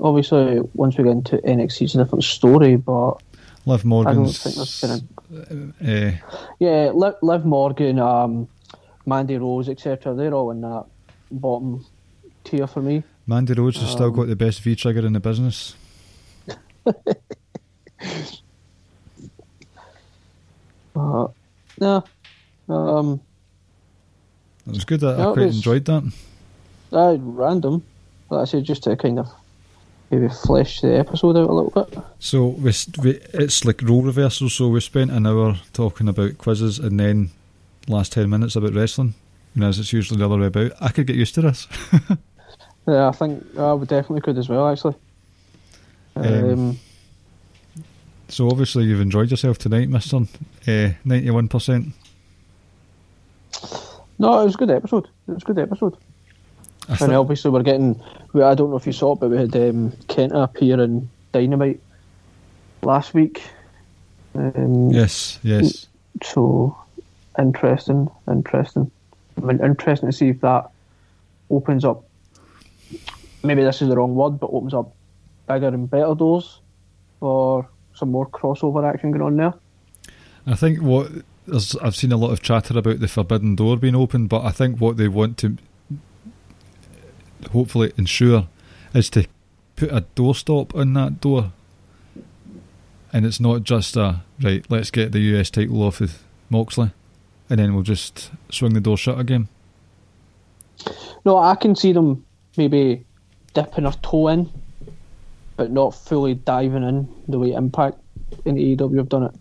Obviously, 0.00 0.60
once 0.74 0.96
we 0.96 1.04
get 1.04 1.10
into 1.12 1.36
NXT, 1.38 1.82
it's 1.82 1.94
a 1.94 1.98
different 1.98 2.24
story. 2.24 2.76
But 2.76 3.14
Liv 3.66 3.84
I 3.84 4.14
don't 4.14 4.26
think 4.26 4.56
there's 4.56 4.80
kind 4.80 5.02
of 5.02 5.74
uh, 5.86 6.12
yeah, 6.58 6.90
Liv, 6.94 7.14
Liv 7.22 7.44
Morgan, 7.44 7.98
um, 7.98 8.48
Mandy 9.06 9.36
Rose, 9.36 9.68
etc. 9.68 10.14
They're 10.14 10.32
all 10.32 10.50
in 10.50 10.60
that 10.62 10.86
bottom 11.30 11.84
tier 12.44 12.66
for 12.66 12.80
me. 12.80 13.02
Mandy 13.26 13.52
Rose 13.52 13.76
has 13.76 13.90
still 13.90 14.06
Um, 14.06 14.14
got 14.14 14.26
the 14.28 14.36
best 14.36 14.60
V 14.62 14.74
trigger 14.74 15.04
in 15.06 15.12
the 15.12 15.20
business. 15.20 15.74
Uh, 20.96 21.28
no, 21.80 22.02
um, 22.68 23.20
It 24.66 24.70
was 24.74 24.84
good. 24.84 25.02
I, 25.04 25.16
Yeah, 25.16 25.28
I 25.28 25.32
quite 25.32 25.46
was- 25.46 25.56
enjoyed 25.56 25.84
that. 25.86 26.12
uh, 26.92 27.16
random. 27.20 27.82
Like 28.30 28.42
I 28.42 28.44
said, 28.44 28.64
just 28.64 28.82
to 28.84 28.96
kind 28.96 29.18
of 29.18 29.28
maybe 30.10 30.28
flesh 30.28 30.80
the 30.80 30.98
episode 30.98 31.36
out 31.36 31.48
a 31.48 31.52
little 31.52 31.70
bit. 31.70 31.98
So 32.18 32.46
we, 32.48 32.72
we 33.02 33.10
it's 33.34 33.64
like 33.64 33.80
role 33.82 34.02
reversal. 34.02 34.48
So 34.50 34.68
we 34.68 34.80
spent 34.80 35.10
an 35.10 35.26
hour 35.26 35.56
talking 35.72 36.08
about 36.08 36.36
quizzes, 36.38 36.78
and 36.78 36.98
then 37.00 37.30
last 37.88 38.12
ten 38.12 38.28
minutes 38.28 38.56
about 38.56 38.74
wrestling. 38.74 39.14
Know, 39.54 39.68
as 39.68 39.78
it's 39.78 39.92
usually 39.92 40.18
the 40.18 40.26
other 40.26 40.36
way 40.38 40.46
about. 40.46 40.72
I 40.80 40.90
could 40.90 41.06
get 41.06 41.16
used 41.16 41.34
to 41.36 41.42
this. 41.42 41.66
Yeah, 42.86 43.08
I 43.08 43.12
think 43.12 43.44
I 43.58 43.74
would 43.74 43.88
definitely 43.88 44.22
could 44.22 44.38
as 44.38 44.48
well. 44.48 44.66
Actually, 44.66 44.94
um, 46.16 46.24
Um, 46.24 46.78
So 48.28 48.48
obviously 48.50 48.84
you've 48.84 49.02
enjoyed 49.02 49.30
yourself 49.30 49.58
tonight, 49.58 49.90
Mister. 49.90 50.20
Ninety-one 51.04 51.48
percent. 51.48 51.88
No, 54.18 54.40
it 54.40 54.44
was 54.44 54.54
a 54.54 54.58
good 54.58 54.70
episode. 54.70 55.04
It 55.28 55.32
was 55.32 55.42
a 55.42 55.46
good 55.46 55.58
episode. 55.58 55.96
And 57.04 57.12
obviously, 57.20 57.50
we're 57.50 57.62
getting. 57.62 58.00
we- 58.32 58.42
I 58.42 58.54
don't 58.54 58.70
know 58.70 58.76
if 58.76 58.86
you 58.86 58.92
saw 58.92 59.12
it, 59.12 59.20
but 59.20 59.30
we 59.30 59.36
had 59.36 59.54
um, 59.56 59.90
Kenta 60.08 60.42
appear 60.44 60.80
in 60.80 61.08
Dynamite 61.32 61.80
last 62.82 63.12
week. 63.14 63.42
Um, 64.34 64.90
Yes, 64.90 65.38
yes. 65.42 65.86
So 66.22 66.76
interesting, 67.38 68.08
interesting. 68.28 68.90
I 69.36 69.40
mean, 69.44 69.60
interesting 69.62 70.08
to 70.10 70.16
see 70.16 70.28
if 70.30 70.40
that 70.40 70.70
opens 71.50 71.84
up. 71.84 72.04
Maybe 73.44 73.62
this 73.62 73.80
is 73.82 73.88
the 73.88 73.96
wrong 73.96 74.14
word, 74.14 74.40
but 74.40 74.50
opens 74.52 74.74
up 74.74 74.94
bigger 75.46 75.68
and 75.68 75.88
better 75.88 76.14
doors 76.14 76.60
for 77.20 77.68
some 77.94 78.10
more 78.10 78.26
crossover 78.28 78.84
action 78.88 79.10
going 79.12 79.22
on 79.22 79.36
there. 79.36 79.54
I 80.46 80.54
think 80.56 80.80
what 80.82 81.10
there's, 81.48 81.74
I've 81.76 81.96
seen 81.96 82.12
a 82.12 82.16
lot 82.16 82.30
of 82.30 82.42
chatter 82.42 82.78
about 82.78 83.00
the 83.00 83.08
forbidden 83.08 83.56
door 83.56 83.76
being 83.76 83.94
opened, 83.94 84.28
but 84.28 84.44
I 84.44 84.50
think 84.50 84.80
what 84.80 84.96
they 84.96 85.08
want 85.08 85.38
to 85.38 85.56
hopefully 87.52 87.92
ensure 87.96 88.48
is 88.94 89.10
to 89.10 89.26
put 89.76 89.90
a 89.90 90.02
doorstop 90.16 90.74
on 90.74 90.92
that 90.94 91.20
door, 91.20 91.52
and 93.12 93.24
it's 93.24 93.40
not 93.40 93.62
just 93.62 93.96
a 93.96 94.22
right. 94.42 94.64
Let's 94.68 94.90
get 94.90 95.12
the 95.12 95.20
US 95.36 95.50
title 95.50 95.82
off 95.82 96.00
of 96.00 96.22
Moxley, 96.50 96.90
and 97.48 97.58
then 97.58 97.74
we'll 97.74 97.82
just 97.82 98.30
swing 98.50 98.74
the 98.74 98.80
door 98.80 98.96
shut 98.96 99.18
again. 99.18 99.48
No, 101.24 101.38
I 101.38 101.54
can 101.54 101.74
see 101.74 101.92
them 101.92 102.24
maybe 102.56 103.04
dipping 103.54 103.84
their 103.84 103.92
toe 104.02 104.28
in, 104.28 104.50
but 105.56 105.70
not 105.70 105.94
fully 105.94 106.34
diving 106.34 106.84
in 106.84 107.08
the 107.26 107.38
way 107.38 107.52
Impact 107.52 107.98
in 108.44 108.56
AEW 108.56 108.98
have 108.98 109.08
done 109.08 109.24
it. 109.24 109.34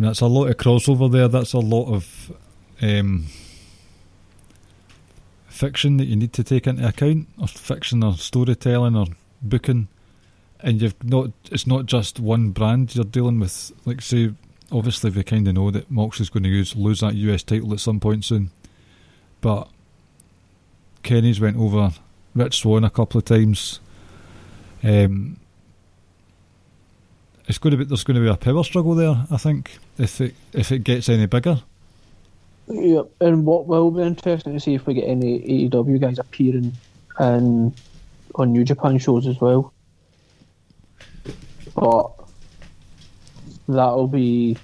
That's 0.00 0.20
a 0.22 0.26
lot 0.26 0.46
of 0.46 0.56
crossover 0.56 1.12
there. 1.12 1.28
That's 1.28 1.52
a 1.52 1.58
lot 1.58 1.92
of 1.92 2.32
um, 2.80 3.26
fiction 5.46 5.98
that 5.98 6.06
you 6.06 6.16
need 6.16 6.32
to 6.32 6.42
take 6.42 6.66
into 6.66 6.88
account, 6.88 7.28
or 7.38 7.46
fiction, 7.46 8.02
or 8.02 8.14
storytelling, 8.14 8.96
or 8.96 9.06
booking. 9.42 9.88
And 10.60 10.80
you've 10.80 11.04
not. 11.04 11.32
It's 11.52 11.66
not 11.66 11.84
just 11.84 12.18
one 12.18 12.50
brand 12.50 12.94
you're 12.94 13.04
dealing 13.04 13.40
with. 13.40 13.72
Like, 13.84 14.00
say, 14.00 14.32
obviously, 14.72 15.10
we 15.10 15.22
kind 15.22 15.46
of 15.46 15.54
know 15.54 15.70
that 15.70 15.90
Mox 15.90 16.18
is 16.18 16.30
going 16.30 16.44
to 16.44 16.48
use 16.48 16.74
lose 16.74 17.00
that 17.00 17.14
US 17.14 17.42
title 17.42 17.74
at 17.74 17.80
some 17.80 18.00
point 18.00 18.24
soon, 18.24 18.50
but 19.42 19.68
Kenny's 21.02 21.40
went 21.40 21.58
over 21.58 21.92
Rich 22.34 22.60
Swann 22.60 22.84
a 22.84 22.90
couple 22.90 23.18
of 23.18 23.26
times. 23.26 23.80
Um, 24.82 25.38
it's 27.50 27.58
going 27.58 27.72
to 27.72 27.76
be 27.76 27.84
there's 27.84 28.04
going 28.04 28.14
to 28.14 28.20
be 28.22 28.28
a 28.28 28.36
power 28.36 28.62
struggle 28.62 28.94
there. 28.94 29.26
I 29.30 29.36
think 29.36 29.76
if 29.98 30.20
it 30.20 30.34
if 30.52 30.70
it 30.72 30.84
gets 30.84 31.08
any 31.08 31.26
bigger. 31.26 31.60
Yeah, 32.68 33.02
and 33.20 33.44
what 33.44 33.66
will 33.66 33.90
be 33.90 34.02
interesting 34.02 34.54
to 34.54 34.60
see 34.60 34.74
if 34.74 34.86
we 34.86 34.94
get 34.94 35.08
any 35.08 35.68
AEW 35.68 36.00
guys 36.00 36.20
appearing 36.20 36.72
in 37.18 37.74
on 38.36 38.52
New 38.52 38.64
Japan 38.64 38.98
shows 38.98 39.26
as 39.26 39.40
well. 39.40 39.74
But 41.74 42.12
that'll 43.68 44.06
be 44.06 44.56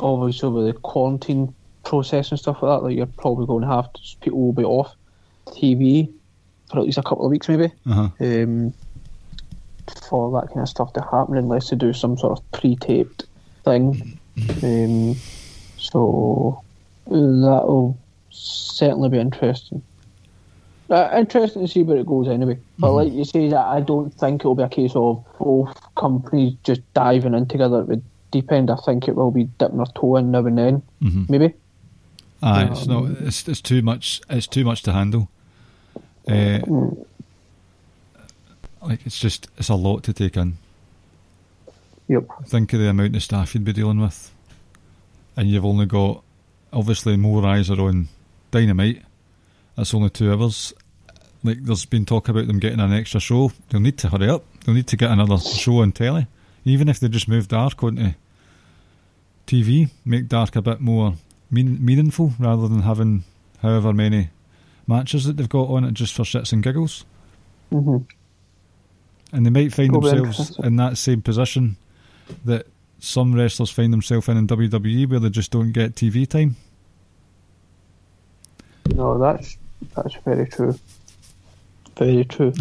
obviously 0.00 0.48
with 0.50 0.66
the 0.66 0.72
quarantine 0.74 1.52
process 1.84 2.30
and 2.30 2.38
stuff 2.38 2.62
like 2.62 2.78
that. 2.78 2.84
Like 2.84 2.96
you're 2.96 3.06
probably 3.06 3.46
going 3.46 3.62
to 3.62 3.68
have 3.68 3.92
to, 3.92 4.00
people 4.20 4.40
will 4.40 4.52
be 4.52 4.64
off 4.64 4.94
TV 5.46 6.12
for 6.70 6.78
at 6.78 6.84
least 6.84 6.98
a 6.98 7.02
couple 7.02 7.24
of 7.24 7.32
weeks, 7.32 7.48
maybe. 7.48 7.72
Uh-huh. 7.84 8.08
um, 8.20 8.72
for 10.08 10.40
that 10.40 10.48
kind 10.48 10.60
of 10.60 10.68
stuff 10.68 10.92
to 10.94 11.02
happen 11.02 11.36
unless 11.36 11.70
they 11.70 11.76
do 11.76 11.92
some 11.92 12.16
sort 12.16 12.38
of 12.38 12.50
pre-taped 12.52 13.24
thing. 13.64 14.18
Um, 14.62 15.16
so 15.76 16.62
that'll 17.06 17.98
certainly 18.30 19.08
be 19.08 19.18
interesting. 19.18 19.82
Uh, 20.88 21.08
interesting 21.16 21.62
to 21.64 21.68
see 21.70 21.82
where 21.82 21.98
it 21.98 22.06
goes 22.06 22.26
anyway. 22.26 22.58
But 22.78 22.92
like 22.92 23.12
you 23.12 23.24
say, 23.24 23.52
I 23.52 23.76
I 23.76 23.80
don't 23.80 24.10
think 24.10 24.42
it'll 24.42 24.56
be 24.56 24.64
a 24.64 24.68
case 24.68 24.92
of 24.96 25.24
both 25.38 25.78
companies 25.94 26.54
just 26.64 26.80
diving 26.94 27.34
in 27.34 27.46
together 27.46 27.82
at 27.82 27.86
the 27.86 28.02
deep 28.32 28.50
end. 28.50 28.70
I 28.70 28.76
think 28.84 29.06
it 29.06 29.14
will 29.14 29.30
be 29.30 29.44
dipping 29.44 29.76
their 29.76 29.86
toe 29.94 30.16
in 30.16 30.30
now 30.32 30.46
and 30.46 30.58
then, 30.58 30.82
hmm 31.00 31.24
maybe. 31.28 31.54
Aye, 32.42 32.70
it's 32.72 32.86
not. 32.86 33.04
It's 33.20 33.46
it's 33.46 33.60
too 33.60 33.82
much. 33.82 34.20
It's 34.28 34.46
too 34.46 34.64
much 34.64 34.82
to 34.82 34.92
handle. 34.92 35.28
Uh, 36.26 36.60
like 38.82 39.06
it's 39.06 39.18
just 39.18 39.48
it's 39.56 39.68
a 39.68 39.74
lot 39.74 40.02
to 40.04 40.12
take 40.12 40.36
in. 40.36 40.58
Yep. 42.08 42.24
Think 42.46 42.72
of 42.72 42.80
the 42.80 42.88
amount 42.88 43.14
of 43.14 43.22
staff 43.22 43.54
you'd 43.54 43.64
be 43.64 43.72
dealing 43.72 44.00
with, 44.00 44.32
and 45.36 45.48
you've 45.48 45.64
only 45.64 45.86
got 45.86 46.22
obviously 46.72 47.16
more 47.16 47.46
eyes 47.46 47.70
are 47.70 47.80
on 47.80 48.08
Dynamite. 48.50 49.02
That's 49.76 49.94
only 49.94 50.10
two 50.10 50.32
hours. 50.32 50.74
Like 51.42 51.64
there's 51.64 51.86
been 51.86 52.04
talk 52.04 52.28
about 52.28 52.46
them 52.46 52.58
getting 52.58 52.80
an 52.80 52.92
extra 52.92 53.20
show. 53.20 53.52
They'll 53.68 53.80
need 53.80 53.98
to 53.98 54.08
hurry 54.08 54.28
up. 54.28 54.44
They'll 54.64 54.74
need 54.74 54.88
to 54.88 54.96
get 54.96 55.10
another 55.10 55.38
show 55.38 55.82
on 55.82 55.92
telly, 55.92 56.26
even 56.64 56.88
if 56.88 57.00
they 57.00 57.08
just 57.08 57.28
move 57.28 57.48
Dark 57.48 57.82
onto 57.82 58.12
TV. 59.46 59.90
Make 60.04 60.28
Dark 60.28 60.56
a 60.56 60.62
bit 60.62 60.80
more 60.80 61.14
mean, 61.50 61.84
meaningful 61.84 62.32
rather 62.38 62.68
than 62.68 62.82
having 62.82 63.24
however 63.62 63.92
many 63.92 64.30
matches 64.86 65.24
that 65.24 65.36
they've 65.36 65.48
got 65.48 65.68
on 65.68 65.84
it 65.84 65.94
just 65.94 66.14
for 66.14 66.22
shits 66.24 66.52
and 66.52 66.62
giggles. 66.62 67.04
hmm 67.70 67.98
And 69.32 69.46
they 69.46 69.50
might 69.50 69.72
find 69.72 69.94
themselves 69.94 70.58
in 70.58 70.76
that 70.76 70.98
same 70.98 71.22
position 71.22 71.76
that 72.44 72.66
some 72.98 73.34
wrestlers 73.34 73.70
find 73.70 73.92
themselves 73.92 74.28
in 74.28 74.36
in 74.36 74.46
WWE 74.46 75.08
where 75.08 75.20
they 75.20 75.30
just 75.30 75.50
don't 75.50 75.72
get 75.72 75.94
TV 75.94 76.28
time. 76.28 76.56
No, 78.94 79.18
that's 79.18 79.56
that's 79.94 80.14
very 80.24 80.46
true. 80.46 80.78
Very 81.96 82.24
true. 82.24 82.52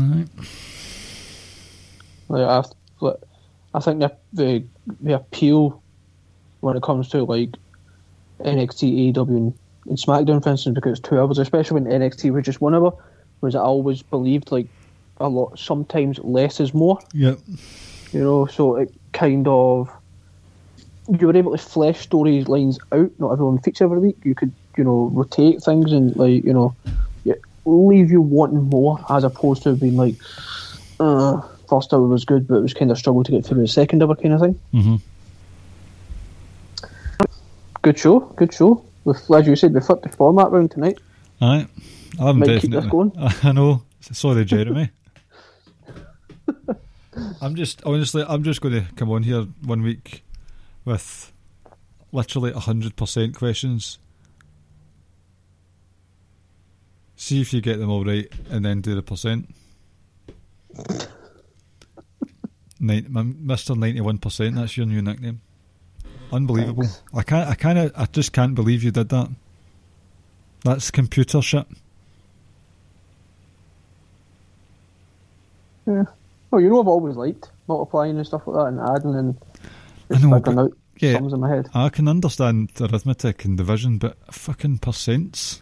Like 2.29 2.43
I, 2.43 2.63
like, 2.99 3.15
I 3.73 3.79
think 3.79 3.99
the, 3.99 4.15
the 4.33 4.63
the 5.01 5.15
appeal 5.15 5.81
when 6.61 6.77
it 6.77 6.83
comes 6.83 7.09
to 7.09 7.23
like 7.23 7.51
NXT, 8.39 9.13
AEW, 9.13 9.27
and, 9.27 9.53
and 9.85 9.97
SmackDown, 9.97 10.43
for 10.43 10.49
instance, 10.49 10.75
because 10.75 10.99
it's 10.99 11.07
two 11.07 11.19
hours, 11.19 11.37
especially 11.37 11.81
when 11.81 11.91
NXT 11.91 12.31
was 12.31 12.45
just 12.45 12.61
one 12.61 12.75
hour, 12.75 12.93
was 13.41 13.55
I 13.55 13.59
always 13.59 14.01
believed 14.01 14.51
like 14.51 14.67
a 15.19 15.27
lot. 15.27 15.57
Sometimes 15.59 16.19
less 16.19 16.59
is 16.59 16.73
more. 16.73 16.99
Yep. 17.13 17.39
You 18.11 18.19
know, 18.19 18.45
so 18.45 18.75
it 18.75 18.93
kind 19.13 19.47
of 19.47 19.89
you 21.19 21.27
were 21.27 21.35
able 21.35 21.51
to 21.51 21.57
flesh 21.57 22.07
storylines 22.07 22.77
out. 22.91 23.11
Not 23.17 23.31
everyone 23.31 23.59
features 23.59 23.81
every 23.81 23.99
week. 23.99 24.17
You 24.23 24.35
could, 24.35 24.53
you 24.77 24.83
know, 24.83 25.09
rotate 25.13 25.63
things 25.63 25.91
and 25.91 26.15
like, 26.15 26.43
you 26.43 26.53
know, 26.53 26.75
yeah, 27.23 27.35
leave 27.65 28.11
you 28.11 28.21
wanting 28.21 28.63
more, 28.63 29.03
as 29.09 29.23
opposed 29.23 29.63
to 29.63 29.73
being 29.73 29.97
like, 29.97 30.15
uh, 30.99 31.41
first 31.67 31.93
hour 31.93 32.01
was 32.01 32.25
good, 32.25 32.47
but 32.47 32.55
it 32.55 32.61
was 32.61 32.73
kind 32.73 32.91
of 32.91 32.97
struggle 32.97 33.23
to 33.23 33.31
get 33.31 33.45
through 33.45 33.61
the 33.61 33.67
second 33.67 34.03
hour 34.03 34.15
kind 34.15 34.33
of 34.33 34.41
thing. 34.41 34.59
hmm 34.71 34.95
Good 37.81 37.97
show, 37.97 38.19
good 38.19 38.53
show. 38.53 38.85
With, 39.05 39.31
as 39.31 39.47
you 39.47 39.55
said, 39.55 39.73
we 39.73 39.79
flipped 39.79 40.03
the 40.03 40.09
format 40.09 40.51
round 40.51 40.71
tonight. 40.71 40.99
Aye. 41.39 41.65
I'm 42.19 42.39
Might 42.39 42.59
keep 42.59 42.71
this 42.71 42.85
going. 42.85 43.13
I 43.43 43.53
know. 43.53 43.83
Sorry, 44.01 44.43
Jeremy. 44.43 44.89
I'm 47.41 47.55
just 47.55 47.83
honestly, 47.85 48.23
I'm 48.27 48.43
just 48.43 48.61
going 48.61 48.73
to 48.75 48.93
come 48.95 49.09
on 49.11 49.23
here 49.23 49.47
one 49.63 49.81
week 49.81 50.23
with 50.85 51.31
literally 52.11 52.51
hundred 52.53 52.95
percent 52.95 53.35
questions. 53.35 53.97
See 57.15 57.41
if 57.41 57.53
you 57.53 57.61
get 57.61 57.79
them 57.79 57.89
all 57.89 58.05
right, 58.05 58.31
and 58.49 58.63
then 58.63 58.81
do 58.81 58.95
the 58.95 59.01
percent. 59.01 59.53
Nin- 62.79 63.05
Mr. 63.05 63.75
Ninety-one 63.75 64.19
percent. 64.19 64.55
That's 64.55 64.77
your 64.77 64.85
new 64.85 65.01
nickname. 65.01 65.41
Unbelievable. 66.31 66.83
Thanks. 66.83 67.03
I 67.13 67.23
can't. 67.23 67.49
I 67.49 67.55
kind 67.55 67.79
of. 67.79 67.91
I 67.95 68.05
just 68.05 68.31
can't 68.31 68.55
believe 68.55 68.83
you 68.83 68.91
did 68.91 69.09
that. 69.09 69.29
That's 70.63 70.91
computer 70.91 71.41
shit. 71.41 71.65
Yeah. 75.87 76.03
Well, 76.51 76.61
you 76.61 76.69
know 76.69 76.81
I've 76.81 76.87
always 76.87 77.15
liked 77.15 77.51
multiplying 77.67 78.17
and 78.17 78.25
stuff 78.25 78.47
like 78.47 78.57
that 78.57 78.67
and 78.67 78.79
adding 78.79 79.15
and 79.15 79.37
I 80.11 80.19
know, 80.19 80.39
but- 80.39 80.57
out 80.57 80.77
yeah. 80.99 81.13
sums 81.13 81.33
in 81.33 81.39
my 81.39 81.49
head. 81.49 81.69
I 81.73 81.89
can 81.89 82.07
understand 82.07 82.71
arithmetic 82.79 83.45
and 83.45 83.57
division, 83.57 83.97
but 83.97 84.17
fucking 84.33 84.79
percents. 84.79 85.61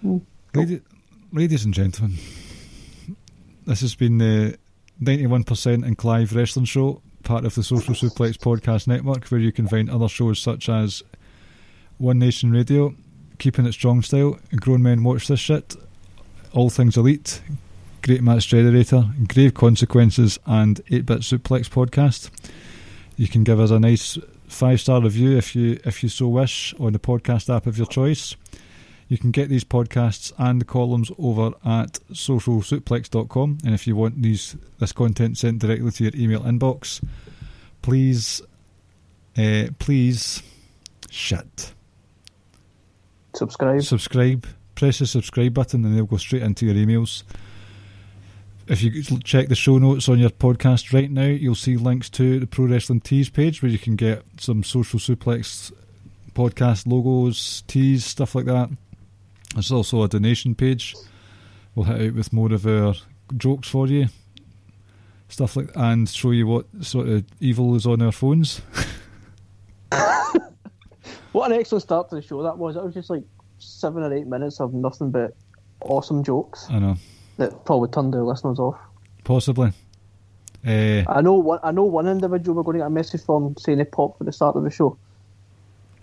Hmm. 0.00 0.18
Ladi- 0.54 0.80
ladies 1.32 1.64
and 1.64 1.74
gentlemen, 1.74 2.18
this 3.66 3.80
has 3.80 3.94
been 3.94 4.18
the 4.18 4.58
91% 5.02 5.84
and 5.84 5.96
Clive 5.96 6.34
Wrestling 6.34 6.64
Show, 6.66 7.02
part 7.22 7.44
of 7.44 7.54
the 7.54 7.62
Social 7.62 7.94
Suplex 7.94 8.36
Podcast 8.36 8.86
Network, 8.86 9.26
where 9.28 9.40
you 9.40 9.52
can 9.52 9.68
find 9.68 9.90
other 9.90 10.08
shows 10.08 10.38
such 10.38 10.68
as 10.68 11.02
One 11.98 12.18
Nation 12.18 12.50
Radio, 12.52 12.94
Keeping 13.38 13.66
It 13.66 13.72
Strong 13.72 14.02
Style, 14.02 14.38
Grown 14.56 14.82
Men 14.82 15.04
Watch 15.04 15.28
This 15.28 15.40
Shit, 15.40 15.76
All 16.52 16.70
Things 16.70 16.96
Elite, 16.96 17.42
Great 18.02 18.22
Match 18.22 18.48
Generator, 18.48 19.04
Grave 19.28 19.54
Consequences, 19.54 20.38
and 20.46 20.80
8 20.90 21.06
Bit 21.06 21.18
Suplex 21.20 21.68
Podcast. 21.68 22.30
You 23.16 23.28
can 23.28 23.44
give 23.44 23.60
us 23.60 23.70
a 23.70 23.78
nice 23.80 24.18
five 24.48 24.80
star 24.80 25.00
review 25.02 25.36
if 25.36 25.54
you 25.56 25.78
if 25.84 26.02
you 26.02 26.08
so 26.08 26.28
wish 26.28 26.74
on 26.78 26.92
the 26.92 26.98
podcast 26.98 27.54
app 27.54 27.66
of 27.66 27.78
your 27.78 27.86
choice. 27.86 28.36
You 29.08 29.18
can 29.18 29.30
get 29.30 29.50
these 29.50 29.64
podcasts 29.64 30.32
and 30.38 30.60
the 30.60 30.64
columns 30.64 31.10
over 31.18 31.48
at 31.64 31.98
socialsuplex.com. 32.12 33.58
And 33.64 33.74
if 33.74 33.86
you 33.86 33.94
want 33.94 34.22
these 34.22 34.56
this 34.78 34.92
content 34.92 35.36
sent 35.36 35.58
directly 35.58 35.90
to 35.90 36.04
your 36.04 36.12
email 36.16 36.40
inbox, 36.40 37.04
please, 37.82 38.40
uh, 39.36 39.64
please, 39.78 40.42
shit, 41.10 41.74
Subscribe. 43.34 43.82
subscribe. 43.82 44.46
Press 44.74 44.98
the 44.98 45.06
subscribe 45.06 45.54
button, 45.54 45.84
and 45.84 45.96
they'll 45.96 46.06
go 46.06 46.16
straight 46.16 46.42
into 46.42 46.66
your 46.66 46.74
emails. 46.74 47.22
If 48.68 48.82
you 48.82 49.02
check 49.20 49.48
the 49.48 49.54
show 49.54 49.78
notes 49.78 50.08
on 50.08 50.18
your 50.18 50.30
podcast 50.30 50.92
right 50.92 51.10
now, 51.10 51.26
you'll 51.26 51.54
see 51.54 51.76
links 51.76 52.08
to 52.10 52.40
the 52.40 52.46
Pro 52.46 52.66
Wrestling 52.66 53.00
Tees 53.00 53.28
page 53.28 53.60
where 53.60 53.70
you 53.70 53.78
can 53.78 53.96
get 53.96 54.22
some 54.38 54.62
Social 54.62 54.98
Suplex 54.98 55.72
podcast 56.34 56.86
logos, 56.86 57.62
tees, 57.66 58.04
stuff 58.04 58.34
like 58.34 58.46
that. 58.46 58.70
There's 59.54 59.72
also 59.72 60.02
a 60.02 60.08
donation 60.08 60.54
page. 60.54 60.94
We'll 61.74 61.86
hit 61.86 62.08
out 62.08 62.14
with 62.14 62.32
more 62.32 62.52
of 62.52 62.66
our 62.66 62.94
jokes 63.36 63.68
for 63.68 63.86
you, 63.88 64.06
stuff 65.28 65.56
like, 65.56 65.70
and 65.74 66.08
show 66.08 66.30
you 66.30 66.46
what 66.46 66.66
sort 66.80 67.08
of 67.08 67.24
evil 67.40 67.74
is 67.74 67.86
on 67.86 68.00
our 68.00 68.12
phones. 68.12 68.62
What 71.32 71.50
an 71.50 71.58
excellent 71.58 71.82
start 71.82 72.10
to 72.10 72.16
the 72.16 72.22
show 72.22 72.42
that 72.42 72.58
was. 72.58 72.76
It 72.76 72.84
was 72.84 72.92
just 72.92 73.08
like 73.08 73.24
seven 73.62 74.02
or 74.02 74.12
eight 74.12 74.26
minutes 74.26 74.60
of 74.60 74.74
nothing 74.74 75.10
but 75.10 75.34
awesome 75.80 76.22
jokes 76.22 76.66
I 76.70 76.78
know, 76.78 76.96
that 77.38 77.64
probably 77.64 77.88
turned 77.90 78.12
the 78.14 78.22
listeners 78.22 78.58
off. 78.58 78.78
possibly. 79.24 79.72
Uh, 80.64 81.02
I 81.08 81.20
know 81.22 81.34
one. 81.34 81.58
I 81.64 81.72
know 81.72 81.82
one 81.82 82.06
individual 82.06 82.54
we're 82.56 82.62
going 82.62 82.74
to 82.74 82.80
get 82.82 82.86
a 82.86 82.90
message 82.90 83.24
from 83.24 83.56
saying 83.58 83.78
he 83.78 83.84
popped 83.84 84.18
for 84.18 84.24
the 84.24 84.32
start 84.32 84.54
of 84.54 84.62
the 84.62 84.70
show. 84.70 84.96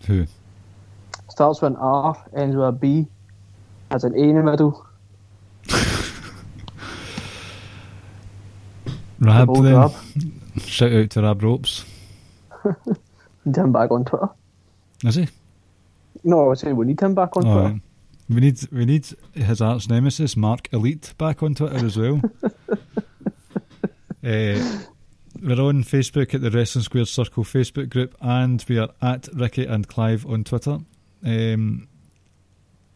who? 0.05 0.25
Starts 1.29 1.61
with 1.61 1.71
an 1.73 1.77
R, 1.77 2.21
ends 2.35 2.57
with 2.57 2.67
a 2.67 2.71
B, 2.73 3.07
has 3.89 4.03
an 4.03 4.15
A 4.15 4.21
in 4.21 4.35
the 4.35 4.43
middle. 4.43 4.85
Rab, 9.19 9.53
then. 9.53 9.75
Rab. 9.75 9.91
Shout 10.65 10.91
out 10.91 11.09
to 11.11 11.21
Rab 11.21 11.41
Ropes. 11.43 11.85
Him 13.45 13.71
back 13.71 13.91
on 13.91 14.03
Twitter. 14.05 14.29
Is 15.05 15.15
he? 15.15 15.27
No, 16.23 16.45
I 16.45 16.47
was 16.49 16.59
saying 16.59 16.75
we 16.75 16.85
need 16.85 16.99
him 17.01 17.15
back 17.15 17.35
on 17.37 17.45
All 17.45 17.53
Twitter. 17.53 17.69
right. 17.73 17.81
We 18.29 18.41
need 18.41 18.71
we 18.71 18.85
need 18.85 19.07
his 19.33 19.61
arch 19.61 19.89
nemesis 19.89 20.35
Mark 20.37 20.71
Elite 20.71 21.13
back 21.17 21.41
on 21.41 21.55
Twitter 21.55 21.83
as 21.83 21.97
well. 21.97 22.21
uh, 24.23 24.79
we're 25.41 25.61
on 25.61 25.83
Facebook 25.83 26.33
at 26.33 26.41
the 26.41 26.51
Wrestling 26.51 26.83
Square 26.83 27.05
Circle 27.05 27.43
Facebook 27.43 27.89
group, 27.89 28.15
and 28.21 28.63
we 28.67 28.77
are 28.77 28.89
at 29.01 29.27
Ricky 29.33 29.65
and 29.65 29.87
Clive 29.87 30.25
on 30.25 30.43
Twitter. 30.43 30.79
Um, 31.25 31.87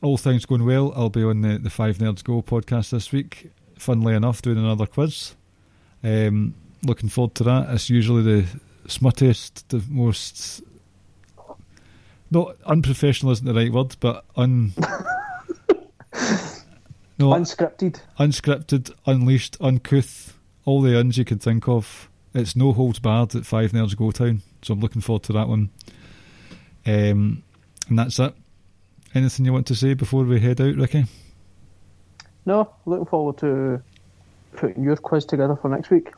all 0.01 0.17
things 0.17 0.45
going 0.45 0.65
well, 0.65 0.93
I'll 0.95 1.09
be 1.09 1.23
on 1.23 1.41
the 1.41 1.57
the 1.57 1.69
Five 1.69 1.97
Nerds 1.97 2.23
Go 2.23 2.41
podcast 2.41 2.91
this 2.91 3.11
week. 3.11 3.51
Funnily 3.79 4.13
enough, 4.13 4.41
doing 4.41 4.57
another 4.59 4.85
quiz. 4.85 5.35
Um, 6.03 6.53
looking 6.83 7.09
forward 7.09 7.33
to 7.35 7.43
that. 7.45 7.69
It's 7.73 7.89
usually 7.89 8.21
the 8.21 8.47
smuttiest, 8.87 9.63
the 9.69 9.83
most 9.89 10.61
not 12.33 12.57
unprofessional 12.65 13.31
isn't 13.31 13.45
the 13.45 13.53
right 13.53 13.71
word, 13.71 13.95
but 13.99 14.25
un. 14.35 14.73
no, 17.19 17.29
Unscripted. 17.29 17.99
unscripted, 18.19 18.91
unleashed, 19.05 19.57
uncouth, 19.61 20.37
all 20.65 20.81
the 20.81 20.97
uns 20.99 21.17
you 21.17 21.25
could 21.25 21.41
think 21.41 21.67
of. 21.67 22.09
It's 22.33 22.55
no 22.55 22.73
holds 22.73 22.99
barred 22.99 23.35
at 23.35 23.45
Five 23.45 23.71
Nerds 23.71 23.95
Go 23.95 24.11
Town, 24.11 24.41
so 24.63 24.73
I'm 24.73 24.79
looking 24.79 25.01
forward 25.01 25.23
to 25.23 25.33
that 25.33 25.47
one. 25.47 25.69
Um, 26.85 27.43
and 27.87 27.99
that's 27.99 28.19
it. 28.19 28.33
Anything 29.13 29.45
you 29.45 29.53
want 29.53 29.67
to 29.67 29.75
say 29.75 29.93
before 29.93 30.23
we 30.23 30.39
head 30.39 30.59
out, 30.59 30.75
Ricky? 30.75 31.05
No, 32.45 32.73
looking 32.85 33.05
forward 33.05 33.37
to 33.37 33.81
putting 34.55 34.83
your 34.83 34.97
quiz 34.97 35.25
together 35.25 35.55
for 35.55 35.69
next 35.69 35.89
week. 35.91 36.11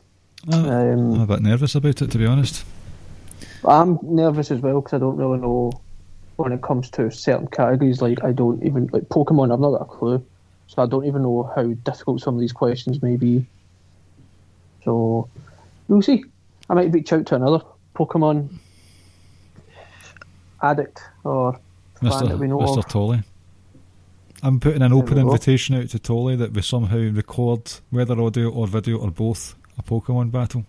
I'm 0.50 0.64
Um, 1.14 1.20
a 1.20 1.26
bit 1.26 1.42
nervous 1.42 1.74
about 1.74 2.00
it, 2.02 2.10
to 2.10 2.18
be 2.18 2.26
honest. 2.26 2.64
I'm 3.64 3.98
nervous 4.02 4.50
as 4.50 4.60
well 4.60 4.80
because 4.80 4.94
I 4.94 4.98
don't 4.98 5.16
really 5.16 5.38
know 5.38 5.72
when 6.36 6.52
it 6.52 6.62
comes 6.62 6.90
to 6.90 7.10
certain 7.10 7.48
categories. 7.48 8.00
Like 8.00 8.22
I 8.24 8.32
don't 8.32 8.62
even 8.62 8.88
like 8.92 9.04
Pokemon. 9.04 9.52
I've 9.52 9.60
not 9.60 9.72
got 9.72 9.82
a 9.82 9.84
clue, 9.86 10.24
so 10.66 10.82
I 10.82 10.86
don't 10.86 11.06
even 11.06 11.22
know 11.22 11.50
how 11.54 11.64
difficult 11.64 12.20
some 12.20 12.34
of 12.34 12.40
these 12.40 12.52
questions 12.52 13.02
may 13.02 13.16
be. 13.16 13.46
So 14.84 15.28
we'll 15.88 16.02
see. 16.02 16.24
I 16.68 16.74
might 16.74 16.92
reach 16.92 17.12
out 17.12 17.26
to 17.26 17.36
another 17.36 17.60
Pokemon 17.94 18.48
addict 20.62 21.00
or 21.24 21.52
fan 22.00 22.10
Mr. 22.10 22.28
that 22.28 22.38
we 22.38 22.48
know 22.48 22.58
Mr. 22.58 22.78
of. 22.78 22.88
Tolley. 22.88 23.22
I'm 24.42 24.60
putting 24.60 24.82
an 24.82 24.92
open 24.92 25.18
invitation 25.18 25.74
out 25.76 25.88
to 25.90 25.98
Tolley 25.98 26.36
that 26.36 26.52
we 26.52 26.60
somehow 26.60 26.98
record, 26.98 27.72
whether 27.90 28.20
audio 28.20 28.50
or 28.50 28.66
video 28.66 28.98
or 28.98 29.10
both, 29.10 29.56
a 29.78 29.82
Pokemon 29.82 30.30
battle. 30.30 30.64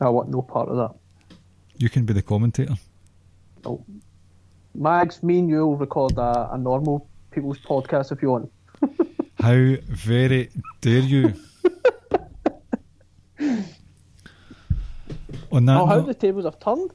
I 0.00 0.08
want 0.08 0.30
no 0.30 0.42
part 0.42 0.70
of 0.70 0.76
that. 0.76 1.36
You 1.76 1.90
can 1.90 2.04
be 2.04 2.14
the 2.14 2.22
commentator. 2.22 2.74
No. 3.64 3.84
Mags, 4.74 5.22
me 5.22 5.38
and 5.38 5.48
you 5.48 5.66
will 5.66 5.76
record 5.76 6.16
a, 6.16 6.50
a 6.52 6.58
normal 6.58 7.08
people's 7.30 7.58
podcast 7.58 8.10
if 8.12 8.22
you 8.22 8.30
want. 8.30 8.50
How 9.40 9.76
very 9.88 10.50
dare 10.80 11.00
you? 11.00 11.34
On 15.50 15.66
that 15.66 15.80
oh, 15.80 15.86
how 15.86 15.96
note, 15.96 16.06
the 16.06 16.14
tables 16.14 16.44
have 16.46 16.58
turned. 16.58 16.90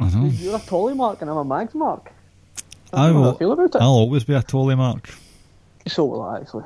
I 0.00 0.08
know. 0.08 0.24
You're 0.24 0.56
a 0.56 0.60
Tolley 0.60 0.94
mark 0.94 1.20
and 1.20 1.30
I'm 1.30 1.36
a 1.36 1.44
Mags 1.44 1.74
mark. 1.76 2.10
I 2.92 3.06
how 3.06 3.12
will, 3.12 3.34
I 3.34 3.38
feel 3.38 3.52
about 3.52 3.76
it. 3.76 3.80
I'll 3.80 3.90
always 3.90 4.24
be 4.24 4.34
a 4.34 4.42
Tolley 4.42 4.74
mark. 4.74 5.10
So 5.86 6.06
will 6.06 6.22
I, 6.22 6.40
actually. 6.40 6.64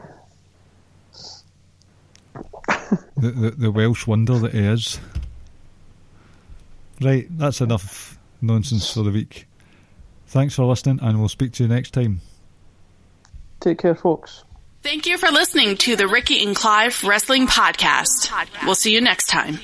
The, 3.16 3.31
the, 3.31 3.51
the 3.51 3.70
Welsh 3.70 4.06
wonder 4.06 4.39
that 4.39 4.52
he 4.52 4.60
is. 4.60 4.98
Right, 7.02 7.26
that's 7.36 7.60
enough 7.60 8.18
nonsense 8.46 8.92
for 8.92 9.02
the 9.02 9.10
week. 9.10 9.46
Thanks 10.26 10.54
for 10.54 10.64
listening, 10.64 11.00
and 11.02 11.18
we'll 11.18 11.28
speak 11.28 11.52
to 11.54 11.64
you 11.64 11.68
next 11.68 11.92
time. 11.92 12.20
Take 13.60 13.78
care, 13.78 13.94
folks. 13.94 14.44
Thank 14.82 15.06
you 15.06 15.16
for 15.16 15.30
listening 15.30 15.76
to 15.78 15.96
the 15.96 16.06
Ricky 16.06 16.44
and 16.44 16.54
Clive 16.54 17.02
Wrestling 17.04 17.46
Podcast. 17.46 18.30
We'll 18.66 18.74
see 18.74 18.92
you 18.92 19.00
next 19.00 19.28
time. 19.28 19.58